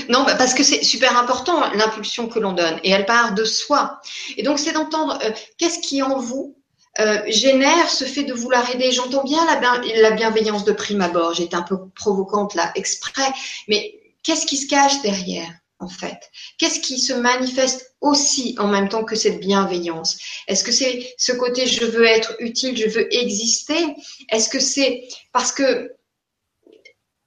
Non, 0.10 0.24
bah, 0.24 0.36
parce 0.36 0.54
que 0.54 0.64
c'est 0.64 0.84
super 0.84 1.18
important 1.18 1.72
l'impulsion 1.74 2.28
que 2.28 2.40
l'on 2.40 2.54
donne 2.54 2.80
et 2.84 2.90
elle 2.90 3.06
part 3.06 3.34
de 3.34 3.44
soi. 3.44 4.02
Et 4.38 4.44
donc, 4.44 4.60
c'est 4.60 4.72
d'entendre 4.72 5.20
qu'est-ce 5.58 5.80
qui 5.80 6.02
en 6.02 6.18
vous 6.18 6.58
génère 7.28 7.90
ce 7.90 8.06
fait 8.06 8.24
de 8.24 8.34
vouloir 8.34 8.70
aider? 8.74 8.92
J'entends 8.92 9.24
bien 9.24 9.46
la, 9.46 9.82
la 10.02 10.12
bienveillance 10.12 10.64
de 10.64 10.72
prime 10.72 11.02
abord. 11.02 11.34
J'étais 11.34 11.56
un 11.56 11.62
peu 11.62 11.78
provocante 11.90 12.56
là, 12.56 12.72
exprès. 12.76 13.32
Mais 13.68 14.00
qu'est-ce 14.24 14.46
qui 14.46 14.58
se 14.58 14.68
cache 14.68 15.02
derrière? 15.02 15.52
En 15.80 15.88
fait 15.88 16.32
Qu'est-ce 16.58 16.80
qui 16.80 17.00
se 17.00 17.14
manifeste 17.14 17.96
aussi 18.02 18.56
en 18.60 18.68
même 18.68 18.90
temps 18.90 19.04
que 19.04 19.16
cette 19.16 19.40
bienveillance? 19.40 20.18
Est-ce 20.48 20.64
que 20.64 20.72
c'est 20.72 21.14
ce 21.18 21.32
côté 21.32 21.68
je 21.68 21.86
veux 21.86 22.06
être 22.06 22.36
utile, 22.40 22.78
je 22.78 22.88
veux 22.88 23.14
exister 23.14 23.96
Est-ce 24.32 24.50
que 24.50 24.60
c'est 24.60 25.08
parce 25.32 25.52
que 25.52 25.92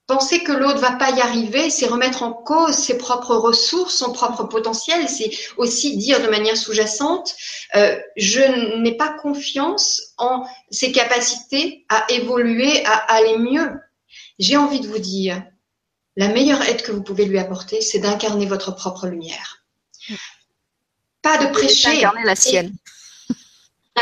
penser 0.08 0.42
que 0.42 0.52
l'autre 0.52 0.80
va 0.80 0.92
pas 0.92 1.10
y 1.10 1.20
arriver, 1.20 1.70
c'est 1.70 1.86
remettre 1.86 2.22
en 2.22 2.32
cause 2.32 2.74
ses 2.74 2.96
propres 2.96 3.36
ressources, 3.36 3.94
son 3.94 4.12
propre 4.12 4.44
potentiel, 4.44 5.06
c'est 5.08 5.30
aussi 5.58 5.98
dire 5.98 6.20
de 6.22 6.28
manière 6.28 6.56
sous-jacente, 6.56 7.36
euh, 7.76 7.96
je 8.16 8.80
n'ai 8.80 8.96
pas 8.96 9.10
confiance 9.10 10.14
en 10.16 10.44
ses 10.70 10.92
capacités 10.92 11.84
à 11.90 12.06
évoluer, 12.10 12.84
à 12.86 12.96
aller 13.12 13.36
mieux. 13.36 13.70
J'ai 14.38 14.56
envie 14.56 14.80
de 14.80 14.88
vous 14.88 14.98
dire, 14.98 15.42
la 16.18 16.28
meilleure 16.28 16.60
aide 16.62 16.82
que 16.82 16.90
vous 16.90 17.02
pouvez 17.02 17.24
lui 17.24 17.38
apporter, 17.38 17.80
c'est 17.80 18.00
d'incarner 18.00 18.44
votre 18.44 18.74
propre 18.74 19.06
lumière. 19.06 19.64
Pas 21.22 21.38
de 21.38 21.46
prêcher. 21.52 21.98
Incarner 21.98 22.24
la 22.24 22.34
sienne 22.34 22.76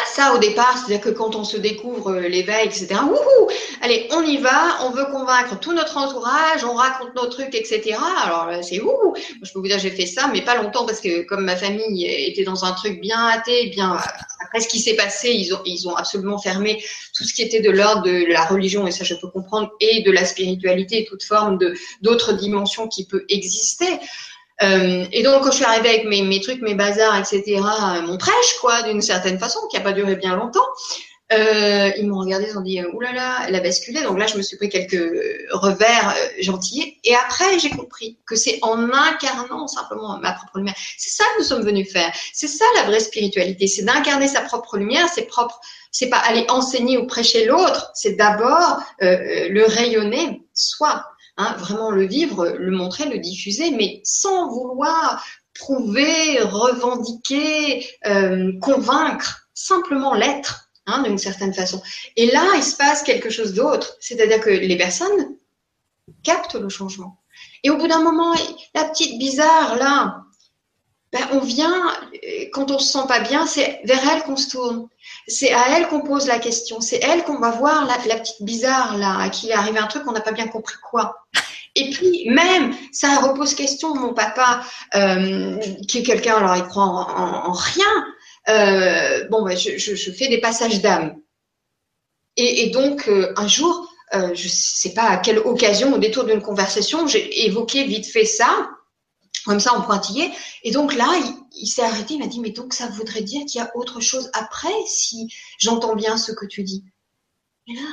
ça 0.05 0.34
au 0.34 0.38
départ, 0.38 0.76
c'est-à-dire 0.76 1.05
que 1.05 1.10
quand 1.10 1.34
on 1.34 1.44
se 1.44 1.56
découvre 1.56 2.12
euh, 2.12 2.28
l'éveil, 2.28 2.66
etc. 2.66 2.88
Wouhou 3.02 3.51
Allez, 3.82 4.09
on 4.12 4.22
y 4.22 4.38
va, 4.38 4.84
on 4.84 4.90
veut 4.90 5.06
convaincre 5.06 5.59
tout 5.59 5.72
notre 5.72 5.97
entourage, 5.97 6.64
on 6.64 6.74
raconte 6.74 7.14
nos 7.14 7.26
trucs, 7.26 7.55
etc. 7.55 7.97
Alors 8.24 8.47
là, 8.47 8.62
c'est 8.62 8.80
ouh 8.80 9.14
Je 9.43 9.52
peux 9.52 9.59
vous 9.59 9.66
dire, 9.66 9.78
j'ai 9.78 9.90
fait 9.90 10.06
ça, 10.06 10.28
mais 10.32 10.43
pas 10.43 10.56
longtemps 10.56 10.86
parce 10.86 11.01
que 11.01 11.22
comme 11.22 11.44
ma 11.44 11.56
famille 11.56 12.06
était 12.06 12.44
dans 12.44 12.64
un 12.64 12.72
truc 12.72 13.01
bien 13.01 13.26
athée, 13.26 13.68
bien 13.68 13.98
après 14.44 14.60
ce 14.60 14.68
qui 14.68 14.80
s'est 14.80 14.96
passé, 14.96 15.30
ils 15.64 15.88
ont 15.88 15.94
absolument 15.94 16.38
fermé 16.38 16.82
tout 17.14 17.24
ce 17.24 17.34
qui 17.34 17.42
était 17.42 17.60
de 17.60 17.70
l'ordre 17.70 18.02
de 18.02 18.32
la 18.32 18.44
religion 18.44 18.86
et 18.86 18.90
ça 18.90 19.04
je 19.04 19.14
peux 19.14 19.28
comprendre 19.28 19.70
et 19.80 20.02
de 20.02 20.10
la 20.10 20.24
spiritualité, 20.24 21.06
toute 21.08 21.24
forme 21.24 21.58
d'autres 22.02 22.32
dimensions 22.32 22.88
qui 22.88 23.06
peut 23.06 23.24
exister. 23.28 23.86
Euh, 24.62 25.04
et 25.12 25.22
donc, 25.22 25.42
quand 25.42 25.50
je 25.50 25.56
suis 25.56 25.64
arrivée 25.64 25.90
avec 25.90 26.04
mes, 26.06 26.40
trucs, 26.40 26.62
mes 26.62 26.74
bazars, 26.74 27.18
etc., 27.18 27.42
euh, 27.58 28.02
mon 28.02 28.16
prêche, 28.16 28.56
quoi, 28.60 28.82
d'une 28.82 29.02
certaine 29.02 29.38
façon, 29.38 29.60
qui 29.70 29.76
a 29.76 29.80
pas 29.80 29.92
duré 29.92 30.16
bien 30.16 30.34
longtemps, 30.34 30.66
euh, 31.32 31.90
ils 31.98 32.07
m'ont 32.09 32.20
regardé, 32.20 32.47
ils 32.51 32.59
ont 32.59 32.62
dit, 32.62 32.81
oulala, 32.85 33.12
là 33.12 33.39
là, 33.40 33.44
elle 33.48 33.55
a 33.57 33.61
basculé. 33.61 34.03
Donc 34.03 34.19
là, 34.19 34.27
je 34.27 34.36
me 34.36 34.43
suis 34.43 34.57
pris 34.57 34.69
quelques 34.69 35.03
revers 35.51 36.15
euh, 36.16 36.43
gentillés. 36.43 36.98
Et 37.05 37.15
après, 37.15 37.59
j'ai 37.59 37.70
compris 37.70 38.19
que 38.27 38.36
c'est 38.36 38.59
en 38.62 38.93
incarnant 38.93 39.66
simplement 39.66 40.19
ma 40.19 40.32
propre 40.32 40.59
lumière. 40.59 40.77
C'est 40.97 41.11
ça 41.11 41.24
que 41.24 41.40
nous 41.40 41.44
sommes 41.44 41.65
venus 41.65 41.90
faire. 41.90 42.12
C'est 42.32 42.48
ça 42.48 42.65
la 42.77 42.85
vraie 42.85 43.01
spiritualité. 43.01 43.66
C'est 43.66 43.82
d'incarner 43.82 44.28
sa 44.28 44.43
propre 44.43 44.77
lumière, 44.77 45.09
ses 45.09 45.23
propres. 45.23 45.61
C'est 45.90 46.09
pas 46.09 46.19
aller 46.19 46.47
enseigner 46.48 46.98
ou 46.98 47.07
prêcher 47.07 47.47
l'autre. 47.47 47.90
C'est 47.94 48.12
d'abord 48.12 48.81
euh, 49.03 49.48
le 49.48 49.65
rayonner 49.65 50.43
soi. 50.55 51.05
Hein, 51.39 51.55
vraiment 51.59 51.90
le 51.90 52.07
vivre, 52.07 52.48
le 52.48 52.70
montrer, 52.70 53.11
le 53.11 53.19
diffuser, 53.19 53.70
mais 53.70 54.01
sans 54.05 54.48
vouloir 54.48 55.23
prouver, 55.59 56.40
revendiquer, 56.40 57.86
euh, 58.07 58.53
convaincre, 58.61 59.48
simplement 59.55 60.15
l'être, 60.15 60.65
hein, 60.86 61.02
d'une 61.02 61.18
certaine 61.18 61.54
façon. 61.54 61.82
Et 62.16 62.30
là, 62.30 62.44
il 62.56 62.62
se 62.62 62.76
passe 62.76 63.02
quelque 63.02 63.30
chose 63.30 63.54
d'autre, 63.54 63.96
c'est-à-dire 64.00 64.40
que 64.40 64.50
les 64.50 64.76
personnes 64.76 65.36
captent 66.22 66.54
le 66.54 66.68
changement. 66.68 67.20
Et 67.62 67.70
au 67.70 67.76
bout 67.76 67.88
d'un 67.88 68.02
moment, 68.02 68.34
la 68.74 68.84
petite 68.84 69.18
bizarre, 69.18 69.76
là, 69.76 70.22
ben, 71.12 71.20
on 71.32 71.40
vient, 71.40 71.92
quand 72.52 72.70
on 72.70 72.78
se 72.78 72.92
sent 72.92 73.06
pas 73.08 73.20
bien, 73.20 73.46
c'est 73.46 73.80
vers 73.84 74.00
elle 74.10 74.22
qu'on 74.24 74.36
se 74.36 74.50
tourne. 74.50 74.88
C'est 75.28 75.52
à 75.52 75.76
elle 75.76 75.88
qu'on 75.88 76.00
pose 76.00 76.26
la 76.26 76.38
question. 76.38 76.80
C'est 76.80 77.00
elle 77.02 77.24
qu'on 77.24 77.38
va 77.38 77.52
voir, 77.52 77.86
la, 77.86 78.16
petite 78.16 78.42
bizarre, 78.42 78.98
là, 78.98 79.18
à 79.18 79.28
qui 79.28 79.50
est 79.50 79.54
arrivé 79.54 79.78
un 79.78 79.86
truc, 79.86 80.02
on 80.06 80.12
n'a 80.12 80.20
pas 80.20 80.32
bien 80.32 80.48
compris 80.48 80.76
quoi. 80.90 81.26
Et 81.74 81.90
puis, 81.90 82.28
même, 82.30 82.74
ça 82.90 83.16
repose 83.16 83.54
question, 83.54 83.94
mon 83.94 84.14
papa, 84.14 84.62
euh, 84.94 85.58
qui 85.86 85.98
est 85.98 86.02
quelqu'un, 86.02 86.36
alors 86.36 86.56
il 86.56 86.64
croit 86.64 86.84
en, 86.84 87.52
rien. 87.52 88.06
Euh, 88.48 89.27
bon, 89.28 89.43
ben, 89.43 89.56
je, 89.56 89.77
je, 89.77 89.94
je, 89.94 90.12
fais 90.12 90.28
des 90.28 90.39
passages 90.39 90.81
d'âme. 90.81 91.16
Et, 92.36 92.62
et, 92.64 92.70
donc, 92.70 93.09
euh, 93.09 93.32
un 93.36 93.48
jour, 93.48 93.93
euh, 94.14 94.35
je 94.35 94.48
sais 94.48 94.93
pas 94.93 95.09
à 95.09 95.16
quelle 95.16 95.39
occasion, 95.39 95.93
au 95.94 95.98
détour 95.98 96.24
d'une 96.24 96.43
conversation, 96.43 97.06
j'ai 97.06 97.47
évoqué 97.47 97.85
vite 97.85 98.06
fait 98.06 98.24
ça 98.24 98.70
comme 99.47 99.60
ça 99.60 99.74
en 99.74 99.81
pointillé. 99.81 100.31
Et 100.64 100.73
donc 100.73 100.94
là, 100.94 101.09
il, 101.56 101.66
s'est 101.66 101.82
arrêté, 101.82 102.14
il 102.14 102.18
m'a 102.18 102.27
dit, 102.27 102.40
mais 102.40 102.51
donc 102.51 102.74
ça 102.74 102.89
voudrait 102.89 103.23
dire 103.23 103.44
qu'il 103.47 103.60
y 103.60 103.64
a 103.64 103.70
autre 103.77 104.01
chose 104.01 104.28
après 104.35 104.74
si 104.86 105.32
j'entends 105.59 105.94
bien 105.94 106.16
ce 106.16 106.32
que 106.32 106.44
tu 106.44 106.64
dis? 106.64 106.85
Et 107.68 107.74
là, 107.74 107.89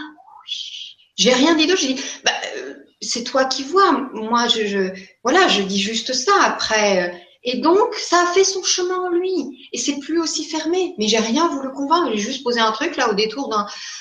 j'ai 1.15 1.31
rien 1.31 1.55
dit 1.55 1.67
d'autre, 1.67 1.81
j'ai 1.81 1.93
dit, 1.93 2.03
bah, 2.25 2.31
euh, 2.57 2.73
c'est 3.01 3.23
toi 3.23 3.45
qui 3.45 3.63
vois. 3.63 3.91
Moi, 4.13 4.47
je, 4.47 4.65
je, 4.65 4.99
voilà, 5.23 5.47
je 5.47 5.61
dis 5.61 5.80
juste 5.80 6.13
ça 6.13 6.34
après. 6.43 7.22
Et 7.43 7.57
donc, 7.57 7.95
ça 7.95 8.23
a 8.23 8.33
fait 8.33 8.43
son 8.43 8.63
chemin 8.63 8.99
en 8.99 9.09
lui. 9.09 9.67
Et 9.73 9.77
c'est 9.77 9.99
plus 9.99 10.19
aussi 10.19 10.45
fermé. 10.45 10.95
Mais 10.97 11.07
j'ai 11.07 11.17
rien 11.17 11.47
voulu 11.49 11.71
convaincre. 11.71 12.11
J'ai 12.13 12.21
juste 12.21 12.43
posé 12.43 12.59
un 12.59 12.71
truc 12.71 12.95
là 12.95 13.09
au 13.09 13.13
détour 13.13 13.53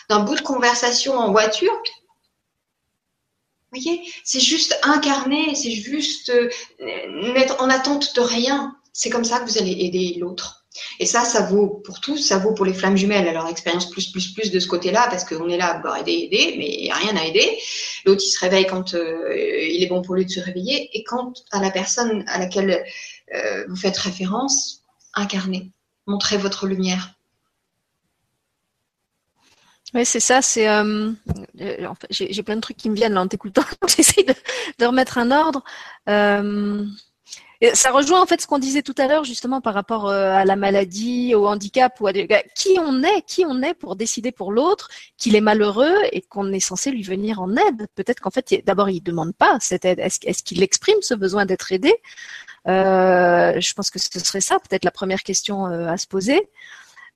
d'un 0.08 0.20
bout 0.20 0.36
de 0.36 0.42
conversation 0.42 1.14
en 1.14 1.32
voiture 1.32 1.72
voyez, 3.72 4.02
c'est 4.22 4.40
juste 4.40 4.78
incarner, 4.82 5.54
c'est 5.54 5.70
juste 5.70 6.30
euh, 6.30 6.48
mettre 7.32 7.62
en 7.62 7.70
attente 7.70 8.14
de 8.14 8.20
rien. 8.20 8.76
C'est 8.92 9.10
comme 9.10 9.24
ça 9.24 9.40
que 9.40 9.50
vous 9.50 9.58
allez 9.58 9.72
aider 9.72 10.16
l'autre. 10.18 10.66
Et 10.98 11.06
ça, 11.06 11.24
ça 11.24 11.42
vaut 11.42 11.82
pour 11.84 12.00
tous, 12.00 12.16
ça 12.16 12.38
vaut 12.38 12.54
pour 12.54 12.64
les 12.64 12.72
flammes 12.72 12.96
jumelles, 12.96 13.28
alors 13.28 13.46
expérience 13.46 13.90
plus, 13.90 14.10
plus, 14.10 14.32
plus 14.32 14.50
de 14.50 14.58
ce 14.58 14.66
côté-là, 14.66 15.06
parce 15.10 15.24
qu'on 15.24 15.48
est 15.50 15.58
là 15.58 15.76
vouloir 15.76 15.98
aider, 15.98 16.12
aider, 16.12 16.54
mais 16.58 16.68
il 16.68 16.84
n'y 16.84 16.90
a 16.90 16.94
rien 16.94 17.14
à 17.16 17.24
aider. 17.26 17.58
L'autre, 18.06 18.22
il 18.24 18.30
se 18.30 18.38
réveille 18.40 18.66
quand 18.66 18.94
euh, 18.94 19.34
il 19.34 19.82
est 19.82 19.86
bon 19.86 20.00
pour 20.00 20.14
lui 20.14 20.24
de 20.24 20.30
se 20.30 20.40
réveiller, 20.40 20.88
et 20.94 21.04
quand 21.04 21.44
à 21.50 21.60
la 21.60 21.70
personne 21.70 22.24
à 22.26 22.38
laquelle 22.38 22.84
euh, 23.34 23.64
vous 23.68 23.76
faites 23.76 23.96
référence, 23.96 24.82
incarnez, 25.14 25.70
montrez 26.06 26.38
votre 26.38 26.66
lumière. 26.66 27.14
Oui, 29.94 30.06
c'est 30.06 30.20
ça. 30.20 30.40
C'est, 30.40 30.68
euh, 30.68 31.12
euh 31.60 31.94
j'ai 32.10 32.42
plein 32.42 32.56
de 32.56 32.62
trucs 32.62 32.78
qui 32.78 32.88
me 32.88 32.94
viennent 32.94 33.12
là 33.12 33.20
en 33.20 33.28
t'écoutant. 33.28 33.64
J'essaie 33.88 34.22
de, 34.22 34.34
de, 34.78 34.86
remettre 34.86 35.18
un 35.18 35.30
ordre. 35.30 35.62
Ça 37.74 37.92
rejoint 37.92 38.20
en 38.20 38.26
fait 38.26 38.40
ce 38.40 38.48
qu'on 38.48 38.58
disait 38.58 38.82
tout 38.82 38.94
à 38.98 39.06
l'heure 39.06 39.22
justement 39.22 39.60
par 39.60 39.74
rapport 39.74 40.08
à 40.08 40.44
la 40.44 40.56
maladie, 40.56 41.34
au 41.36 41.46
handicap 41.46 42.00
ou 42.00 42.08
à 42.08 42.12
des... 42.12 42.26
qui 42.56 42.76
on 42.80 43.04
est, 43.04 43.22
qui 43.22 43.44
on 43.46 43.62
est 43.62 43.74
pour 43.74 43.94
décider 43.94 44.32
pour 44.32 44.50
l'autre 44.50 44.88
qu'il 45.16 45.36
est 45.36 45.40
malheureux 45.40 45.94
et 46.10 46.22
qu'on 46.22 46.52
est 46.52 46.58
censé 46.58 46.90
lui 46.90 47.04
venir 47.04 47.40
en 47.40 47.54
aide. 47.54 47.86
Peut-être 47.94 48.18
qu'en 48.18 48.30
fait 48.30 48.64
d'abord 48.66 48.90
il 48.90 49.00
demande 49.00 49.32
pas 49.32 49.58
cette 49.60 49.84
aide. 49.84 50.00
Est-ce, 50.00 50.42
qu'il 50.42 50.60
exprime 50.60 51.00
ce 51.02 51.14
besoin 51.14 51.46
d'être 51.46 51.70
aidé? 51.70 51.94
Je 52.66 53.74
pense 53.74 53.90
que 53.90 53.98
ce 53.98 54.18
serait 54.20 54.40
ça 54.40 54.58
peut-être 54.58 54.84
la 54.84 54.90
première 54.90 55.22
question 55.22 55.66
euh, 55.66 55.88
à 55.88 55.96
se 55.96 56.06
poser. 56.06 56.48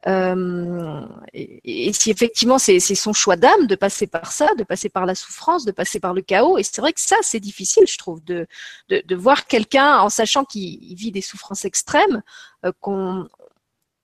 Euh, 0.06 1.00
et, 1.32 1.92
si 1.92 2.10
effectivement 2.10 2.58
c'est 2.58 2.78
son 2.78 3.12
choix 3.12 3.34
d'âme 3.34 3.66
de 3.66 3.74
passer 3.74 4.06
par 4.06 4.30
ça, 4.30 4.46
de 4.56 4.62
passer 4.62 4.88
par 4.88 5.04
la 5.04 5.14
souffrance, 5.14 5.64
de 5.64 5.72
passer 5.72 5.98
par 5.98 6.14
le 6.14 6.22
chaos, 6.22 6.58
et 6.58 6.62
c'est 6.62 6.80
vrai 6.80 6.92
que 6.92 7.00
ça 7.00 7.16
c'est 7.22 7.40
difficile, 7.40 7.84
je 7.88 7.98
trouve, 7.98 8.22
de, 8.22 8.46
de, 8.88 9.02
de 9.04 9.16
voir 9.16 9.46
quelqu'un 9.46 9.98
en 9.98 10.08
sachant 10.08 10.44
qu'il 10.44 10.94
vit 10.94 11.10
des 11.10 11.22
souffrances 11.22 11.64
extrêmes, 11.64 12.22
euh, 12.64 12.72
qu'on 12.80 13.26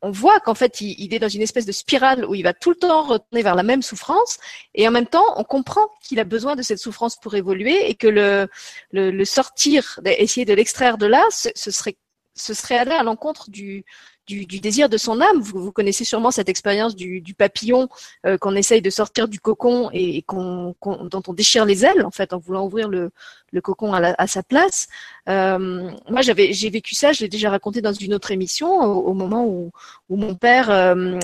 on 0.02 0.10
voit 0.10 0.40
qu'en 0.40 0.54
fait 0.54 0.80
il, 0.80 1.14
est 1.14 1.18
dans 1.18 1.28
une 1.28 1.42
espèce 1.42 1.64
de 1.64 1.72
spirale 1.72 2.24
où 2.26 2.34
il 2.34 2.42
va 2.42 2.52
tout 2.52 2.70
le 2.70 2.76
temps 2.76 3.04
retourner 3.04 3.42
vers 3.42 3.54
la 3.54 3.62
même 3.62 3.82
souffrance, 3.82 4.38
et 4.74 4.86
en 4.86 4.90
même 4.90 5.06
temps 5.06 5.24
on 5.36 5.44
comprend 5.44 5.88
qu'il 6.02 6.18
a 6.20 6.24
besoin 6.24 6.56
de 6.56 6.62
cette 6.62 6.78
souffrance 6.78 7.16
pour 7.16 7.34
évoluer 7.34 7.88
et 7.88 7.94
que 7.94 8.08
le, 8.08 8.48
le, 8.90 9.10
le 9.10 9.24
sortir, 9.24 10.00
essayer 10.04 10.44
de 10.44 10.54
l'extraire 10.54 10.98
de 10.98 11.06
là, 11.06 11.24
ce, 11.30 11.70
serait 11.70 11.96
ce 12.34 12.54
serait 12.54 12.78
aller 12.78 12.92
à 12.92 13.02
l'encontre 13.02 13.50
du, 13.50 13.84
du, 14.26 14.46
du, 14.46 14.60
désir 14.60 14.88
de 14.88 14.96
son 14.96 15.20
âme. 15.20 15.40
Vous, 15.40 15.60
vous 15.62 15.72
connaissez 15.72 16.04
sûrement 16.04 16.30
cette 16.30 16.48
expérience 16.48 16.96
du, 16.96 17.20
du, 17.20 17.34
papillon 17.34 17.88
euh, 18.26 18.38
qu'on 18.38 18.56
essaye 18.56 18.80
de 18.80 18.90
sortir 18.90 19.28
du 19.28 19.38
cocon 19.38 19.90
et, 19.92 20.22
qu'on, 20.22 20.74
dont 20.82 21.22
on 21.26 21.32
déchire 21.32 21.64
les 21.64 21.84
ailes 21.84 22.04
en 22.04 22.10
fait 22.10 22.32
en 22.32 22.38
voulant 22.38 22.64
ouvrir 22.64 22.88
le, 22.88 23.10
le 23.52 23.60
cocon 23.60 23.92
à, 23.92 24.14
à, 24.18 24.26
sa 24.26 24.42
place. 24.42 24.88
Euh, 25.28 25.90
moi, 26.08 26.22
j'avais, 26.22 26.52
j'ai 26.52 26.70
vécu 26.70 26.94
ça, 26.94 27.12
je 27.12 27.20
l'ai 27.20 27.28
déjà 27.28 27.50
raconté 27.50 27.80
dans 27.80 27.92
une 27.92 28.14
autre 28.14 28.30
émission, 28.30 28.80
au, 28.80 29.14
moment 29.14 29.46
où, 29.46 29.70
où, 30.08 30.16
mon 30.16 30.34
père, 30.34 30.70
euh, 30.70 31.18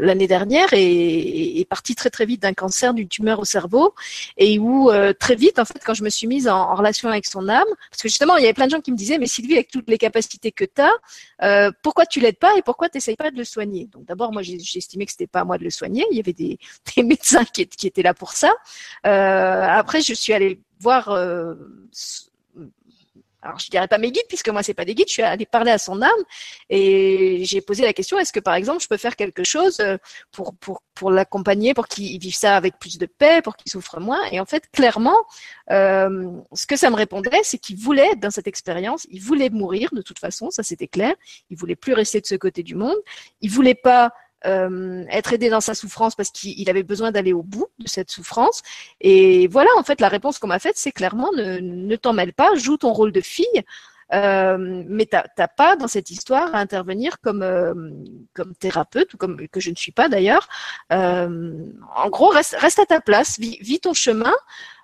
l'année 0.00 0.26
dernière, 0.26 0.68
est, 0.72 1.66
parti 1.68 1.94
très 1.94 2.10
très 2.10 2.26
vite 2.26 2.42
d'un 2.42 2.52
cancer, 2.52 2.94
d'une 2.94 3.08
tumeur 3.08 3.40
au 3.40 3.44
cerveau, 3.44 3.94
et 4.36 4.58
où 4.58 4.90
euh, 4.90 5.12
très 5.12 5.34
vite, 5.34 5.58
en 5.58 5.64
fait, 5.64 5.80
quand 5.84 5.94
je 5.94 6.04
me 6.04 6.10
suis 6.10 6.26
mise 6.26 6.48
en, 6.48 6.74
relation 6.74 7.08
avec 7.08 7.26
son 7.26 7.48
âme, 7.48 7.68
parce 7.90 8.02
que 8.02 8.08
justement, 8.08 8.36
il 8.36 8.42
y 8.42 8.44
avait 8.44 8.54
plein 8.54 8.66
de 8.66 8.70
gens 8.70 8.80
qui 8.80 8.92
me 8.92 8.96
disaient, 8.96 9.18
mais 9.18 9.26
Sylvie, 9.26 9.54
avec 9.54 9.70
toutes 9.70 9.88
les 9.88 9.98
capacités 9.98 10.52
que 10.52 10.64
tu 10.64 10.80
as, 10.80 10.92
euh, 11.42 11.70
pourquoi 11.82 12.06
tu 12.06 12.20
l'aides 12.20 12.38
pas 12.38 12.56
et 12.56 12.62
pourquoi 12.62 12.88
tu 12.88 12.96
n'essayes 12.96 13.16
pas 13.16 13.30
de 13.30 13.36
le 13.36 13.44
soigner? 13.44 13.88
Donc 13.92 14.04
d'abord, 14.04 14.32
moi, 14.32 14.42
j'ai, 14.42 14.58
estimé 14.74 15.06
que 15.06 15.12
c'était 15.12 15.26
pas 15.26 15.40
à 15.40 15.44
moi 15.44 15.58
de 15.58 15.64
le 15.64 15.70
soigner, 15.70 16.04
il 16.10 16.16
y 16.16 16.20
avait 16.20 16.32
des, 16.32 16.58
médecins 17.02 17.44
qui, 17.44 17.62
étaient 17.62 18.02
là 18.02 18.14
pour 18.14 18.32
ça. 18.32 18.52
après, 19.02 20.00
je 20.00 20.14
suis 20.14 20.32
allée 20.32 20.60
voir 20.82 21.08
euh, 21.10 21.54
alors 23.42 23.58
je 23.58 23.68
dirais 23.68 23.88
pas 23.88 23.98
mes 23.98 24.12
guides 24.12 24.26
puisque 24.28 24.48
moi 24.48 24.62
c'est 24.62 24.74
pas 24.74 24.84
des 24.84 24.94
guides, 24.94 25.08
je 25.08 25.14
suis 25.14 25.22
allée 25.22 25.46
parler 25.46 25.72
à 25.72 25.78
son 25.78 26.00
âme 26.00 26.10
et 26.70 27.42
j'ai 27.44 27.60
posé 27.60 27.82
la 27.82 27.92
question 27.92 28.18
est-ce 28.18 28.32
que 28.32 28.40
par 28.40 28.54
exemple 28.54 28.82
je 28.82 28.88
peux 28.88 28.96
faire 28.96 29.16
quelque 29.16 29.44
chose 29.44 29.80
euh, 29.80 29.96
pour 30.94 31.10
l'accompagner, 31.10 31.74
pour 31.74 31.88
qu'il 31.88 32.18
vive 32.20 32.36
ça 32.36 32.56
avec 32.56 32.78
plus 32.78 32.98
de 32.98 33.06
paix, 33.06 33.42
pour 33.42 33.56
qu'il 33.56 33.70
souffre 33.70 33.98
moins? 33.98 34.22
Et 34.30 34.38
en 34.38 34.46
fait 34.46 34.70
clairement, 34.70 35.18
euh, 35.70 36.30
ce 36.52 36.66
que 36.66 36.76
ça 36.76 36.88
me 36.90 36.96
répondait, 36.96 37.40
c'est 37.42 37.58
qu'il 37.58 37.76
voulait 37.76 38.14
dans 38.16 38.30
cette 38.30 38.46
expérience, 38.46 39.06
il 39.10 39.20
voulait 39.20 39.50
mourir 39.50 39.90
de 39.92 40.02
toute 40.02 40.20
façon, 40.20 40.50
ça 40.50 40.62
c'était 40.62 40.88
clair, 40.88 41.14
il 41.50 41.56
voulait 41.56 41.76
plus 41.76 41.94
rester 41.94 42.20
de 42.20 42.26
ce 42.26 42.36
côté 42.36 42.62
du 42.62 42.76
monde, 42.76 42.96
il 43.40 43.50
voulait 43.50 43.74
pas 43.74 44.12
euh, 44.46 45.04
être 45.10 45.32
aidé 45.32 45.50
dans 45.50 45.60
sa 45.60 45.74
souffrance 45.74 46.14
parce 46.14 46.30
qu'il 46.30 46.68
avait 46.70 46.82
besoin 46.82 47.12
d'aller 47.12 47.32
au 47.32 47.42
bout 47.42 47.66
de 47.78 47.88
cette 47.88 48.10
souffrance. 48.10 48.62
Et 49.00 49.46
voilà, 49.48 49.70
en 49.76 49.82
fait, 49.82 50.00
la 50.00 50.08
réponse 50.08 50.38
qu'on 50.38 50.48
m'a 50.48 50.58
faite, 50.58 50.76
c'est 50.76 50.92
clairement 50.92 51.30
ne, 51.36 51.58
ne 51.58 51.96
t'en 51.96 52.12
mêle 52.12 52.32
pas, 52.32 52.54
joue 52.56 52.76
ton 52.76 52.92
rôle 52.92 53.12
de 53.12 53.20
fille. 53.20 53.64
Euh, 54.12 54.84
mais 54.88 55.06
t'as 55.06 55.48
pas 55.48 55.76
dans 55.76 55.88
cette 55.88 56.10
histoire 56.10 56.54
à 56.54 56.58
intervenir 56.58 57.18
comme 57.20 57.42
euh, 57.42 57.72
comme 58.34 58.54
thérapeute 58.54 59.14
ou 59.14 59.16
comme 59.16 59.48
que 59.48 59.60
je 59.60 59.70
ne 59.70 59.76
suis 59.76 59.92
pas 59.92 60.08
d'ailleurs. 60.08 60.48
Euh, 60.92 61.54
en 61.96 62.10
gros, 62.10 62.28
reste, 62.28 62.56
reste 62.58 62.78
à 62.78 62.86
ta 62.86 63.00
place, 63.00 63.38
vis, 63.38 63.58
vis 63.62 63.80
ton 63.80 63.94
chemin, 63.94 64.34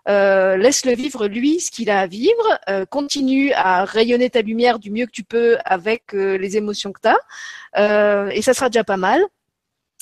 euh, 0.08 0.56
laisse-le 0.56 0.94
vivre 0.94 1.26
lui 1.26 1.60
ce 1.60 1.70
qu'il 1.70 1.90
a 1.90 2.00
à 2.00 2.06
vivre, 2.06 2.58
euh, 2.70 2.86
continue 2.86 3.52
à 3.52 3.84
rayonner 3.84 4.30
ta 4.30 4.40
lumière 4.40 4.78
du 4.78 4.90
mieux 4.90 5.04
que 5.04 5.12
tu 5.12 5.24
peux 5.24 5.58
avec 5.64 6.12
les 6.12 6.56
émotions 6.56 6.92
que 6.92 7.00
tu 7.02 7.08
as, 7.08 8.30
et 8.32 8.40
ça 8.42 8.54
sera 8.54 8.70
déjà 8.70 8.84
pas 8.84 8.96
mal. 8.96 9.22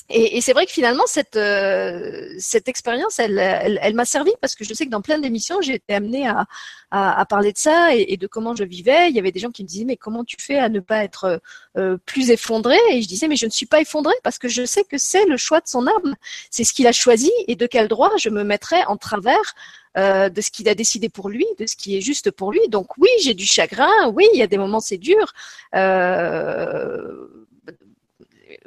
Et, 0.09 0.37
et 0.37 0.41
c'est 0.41 0.53
vrai 0.53 0.65
que 0.65 0.71
finalement, 0.71 1.03
cette, 1.05 1.35
euh, 1.35 2.33
cette 2.39 2.69
expérience, 2.69 3.19
elle, 3.19 3.37
elle, 3.39 3.79
elle 3.81 3.93
m'a 3.93 4.05
servi 4.05 4.31
parce 4.41 4.55
que 4.55 4.63
je 4.63 4.73
sais 4.73 4.85
que 4.85 4.91
dans 4.91 5.01
plein 5.01 5.19
d'émissions, 5.19 5.61
j'ai 5.61 5.75
été 5.75 5.93
amenée 5.93 6.27
à, 6.27 6.45
à, 6.91 7.19
à, 7.19 7.25
parler 7.25 7.51
de 7.51 7.57
ça 7.57 7.93
et, 7.93 8.13
et, 8.13 8.17
de 8.17 8.27
comment 8.27 8.55
je 8.55 8.63
vivais. 8.63 9.09
Il 9.09 9.15
y 9.15 9.19
avait 9.19 9.33
des 9.33 9.39
gens 9.39 9.51
qui 9.51 9.63
me 9.63 9.67
disaient, 9.67 9.85
mais 9.85 9.97
comment 9.97 10.23
tu 10.23 10.37
fais 10.39 10.57
à 10.57 10.69
ne 10.69 10.79
pas 10.79 11.03
être 11.03 11.41
euh, 11.77 11.97
plus 12.05 12.31
effondré 12.31 12.77
Et 12.91 13.01
je 13.01 13.07
disais, 13.07 13.27
mais 13.27 13.35
je 13.35 13.45
ne 13.45 13.51
suis 13.51 13.65
pas 13.65 13.81
effondrée 13.81 14.15
parce 14.23 14.37
que 14.37 14.47
je 14.47 14.65
sais 14.65 14.83
que 14.85 14.97
c'est 14.97 15.25
le 15.25 15.35
choix 15.35 15.59
de 15.59 15.67
son 15.67 15.85
âme. 15.87 16.15
C'est 16.51 16.63
ce 16.63 16.71
qu'il 16.73 16.87
a 16.87 16.93
choisi 16.93 17.31
et 17.47 17.55
de 17.55 17.67
quel 17.67 17.89
droit 17.89 18.11
je 18.17 18.29
me 18.29 18.43
mettrais 18.43 18.85
en 18.85 18.95
travers 18.95 19.55
euh, 19.97 20.29
de 20.29 20.41
ce 20.41 20.51
qu'il 20.51 20.69
a 20.69 20.75
décidé 20.75 21.09
pour 21.09 21.27
lui, 21.27 21.45
de 21.57 21.65
ce 21.65 21.75
qui 21.75 21.97
est 21.97 22.01
juste 22.01 22.29
pour 22.29 22.51
lui. 22.51 22.61
Donc 22.69 22.97
oui, 22.97 23.09
j'ai 23.23 23.33
du 23.33 23.45
chagrin, 23.45 24.09
oui, 24.13 24.27
il 24.33 24.39
y 24.39 24.43
a 24.43 24.47
des 24.47 24.59
moments 24.59 24.79
c'est 24.79 24.97
dur. 24.97 25.33
Euh, 25.75 27.27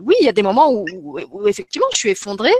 oui, 0.04 0.14
il 0.20 0.26
y 0.26 0.28
a 0.28 0.32
des 0.32 0.42
moments 0.42 0.70
où, 0.72 1.46
effectivement 1.48 1.86
je 1.92 1.98
suis 1.98 2.10
effondrée, 2.10 2.54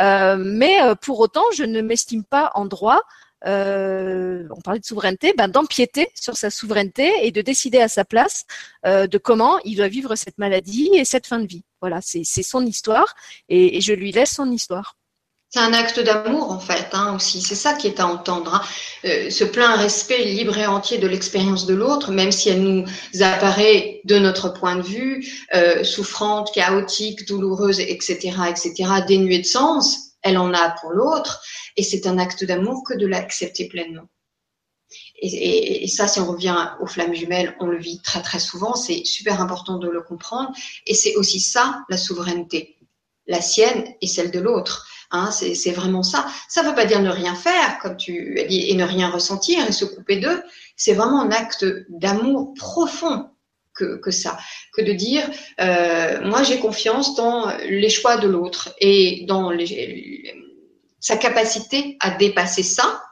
euh, 0.00 0.36
mais 0.38 0.82
euh, 0.82 0.94
pour 0.94 1.20
autant, 1.20 1.44
je 1.54 1.64
ne 1.64 1.80
m'estime 1.80 2.24
pas 2.24 2.50
en 2.54 2.64
droit. 2.66 3.00
Euh, 3.46 4.46
on 4.54 4.60
parlait 4.60 4.80
de 4.80 4.84
souveraineté, 4.84 5.32
ben, 5.36 5.48
d'empiéter 5.48 6.08
sur 6.14 6.36
sa 6.36 6.50
souveraineté 6.50 7.10
et 7.22 7.30
de 7.32 7.40
décider 7.40 7.80
à 7.80 7.88
sa 7.88 8.04
place 8.04 8.44
de 8.84 9.18
comment 9.18 9.58
il 9.64 9.76
doit 9.76 9.88
vivre 9.88 10.14
cette 10.14 10.36
maladie 10.36 10.90
et 10.94 11.06
cette 11.06 11.26
fin 11.26 11.38
de 11.38 11.46
vie. 11.46 11.64
Voilà, 11.80 12.00
c'est 12.02 12.24
son 12.24 12.66
histoire 12.66 13.14
et 13.48 13.80
je 13.80 13.94
lui 13.94 14.12
laisse 14.12 14.34
son 14.34 14.50
histoire. 14.50 14.96
C'est 15.52 15.58
un 15.58 15.72
acte 15.72 15.98
d'amour 15.98 16.52
en 16.52 16.60
fait 16.60 16.86
hein, 16.92 17.16
aussi. 17.16 17.42
C'est 17.42 17.56
ça 17.56 17.74
qui 17.74 17.88
est 17.88 17.98
à 17.98 18.06
entendre. 18.06 18.54
Hein. 18.54 18.62
Euh, 19.04 19.30
ce 19.30 19.42
plein 19.42 19.74
respect 19.74 20.22
libre 20.22 20.56
et 20.56 20.66
entier 20.66 20.98
de 20.98 21.08
l'expérience 21.08 21.66
de 21.66 21.74
l'autre, 21.74 22.12
même 22.12 22.30
si 22.30 22.50
elle 22.50 22.62
nous 22.62 22.84
apparaît 23.20 24.00
de 24.04 24.18
notre 24.20 24.50
point 24.50 24.76
de 24.76 24.82
vue 24.82 25.28
euh, 25.54 25.82
souffrante, 25.82 26.52
chaotique, 26.54 27.26
douloureuse, 27.26 27.80
etc., 27.80 28.32
etc., 28.48 28.74
dénuée 29.08 29.40
de 29.40 29.46
sens, 29.46 30.12
elle 30.22 30.38
en 30.38 30.54
a 30.54 30.70
pour 30.80 30.92
l'autre. 30.92 31.42
Et 31.76 31.82
c'est 31.82 32.06
un 32.06 32.18
acte 32.18 32.44
d'amour 32.44 32.84
que 32.86 32.94
de 32.94 33.08
l'accepter 33.08 33.66
pleinement. 33.66 34.08
Et, 35.20 35.26
et, 35.26 35.84
et, 35.84 35.88
ça, 35.88 36.06
si 36.06 36.20
on 36.20 36.30
revient 36.30 36.70
aux 36.80 36.86
flammes 36.86 37.14
jumelles, 37.14 37.56
on 37.58 37.66
le 37.66 37.78
vit 37.78 38.00
très 38.02 38.22
très 38.22 38.38
souvent. 38.38 38.76
C'est 38.76 39.04
super 39.04 39.40
important 39.40 39.78
de 39.78 39.88
le 39.88 40.00
comprendre. 40.00 40.52
Et 40.86 40.94
c'est 40.94 41.16
aussi 41.16 41.40
ça 41.40 41.82
la 41.88 41.96
souveraineté, 41.96 42.76
la 43.26 43.40
sienne 43.40 43.84
et 44.00 44.06
celle 44.06 44.30
de 44.30 44.38
l'autre. 44.38 44.86
Hein, 45.12 45.30
c'est 45.32 45.72
vraiment 45.72 46.04
ça. 46.04 46.26
Ça 46.48 46.62
ne 46.62 46.68
veut 46.68 46.74
pas 46.74 46.84
dire 46.84 47.00
ne 47.00 47.10
rien 47.10 47.34
faire, 47.34 47.78
comme 47.80 47.96
tu 47.96 48.38
as 48.40 48.44
dit, 48.44 48.70
et 48.70 48.74
ne 48.74 48.84
rien 48.84 49.10
ressentir 49.10 49.66
et 49.66 49.72
se 49.72 49.84
couper 49.84 50.16
d'eux. 50.16 50.42
C'est 50.76 50.94
vraiment 50.94 51.20
un 51.20 51.32
acte 51.32 51.66
d'amour 51.88 52.54
profond 52.54 53.28
que, 53.74 54.10
ça, 54.10 54.38
que 54.74 54.82
de 54.82 54.92
dire 54.92 55.28
euh, 55.58 56.20
moi 56.26 56.42
j'ai 56.42 56.58
confiance 56.58 57.14
dans 57.14 57.50
les 57.60 57.88
choix 57.88 58.18
de 58.18 58.28
l'autre 58.28 58.74
et 58.78 59.24
dans 59.26 59.50
sa 61.00 61.16
capacité 61.16 61.96
à 62.00 62.10
dépasser 62.10 62.62
ça 62.62 63.02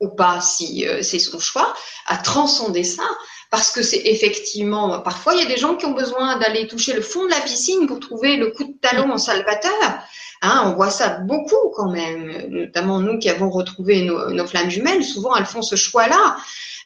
ou 0.00 0.08
pas 0.08 0.40
si 0.40 0.86
euh, 0.86 1.02
c'est 1.02 1.18
son 1.18 1.38
choix, 1.38 1.74
à 2.06 2.16
transcender 2.16 2.84
ça, 2.84 3.04
parce 3.50 3.70
que 3.70 3.82
c'est 3.82 4.02
effectivement, 4.04 5.00
parfois 5.00 5.34
il 5.34 5.40
y 5.40 5.46
a 5.46 5.48
des 5.48 5.56
gens 5.56 5.74
qui 5.76 5.86
ont 5.86 5.92
besoin 5.92 6.38
d'aller 6.38 6.66
toucher 6.66 6.92
le 6.92 7.00
fond 7.00 7.24
de 7.24 7.30
la 7.30 7.40
piscine 7.40 7.86
pour 7.86 7.98
trouver 8.00 8.36
le 8.36 8.50
coup 8.50 8.64
de 8.64 8.74
talon 8.80 9.10
en 9.10 9.18
salvateur. 9.18 10.02
Hein, 10.40 10.62
on 10.66 10.74
voit 10.76 10.90
ça 10.90 11.18
beaucoup 11.20 11.72
quand 11.74 11.90
même, 11.90 12.46
notamment 12.48 13.00
nous 13.00 13.18
qui 13.18 13.28
avons 13.28 13.50
retrouvé 13.50 14.02
nos, 14.02 14.30
nos 14.30 14.46
flammes 14.46 14.70
jumelles. 14.70 15.02
Souvent, 15.02 15.34
elles 15.34 15.46
font 15.46 15.62
ce 15.62 15.74
choix-là, 15.74 16.36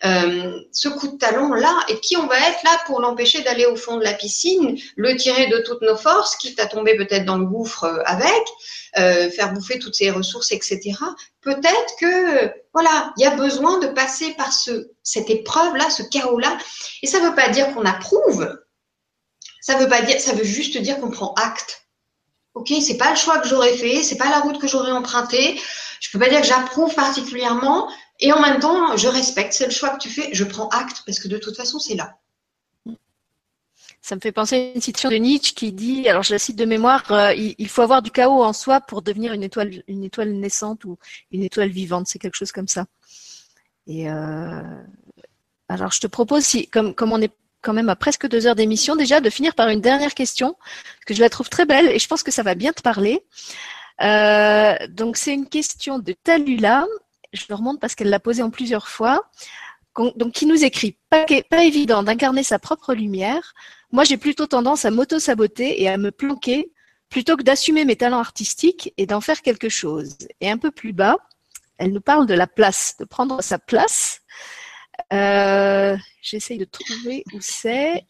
euh, 0.04 0.60
ce 0.72 0.88
coup 0.88 1.08
de 1.08 1.16
talon-là, 1.16 1.84
et 1.88 2.00
qui 2.00 2.16
on 2.16 2.26
va 2.26 2.36
être 2.36 2.62
là 2.64 2.80
pour 2.86 3.00
l'empêcher 3.00 3.42
d'aller 3.42 3.66
au 3.66 3.76
fond 3.76 3.98
de 3.98 4.04
la 4.04 4.14
piscine, 4.14 4.76
le 4.96 5.16
tirer 5.16 5.46
de 5.46 5.58
toutes 5.58 5.82
nos 5.82 5.96
forces, 5.96 6.36
quitte 6.36 6.58
à 6.58 6.66
tomber 6.66 6.96
peut-être 6.96 7.24
dans 7.24 7.38
le 7.38 7.46
gouffre 7.46 7.84
euh, 7.84 8.02
avec, 8.04 8.42
euh, 8.98 9.30
faire 9.30 9.52
bouffer 9.52 9.78
toutes 9.78 9.94
ses 9.94 10.10
ressources, 10.10 10.50
etc. 10.50 10.80
Peut-être 11.40 11.96
que 12.00 12.52
voilà, 12.72 13.12
il 13.16 13.22
y 13.22 13.26
a 13.26 13.36
besoin 13.36 13.78
de 13.78 13.88
passer 13.88 14.32
par 14.32 14.52
ce, 14.52 14.90
cette 15.02 15.30
épreuve-là, 15.30 15.88
ce 15.90 16.02
chaos-là, 16.02 16.58
et 17.02 17.06
ça 17.06 17.20
ne 17.20 17.28
veut 17.28 17.34
pas 17.34 17.48
dire 17.48 17.72
qu'on 17.74 17.84
approuve. 17.84 18.58
Ça 19.60 19.76
veut 19.76 19.88
pas 19.88 20.02
dire, 20.02 20.20
ça 20.20 20.32
veut 20.32 20.44
juste 20.44 20.76
dire 20.78 20.98
qu'on 20.98 21.10
prend 21.10 21.32
acte 21.34 21.82
ok, 22.54 22.72
c'est 22.80 22.96
pas 22.96 23.10
le 23.10 23.16
choix 23.16 23.38
que 23.38 23.48
j'aurais 23.48 23.76
fait, 23.76 24.02
c'est 24.02 24.16
pas 24.16 24.30
la 24.30 24.40
route 24.40 24.60
que 24.60 24.68
j'aurais 24.68 24.92
empruntée. 24.92 25.60
Je 26.00 26.10
peux 26.10 26.18
pas 26.18 26.28
dire 26.28 26.40
que 26.40 26.46
j'approuve 26.46 26.94
particulièrement, 26.94 27.88
et 28.20 28.32
en 28.32 28.40
même 28.40 28.60
temps, 28.60 28.96
je 28.96 29.08
respecte. 29.08 29.52
C'est 29.52 29.66
le 29.66 29.72
choix 29.72 29.90
que 29.90 29.98
tu 29.98 30.08
fais. 30.08 30.30
Je 30.32 30.44
prends 30.44 30.68
acte 30.68 31.02
parce 31.06 31.18
que 31.18 31.28
de 31.28 31.38
toute 31.38 31.56
façon, 31.56 31.78
c'est 31.78 31.94
là. 31.94 32.16
Ça 34.00 34.16
me 34.16 34.20
fait 34.20 34.32
penser 34.32 34.56
à 34.56 34.74
une 34.74 34.80
citation 34.80 35.10
de 35.10 35.16
Nietzsche 35.16 35.54
qui 35.54 35.70
dit, 35.70 36.08
alors 36.08 36.24
je 36.24 36.32
la 36.32 36.38
cite 36.40 36.56
de 36.56 36.64
mémoire, 36.64 37.04
euh, 37.12 37.32
il, 37.34 37.68
faut 37.68 37.82
avoir 37.82 38.02
du 38.02 38.10
chaos 38.10 38.42
en 38.42 38.52
soi 38.52 38.80
pour 38.80 39.00
devenir 39.00 39.32
une 39.32 39.44
étoile, 39.44 39.84
une 39.86 40.02
étoile 40.02 40.32
naissante 40.32 40.84
ou 40.84 40.98
une 41.30 41.44
étoile 41.44 41.68
vivante. 41.68 42.08
C'est 42.08 42.18
quelque 42.18 42.36
chose 42.36 42.50
comme 42.50 42.66
ça. 42.66 42.86
Et 43.86 44.10
euh, 44.10 44.60
alors 45.68 45.92
je 45.92 46.00
te 46.00 46.08
propose, 46.08 46.44
si, 46.44 46.66
comme, 46.66 46.94
comme 46.96 47.12
on 47.12 47.20
est 47.20 47.32
quand 47.60 47.72
même 47.72 47.88
à 47.88 47.96
presque 47.96 48.28
deux 48.28 48.46
heures 48.48 48.56
d'émission 48.56 48.96
déjà, 48.96 49.20
de 49.20 49.30
finir 49.30 49.54
par 49.54 49.68
une 49.68 49.80
dernière 49.80 50.14
question, 50.14 50.56
que 51.06 51.14
je 51.14 51.20
la 51.20 51.30
trouve 51.30 51.48
très 51.48 51.64
belle 51.64 51.88
et 51.88 52.00
je 52.00 52.08
pense 52.08 52.24
que 52.24 52.32
ça 52.32 52.42
va 52.42 52.56
bien 52.56 52.72
te 52.72 52.82
parler. 52.82 53.24
Euh, 54.02 54.74
donc 54.88 55.16
c'est 55.16 55.32
une 55.32 55.48
question 55.48 56.00
de 56.00 56.12
Talula, 56.24 56.86
je 57.32 57.44
le 57.48 57.54
remonte 57.54 57.80
parce 57.80 57.94
qu'elle 57.94 58.10
l'a 58.10 58.20
posée 58.20 58.42
en 58.42 58.50
plusieurs 58.50 58.88
fois, 58.88 59.30
donc 59.96 60.32
qui 60.32 60.46
nous 60.46 60.64
écrit 60.64 60.96
pas, 61.10 61.26
pas 61.48 61.64
évident 61.64 62.02
d'incarner 62.02 62.42
sa 62.42 62.58
propre 62.58 62.94
lumière. 62.94 63.54
Moi 63.90 64.04
j'ai 64.04 64.16
plutôt 64.16 64.46
tendance 64.46 64.84
à 64.84 64.90
m'auto-saboter 64.90 65.82
et 65.82 65.88
à 65.88 65.98
me 65.98 66.10
planquer 66.10 66.72
plutôt 67.08 67.36
que 67.36 67.42
d'assumer 67.42 67.84
mes 67.84 67.96
talents 67.96 68.18
artistiques 68.18 68.94
et 68.96 69.06
d'en 69.06 69.20
faire 69.20 69.42
quelque 69.42 69.68
chose. 69.68 70.16
Et 70.40 70.50
un 70.50 70.56
peu 70.56 70.70
plus 70.70 70.94
bas, 70.94 71.16
elle 71.76 71.92
nous 71.92 72.00
parle 72.00 72.26
de 72.26 72.34
la 72.34 72.46
place, 72.46 72.96
de 72.98 73.04
prendre 73.04 73.42
sa 73.42 73.58
place 73.58 74.20
euh, 75.12 75.96
J'essaye 76.22 76.58
de 76.58 76.64
trouver 76.64 77.24
où 77.34 77.38
c'est. 77.40 78.06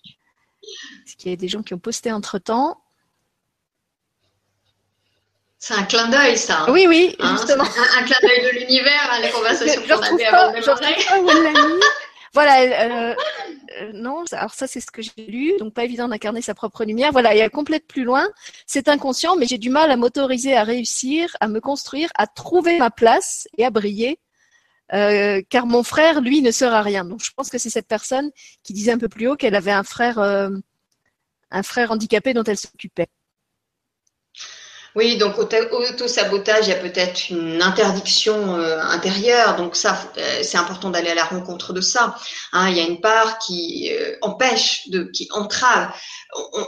Est-ce 0.63 1.17
qu'il 1.17 1.31
y 1.31 1.35
a 1.35 1.37
des 1.37 1.49
gens 1.49 1.63
qui 1.63 1.75
ont 1.75 1.79
posté 1.79 2.13
entre 2.13 2.39
temps 2.39 2.82
c'est 5.63 5.75
un 5.75 5.85
clin 5.85 6.09
d'œil, 6.09 6.37
ça. 6.37 6.67
Oui, 6.71 6.87
oui, 6.89 7.15
hein, 7.21 7.37
justement. 7.37 7.63
Un, 7.63 8.03
clin 8.03 8.17
d'œil 8.21 8.43
de 8.53 8.59
l'univers, 8.59 9.11
hein, 9.13 9.21
les 9.23 9.31
conversations 9.31 9.81
qu'on 9.83 9.93
avait 9.93 10.25
avant 10.25 10.51
de 10.51 10.57
démarrer. 10.59 10.97
voilà, 12.35 12.63
euh, 12.63 13.15
euh, 13.81 13.93
non, 13.95 14.25
alors 14.33 14.55
ça 14.55 14.67
c'est 14.67 14.81
ce 14.81 14.91
que 14.91 15.03
j'ai 15.03 15.25
lu, 15.25 15.53
donc 15.61 15.73
pas 15.73 15.85
évident 15.85 16.09
d'incarner 16.09 16.43
sa 16.43 16.57
propre 16.57 16.85
lumière. 16.85 17.13
Voilà, 17.13 17.33
il 17.33 17.39
y 17.39 17.43
a 17.43 17.49
complète 17.49 17.87
plus 17.87 18.03
loin. 18.03 18.29
C'est 18.67 18.89
inconscient, 18.89 19.37
mais 19.37 19.47
j'ai 19.47 19.59
du 19.59 19.71
mal 19.71 19.93
à 19.93 19.97
m'autoriser 19.97 20.57
à 20.57 20.65
réussir, 20.65 21.29
à 21.39 21.47
me 21.47 21.61
construire, 21.61 22.11
à 22.17 22.27
trouver 22.27 22.79
ma 22.79 22.91
place 22.91 23.47
et 23.57 23.65
à 23.65 23.71
briller 23.71 24.19
euh, 24.93 25.43
car 25.49 25.67
mon 25.67 25.85
frère, 25.85 26.23
lui, 26.23 26.43
ne 26.43 26.51
sera 26.51 26.83
rien. 26.83 27.05
Donc, 27.05 27.23
je 27.23 27.31
pense 27.37 27.51
que 27.51 27.59
c'est 27.59 27.71
cette 27.71 27.87
personne 27.87 28.33
qui 28.65 28.73
disait 28.73 28.91
un 28.91 28.99
peu 28.99 29.09
plus 29.09 29.29
haut 29.29 29.37
qu'elle 29.37 29.55
avait 29.55 29.71
un 29.71 29.85
frère, 29.85 30.19
un 30.19 31.63
frère 31.63 31.93
handicapé 31.93 32.35
dont 32.35 32.43
elle 32.43 32.59
s'occupait. 32.59 33.07
Oui, 34.95 35.17
donc 35.17 35.39
auto-sabotage, 35.39 36.67
il 36.67 36.71
y 36.71 36.73
a 36.75 36.79
peut-être 36.79 37.31
une 37.31 37.63
interdiction 37.63 38.57
euh, 38.57 38.79
intérieure, 38.81 39.57
donc 39.57 39.75
ça, 39.75 39.99
c'est 40.43 40.59
important 40.59 40.91
d'aller 40.91 41.11
à 41.11 41.15
la 41.15 41.25
rencontre 41.25 41.73
de 41.73 41.81
ça. 41.81 42.17
Hein, 42.53 42.69
il 42.69 42.77
y 42.77 42.81
a 42.81 42.85
une 42.85 43.01
part 43.01 43.39
qui 43.39 43.91
empêche, 44.21 44.89
de, 44.89 45.05
qui 45.05 45.29
entrave. 45.33 45.91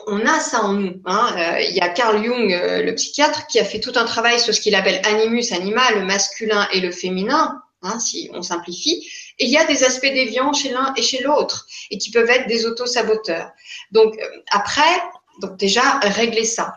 On, 0.07 0.25
a 0.27 0.41
ça 0.41 0.63
en 0.63 0.73
nous. 0.73 1.01
Hein. 1.05 1.59
il 1.61 1.75
y 1.75 1.81
a 1.81 1.89
Carl 1.91 2.23
Jung, 2.25 2.49
le 2.49 2.95
psychiatre, 2.95 3.47
qui 3.47 3.61
a 3.61 3.65
fait 3.65 3.81
tout 3.81 3.93
un 3.95 4.05
travail 4.05 4.41
sur 4.41 4.55
ce 4.55 4.61
qu'il 4.61 4.75
appelle 4.75 5.03
animus 5.05 5.53
animal, 5.53 6.01
le 6.01 6.07
masculin 6.07 6.67
et 6.73 6.81
le 6.81 6.93
féminin 6.93 7.61
hein, 7.85 7.99
si 7.99 8.31
on 8.33 8.43
simplifie. 8.43 9.07
Et 9.39 9.45
il 9.45 9.51
y 9.51 9.57
a 9.57 9.65
des 9.65 9.85
aspects 9.85 10.03
déviants 10.03 10.53
chez 10.53 10.71
l'un 10.71 10.93
et 10.97 11.03
chez 11.03 11.23
l'autre, 11.23 11.67
et 11.91 11.99
qui 11.99 12.11
peuvent 12.11 12.29
être 12.29 12.49
des 12.49 12.67
auto-saboteurs. 12.67 13.51
Donc 13.93 14.19
euh, 14.19 14.29
après, 14.51 15.03
donc 15.41 15.57
déjà 15.57 15.99
régler 16.01 16.45
ça. 16.45 16.75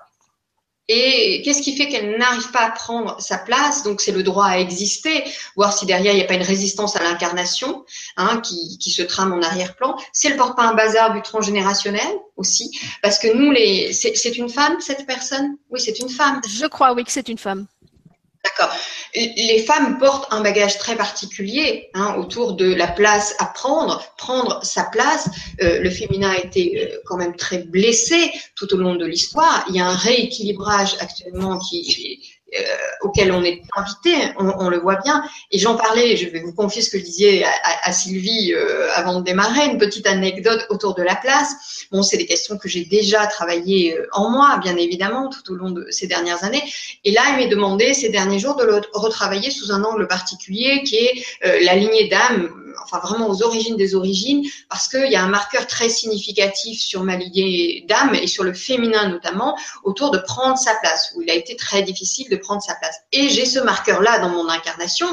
Et 0.89 1.41
qu'est-ce 1.43 1.61
qui 1.61 1.75
fait 1.75 1.87
qu'elle 1.87 2.17
n'arrive 2.17 2.49
pas 2.51 2.61
à 2.61 2.71
prendre 2.71 3.19
sa 3.19 3.37
place? 3.37 3.83
Donc 3.83 3.99
c'est 3.99 4.11
le 4.13 4.23
droit 4.23 4.45
à 4.45 4.59
exister, 4.59 5.23
voir 5.55 5.73
si 5.73 5.85
derrière 5.85 6.13
il 6.13 6.17
n'y 6.17 6.23
a 6.23 6.27
pas 6.27 6.35
une 6.35 6.43
résistance 6.43 6.95
à 6.95 7.03
l'incarnation 7.03 7.83
hein, 8.15 8.41
qui, 8.41 8.77
se 8.89 9.01
trame 9.01 9.33
en 9.33 9.41
arrière-plan. 9.41 9.97
C'est 10.13 10.29
le 10.29 10.37
porte 10.37 10.55
pas 10.55 10.63
un 10.63 10.73
bazar 10.73 11.13
du 11.13 11.21
transgénérationnel 11.21 12.07
aussi, 12.37 12.71
parce 13.01 13.19
que 13.19 13.27
nous 13.35 13.51
les, 13.51 13.91
c'est 13.91 14.37
une 14.37 14.49
femme 14.49 14.79
cette 14.79 15.05
personne? 15.05 15.57
Oui, 15.69 15.81
c'est 15.81 15.99
une 15.99 16.09
femme. 16.09 16.41
Je 16.47 16.65
crois 16.67 16.93
oui 16.93 17.03
que 17.03 17.11
c'est 17.11 17.27
une 17.27 17.37
femme. 17.37 17.67
D'accord. 18.47 18.75
Les 19.15 19.63
femmes 19.63 19.97
portent 19.97 20.31
un 20.31 20.41
bagage 20.41 20.77
très 20.77 20.95
particulier 20.95 21.89
hein, 21.93 22.15
autour 22.17 22.53
de 22.53 22.73
la 22.73 22.87
place 22.87 23.35
à 23.39 23.45
prendre, 23.45 24.03
prendre 24.17 24.63
sa 24.63 24.83
place. 24.83 25.29
Euh, 25.61 25.79
le 25.79 25.89
féminin 25.89 26.29
a 26.29 26.37
été 26.37 26.81
euh, 26.81 26.97
quand 27.05 27.17
même 27.17 27.35
très 27.35 27.59
blessé 27.59 28.31
tout 28.55 28.73
au 28.73 28.77
long 28.77 28.95
de 28.95 29.05
l'histoire. 29.05 29.65
Il 29.69 29.75
y 29.75 29.79
a 29.79 29.87
un 29.87 29.95
rééquilibrage 29.95 30.95
actuellement 30.99 31.57
qui 31.59 32.36
euh, 32.55 32.61
auquel 33.01 33.33
on 33.33 33.43
est 33.43 33.61
invité, 33.75 34.13
on, 34.37 34.69
le 34.69 34.79
voit 34.79 34.95
bien. 34.95 35.21
Et 35.51 35.59
j'en 35.59 35.75
parlais, 35.75 36.15
je 36.15 36.29
vais 36.29 36.39
vous 36.39 36.53
confier 36.53 36.81
ce 36.81 36.89
que 36.89 36.97
je 36.97 37.03
disais 37.03 37.43
à, 37.83 37.91
Sylvie 37.91 38.53
euh, 38.53 38.89
avant 38.93 39.19
de 39.19 39.25
démarrer, 39.25 39.65
une 39.65 39.77
petite 39.77 40.07
anecdote 40.07 40.65
autour 40.69 40.95
de 40.95 41.03
la 41.03 41.15
place. 41.15 41.85
Bon, 41.91 42.03
c'est 42.03 42.15
des 42.15 42.25
questions 42.25 42.57
que 42.57 42.69
j'ai 42.69 42.85
déjà 42.85 43.27
travaillées 43.27 43.97
euh, 43.97 44.07
en 44.13 44.29
moi, 44.29 44.59
bien 44.63 44.77
évidemment, 44.77 45.29
tout 45.29 45.51
au 45.51 45.55
long 45.55 45.71
de 45.71 45.87
ces 45.89 46.07
dernières 46.07 46.45
années. 46.45 46.63
Et 47.03 47.11
là, 47.11 47.21
il 47.31 47.35
m'est 47.35 47.49
demandé 47.49 47.93
ces 47.93 48.09
derniers 48.09 48.39
jours 48.39 48.55
de 48.55 48.63
le 48.63 48.81
retravailler 48.93 49.51
sous 49.51 49.73
un 49.73 49.83
angle 49.83 50.07
particulier 50.07 50.83
qui 50.83 50.95
est 50.95 51.25
la 51.63 51.75
lignée 51.75 52.07
d'âme 52.07 52.49
enfin 52.83 52.99
vraiment 52.99 53.29
aux 53.29 53.43
origines 53.43 53.75
des 53.75 53.95
origines, 53.95 54.43
parce 54.69 54.87
qu'il 54.87 55.11
y 55.11 55.15
a 55.15 55.23
un 55.23 55.29
marqueur 55.29 55.67
très 55.67 55.89
significatif 55.89 56.79
sur 56.79 57.03
ma 57.03 57.15
lignée 57.15 57.85
d'âme 57.87 58.15
et 58.15 58.27
sur 58.27 58.43
le 58.43 58.53
féminin 58.53 59.09
notamment, 59.09 59.57
autour 59.83 60.11
de 60.11 60.17
prendre 60.17 60.57
sa 60.57 60.75
place, 60.75 61.13
où 61.15 61.21
il 61.21 61.29
a 61.29 61.33
été 61.33 61.55
très 61.55 61.83
difficile 61.83 62.29
de 62.29 62.35
prendre 62.37 62.61
sa 62.61 62.75
place. 62.75 62.95
Et 63.11 63.29
j'ai 63.29 63.45
ce 63.45 63.59
marqueur-là 63.59 64.19
dans 64.19 64.29
mon 64.29 64.47
incarnation, 64.49 65.07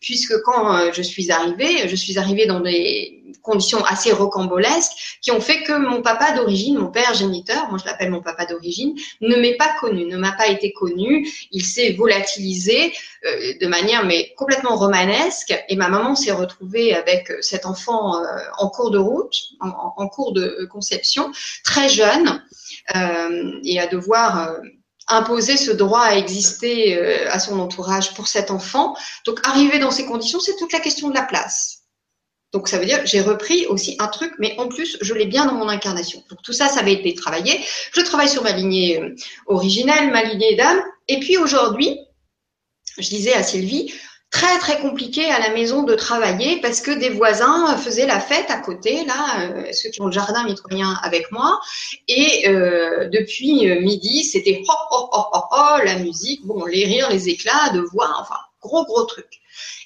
puisque 0.00 0.40
quand 0.42 0.76
euh, 0.76 0.90
je 0.92 1.02
suis 1.02 1.30
arrivée, 1.30 1.88
je 1.88 1.96
suis 1.96 2.18
arrivée 2.18 2.46
dans 2.46 2.60
des 2.60 3.21
conditions 3.42 3.84
assez 3.84 4.12
rocambolesques 4.12 5.18
qui 5.20 5.30
ont 5.30 5.40
fait 5.40 5.62
que 5.62 5.72
mon 5.72 6.00
papa 6.00 6.32
d'origine, 6.32 6.78
mon 6.78 6.90
père 6.90 7.12
géniteur, 7.14 7.68
moi 7.68 7.78
je 7.78 7.84
l'appelle 7.84 8.10
mon 8.10 8.22
papa 8.22 8.46
d'origine, 8.46 8.94
ne 9.20 9.36
m'est 9.36 9.56
pas 9.56 9.72
connu, 9.80 10.06
ne 10.06 10.16
m'a 10.16 10.32
pas 10.32 10.48
été 10.48 10.72
connu. 10.72 11.28
Il 11.50 11.64
s'est 11.64 11.92
volatilisé 11.92 12.92
euh, 13.26 13.54
de 13.60 13.66
manière 13.66 14.04
mais 14.04 14.32
complètement 14.36 14.76
romanesque 14.76 15.54
et 15.68 15.76
ma 15.76 15.88
maman 15.88 16.14
s'est 16.14 16.32
retrouvée 16.32 16.94
avec 16.94 17.32
cet 17.40 17.66
enfant 17.66 18.16
euh, 18.16 18.26
en 18.58 18.68
cours 18.68 18.90
de 18.90 18.98
route, 18.98 19.34
en, 19.60 20.08
cours 20.08 20.32
de 20.32 20.66
conception, 20.70 21.30
très 21.64 21.88
jeune 21.88 22.42
euh, 22.96 23.52
et 23.64 23.80
à 23.80 23.86
devoir 23.86 24.56
imposer 25.08 25.56
ce 25.56 25.72
droit 25.72 26.02
à 26.02 26.16
exister 26.16 26.96
à 27.26 27.38
son 27.38 27.58
entourage 27.58 28.14
pour 28.14 28.28
cet 28.28 28.50
enfant. 28.50 28.96
Donc 29.26 29.40
arriver 29.44 29.78
dans 29.78 29.90
ces 29.90 30.06
conditions, 30.06 30.40
c'est 30.40 30.56
toute 30.56 30.72
la 30.72 30.80
question 30.80 31.08
de 31.10 31.14
la 31.14 31.22
place. 31.22 31.81
Donc 32.52 32.68
ça 32.68 32.78
veut 32.78 32.84
dire 32.84 33.00
j'ai 33.04 33.20
repris 33.20 33.66
aussi 33.66 33.96
un 33.98 34.08
truc, 34.08 34.32
mais 34.38 34.54
en 34.58 34.68
plus 34.68 34.98
je 35.00 35.14
l'ai 35.14 35.26
bien 35.26 35.46
dans 35.46 35.54
mon 35.54 35.68
incarnation. 35.68 36.22
Donc 36.28 36.42
tout 36.42 36.52
ça, 36.52 36.68
ça 36.68 36.80
avait 36.80 36.92
été 36.92 37.14
travaillé. 37.14 37.58
Je 37.94 38.00
travaille 38.02 38.28
sur 38.28 38.42
ma 38.42 38.52
lignée 38.52 39.00
euh, 39.00 39.14
originelle, 39.46 40.10
ma 40.10 40.22
lignée 40.22 40.54
d'âme. 40.54 40.80
Et 41.08 41.18
puis 41.18 41.38
aujourd'hui, 41.38 41.98
je 42.98 43.08
disais 43.08 43.32
à 43.32 43.42
Sylvie, 43.42 43.94
très 44.30 44.58
très 44.58 44.80
compliqué 44.80 45.30
à 45.30 45.38
la 45.38 45.50
maison 45.54 45.82
de 45.82 45.94
travailler 45.94 46.60
parce 46.60 46.82
que 46.82 46.90
des 46.90 47.08
voisins 47.08 47.74
faisaient 47.78 48.06
la 48.06 48.20
fête 48.20 48.50
à 48.50 48.58
côté, 48.58 49.04
là, 49.06 49.40
euh, 49.40 49.72
ceux 49.72 49.88
qui 49.88 50.02
ont 50.02 50.06
le 50.06 50.12
jardin 50.12 50.44
mitoyen 50.44 50.94
avec 51.02 51.32
moi. 51.32 51.58
Et 52.06 52.48
euh, 52.48 53.08
depuis 53.08 53.66
midi, 53.80 54.24
c'était 54.24 54.62
oh, 54.68 54.72
oh, 54.90 55.08
oh, 55.12 55.24
oh, 55.32 55.40
oh, 55.52 55.78
la 55.84 55.96
musique, 56.00 56.44
bon, 56.44 56.66
les 56.66 56.84
rires, 56.84 57.08
les 57.08 57.30
éclats 57.30 57.70
de 57.72 57.80
voix, 57.80 58.10
enfin, 58.20 58.36
gros 58.60 58.84
gros 58.84 59.04
truc. 59.04 59.41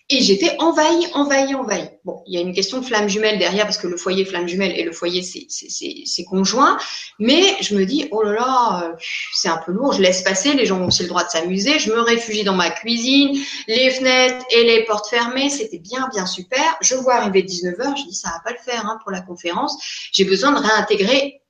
Et 0.09 0.23
j'étais 0.23 0.55
envahie, 0.61 1.09
envahie, 1.15 1.57
envahie. 1.57 1.89
Bon, 2.05 2.23
il 2.29 2.35
y 2.35 2.39
a 2.39 2.41
une 2.41 2.55
question 2.55 2.79
de 2.79 2.85
flamme 2.85 3.09
jumelle 3.09 3.41
derrière 3.41 3.65
parce 3.65 3.77
que 3.77 3.89
le 3.89 3.97
foyer 3.97 4.25
flamme 4.25 4.47
jumelle 4.47 4.71
et 4.79 4.85
le 4.85 4.93
foyer 4.93 5.21
c'est 5.23 6.25
conjoint. 6.25 6.79
Mais 7.19 7.43
je 7.61 7.75
me 7.75 7.85
dis 7.85 8.07
oh 8.13 8.23
là 8.23 8.33
là, 8.33 8.97
c'est 9.35 9.49
un 9.49 9.57
peu 9.57 9.73
lourd. 9.73 9.95
Je 9.95 10.03
laisse 10.03 10.23
passer. 10.23 10.53
Les 10.53 10.65
gens 10.65 10.81
ont 10.81 10.87
aussi 10.87 11.03
le 11.03 11.09
droit 11.09 11.25
de 11.25 11.31
s'amuser. 11.31 11.81
Je 11.81 11.91
me 11.91 12.01
réfugie 12.01 12.45
dans 12.45 12.55
ma 12.55 12.71
cuisine, 12.71 13.37
les 13.67 13.91
fenêtres 13.91 14.45
et 14.51 14.63
les 14.63 14.85
portes 14.85 15.09
fermées. 15.09 15.51
C'était 15.51 15.81
bien, 15.81 16.09
bien 16.13 16.27
super. 16.27 16.77
Je 16.81 16.95
vois 16.95 17.15
arriver 17.15 17.43
19 17.43 17.75
h 17.77 17.97
Je 17.99 18.05
dis 18.05 18.15
ça 18.15 18.29
va 18.29 18.41
pas 18.45 18.53
le 18.53 18.63
faire 18.65 18.87
hein, 18.87 19.01
pour 19.03 19.11
la 19.11 19.23
conférence. 19.23 19.77
J'ai 20.13 20.25
besoin 20.25 20.53
de 20.53 20.65
réintégrer 20.65 21.43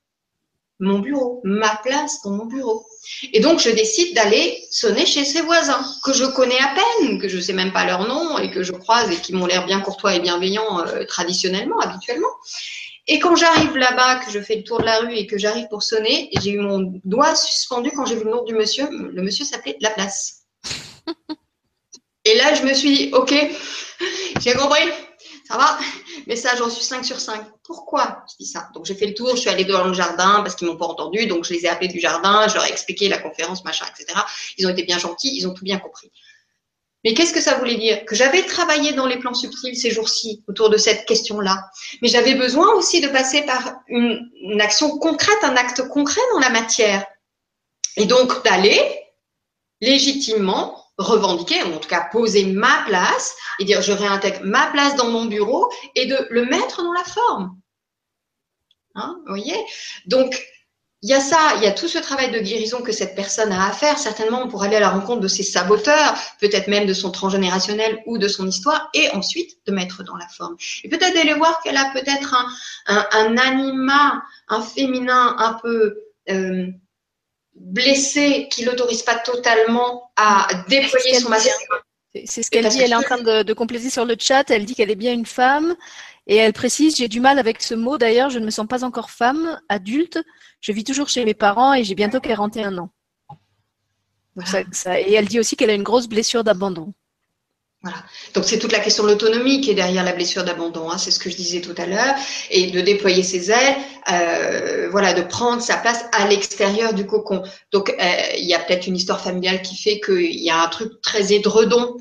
mon 0.79 0.99
bureau, 0.99 1.41
ma 1.43 1.75
place 1.77 2.21
dans 2.23 2.31
mon 2.31 2.45
bureau. 2.45 2.85
Et 3.33 3.39
donc, 3.39 3.59
je 3.59 3.69
décide 3.69 4.15
d'aller 4.15 4.63
sonner 4.69 5.05
chez 5.05 5.25
ses 5.25 5.41
voisins, 5.41 5.83
que 6.03 6.13
je 6.13 6.25
connais 6.25 6.59
à 6.59 6.73
peine, 6.75 7.19
que 7.19 7.27
je 7.27 7.39
sais 7.39 7.53
même 7.53 7.73
pas 7.73 7.85
leur 7.85 8.07
nom 8.07 8.37
et 8.37 8.51
que 8.51 8.63
je 8.63 8.73
croise 8.73 9.11
et 9.11 9.15
qui 9.15 9.33
m'ont 9.33 9.45
l'air 9.45 9.65
bien 9.65 9.79
courtois 9.79 10.15
et 10.15 10.19
bienveillants 10.19 10.85
euh, 10.85 11.03
traditionnellement, 11.05 11.79
habituellement. 11.79 12.27
Et 13.07 13.19
quand 13.19 13.35
j'arrive 13.35 13.75
là-bas, 13.77 14.17
que 14.25 14.31
je 14.31 14.39
fais 14.39 14.57
le 14.57 14.63
tour 14.63 14.79
de 14.79 14.85
la 14.85 14.99
rue 14.99 15.15
et 15.15 15.27
que 15.27 15.37
j'arrive 15.37 15.67
pour 15.69 15.81
sonner, 15.81 16.29
j'ai 16.41 16.51
eu 16.51 16.59
mon 16.59 16.99
doigt 17.05 17.35
suspendu 17.35 17.89
quand 17.95 18.05
j'ai 18.05 18.15
vu 18.15 18.25
le 18.25 18.31
nom 18.31 18.43
du 18.43 18.53
monsieur. 18.53 18.87
Le 18.91 19.21
monsieur 19.21 19.45
s'appelait 19.45 19.77
Laplace. 19.79 20.43
et 22.25 22.35
là, 22.35 22.53
je 22.53 22.63
me 22.63 22.73
suis 22.73 22.97
dit, 22.97 23.09
OK, 23.13 23.33
j'ai 24.41 24.53
compris, 24.53 24.83
ça 25.47 25.57
va? 25.57 25.79
Message 26.27 26.61
reçu 26.61 26.81
5 26.81 27.05
sur 27.05 27.19
5. 27.19 27.41
Pourquoi? 27.63 28.23
Je 28.29 28.43
dis 28.43 28.49
ça 28.49 28.69
Donc 28.73 28.85
j'ai 28.85 28.95
fait 28.95 29.07
le 29.07 29.13
tour, 29.13 29.31
je 29.35 29.41
suis 29.41 29.49
allée 29.49 29.63
dans 29.63 29.85
le 29.85 29.93
jardin 29.93 30.41
parce 30.41 30.55
qu'ils 30.55 30.67
m'ont 30.67 30.75
pas 30.75 30.87
entendu, 30.87 31.25
donc 31.25 31.45
je 31.45 31.53
les 31.53 31.65
ai 31.65 31.69
appelés 31.69 31.87
du 31.87 31.99
jardin, 31.99 32.47
je 32.47 32.55
leur 32.55 32.65
ai 32.65 32.69
expliqué 32.69 33.07
la 33.07 33.17
conférence, 33.17 33.63
machin, 33.63 33.85
etc. 33.85 34.19
Ils 34.57 34.67
ont 34.67 34.69
été 34.69 34.83
bien 34.83 34.97
gentils, 34.97 35.31
ils 35.33 35.47
ont 35.47 35.53
tout 35.53 35.63
bien 35.63 35.79
compris. 35.79 36.11
Mais 37.05 37.13
qu'est-ce 37.13 37.33
que 37.33 37.39
ça 37.39 37.55
voulait 37.55 37.75
dire? 37.75 38.03
Que 38.05 38.15
j'avais 38.15 38.43
travaillé 38.43 38.91
dans 38.91 39.05
les 39.05 39.17
plans 39.17 39.33
subtils 39.33 39.77
ces 39.77 39.91
jours-ci 39.91 40.43
autour 40.47 40.69
de 40.69 40.75
cette 40.75 41.05
question-là. 41.05 41.69
Mais 42.01 42.09
j'avais 42.09 42.35
besoin 42.35 42.73
aussi 42.73 42.99
de 42.99 43.07
passer 43.07 43.43
par 43.43 43.75
une, 43.87 44.29
une 44.41 44.59
action 44.59 44.97
concrète, 44.97 45.37
un 45.43 45.55
acte 45.55 45.87
concret 45.87 46.21
dans 46.33 46.39
la 46.39 46.49
matière. 46.49 47.05
Et 47.95 48.05
donc 48.05 48.43
d'aller 48.43 48.81
légitimement 49.79 50.76
revendiquer, 50.97 51.63
ou 51.63 51.75
en 51.75 51.77
tout 51.77 51.89
cas 51.89 52.07
poser 52.11 52.45
ma 52.45 52.83
place 52.85 53.35
et 53.59 53.65
dire 53.65 53.81
je 53.81 53.91
réintègre 53.91 54.39
ma 54.43 54.67
place 54.67 54.95
dans 54.95 55.09
mon 55.09 55.25
bureau 55.25 55.71
et 55.95 56.05
de 56.05 56.27
le 56.29 56.45
mettre 56.45 56.83
dans 56.83 56.93
la 56.93 57.03
forme. 57.03 57.57
Hein, 58.95 59.19
voyez? 59.27 59.57
Donc, 60.07 60.43
il 61.03 61.09
y 61.11 61.13
a 61.13 61.19
ça, 61.19 61.53
il 61.57 61.63
y 61.63 61.67
a 61.67 61.71
tout 61.71 61.87
ce 61.87 61.99
travail 61.99 62.31
de 62.31 62.39
guérison 62.39 62.81
que 62.81 62.91
cette 62.91 63.15
personne 63.15 63.51
a 63.51 63.67
à 63.67 63.71
faire, 63.71 63.99
certainement 63.99 64.47
pour 64.47 64.63
aller 64.63 64.77
à 64.77 64.79
la 64.79 64.89
rencontre 64.89 65.21
de 65.21 65.27
ses 65.27 65.43
saboteurs, 65.43 66.15
peut-être 66.39 66.67
même 66.67 66.87
de 66.87 66.93
son 66.93 67.11
transgénérationnel 67.11 68.01
ou 68.07 68.17
de 68.17 68.27
son 68.27 68.47
histoire, 68.47 68.89
et 68.95 69.11
ensuite 69.11 69.59
de 69.67 69.71
mettre 69.71 70.03
dans 70.03 70.15
la 70.15 70.27
forme. 70.27 70.55
Et 70.83 70.89
peut-être 70.89 71.13
d'aller 71.13 71.35
voir 71.35 71.61
qu'elle 71.61 71.77
a 71.77 71.91
peut-être 71.93 72.33
un, 72.33 72.47
un, 72.87 73.07
un, 73.11 73.37
anima, 73.37 74.23
un 74.47 74.61
féminin 74.61 75.35
un 75.37 75.53
peu 75.53 75.99
euh, 76.31 76.67
blessée 77.59 78.47
qui 78.51 78.63
l'autorise 78.65 79.03
pas 79.03 79.17
totalement 79.19 80.11
à 80.15 80.47
déployer 80.69 81.19
son 81.19 81.29
masculin. 81.29 81.55
C'est 82.25 82.43
ce 82.43 82.49
qu'elle 82.49 82.67
dit. 82.67 82.81
Elle 82.81 82.91
est 82.91 82.95
en 82.95 83.01
train 83.01 83.21
de, 83.21 83.43
de 83.43 83.53
compléter 83.53 83.89
sur 83.89 84.05
le 84.05 84.15
chat. 84.19 84.49
Elle 84.49 84.65
dit 84.65 84.75
qu'elle 84.75 84.91
est 84.91 84.95
bien 84.95 85.13
une 85.13 85.25
femme. 85.25 85.75
Et 86.27 86.35
elle 86.35 86.53
précise, 86.53 86.97
j'ai 86.97 87.07
du 87.07 87.21
mal 87.21 87.39
avec 87.39 87.61
ce 87.61 87.73
mot. 87.73 87.97
D'ailleurs, 87.97 88.29
je 88.29 88.39
ne 88.39 88.45
me 88.45 88.51
sens 88.51 88.67
pas 88.67 88.83
encore 88.83 89.09
femme, 89.09 89.59
adulte. 89.69 90.19
Je 90.59 90.71
vis 90.71 90.83
toujours 90.83 91.07
chez 91.07 91.23
mes 91.23 91.33
parents 91.33 91.73
et 91.73 91.83
j'ai 91.83 91.95
bientôt 91.95 92.19
41 92.19 92.77
ans. 92.77 92.89
et 94.37 95.13
elle 95.13 95.27
dit 95.27 95.39
aussi 95.39 95.55
qu'elle 95.55 95.69
a 95.69 95.73
une 95.73 95.83
grosse 95.83 96.07
blessure 96.07 96.43
d'abandon. 96.43 96.93
Voilà. 97.87 98.03
Donc 98.33 98.43
c'est 98.43 98.59
toute 98.59 98.73
la 98.73 98.79
question 98.79 99.03
de 99.03 99.07
l'autonomie 99.11 99.61
qui 99.61 99.71
est 99.71 99.73
derrière 99.73 100.03
la 100.03 100.11
blessure 100.11 100.43
d'abandon, 100.43 100.91
hein, 100.91 100.97
c'est 100.97 101.09
ce 101.09 101.19
que 101.19 101.29
je 101.29 101.37
disais 101.37 101.61
tout 101.61 101.75
à 101.77 101.85
l'heure, 101.85 102.15
et 102.51 102.69
de 102.69 102.81
déployer 102.81 103.23
ses 103.23 103.49
ailes, 103.49 103.77
euh, 104.11 104.89
voilà, 104.91 105.13
de 105.13 105.21
prendre 105.21 105.61
sa 105.61 105.77
place 105.77 106.03
à 106.11 106.27
l'extérieur 106.27 106.93
du 106.93 107.05
cocon. 107.05 107.43
Donc 107.71 107.89
euh, 107.89 107.93
il 108.37 108.43
y 108.43 108.53
a 108.53 108.59
peut-être 108.59 108.87
une 108.87 108.97
histoire 108.97 109.21
familiale 109.21 109.61
qui 109.61 109.77
fait 109.77 110.01
qu'il 110.01 110.37
y 110.37 110.49
a 110.49 110.61
un 110.61 110.67
truc 110.67 110.99
très 111.01 111.31
édredon, 111.31 111.95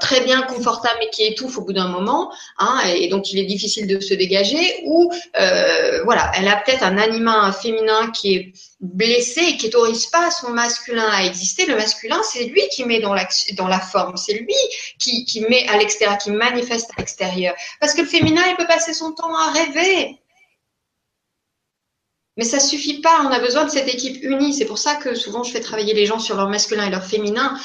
très 0.00 0.22
bien 0.22 0.40
confortable 0.40 0.96
mais 1.00 1.10
qui 1.10 1.24
étouffe 1.24 1.58
au 1.58 1.64
bout 1.64 1.74
d'un 1.74 1.88
moment, 1.88 2.32
hein, 2.58 2.80
et 2.96 3.08
donc 3.08 3.30
il 3.30 3.38
est 3.38 3.44
difficile 3.44 3.86
de 3.86 4.00
se 4.00 4.14
dégager. 4.14 4.80
Ou 4.86 5.12
euh, 5.38 6.02
voilà, 6.04 6.32
elle 6.38 6.48
a 6.48 6.56
peut-être 6.56 6.82
un 6.82 6.96
anima 6.96 7.52
féminin 7.52 8.10
qui 8.10 8.36
est 8.36 8.52
blessé 8.80 9.56
qui 9.56 9.66
n'autorise 9.66 10.06
pas 10.06 10.30
son 10.30 10.50
masculin 10.50 11.08
à 11.10 11.24
exister, 11.24 11.66
le 11.66 11.76
masculin, 11.76 12.20
c'est 12.22 12.44
lui 12.44 12.62
qui 12.68 12.84
met 12.84 13.00
dans 13.00 13.14
la, 13.14 13.80
forme, 13.80 14.16
c'est 14.16 14.34
lui 14.34 14.54
qui, 14.98 15.40
met 15.48 15.66
à 15.68 15.78
l'extérieur, 15.78 16.18
qui 16.18 16.30
manifeste 16.30 16.90
à 16.96 17.00
l'extérieur. 17.00 17.54
Parce 17.80 17.94
que 17.94 18.02
le 18.02 18.08
féminin, 18.08 18.42
il 18.48 18.56
peut 18.56 18.66
passer 18.66 18.92
son 18.92 19.12
temps 19.12 19.34
à 19.34 19.50
rêver. 19.50 20.20
Mais 22.36 22.44
ça 22.44 22.60
suffit 22.60 23.00
pas. 23.00 23.22
On 23.22 23.32
a 23.32 23.38
besoin 23.38 23.64
de 23.64 23.70
cette 23.70 23.88
équipe 23.88 24.22
unie. 24.22 24.52
C'est 24.52 24.66
pour 24.66 24.76
ça 24.76 24.96
que 24.96 25.14
souvent 25.14 25.42
je 25.42 25.52
fais 25.52 25.60
travailler 25.60 25.94
les 25.94 26.04
gens 26.04 26.18
sur 26.18 26.36
leur 26.36 26.50
masculin 26.50 26.86
et 26.86 26.90
leur 26.90 27.04
féminin. 27.04 27.58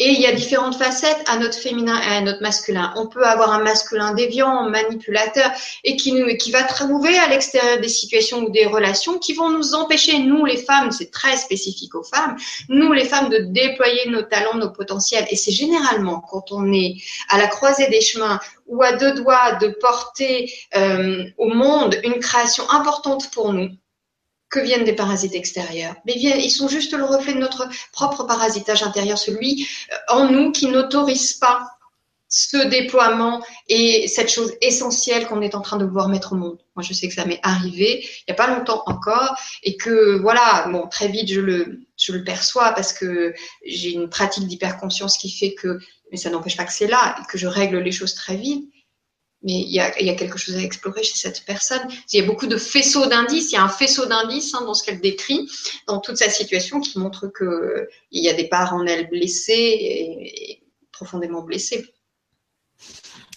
Et 0.00 0.10
il 0.10 0.20
y 0.20 0.26
a 0.26 0.32
différentes 0.32 0.74
facettes 0.74 1.22
à 1.26 1.38
notre 1.38 1.56
féminin 1.56 2.00
et 2.00 2.16
à 2.16 2.20
notre 2.20 2.42
masculin. 2.42 2.92
On 2.96 3.06
peut 3.06 3.24
avoir 3.24 3.52
un 3.52 3.62
masculin 3.62 4.12
déviant, 4.12 4.68
manipulateur, 4.68 5.50
et 5.84 5.96
qui, 5.96 6.12
nous, 6.12 6.26
qui 6.36 6.50
va 6.50 6.64
trouver 6.64 7.16
à 7.18 7.28
l'extérieur 7.28 7.80
des 7.80 7.88
situations 7.88 8.40
ou 8.40 8.50
des 8.50 8.66
relations 8.66 9.18
qui 9.18 9.34
vont 9.34 9.50
nous 9.50 9.74
empêcher, 9.74 10.18
nous 10.18 10.44
les 10.44 10.56
femmes, 10.56 10.90
c'est 10.90 11.12
très 11.12 11.36
spécifique 11.36 11.94
aux 11.94 12.02
femmes, 12.02 12.36
nous 12.68 12.92
les 12.92 13.04
femmes 13.04 13.28
de 13.28 13.38
déployer 13.38 14.08
nos 14.08 14.22
talents, 14.22 14.56
nos 14.56 14.70
potentiels. 14.70 15.26
Et 15.30 15.36
c'est 15.36 15.52
généralement 15.52 16.20
quand 16.20 16.50
on 16.50 16.72
est 16.72 16.96
à 17.28 17.38
la 17.38 17.46
croisée 17.46 17.88
des 17.88 18.00
chemins 18.00 18.40
ou 18.66 18.82
à 18.82 18.92
deux 18.92 19.12
doigts 19.12 19.52
de 19.60 19.68
porter 19.68 20.52
euh, 20.76 21.24
au 21.38 21.48
monde 21.48 21.96
une 22.02 22.18
création 22.18 22.68
importante 22.70 23.30
pour 23.30 23.52
nous, 23.52 23.68
que 24.50 24.60
viennent 24.60 24.84
des 24.84 24.94
parasites 24.94 25.34
extérieurs 25.34 25.96
Mais 26.06 26.14
ils 26.16 26.50
sont 26.50 26.68
juste 26.68 26.92
le 26.92 27.04
reflet 27.04 27.34
de 27.34 27.38
notre 27.38 27.68
propre 27.92 28.24
parasitage 28.24 28.82
intérieur, 28.82 29.18
celui 29.18 29.66
euh, 29.92 29.96
en 30.08 30.30
nous 30.30 30.52
qui 30.52 30.68
n'autorise 30.68 31.34
pas 31.34 31.66
ce 32.28 32.56
déploiement 32.66 33.44
et 33.68 34.08
cette 34.08 34.28
chose 34.28 34.54
essentielle 34.60 35.26
qu'on 35.28 35.40
est 35.40 35.54
en 35.54 35.60
train 35.60 35.76
de 35.76 35.84
vouloir 35.84 36.08
mettre 36.08 36.32
au 36.32 36.36
monde. 36.36 36.58
Moi, 36.74 36.82
je 36.82 36.92
sais 36.92 37.06
que 37.06 37.14
ça 37.14 37.24
m'est 37.26 37.38
arrivé 37.44 38.00
il 38.02 38.24
n'y 38.28 38.32
a 38.32 38.34
pas 38.34 38.48
longtemps 38.48 38.82
encore 38.86 39.36
et 39.62 39.76
que 39.76 40.18
voilà, 40.20 40.66
bon, 40.68 40.88
très 40.88 41.06
vite 41.06 41.30
je 41.30 41.40
le, 41.40 41.86
je 41.96 42.12
le 42.12 42.24
perçois 42.24 42.72
parce 42.72 42.92
que 42.92 43.34
j'ai 43.64 43.92
une 43.92 44.08
pratique 44.08 44.48
d'hyperconscience 44.48 45.16
qui 45.16 45.30
fait 45.30 45.54
que, 45.54 45.78
mais 46.10 46.16
ça 46.16 46.28
n'empêche 46.28 46.56
pas 46.56 46.64
que 46.64 46.72
c'est 46.72 46.88
là 46.88 47.14
et 47.20 47.26
que 47.30 47.38
je 47.38 47.46
règle 47.46 47.78
les 47.78 47.92
choses 47.92 48.14
très 48.14 48.36
vite 48.36 48.68
mais 49.44 49.52
il 49.52 49.70
y, 49.70 49.78
a, 49.78 49.90
quelque 50.14 50.38
chose 50.38 50.56
à 50.56 50.62
explorer 50.62 51.02
chez 51.02 51.16
cette 51.16 51.44
personne. 51.44 51.82
Il 52.12 52.18
y 52.18 52.22
a 52.22 52.26
beaucoup 52.26 52.46
de 52.46 52.56
faisceaux 52.56 53.06
d'indices. 53.06 53.52
Il 53.52 53.56
y 53.56 53.58
a 53.58 53.62
un 53.62 53.68
faisceau 53.68 54.06
d'indices 54.06 54.54
hein, 54.54 54.62
dans 54.64 54.72
ce 54.72 54.82
qu'elle 54.82 55.00
décrit, 55.00 55.48
dans 55.86 56.00
toute 56.00 56.16
sa 56.16 56.30
situation, 56.30 56.80
qui 56.80 56.98
montre 56.98 57.30
qu'il 57.30 58.22
y 58.22 58.28
a 58.30 58.32
des 58.32 58.48
parts 58.48 58.72
en 58.72 58.86
elle 58.86 59.08
blessées 59.10 59.52
et 59.52 60.62
profondément 60.92 61.42
blessées. 61.42 61.84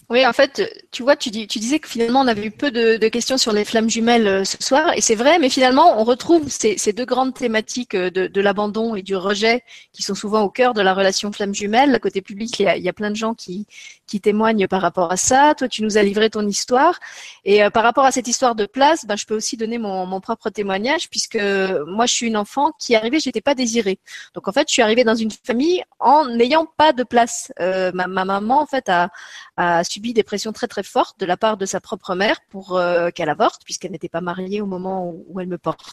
Oui, 0.09 0.25
en 0.25 0.31
fait, 0.31 0.87
tu 0.91 1.03
vois, 1.03 1.17
tu, 1.17 1.31
dis, 1.31 1.47
tu 1.47 1.59
disais 1.59 1.79
que 1.79 1.89
finalement 1.89 2.21
on 2.21 2.27
avait 2.27 2.45
eu 2.45 2.51
peu 2.51 2.71
de, 2.71 2.95
questions 3.09 3.37
sur 3.37 3.51
les 3.51 3.65
flammes 3.65 3.89
jumelles 3.89 4.27
euh, 4.27 4.43
ce 4.45 4.55
soir, 4.61 4.93
et 4.95 5.01
c'est 5.01 5.15
vrai, 5.15 5.37
mais 5.37 5.49
finalement 5.49 5.99
on 5.99 6.05
retrouve 6.05 6.47
ces, 6.47 6.77
deux 6.93 7.03
grandes 7.03 7.33
thématiques 7.33 7.93
euh, 7.93 8.09
de, 8.09 8.41
l'abandon 8.41 8.95
et 8.95 9.01
du 9.01 9.17
rejet 9.17 9.63
qui 9.91 10.03
sont 10.03 10.15
souvent 10.15 10.43
au 10.43 10.49
cœur 10.49 10.73
de 10.73 10.81
la 10.81 10.93
relation 10.93 11.29
flamme 11.33 11.53
jumelle. 11.53 11.99
Côté 11.99 12.21
public, 12.21 12.57
il 12.59 12.81
y 12.81 12.87
a 12.87 12.93
plein 12.93 13.11
de 13.11 13.17
gens 13.17 13.33
qui, 13.33 13.67
qui 14.07 14.21
témoignent 14.21 14.67
par 14.67 14.81
rapport 14.81 15.11
à 15.11 15.17
ça. 15.17 15.53
Toi, 15.55 15.67
tu 15.67 15.83
nous 15.83 15.97
as 15.97 16.03
livré 16.03 16.29
ton 16.29 16.47
histoire, 16.47 16.99
et 17.45 17.63
euh, 17.63 17.69
par 17.69 17.83
rapport 17.83 18.05
à 18.05 18.11
cette 18.11 18.27
histoire 18.27 18.55
de 18.55 18.65
place, 18.65 19.05
ben, 19.05 19.15
je 19.15 19.25
peux 19.25 19.35
aussi 19.35 19.57
donner 19.57 19.77
mon, 19.77 20.19
propre 20.21 20.49
témoignage, 20.49 21.09
puisque 21.09 21.39
moi 21.87 22.05
je 22.05 22.13
suis 22.13 22.27
une 22.27 22.37
enfant 22.37 22.71
qui 22.79 22.93
est 22.93 22.95
arrivée, 22.95 23.19
j'étais 23.19 23.41
pas 23.41 23.55
désirée. 23.55 23.99
Donc 24.33 24.47
en 24.47 24.51
fait, 24.51 24.67
je 24.67 24.73
suis 24.73 24.81
arrivée 24.81 25.03
dans 25.03 25.15
une 25.15 25.31
famille 25.31 25.83
en 25.99 26.25
n'ayant 26.25 26.65
pas 26.65 26.93
de 26.93 27.03
place. 27.03 27.51
ma, 27.59 28.07
ma, 28.07 28.25
maman 28.25 28.61
en 28.61 28.65
fait 28.65 28.89
a, 28.89 29.83
subi 29.83 30.13
des 30.13 30.23
pressions 30.23 30.53
très 30.53 30.67
très 30.67 30.83
fortes 30.83 31.19
de 31.19 31.25
la 31.25 31.37
part 31.37 31.57
de 31.57 31.65
sa 31.65 31.79
propre 31.79 32.15
mère 32.15 32.39
pour 32.49 32.77
euh, 32.77 33.09
qu'elle 33.11 33.29
avorte, 33.29 33.63
puisqu'elle 33.63 33.91
n'était 33.91 34.09
pas 34.09 34.21
mariée 34.21 34.61
au 34.61 34.65
moment 34.65 35.09
où, 35.09 35.39
elle 35.39 35.47
me 35.47 35.57
portait. 35.57 35.91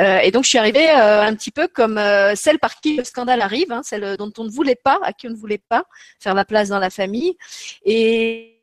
Euh, 0.00 0.18
et 0.18 0.30
donc 0.30 0.44
je 0.44 0.50
suis 0.50 0.58
arrivée 0.58 0.88
euh, 0.90 1.22
un 1.22 1.34
petit 1.34 1.50
peu 1.50 1.68
comme 1.68 2.00
celle 2.34 2.58
par 2.58 2.80
qui 2.80 2.96
le 2.96 3.04
scandale 3.04 3.40
arrive, 3.40 3.72
hein, 3.72 3.82
celle 3.84 4.16
dont 4.16 4.32
on 4.38 4.44
ne 4.44 4.50
voulait 4.50 4.76
pas, 4.76 4.98
à 5.02 5.12
qui 5.12 5.26
on 5.28 5.30
ne 5.30 5.36
voulait 5.36 5.62
pas 5.68 5.84
faire 6.20 6.34
la 6.34 6.44
place 6.44 6.68
dans 6.68 6.78
la 6.78 6.90
famille. 6.90 7.36
Et, 7.84 8.58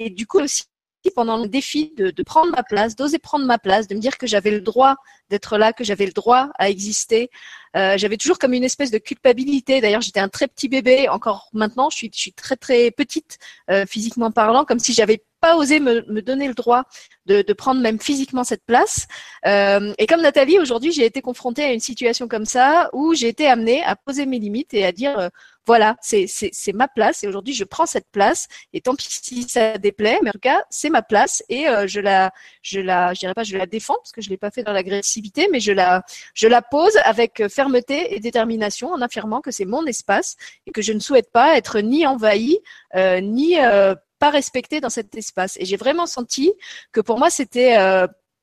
du 0.00 0.26
coup 0.26 0.40
aussi 0.40 0.64
pendant 1.10 1.36
le 1.36 1.48
défi 1.48 1.92
de, 1.96 2.10
prendre 2.22 2.50
ma 2.52 2.62
place, 2.62 2.96
d'oser 2.96 3.18
prendre 3.18 3.44
ma 3.44 3.58
place, 3.58 3.88
de 3.88 3.94
me 3.94 4.00
dire 4.00 4.16
que 4.18 4.26
j'avais 4.26 4.50
le 4.50 4.60
droit 4.60 4.96
d'être 5.30 5.58
là, 5.58 5.72
que 5.72 5.84
j'avais 5.84 6.06
le 6.06 6.12
droit 6.12 6.50
à 6.58 6.70
exister. 6.70 7.30
Euh, 7.76 7.98
j'avais 7.98 8.16
toujours 8.16 8.38
comme 8.38 8.52
une 8.52 8.64
espèce 8.64 8.90
de 8.90 8.98
culpabilité. 8.98 9.80
D'ailleurs, 9.80 10.00
j'étais 10.00 10.20
un 10.20 10.28
très 10.28 10.46
petit 10.46 10.68
bébé. 10.68 11.08
Encore 11.08 11.48
maintenant, 11.52 11.90
je 11.90 11.96
suis, 11.96 12.32
très 12.32 12.56
très 12.56 12.90
petite 12.90 13.38
euh, 13.70 13.84
physiquement 13.86 14.30
parlant, 14.30 14.64
comme 14.64 14.78
si 14.78 14.92
j'avais 14.92 15.22
pas 15.44 15.56
osé 15.56 15.78
me, 15.78 16.22
donner 16.22 16.48
le 16.48 16.54
droit 16.54 16.84
de, 17.26 17.52
prendre 17.52 17.82
même 17.82 18.00
physiquement 18.00 18.44
cette 18.44 18.64
place. 18.64 19.06
Euh, 19.46 19.92
et 19.98 20.06
comme 20.06 20.22
Nathalie, 20.22 20.58
aujourd'hui, 20.58 20.90
j'ai 20.90 21.04
été 21.04 21.20
confrontée 21.20 21.64
à 21.64 21.72
une 21.72 21.80
situation 21.80 22.28
comme 22.28 22.46
ça 22.46 22.88
où 22.94 23.12
j'ai 23.12 23.28
été 23.28 23.46
amenée 23.46 23.84
à 23.84 23.94
poser 23.94 24.24
mes 24.24 24.38
limites 24.38 24.72
et 24.72 24.86
à 24.86 24.92
dire 24.92 25.18
euh, 25.18 25.28
voilà, 25.66 25.96
c'est 26.00 26.26
ma 26.74 26.88
place 26.88 27.24
et 27.24 27.28
aujourd'hui 27.28 27.54
je 27.54 27.64
prends 27.64 27.86
cette 27.86 28.08
place 28.12 28.48
et 28.74 28.80
tant 28.82 28.94
pis 28.94 29.06
si 29.08 29.42
ça 29.48 29.78
déplaît, 29.78 30.18
mais 30.22 30.28
en 30.28 30.32
tout 30.32 30.38
cas 30.38 30.62
c'est 30.68 30.90
ma 30.90 31.00
place 31.02 31.42
et 31.48 31.68
euh, 31.68 31.86
je 31.86 32.00
la, 32.00 32.32
je 32.62 32.80
la, 32.80 33.14
je 33.14 33.20
dirais 33.20 33.34
pas 33.34 33.44
je 33.44 33.56
la 33.56 33.66
défends 33.66 33.96
parce 33.96 34.12
que 34.12 34.20
je 34.20 34.28
l'ai 34.28 34.36
pas 34.36 34.50
fait 34.50 34.62
dans 34.62 34.72
l'agressivité, 34.72 35.48
mais 35.50 35.60
je 35.60 35.72
la, 35.72 36.02
je 36.34 36.48
la 36.48 36.60
pose 36.60 36.96
avec 37.04 37.48
fermeté 37.48 38.14
et 38.14 38.20
détermination 38.20 38.90
en 38.92 39.00
affirmant 39.00 39.40
que 39.40 39.50
c'est 39.50 39.64
mon 39.64 39.86
espace 39.86 40.36
et 40.66 40.70
que 40.70 40.82
je 40.82 40.92
ne 40.92 41.00
souhaite 41.00 41.32
pas 41.32 41.56
être 41.56 41.80
ni 41.80 42.06
envahi 42.06 42.58
euh, 42.94 43.20
ni 43.20 43.58
euh, 43.58 43.94
pas 44.24 44.30
respecté 44.30 44.80
dans 44.80 44.88
cet 44.88 45.14
espace. 45.16 45.58
Et 45.60 45.66
j'ai 45.66 45.76
vraiment 45.76 46.06
senti 46.06 46.50
que 46.92 47.02
pour 47.02 47.18
moi 47.18 47.28
c'était 47.28 47.76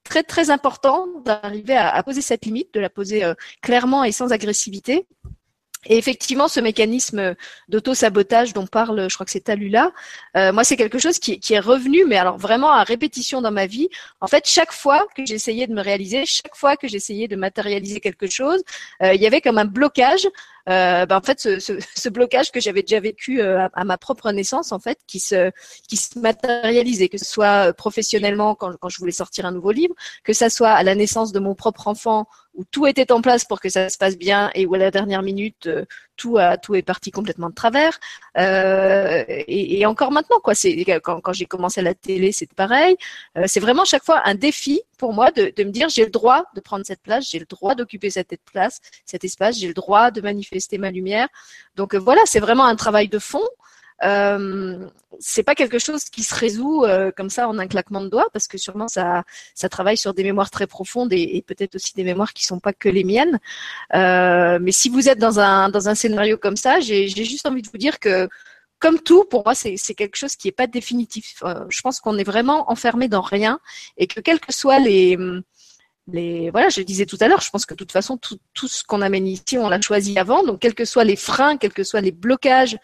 très 0.03 0.23
très 0.23 0.49
important 0.51 1.07
d'arriver 1.25 1.75
à, 1.75 1.89
à, 1.89 2.03
poser 2.03 2.21
cette 2.21 2.45
limite, 2.45 2.71
de 2.75 2.79
la 2.79 2.89
poser 2.89 3.19
clairement 3.61 4.03
et 4.03 4.11
sans 4.11 4.31
agressivité 4.31 5.07
et 5.87 5.97
effectivement, 5.97 6.47
ce 6.47 6.59
mécanisme 6.59 7.35
d'auto-sabotage 7.67 8.53
dont 8.53 8.67
parle, 8.67 9.09
je 9.09 9.15
crois 9.15 9.25
que 9.25 9.31
c'est 9.31 9.41
Talula, 9.41 9.91
euh, 10.37 10.53
moi, 10.53 10.63
c'est 10.63 10.77
quelque 10.77 10.99
chose 10.99 11.17
qui, 11.17 11.39
qui, 11.39 11.53
est 11.55 11.59
revenu, 11.59 12.05
mais 12.05 12.17
alors 12.17 12.37
vraiment 12.37 12.71
à 12.71 12.83
répétition 12.83 13.41
dans 13.41 13.51
ma 13.51 13.65
vie. 13.65 13.89
En 14.19 14.27
fait, 14.27 14.47
chaque 14.47 14.73
fois 14.73 15.07
que 15.15 15.25
j'essayais 15.25 15.65
de 15.65 15.73
me 15.73 15.81
réaliser, 15.81 16.25
chaque 16.25 16.55
fois 16.55 16.77
que 16.77 16.87
j'essayais 16.87 17.27
de 17.27 17.35
matérialiser 17.35 17.99
quelque 17.99 18.29
chose, 18.29 18.61
euh, 19.01 19.13
il 19.13 19.21
y 19.21 19.25
avait 19.25 19.41
comme 19.41 19.57
un 19.57 19.65
blocage 19.65 20.27
euh, 20.69 21.07
ben, 21.07 21.17
en 21.17 21.21
fait 21.21 21.39
ce, 21.39 21.59
ce, 21.59 21.73
ce 21.95 22.09
blocage 22.09 22.51
que 22.51 22.59
j'avais 22.59 22.83
déjà 22.83 22.99
vécu 22.99 23.41
euh, 23.41 23.67
à, 23.73 23.83
ma 23.83 23.97
propre 23.97 24.31
naissance 24.31 24.71
en 24.71 24.79
fait 24.79 24.99
qui 25.07 25.19
se 25.19 25.51
qui 25.87 25.97
se 25.97 26.19
matérialisait 26.19 27.09
que 27.09 27.17
ce 27.17 27.25
soit 27.25 27.69
euh, 27.69 27.73
professionnellement 27.73 28.53
quand, 28.53 28.77
quand 28.77 28.89
je 28.89 28.99
voulais 28.99 29.11
sortir 29.11 29.47
un 29.47 29.51
nouveau 29.51 29.71
livre 29.71 29.95
que 30.23 30.33
ça 30.33 30.51
soit 30.51 30.69
à 30.69 30.83
la 30.83 30.93
naissance 30.93 31.31
de 31.31 31.39
mon 31.39 31.55
propre 31.55 31.87
enfant 31.87 32.27
où 32.53 32.63
tout 32.65 32.85
était 32.87 33.11
en 33.11 33.21
place 33.21 33.45
pour 33.45 33.59
que 33.61 33.69
ça 33.69 33.89
se 33.89 33.97
passe 33.97 34.17
bien 34.17 34.51
et 34.55 34.65
où 34.65 34.73
à 34.73 34.77
la 34.77 34.91
dernière 34.91 35.21
minute 35.21 35.69
tout 36.21 36.37
a, 36.37 36.57
tout 36.57 36.75
est 36.75 36.83
parti 36.83 37.09
complètement 37.09 37.49
de 37.49 37.55
travers. 37.55 37.99
Euh, 38.37 39.23
et, 39.27 39.79
et, 39.79 39.85
encore 39.85 40.11
maintenant 40.11 40.39
quoi 40.43 40.53
c'est 40.53 40.85
quand, 41.03 41.19
quand 41.19 41.33
j'ai 41.33 41.45
commencé 41.45 41.81
la 41.81 41.95
télé 41.95 42.31
c'est 42.31 42.53
pareil. 42.53 42.95
Euh, 43.37 43.45
c'est 43.47 43.59
vraiment 43.59 43.85
chaque 43.85 44.03
fois 44.03 44.21
un 44.25 44.35
défi 44.35 44.81
pour 44.97 45.13
moi 45.13 45.31
de, 45.31 45.51
de 45.55 45.63
me 45.63 45.71
dire 45.71 45.89
j'ai 45.89 46.05
le 46.05 46.11
droit 46.11 46.43
de 46.55 46.61
prendre 46.61 46.85
cette 46.85 47.01
place 47.01 47.27
j'ai 47.29 47.39
le 47.39 47.45
droit 47.45 47.73
d'occuper 47.73 48.11
cette 48.11 48.35
place 48.51 48.79
cet 49.05 49.23
espace 49.23 49.57
j'ai 49.57 49.67
le 49.67 49.73
droit 49.73 50.11
de 50.11 50.21
manifester 50.21 50.77
ma 50.77 50.91
lumière. 50.91 51.27
Donc 51.75 51.95
euh, 51.95 51.99
voilà 51.99 52.21
c'est 52.25 52.39
vraiment 52.39 52.65
un 52.65 52.75
travail 52.75 53.07
de 53.07 53.19
fond 53.19 53.47
euh, 54.03 54.87
c'est 55.19 55.43
pas 55.43 55.55
quelque 55.55 55.79
chose 55.79 56.05
qui 56.05 56.23
se 56.23 56.33
résout 56.33 56.83
euh, 56.85 57.11
comme 57.15 57.29
ça 57.29 57.47
en 57.47 57.59
un 57.59 57.67
claquement 57.67 58.01
de 58.01 58.09
doigts 58.09 58.29
parce 58.33 58.47
que 58.47 58.57
sûrement 58.57 58.87
ça 58.87 59.23
ça 59.53 59.69
travaille 59.69 59.97
sur 59.97 60.13
des 60.13 60.23
mémoires 60.23 60.49
très 60.49 60.67
profondes 60.67 61.13
et, 61.13 61.43
peut-être 61.45 61.75
aussi 61.75 61.93
des 61.93 62.03
mémoires 62.03 62.33
qui 62.33 62.45
sont 62.45 62.59
pas 62.59 62.73
que 62.73 62.89
les 62.89 63.03
miennes. 63.03 63.39
Euh, 63.93 64.59
mais 64.61 64.71
si 64.71 64.89
vous 64.89 65.09
êtes 65.09 65.19
dans 65.19 65.39
un 65.39 65.69
dans 65.69 65.89
un 65.89 65.95
scénario 65.95 66.37
comme 66.37 66.55
ça, 66.57 66.79
j'ai 66.79 67.07
juste 67.07 67.45
envie 67.45 67.61
de 67.61 67.69
vous 67.69 67.77
dire 67.77 67.99
que 67.99 68.27
comme 68.79 68.99
tout, 68.99 69.25
pour 69.25 69.43
moi, 69.45 69.53
c'est 69.53 69.77
quelque 69.93 70.15
chose 70.15 70.35
qui 70.35 70.47
est 70.47 70.51
pas 70.51 70.65
définitif. 70.65 71.43
Je 71.69 71.81
pense 71.81 71.99
qu'on 71.99 72.17
est 72.17 72.23
vraiment 72.23 72.71
enfermé 72.71 73.07
dans 73.07 73.21
rien 73.21 73.59
et 73.97 74.07
que 74.07 74.19
quels 74.19 74.39
que 74.39 74.51
soient 74.51 74.79
les 74.79 75.17
voilà, 76.51 76.69
je 76.69 76.79
le 76.79 76.85
disais 76.85 77.05
tout 77.05 77.17
à 77.19 77.27
l'heure, 77.27 77.41
je 77.41 77.49
pense 77.49 77.65
que 77.65 77.73
de 77.73 77.77
toute 77.77 77.91
façon 77.91 78.17
tout, 78.17 78.67
ce 78.67 78.83
qu'on 78.83 79.01
amène 79.01 79.27
ici, 79.27 79.57
on 79.57 79.69
l'a 79.69 79.79
choisi 79.81 80.17
avant. 80.17 80.43
Donc 80.43 80.59
quels 80.59 80.73
que 80.73 80.85
soient 80.85 81.03
les 81.03 81.15
freins, 81.15 81.57
quels 81.57 81.73
que 81.73 81.83
soient 81.83 82.01
les 82.01 82.11
blocages 82.11 82.77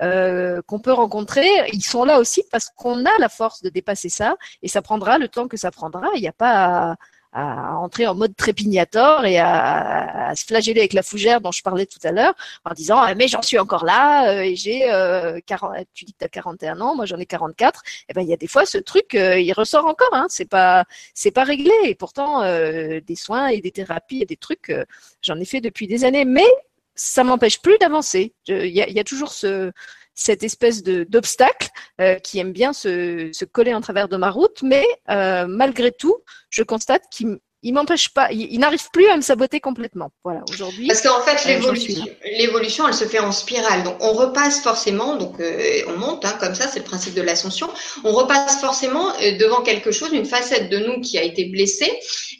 euh, 0.00 0.60
qu'on 0.66 0.80
peut 0.80 0.92
rencontrer, 0.92 1.46
ils 1.72 1.84
sont 1.84 2.04
là 2.04 2.18
aussi 2.18 2.42
parce 2.50 2.70
qu'on 2.76 3.04
a 3.04 3.18
la 3.18 3.28
force 3.28 3.62
de 3.62 3.68
dépasser 3.68 4.08
ça 4.08 4.36
et 4.62 4.68
ça 4.68 4.82
prendra 4.82 5.18
le 5.18 5.28
temps 5.28 5.48
que 5.48 5.56
ça 5.56 5.70
prendra. 5.70 6.08
Il 6.16 6.20
n'y 6.20 6.28
a 6.28 6.32
pas 6.32 6.96
à 7.32 7.76
entrer 7.76 8.06
en 8.06 8.14
mode 8.14 8.36
trépignator 8.36 9.24
et 9.24 9.38
à, 9.38 10.28
à, 10.28 10.36
se 10.36 10.44
flageller 10.44 10.80
avec 10.80 10.92
la 10.92 11.02
fougère 11.02 11.40
dont 11.40 11.52
je 11.52 11.62
parlais 11.62 11.86
tout 11.86 11.98
à 12.04 12.12
l'heure 12.12 12.34
en 12.64 12.72
disant 12.72 12.98
ah, 12.98 13.14
mais 13.14 13.28
j'en 13.28 13.42
suis 13.42 13.58
encore 13.58 13.84
là 13.84 14.30
euh, 14.30 14.42
et 14.42 14.56
j'ai 14.56 14.90
euh, 14.92 15.40
40 15.46 15.72
tu 15.94 16.04
dis 16.04 16.12
que 16.12 16.18
tu 16.18 16.24
as 16.24 16.28
41 16.28 16.80
ans 16.80 16.94
moi 16.94 17.06
j'en 17.06 17.18
ai 17.18 17.26
44 17.26 17.82
et 17.84 18.04
eh 18.10 18.12
ben 18.14 18.22
il 18.22 18.28
y 18.28 18.32
a 18.32 18.36
des 18.36 18.46
fois 18.46 18.66
ce 18.66 18.78
truc 18.78 19.14
euh, 19.14 19.38
il 19.38 19.52
ressort 19.52 19.86
encore 19.86 20.12
hein, 20.12 20.26
c'est 20.28 20.48
pas 20.48 20.84
c'est 21.14 21.30
pas 21.30 21.44
réglé. 21.44 21.72
Et 21.84 21.94
pourtant 21.94 22.42
euh, 22.42 23.00
des 23.00 23.16
soins 23.16 23.48
et 23.48 23.60
des 23.60 23.70
thérapies 23.70 24.22
et 24.22 24.26
des 24.26 24.36
trucs 24.36 24.70
euh, 24.70 24.84
j'en 25.20 25.38
ai 25.38 25.44
fait 25.44 25.60
depuis 25.60 25.86
des 25.86 26.04
années. 26.04 26.24
Mais 26.24 26.46
ça 26.94 27.24
m'empêche 27.24 27.60
plus 27.60 27.78
d'avancer. 27.78 28.34
Il 28.48 28.66
y 28.66 28.80
y 28.80 29.00
a 29.00 29.04
toujours 29.04 29.32
ce 29.32 29.72
cette 30.14 30.42
espèce 30.42 30.82
d'obstacle 30.82 31.68
euh, 32.00 32.16
qui 32.16 32.38
aime 32.38 32.52
bien 32.52 32.72
se, 32.72 33.30
se, 33.32 33.44
coller 33.44 33.74
en 33.74 33.80
travers 33.80 34.08
de 34.08 34.16
ma 34.16 34.30
route, 34.30 34.62
mais 34.62 34.84
euh, 35.10 35.46
malgré 35.46 35.92
tout, 35.92 36.16
je 36.50 36.62
constate 36.62 37.02
qu'il 37.10 37.38
il 37.64 37.74
m'empêche 37.74 38.08
pas, 38.08 38.32
il, 38.32 38.58
n'arrive 38.58 38.88
plus 38.92 39.06
à 39.08 39.16
me 39.16 39.22
saboter 39.22 39.60
complètement. 39.60 40.10
Voilà, 40.24 40.40
aujourd'hui. 40.50 40.88
Parce 40.88 41.00
qu'en 41.00 41.20
fait, 41.22 41.44
l'évolution, 41.46 42.04
l'évolution, 42.36 42.88
elle 42.88 42.94
se 42.94 43.04
fait 43.04 43.20
en 43.20 43.30
spirale. 43.30 43.84
Donc, 43.84 43.96
on 44.00 44.12
repasse 44.12 44.62
forcément, 44.62 45.14
donc 45.14 45.38
euh, 45.38 45.82
on 45.86 45.96
monte, 45.96 46.24
hein, 46.24 46.36
comme 46.40 46.56
ça, 46.56 46.66
c'est 46.66 46.80
le 46.80 46.84
principe 46.84 47.14
de 47.14 47.22
l'ascension. 47.22 47.68
On 48.02 48.12
repasse 48.12 48.60
forcément 48.60 49.12
euh, 49.22 49.38
devant 49.38 49.62
quelque 49.62 49.92
chose, 49.92 50.10
une 50.12 50.24
facette 50.24 50.70
de 50.70 50.78
nous 50.78 51.00
qui 51.00 51.18
a 51.18 51.22
été 51.22 51.44
blessée 51.44 51.92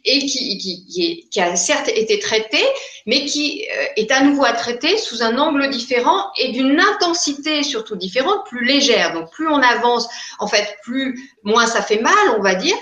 et 0.05 0.27
qui, 0.27 0.59
qui, 0.59 1.29
qui, 1.31 1.41
a 1.41 1.55
certes 1.55 1.89
été 1.89 2.19
traitée, 2.19 2.67
mais 3.07 3.25
qui 3.25 3.65
euh, 3.79 3.85
est 3.97 4.11
à 4.11 4.23
nouveau 4.23 4.45
à 4.45 4.53
traiter 4.53 4.99
sous 4.99 5.23
un 5.23 5.39
angle 5.39 5.71
différent 5.71 6.33
et 6.37 6.51
d'une 6.51 6.81
intensité 6.81 7.63
surtout 7.63 7.95
différente, 7.95 8.45
plus 8.47 8.65
légère. 8.65 9.15
Donc, 9.15 9.31
plus 9.31 9.47
on 9.47 9.63
avance, 9.63 10.09
en 10.41 10.49
fait, 10.49 10.79
plus 10.83 11.31
moins 11.45 11.67
ça 11.67 11.81
fait 11.81 12.01
mal, 12.01 12.13
on 12.37 12.43
va 12.43 12.57
dire. 12.57 12.77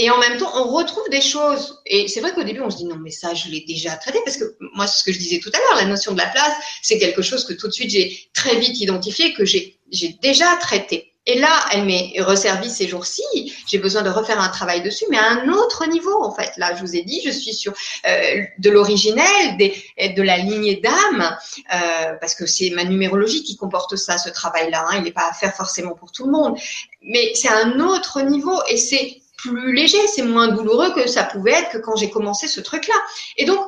Et 0.00 0.10
en 0.10 0.18
même 0.18 0.38
temps, 0.38 0.52
on 0.54 0.72
retrouve 0.72 1.08
des 1.10 1.20
choses. 1.20 1.82
Et 1.84 2.06
c'est 2.06 2.20
vrai 2.20 2.32
qu'au 2.32 2.44
début, 2.44 2.60
on 2.60 2.70
se 2.70 2.76
dit 2.76 2.84
non, 2.84 2.94
mais 3.00 3.10
ça, 3.10 3.34
je 3.34 3.48
l'ai 3.48 3.64
déjà 3.66 3.96
traité 3.96 4.20
parce 4.24 4.36
que 4.36 4.44
moi, 4.74 4.86
ce 4.86 5.02
que 5.02 5.12
je 5.12 5.18
disais 5.18 5.40
tout 5.40 5.50
à 5.52 5.58
l'heure, 5.58 5.82
la 5.82 5.86
notion 5.86 6.12
de 6.12 6.18
la 6.18 6.28
place, 6.28 6.52
c'est 6.82 7.00
quelque 7.00 7.20
chose 7.20 7.44
que 7.44 7.52
tout 7.52 7.66
de 7.66 7.72
suite 7.72 7.90
j'ai 7.90 8.30
très 8.32 8.60
vite 8.60 8.78
identifié, 8.78 9.34
que 9.34 9.44
j'ai 9.44 9.76
déjà 10.22 10.56
traité. 10.60 11.14
Et 11.26 11.40
là, 11.40 11.50
elle 11.72 11.84
m'est 11.84 12.14
resservie 12.20 12.70
ces 12.70 12.86
jours-ci. 12.86 13.52
J'ai 13.66 13.78
besoin 13.78 14.02
de 14.02 14.08
refaire 14.08 14.40
un 14.40 14.48
travail 14.50 14.82
dessus, 14.82 15.04
mais 15.10 15.18
à 15.18 15.30
un 15.30 15.48
autre 15.48 15.86
niveau, 15.88 16.22
en 16.22 16.32
fait. 16.32 16.52
Là, 16.58 16.76
je 16.76 16.80
vous 16.80 16.94
ai 16.94 17.02
dit, 17.02 17.20
je 17.24 17.30
suis 17.30 17.52
sur 17.52 17.72
euh, 18.06 18.42
de 18.56 18.70
l'originel, 18.70 19.56
de 19.58 20.22
la 20.22 20.38
lignée 20.38 20.76
d'âme, 20.76 21.36
euh, 21.74 22.14
parce 22.20 22.36
que 22.36 22.46
c'est 22.46 22.70
ma 22.70 22.84
numérologie 22.84 23.42
qui 23.42 23.56
comporte 23.56 23.96
ça, 23.96 24.16
ce 24.16 24.30
travail-là. 24.30 24.86
Hein. 24.88 24.98
Il 24.98 25.02
n'est 25.02 25.12
pas 25.12 25.28
à 25.28 25.34
faire 25.34 25.54
forcément 25.56 25.94
pour 25.94 26.12
tout 26.12 26.24
le 26.24 26.30
monde, 26.30 26.56
mais 27.02 27.32
c'est 27.34 27.50
un 27.50 27.80
autre 27.80 28.22
niveau 28.22 28.58
et 28.68 28.76
c'est 28.76 29.20
plus 29.38 29.72
léger, 29.72 29.98
c'est 30.08 30.22
moins 30.22 30.48
douloureux 30.48 30.92
que 30.92 31.06
ça 31.06 31.24
pouvait 31.24 31.52
être 31.52 31.70
que 31.70 31.78
quand 31.78 31.96
j'ai 31.96 32.10
commencé 32.10 32.48
ce 32.48 32.60
truc-là. 32.60 32.94
Et 33.36 33.44
donc, 33.44 33.60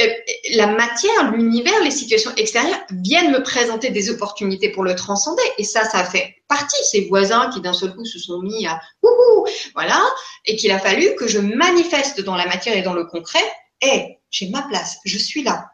euh, 0.00 0.06
la 0.54 0.66
matière, 0.66 1.30
l'univers, 1.30 1.80
les 1.84 1.90
situations 1.90 2.32
extérieures 2.36 2.80
viennent 2.90 3.30
me 3.30 3.42
présenter 3.42 3.90
des 3.90 4.10
opportunités 4.10 4.70
pour 4.70 4.84
le 4.84 4.94
transcender. 4.94 5.42
Et 5.58 5.64
ça, 5.64 5.84
ça 5.84 6.04
fait 6.04 6.36
partie. 6.48 6.82
Ces 6.90 7.02
voisins 7.08 7.50
qui 7.50 7.60
d'un 7.60 7.74
seul 7.74 7.94
coup 7.94 8.06
se 8.06 8.18
sont 8.18 8.40
mis 8.40 8.66
à 8.66 8.80
ouhou, 9.02 9.46
voilà, 9.74 10.02
et 10.46 10.56
qu'il 10.56 10.72
a 10.72 10.78
fallu 10.78 11.14
que 11.16 11.28
je 11.28 11.38
manifeste 11.38 12.22
dans 12.22 12.36
la 12.36 12.46
matière 12.46 12.76
et 12.76 12.82
dans 12.82 12.94
le 12.94 13.04
concret. 13.04 13.44
Eh, 13.82 14.18
j'ai 14.30 14.48
ma 14.48 14.62
place, 14.62 14.98
je 15.04 15.18
suis 15.18 15.42
là. 15.42 15.66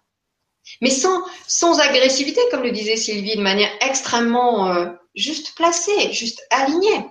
Mais 0.80 0.90
sans, 0.90 1.22
sans 1.46 1.78
agressivité, 1.78 2.40
comme 2.50 2.62
le 2.62 2.72
disait 2.72 2.96
Sylvie, 2.96 3.36
de 3.36 3.42
manière 3.42 3.70
extrêmement 3.80 4.72
euh, 4.72 4.86
juste 5.14 5.54
placée, 5.54 6.12
juste 6.12 6.44
alignée. 6.50 7.06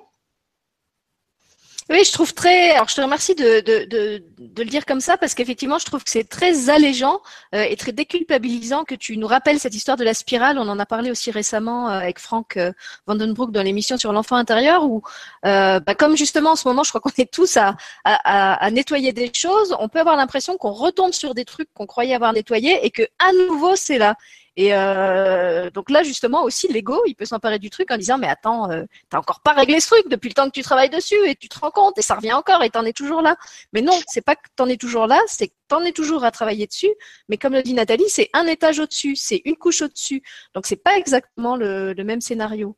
Oui, 1.89 2.03
je 2.05 2.11
trouve 2.13 2.33
très. 2.33 2.71
Alors, 2.71 2.87
je 2.87 2.95
te 2.95 3.01
remercie 3.01 3.35
de, 3.35 3.59
de, 3.59 3.85
de, 3.85 4.23
de 4.37 4.63
le 4.63 4.69
dire 4.69 4.85
comme 4.85 5.01
ça 5.01 5.17
parce 5.17 5.33
qu'effectivement, 5.33 5.79
je 5.79 5.85
trouve 5.85 6.03
que 6.03 6.09
c'est 6.09 6.27
très 6.27 6.69
allégeant 6.69 7.21
euh, 7.53 7.63
et 7.63 7.75
très 7.75 7.91
déculpabilisant 7.91 8.85
que 8.85 8.95
tu 8.95 9.17
nous 9.17 9.27
rappelles 9.27 9.59
cette 9.59 9.75
histoire 9.75 9.97
de 9.97 10.03
la 10.05 10.13
spirale. 10.13 10.57
On 10.59 10.67
en 10.69 10.79
a 10.79 10.85
parlé 10.85 11.11
aussi 11.11 11.29
récemment 11.29 11.89
euh, 11.89 11.99
avec 11.99 12.19
Franck 12.19 12.55
euh, 12.55 12.71
Vandenbroek 13.05 13.51
dans 13.51 13.63
l'émission 13.63 13.97
sur 13.97 14.13
l'enfant 14.13 14.37
intérieur 14.37 14.85
où, 14.85 15.01
bah, 15.43 15.81
comme 15.97 16.15
justement 16.15 16.51
en 16.51 16.55
ce 16.55 16.67
moment, 16.67 16.83
je 16.83 16.89
crois 16.89 17.01
qu'on 17.01 17.11
est 17.17 17.31
tous 17.31 17.57
à, 17.57 17.75
à, 18.05 18.53
à, 18.65 18.71
nettoyer 18.71 19.11
des 19.11 19.31
choses, 19.33 19.75
on 19.79 19.89
peut 19.89 19.99
avoir 19.99 20.15
l'impression 20.15 20.57
qu'on 20.57 20.71
retombe 20.71 21.11
sur 21.13 21.33
des 21.33 21.45
trucs 21.45 21.69
qu'on 21.73 21.85
croyait 21.85 22.15
avoir 22.15 22.33
nettoyés 22.33 22.85
et 22.85 22.91
que 22.91 23.03
à 23.19 23.31
nouveau 23.49 23.75
c'est 23.75 23.97
là. 23.97 24.15
Et 24.55 24.73
euh, 24.73 25.71
donc 25.71 25.89
là, 25.89 26.03
justement, 26.03 26.43
aussi, 26.43 26.67
l'ego, 26.67 27.01
il 27.07 27.15
peut 27.15 27.25
s'emparer 27.25 27.57
du 27.57 27.69
truc 27.69 27.89
en 27.91 27.97
disant, 27.97 28.17
mais 28.17 28.27
attends, 28.27 28.69
euh, 28.69 28.83
t'as 29.09 29.17
encore 29.17 29.41
pas 29.41 29.53
réglé 29.53 29.79
ce 29.79 29.87
truc 29.87 30.07
depuis 30.09 30.29
le 30.29 30.35
temps 30.35 30.45
que 30.45 30.51
tu 30.51 30.61
travailles 30.61 30.91
dessus 30.91 31.17
et 31.25 31.35
tu 31.35 31.49
te 31.49 31.57
rends 31.59 31.71
compte 31.71 31.97
et 31.97 32.03
ça 32.03 32.15
revient 32.15 32.33
encore 32.33 32.61
et 32.63 32.69
t'en 32.69 32.85
es 32.85 32.93
toujours 32.93 33.21
là. 33.21 33.35
Mais 33.73 33.81
non, 33.81 33.99
c'est 34.07 34.21
pas 34.21 34.35
que 34.35 34.47
t'en 34.55 34.67
es 34.67 34.77
toujours 34.77 35.07
là, 35.07 35.19
c'est 35.27 35.47
que 35.47 35.53
t'en 35.73 35.83
es 35.83 35.91
toujours 35.91 36.23
à 36.23 36.31
travailler 36.31 36.67
dessus. 36.67 36.93
Mais 37.29 37.37
comme 37.37 37.53
le 37.53 37.63
dit 37.63 37.73
Nathalie, 37.73 38.07
c'est 38.07 38.29
un 38.33 38.45
étage 38.45 38.79
au-dessus, 38.79 39.15
c'est 39.15 39.41
une 39.45 39.55
couche 39.55 39.81
au-dessus. 39.81 40.21
Donc 40.53 40.67
c'est 40.67 40.75
pas 40.75 40.97
exactement 40.97 41.55
le, 41.55 41.95
même 42.03 42.21
scénario. 42.21 42.75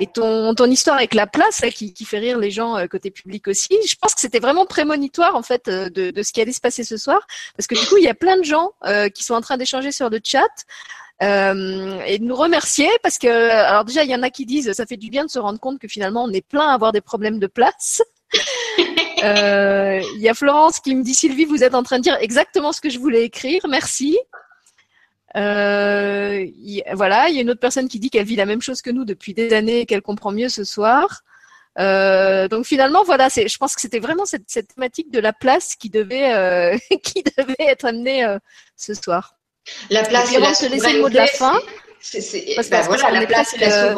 Et 0.00 0.06
ton, 0.06 0.54
ton 0.54 0.66
histoire 0.66 0.96
avec 0.96 1.14
la 1.14 1.26
place, 1.26 1.62
qui, 1.74 1.94
qui 1.94 2.04
fait 2.04 2.18
rire 2.18 2.38
les 2.38 2.50
gens 2.50 2.76
euh, 2.76 2.86
côté 2.86 3.10
public 3.10 3.48
aussi, 3.48 3.78
je 3.88 3.94
pense 4.00 4.14
que 4.14 4.20
c'était 4.20 4.40
vraiment 4.40 4.66
prémonitoire 4.66 5.36
en 5.36 5.42
fait 5.42 5.68
euh, 5.68 5.88
de, 5.88 6.10
de, 6.10 6.22
ce 6.22 6.32
qui 6.32 6.40
allait 6.40 6.52
se 6.52 6.60
passer 6.60 6.84
ce 6.84 6.96
soir, 6.96 7.20
parce 7.56 7.66
que 7.66 7.78
du 7.78 7.86
coup, 7.86 7.96
il 7.96 8.04
y 8.04 8.08
a 8.08 8.14
plein 8.14 8.36
de 8.36 8.44
gens 8.44 8.72
euh, 8.84 9.08
qui 9.08 9.22
sont 9.22 9.34
en 9.34 9.40
train 9.40 9.56
d'échanger 9.56 9.92
sur 9.92 10.10
le 10.10 10.20
chat. 10.22 10.42
Euh, 11.22 12.00
et 12.06 12.18
de 12.18 12.24
nous 12.24 12.34
remercier 12.34 12.88
parce 13.00 13.18
que, 13.18 13.28
alors 13.28 13.84
déjà, 13.84 14.02
il 14.02 14.10
y 14.10 14.16
en 14.16 14.24
a 14.24 14.30
qui 14.30 14.46
disent, 14.46 14.72
ça 14.72 14.84
fait 14.84 14.96
du 14.96 15.10
bien 15.10 15.24
de 15.24 15.30
se 15.30 15.38
rendre 15.38 15.60
compte 15.60 15.78
que 15.78 15.86
finalement, 15.86 16.24
on 16.24 16.30
est 16.30 16.44
plein 16.46 16.68
à 16.68 16.74
avoir 16.74 16.90
des 16.90 17.00
problèmes 17.00 17.38
de 17.38 17.46
place. 17.46 18.02
Euh, 19.24 20.00
il 20.16 20.20
y 20.20 20.28
a 20.28 20.34
Florence 20.34 20.80
qui 20.80 20.94
me 20.94 21.02
dit, 21.02 21.14
Sylvie, 21.14 21.44
vous 21.44 21.64
êtes 21.64 21.74
en 21.74 21.82
train 21.82 21.98
de 21.98 22.02
dire 22.02 22.16
exactement 22.20 22.72
ce 22.72 22.80
que 22.80 22.90
je 22.90 22.98
voulais 22.98 23.24
écrire. 23.24 23.62
Merci. 23.68 24.18
Euh, 25.36 26.46
voilà, 26.92 27.28
il 27.28 27.34
y 27.34 27.38
a 27.38 27.42
une 27.42 27.50
autre 27.50 27.60
personne 27.60 27.88
qui 27.88 27.98
dit 27.98 28.10
qu'elle 28.10 28.26
vit 28.26 28.36
la 28.36 28.46
même 28.46 28.62
chose 28.62 28.82
que 28.82 28.90
nous 28.90 29.04
depuis 29.04 29.34
des 29.34 29.52
années 29.52 29.80
et 29.80 29.86
qu'elle 29.86 30.02
comprend 30.02 30.30
mieux 30.30 30.48
ce 30.48 30.64
soir. 30.64 31.22
Euh, 31.78 32.46
donc 32.48 32.66
finalement, 32.66 33.02
voilà, 33.02 33.30
c'est, 33.30 33.48
je 33.48 33.58
pense 33.58 33.74
que 33.74 33.80
c'était 33.80 33.98
vraiment 33.98 34.24
cette, 34.24 34.44
cette, 34.46 34.74
thématique 34.74 35.10
de 35.10 35.18
la 35.18 35.32
place 35.32 35.74
qui 35.74 35.90
devait, 35.90 36.32
euh, 36.34 36.76
qui 37.02 37.24
devait 37.36 37.54
être 37.58 37.84
amenée 37.84 38.24
euh, 38.24 38.38
ce 38.76 38.94
soir. 38.94 39.36
La 39.90 40.04
place. 40.04 40.32
Et 40.32 40.36
avant 40.36 40.54
se 40.54 40.66
laisser 40.66 40.92
le 40.92 41.00
mot 41.00 41.08
de 41.08 41.14
la 41.14 41.26
fin. 41.26 41.58
Parce 42.12 42.68
ben 42.68 42.82
voilà, 42.82 43.10
la 43.10 43.26
place 43.26 43.54
euh, 43.60 43.94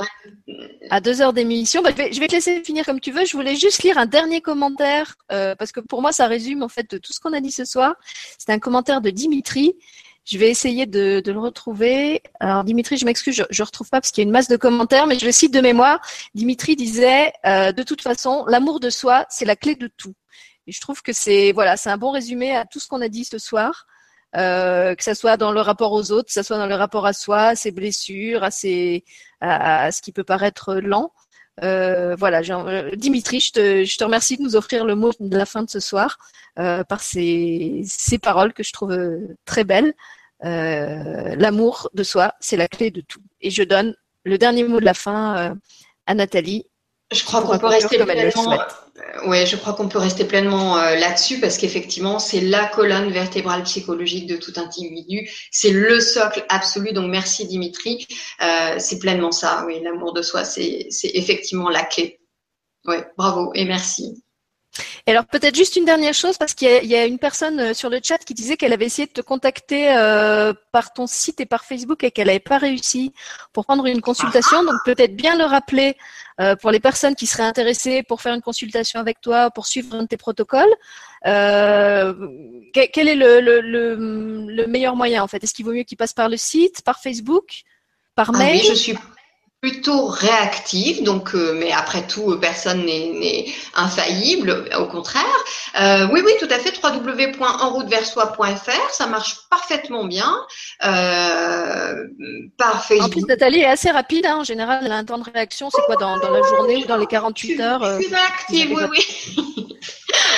à 0.90 1.00
deux 1.00 1.20
heures 1.20 1.32
d'émission. 1.32 1.82
Bah, 1.82 1.90
je, 1.90 1.96
vais, 1.96 2.12
je, 2.12 2.20
vais, 2.20 2.28
te 2.28 2.34
laisser 2.34 2.62
finir 2.62 2.84
comme 2.84 3.00
tu 3.00 3.10
veux. 3.10 3.24
Je 3.24 3.36
voulais 3.36 3.56
juste 3.56 3.82
lire 3.82 3.98
un 3.98 4.06
dernier 4.06 4.40
commentaire 4.40 5.16
euh, 5.32 5.54
parce 5.56 5.72
que 5.72 5.80
pour 5.80 6.02
moi, 6.02 6.12
ça 6.12 6.26
résume 6.26 6.62
en 6.62 6.68
fait 6.68 7.00
tout 7.00 7.12
ce 7.12 7.20
qu'on 7.20 7.32
a 7.32 7.40
dit 7.40 7.50
ce 7.50 7.64
soir. 7.64 7.94
C'est 8.38 8.52
un 8.52 8.58
commentaire 8.58 9.00
de 9.00 9.10
Dimitri. 9.10 9.74
Je 10.24 10.38
vais 10.38 10.50
essayer 10.50 10.86
de, 10.86 11.20
de 11.24 11.32
le 11.32 11.38
retrouver. 11.38 12.22
Alors 12.40 12.64
Dimitri, 12.64 12.96
je 12.96 13.04
m'excuse, 13.04 13.34
je, 13.34 13.42
je 13.48 13.62
retrouve 13.62 13.88
pas 13.88 14.00
parce 14.00 14.10
qu'il 14.10 14.22
y 14.22 14.24
a 14.24 14.28
une 14.28 14.32
masse 14.32 14.48
de 14.48 14.56
commentaires, 14.56 15.06
mais 15.06 15.18
je 15.18 15.26
le 15.26 15.32
cite 15.32 15.54
de 15.54 15.60
mémoire. 15.60 16.00
Dimitri 16.34 16.74
disait 16.74 17.32
euh, 17.44 17.72
de 17.72 17.82
toute 17.82 18.02
façon, 18.02 18.44
l'amour 18.46 18.80
de 18.80 18.90
soi, 18.90 19.26
c'est 19.30 19.44
la 19.44 19.56
clé 19.56 19.76
de 19.76 19.88
tout. 19.96 20.14
Et 20.66 20.72
je 20.72 20.80
trouve 20.80 21.02
que 21.02 21.12
c'est 21.12 21.52
voilà, 21.52 21.76
c'est 21.76 21.90
un 21.90 21.96
bon 21.96 22.10
résumé 22.10 22.56
à 22.56 22.64
tout 22.64 22.80
ce 22.80 22.88
qu'on 22.88 23.00
a 23.00 23.08
dit 23.08 23.24
ce 23.24 23.38
soir. 23.38 23.86
Euh, 24.36 24.94
que 24.94 25.02
ce 25.02 25.14
soit 25.14 25.36
dans 25.36 25.52
le 25.52 25.60
rapport 25.60 25.92
aux 25.92 26.12
autres, 26.12 26.26
que 26.26 26.32
ce 26.32 26.42
soit 26.42 26.58
dans 26.58 26.66
le 26.66 26.74
rapport 26.74 27.06
à 27.06 27.12
soi, 27.14 27.40
à 27.48 27.56
ses 27.56 27.70
blessures, 27.70 28.42
à, 28.42 28.50
ses, 28.50 29.04
à, 29.40 29.90
ce 29.92 30.02
qui 30.02 30.12
peut 30.12 30.24
paraître 30.24 30.74
lent. 30.76 31.12
Euh, 31.62 32.14
voilà, 32.16 32.42
euh, 32.50 32.90
Dimitri, 32.96 33.40
je 33.40 33.52
te, 33.52 34.04
remercie 34.04 34.36
de 34.36 34.42
nous 34.42 34.56
offrir 34.56 34.84
le 34.84 34.94
mot 34.94 35.10
de 35.20 35.36
la 35.36 35.46
fin 35.46 35.62
de 35.62 35.70
ce 35.70 35.80
soir 35.80 36.18
par 36.54 37.00
ces, 37.00 37.84
paroles 38.22 38.52
que 38.52 38.62
je 38.62 38.72
trouve 38.72 38.96
très 39.46 39.64
belles. 39.64 39.94
L'amour 40.42 41.88
de 41.94 42.02
soi, 42.02 42.34
c'est 42.40 42.56
la 42.56 42.68
clé 42.68 42.90
de 42.90 43.00
tout. 43.00 43.20
Et 43.40 43.50
je 43.50 43.62
donne 43.62 43.94
le 44.24 44.38
dernier 44.38 44.64
mot 44.64 44.80
de 44.80 44.84
la 44.84 44.94
fin 44.94 45.56
à 46.06 46.14
Nathalie. 46.14 46.66
Je 47.12 47.24
crois 47.24 47.42
qu'on 47.42 47.58
peut 47.58 47.66
rester 47.66 47.98
souhaite. 47.98 48.60
Euh, 48.96 49.28
ouais, 49.28 49.46
je 49.46 49.56
crois 49.56 49.74
qu'on 49.74 49.88
peut 49.88 49.98
rester 49.98 50.24
pleinement 50.24 50.78
euh, 50.78 50.96
là-dessus 50.96 51.38
parce 51.38 51.56
qu'effectivement, 51.58 52.18
c'est 52.18 52.40
la 52.40 52.66
colonne 52.66 53.10
vertébrale 53.10 53.62
psychologique 53.62 54.26
de 54.26 54.36
tout 54.36 54.52
individu. 54.56 55.28
C'est 55.52 55.70
le 55.70 56.00
socle 56.00 56.44
absolu. 56.48 56.92
Donc, 56.92 57.10
merci 57.10 57.46
Dimitri. 57.46 58.06
Euh, 58.42 58.76
c'est 58.78 58.98
pleinement 58.98 59.32
ça. 59.32 59.64
Oui, 59.66 59.80
l'amour 59.82 60.14
de 60.14 60.22
soi, 60.22 60.44
c'est 60.44 60.88
effectivement 61.02 61.68
la 61.68 61.84
clé. 61.84 62.18
Ouais, 62.86 63.04
bravo 63.16 63.52
et 63.54 63.64
merci. 63.64 64.22
Et 65.06 65.10
alors 65.12 65.24
peut-être 65.26 65.54
juste 65.54 65.76
une 65.76 65.84
dernière 65.84 66.14
chose, 66.14 66.36
parce 66.38 66.54
qu'il 66.54 66.84
y, 66.84 66.94
a 66.94 67.04
une 67.04 67.18
personne 67.18 67.60
euh, 67.60 67.74
sur 67.74 67.90
le 67.90 68.00
chat 68.02 68.18
qui 68.18 68.34
disait 68.34 68.56
qu'elle 68.56 68.72
avait 68.72 68.86
essayé 68.86 69.06
de 69.06 69.12
te 69.12 69.20
contacter 69.20 69.94
euh, 69.96 70.52
par 70.72 70.92
ton 70.92 71.06
site 71.06 71.40
et 71.40 71.46
par 71.46 71.64
Facebook 71.64 72.04
et 72.04 72.10
qu'elle 72.10 72.26
n'avait 72.26 72.40
pas 72.40 72.58
réussi 72.58 73.12
pour 73.52 73.64
prendre 73.64 73.86
une 73.86 74.00
consultation. 74.00 74.62
Donc 74.64 74.76
peut-être 74.84 75.16
bien 75.16 75.36
le 75.36 75.44
rappeler 75.44 75.96
euh, 76.40 76.54
pour 76.56 76.70
les 76.70 76.80
personnes 76.80 77.14
qui 77.14 77.26
seraient 77.26 77.44
intéressées 77.44 78.02
pour 78.02 78.20
faire 78.20 78.34
une 78.34 78.42
consultation 78.42 79.00
avec 79.00 79.20
toi, 79.20 79.50
pour 79.50 79.66
suivre 79.66 79.94
un 79.94 80.02
de 80.02 80.08
tes 80.08 80.18
protocoles. 80.18 80.74
Euh, 81.26 82.12
quel 82.72 83.08
est 83.08 83.14
le, 83.14 83.40
le, 83.40 83.60
le, 83.60 84.66
meilleur 84.66 84.96
moyen 84.96 85.22
en 85.22 85.28
fait? 85.28 85.42
Est-ce 85.42 85.54
qu'il 85.54 85.64
vaut 85.64 85.72
mieux 85.72 85.84
qu'il 85.84 85.96
passe 85.96 86.12
par 86.12 86.28
le 86.28 86.36
site, 86.36 86.82
par 86.82 87.00
Facebook, 87.00 87.62
par 88.14 88.30
ah 88.34 88.38
mail? 88.38 88.60
oui, 88.60 88.66
je 88.68 88.74
suis 88.74 88.98
plutôt 89.60 90.06
réactive, 90.06 91.02
donc 91.02 91.34
euh, 91.34 91.56
mais 91.58 91.72
après 91.72 92.06
tout 92.06 92.30
euh, 92.32 92.38
personne 92.38 92.84
n'est 92.84 93.46
infaillible, 93.74 94.68
au 94.78 94.84
contraire. 94.84 95.24
Euh, 95.80 96.06
oui 96.12 96.20
oui 96.24 96.32
tout 96.38 96.48
à 96.50 96.58
fait 96.58 96.78
www.enrouteversoi.fr, 96.82 98.90
ça 98.90 99.06
marche 99.06 99.36
parfaitement 99.50 100.04
bien 100.04 100.36
euh, 100.84 101.94
par 102.58 102.84
Facebook. 102.84 103.06
En 103.06 103.10
plus 103.10 103.26
Nathalie 103.26 103.60
est 103.60 103.66
assez 103.66 103.90
rapide 103.90 104.26
hein, 104.26 104.36
en 104.38 104.44
général, 104.44 104.82
elle 104.84 104.92
a 104.92 104.96
un 104.96 105.04
temps 105.04 105.18
de 105.18 105.24
réaction, 105.24 105.70
c'est 105.70 105.82
quoi 105.86 105.96
dans, 105.96 106.18
dans, 106.18 106.30
la 106.30 106.42
journée 106.42 106.84
ou 106.84 106.86
dans 106.86 106.98
les 106.98 107.06
48 107.06 107.60
heures 107.60 107.98
Je 107.98 108.02
suis 108.02 108.14
réactive, 108.14 108.72
oui 108.72 108.82
oui. 108.90 109.56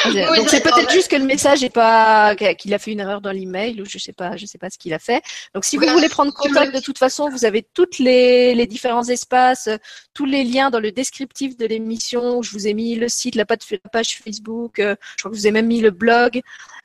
Donc 0.05 0.49
c'est 0.49 0.63
peut-être 0.63 0.91
juste 0.91 1.11
que 1.11 1.17
le 1.17 1.25
message 1.25 1.63
est 1.65 1.71
pas 1.71 2.35
qu'il 2.37 2.73
a 2.75 2.79
fait 2.79 2.93
une 2.93 3.01
erreur 3.01 3.21
dans 3.21 3.33
l'email 3.33 3.81
ou 3.81 3.85
je 3.85 3.99
sais 3.99 4.13
pas, 4.13 4.37
je 4.37 4.47
sais 4.47 4.59
pas 4.59 4.71
ce 4.71 4.79
qu'il 4.79 4.95
a 4.95 4.99
fait. 4.99 5.23
Donc 5.55 5.65
si 5.65 5.77
vous 5.77 5.87
voulez 5.87 6.09
prendre 6.09 6.33
contact, 6.33 6.75
de 6.75 6.81
toute 6.81 6.99
façon, 6.99 7.29
vous 7.29 7.45
avez 7.45 7.67
toutes 7.75 7.99
les, 7.99 8.55
les 8.55 8.67
différents 8.67 9.09
espaces, 9.09 9.69
tous 10.15 10.25
les 10.25 10.45
liens 10.45 10.71
dans 10.71 10.81
le 10.81 10.93
descriptif 10.93 11.57
de 11.57 11.67
l'émission. 11.67 12.43
Je 12.43 12.53
vous 12.53 12.67
ai 12.67 12.75
mis 12.75 12.95
le 12.95 13.09
site, 13.09 13.35
la 13.35 13.45
page 13.45 14.21
Facebook. 14.25 14.79
Euh, 14.79 14.95
je 15.17 15.23
crois 15.23 15.31
que 15.31 15.37
je 15.37 15.43
vous 15.43 15.47
ai 15.47 15.51
même 15.51 15.67
mis 15.67 15.81
le 15.81 15.91
blog. 15.91 16.41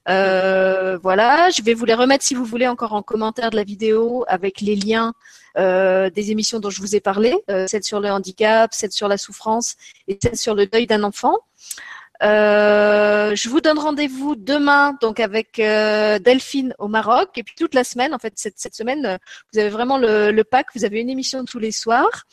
Euh, 0.09 0.97
voilà, 1.01 1.49
je 1.49 1.61
vais 1.61 1.73
vous 1.73 1.85
les 1.85 1.93
remettre 1.93 2.23
si 2.25 2.35
vous 2.35 2.43
voulez 2.45 2.67
encore 2.67 2.93
en 2.93 3.01
commentaire 3.01 3.49
de 3.49 3.55
la 3.55 3.63
vidéo 3.63 4.25
avec 4.27 4.59
les 4.59 4.75
liens 4.75 5.13
euh, 5.57 6.09
des 6.09 6.31
émissions 6.31 6.59
dont 6.59 6.69
je 6.69 6.81
vous 6.81 6.95
ai 6.95 6.99
parlé, 6.99 7.35
euh, 7.49 7.67
celle 7.67 7.83
sur 7.83 7.99
le 7.99 8.09
handicap, 8.09 8.73
celle 8.73 8.91
sur 8.91 9.07
la 9.07 9.17
souffrance 9.17 9.75
et 10.07 10.17
celle 10.21 10.35
sur 10.35 10.55
le 10.55 10.65
deuil 10.65 10.87
d'un 10.87 11.03
enfant. 11.03 11.37
Euh, 12.23 13.35
je 13.35 13.49
vous 13.49 13.59
donne 13.59 13.77
rendez-vous 13.77 14.35
demain 14.35 14.97
donc 15.01 15.19
avec 15.19 15.59
euh, 15.59 16.19
Delphine 16.19 16.73
au 16.79 16.87
Maroc. 16.87 17.37
Et 17.37 17.43
puis 17.43 17.55
toute 17.57 17.73
la 17.73 17.83
semaine 17.83 18.13
en 18.13 18.19
fait 18.19 18.33
cette, 18.35 18.75
semaine 18.75 19.17
vous 19.51 19.59
avez 19.59 19.69
vraiment 19.69 19.97
le, 19.97 20.31
le, 20.31 20.43
pack 20.43 20.67
vous 20.73 20.85
avez 20.85 21.01
une 21.01 21.09
émission 21.09 21.43
tous 21.43 21.59
les 21.59 21.71
soirs. 21.71 22.23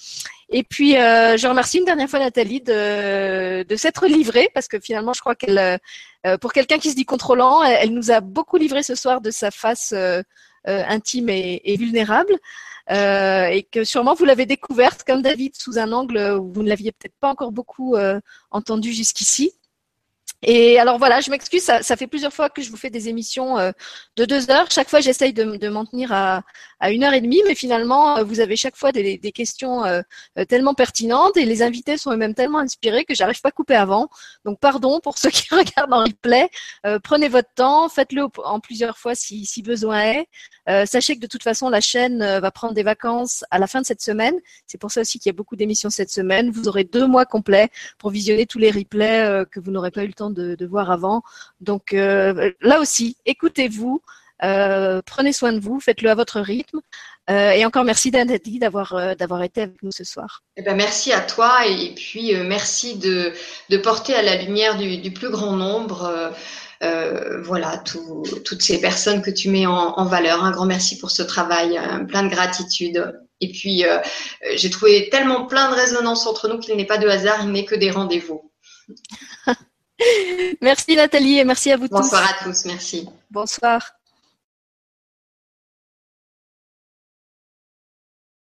Et 0.48 0.62
puis 0.62 0.96
euh, 0.96 1.36
je 1.36 1.46
remercie 1.48 1.78
une 1.78 1.84
dernière 1.84 2.08
fois 2.08 2.20
Nathalie 2.20 2.60
de, 2.60 3.64
de 3.64 3.76
s'être 3.76 4.06
livrée 4.06 4.48
parce 4.54 4.68
que 4.68 4.78
finalement 4.78 5.12
je 5.12 5.20
crois 5.20 5.34
qu'elle 5.34 5.78
pour 6.40 6.52
quelqu'un 6.52 6.78
qui 6.78 6.90
se 6.90 6.96
dit 6.96 7.06
contrôlant 7.06 7.64
elle, 7.64 7.92
nous 7.92 8.10
a 8.10 8.20
beaucoup 8.20 8.58
livré 8.58 8.82
ce 8.82 8.94
soir 8.94 9.20
de 9.20 9.30
sa 9.30 9.50
face 9.50 9.94
intime 10.64 11.30
et, 11.30 11.62
et 11.64 11.76
vulnérable. 11.76 12.38
Euh, 12.90 13.46
et 13.46 13.62
que 13.62 13.84
sûrement 13.84 14.14
vous 14.14 14.24
l'avez 14.24 14.46
découverte 14.46 15.04
comme 15.04 15.22
David 15.22 15.54
sous 15.56 15.78
un 15.78 15.92
angle 15.92 16.38
où 16.40 16.52
vous 16.52 16.62
ne 16.64 16.68
l'aviez 16.68 16.90
peut-être 16.90 17.14
pas 17.20 17.28
encore 17.28 17.52
beaucoup 17.52 17.94
euh, 17.94 18.20
entendu 18.50 18.92
jusqu'ici. 18.92 19.52
Et 20.42 20.78
alors 20.78 20.96
voilà, 20.98 21.20
je 21.20 21.30
m'excuse, 21.30 21.62
ça, 21.62 21.96
fait 21.96 22.06
plusieurs 22.06 22.32
fois 22.32 22.48
que 22.48 22.62
je 22.62 22.70
vous 22.70 22.78
fais 22.78 22.88
des 22.88 23.10
émissions 23.10 23.58
euh, 23.58 23.72
de 24.16 24.24
deux 24.24 24.50
heures. 24.50 24.70
Chaque 24.70 24.88
fois, 24.88 25.00
j'essaye 25.00 25.34
de, 25.34 25.56
de 25.56 25.68
m'en 25.68 25.84
tenir 25.84 26.12
à, 26.12 26.42
à, 26.80 26.90
une 26.90 27.04
heure 27.04 27.12
et 27.12 27.20
demie, 27.20 27.42
mais 27.46 27.54
finalement, 27.54 28.16
euh, 28.16 28.24
vous 28.24 28.40
avez 28.40 28.56
chaque 28.56 28.76
fois 28.76 28.90
des, 28.90 29.18
des 29.18 29.32
questions 29.32 29.84
euh, 29.84 30.00
tellement 30.48 30.72
pertinentes 30.72 31.36
et 31.36 31.44
les 31.44 31.62
invités 31.62 31.98
sont 31.98 32.10
eux-mêmes 32.12 32.34
tellement 32.34 32.58
inspirés 32.58 33.04
que 33.04 33.14
j'arrive 33.14 33.40
pas 33.42 33.50
à 33.50 33.52
couper 33.52 33.74
avant. 33.74 34.08
Donc 34.46 34.58
pardon 34.60 35.00
pour 35.00 35.18
ceux 35.18 35.28
qui 35.30 35.46
regardent 35.54 35.92
en 35.92 36.04
replay. 36.04 36.48
prenez 37.02 37.28
votre 37.28 37.52
temps, 37.54 37.88
faites-le 37.90 38.26
en 38.44 38.60
plusieurs 38.60 38.96
fois 38.96 39.14
si, 39.14 39.44
si 39.44 39.62
besoin 39.62 40.00
est. 40.66 40.86
sachez 40.86 41.16
que 41.16 41.20
de 41.20 41.26
toute 41.26 41.42
façon, 41.42 41.68
la 41.68 41.80
chaîne 41.82 42.18
va 42.40 42.50
prendre 42.50 42.72
des 42.74 42.82
vacances 42.82 43.44
à 43.50 43.58
la 43.58 43.66
fin 43.66 43.82
de 43.82 43.86
cette 43.86 44.00
semaine. 44.02 44.34
C'est 44.66 44.78
pour 44.78 44.90
ça 44.90 45.02
aussi 45.02 45.18
qu'il 45.18 45.28
y 45.28 45.34
a 45.34 45.36
beaucoup 45.36 45.56
d'émissions 45.56 45.90
cette 45.90 46.10
semaine. 46.10 46.50
Vous 46.50 46.68
aurez 46.68 46.84
deux 46.84 47.06
mois 47.06 47.26
complets 47.26 47.68
pour 47.98 48.10
visionner 48.10 48.46
tous 48.46 48.58
les 48.58 48.70
replays 48.70 49.44
que 49.50 49.60
vous 49.60 49.70
n'aurez 49.70 49.90
pas 49.90 50.04
eu 50.04 50.06
le 50.06 50.14
temps 50.14 50.29
de, 50.30 50.66
voir 50.66 50.90
avant. 50.90 51.22
Donc 51.60 51.92
euh, 51.92 52.52
là 52.60 52.80
aussi, 52.80 53.16
écoutez-vous, 53.26 54.00
euh, 54.42 55.02
prenez 55.04 55.32
soin 55.32 55.52
de 55.52 55.60
vous, 55.60 55.80
faites-le 55.80 56.10
à 56.10 56.14
votre 56.14 56.40
rythme. 56.40 56.80
Euh, 57.28 57.50
et 57.50 57.64
encore 57.64 57.84
merci 57.84 58.10
Dandy 58.10 58.58
d'avoir 58.58 59.16
d'avoir 59.16 59.42
été 59.42 59.62
avec 59.62 59.82
nous 59.82 59.92
ce 59.92 60.04
soir. 60.04 60.42
Eh 60.56 60.62
ben, 60.62 60.76
merci 60.76 61.12
à 61.12 61.20
toi 61.20 61.66
et 61.66 61.94
puis 61.94 62.34
merci 62.44 62.96
de, 62.96 63.32
de 63.68 63.76
porter 63.76 64.14
à 64.14 64.22
la 64.22 64.36
lumière 64.36 64.76
du, 64.76 65.12
plus 65.12 65.30
grand 65.30 65.56
nombre. 65.56 66.32
voilà, 66.80 67.82
toutes 68.44 68.62
ces 68.62 68.80
personnes 68.80 69.22
que 69.22 69.30
tu 69.30 69.48
mets 69.50 69.66
en, 69.66 70.04
valeur. 70.06 70.44
Un 70.44 70.50
grand 70.50 70.66
merci 70.66 70.98
pour 70.98 71.10
ce 71.10 71.22
travail, 71.22 71.78
plein 72.08 72.22
de 72.22 72.30
gratitude. 72.30 73.14
Et 73.40 73.52
puis, 73.52 73.84
j'ai 74.54 74.70
trouvé 74.70 75.08
tellement 75.10 75.46
plein 75.46 75.70
de 75.70 75.74
résonance 75.74 76.26
entre 76.26 76.48
nous 76.48 76.58
qu'il 76.58 76.76
n'est 76.76 76.86
pas 76.86 76.98
de 76.98 77.08
hasard, 77.08 77.40
il 77.42 77.52
n'est 77.52 77.64
que 77.64 77.74
des 77.74 77.90
rendez-vous. 77.90 78.50
merci 80.60 80.96
Nathalie 80.96 81.38
et 81.38 81.44
merci 81.44 81.72
à 81.72 81.76
vous 81.76 81.88
tous. 81.88 81.94
Bonsoir 81.94 82.22
à 82.22 82.44
tous, 82.44 82.64
merci. 82.64 83.08
Bonsoir. 83.30 83.99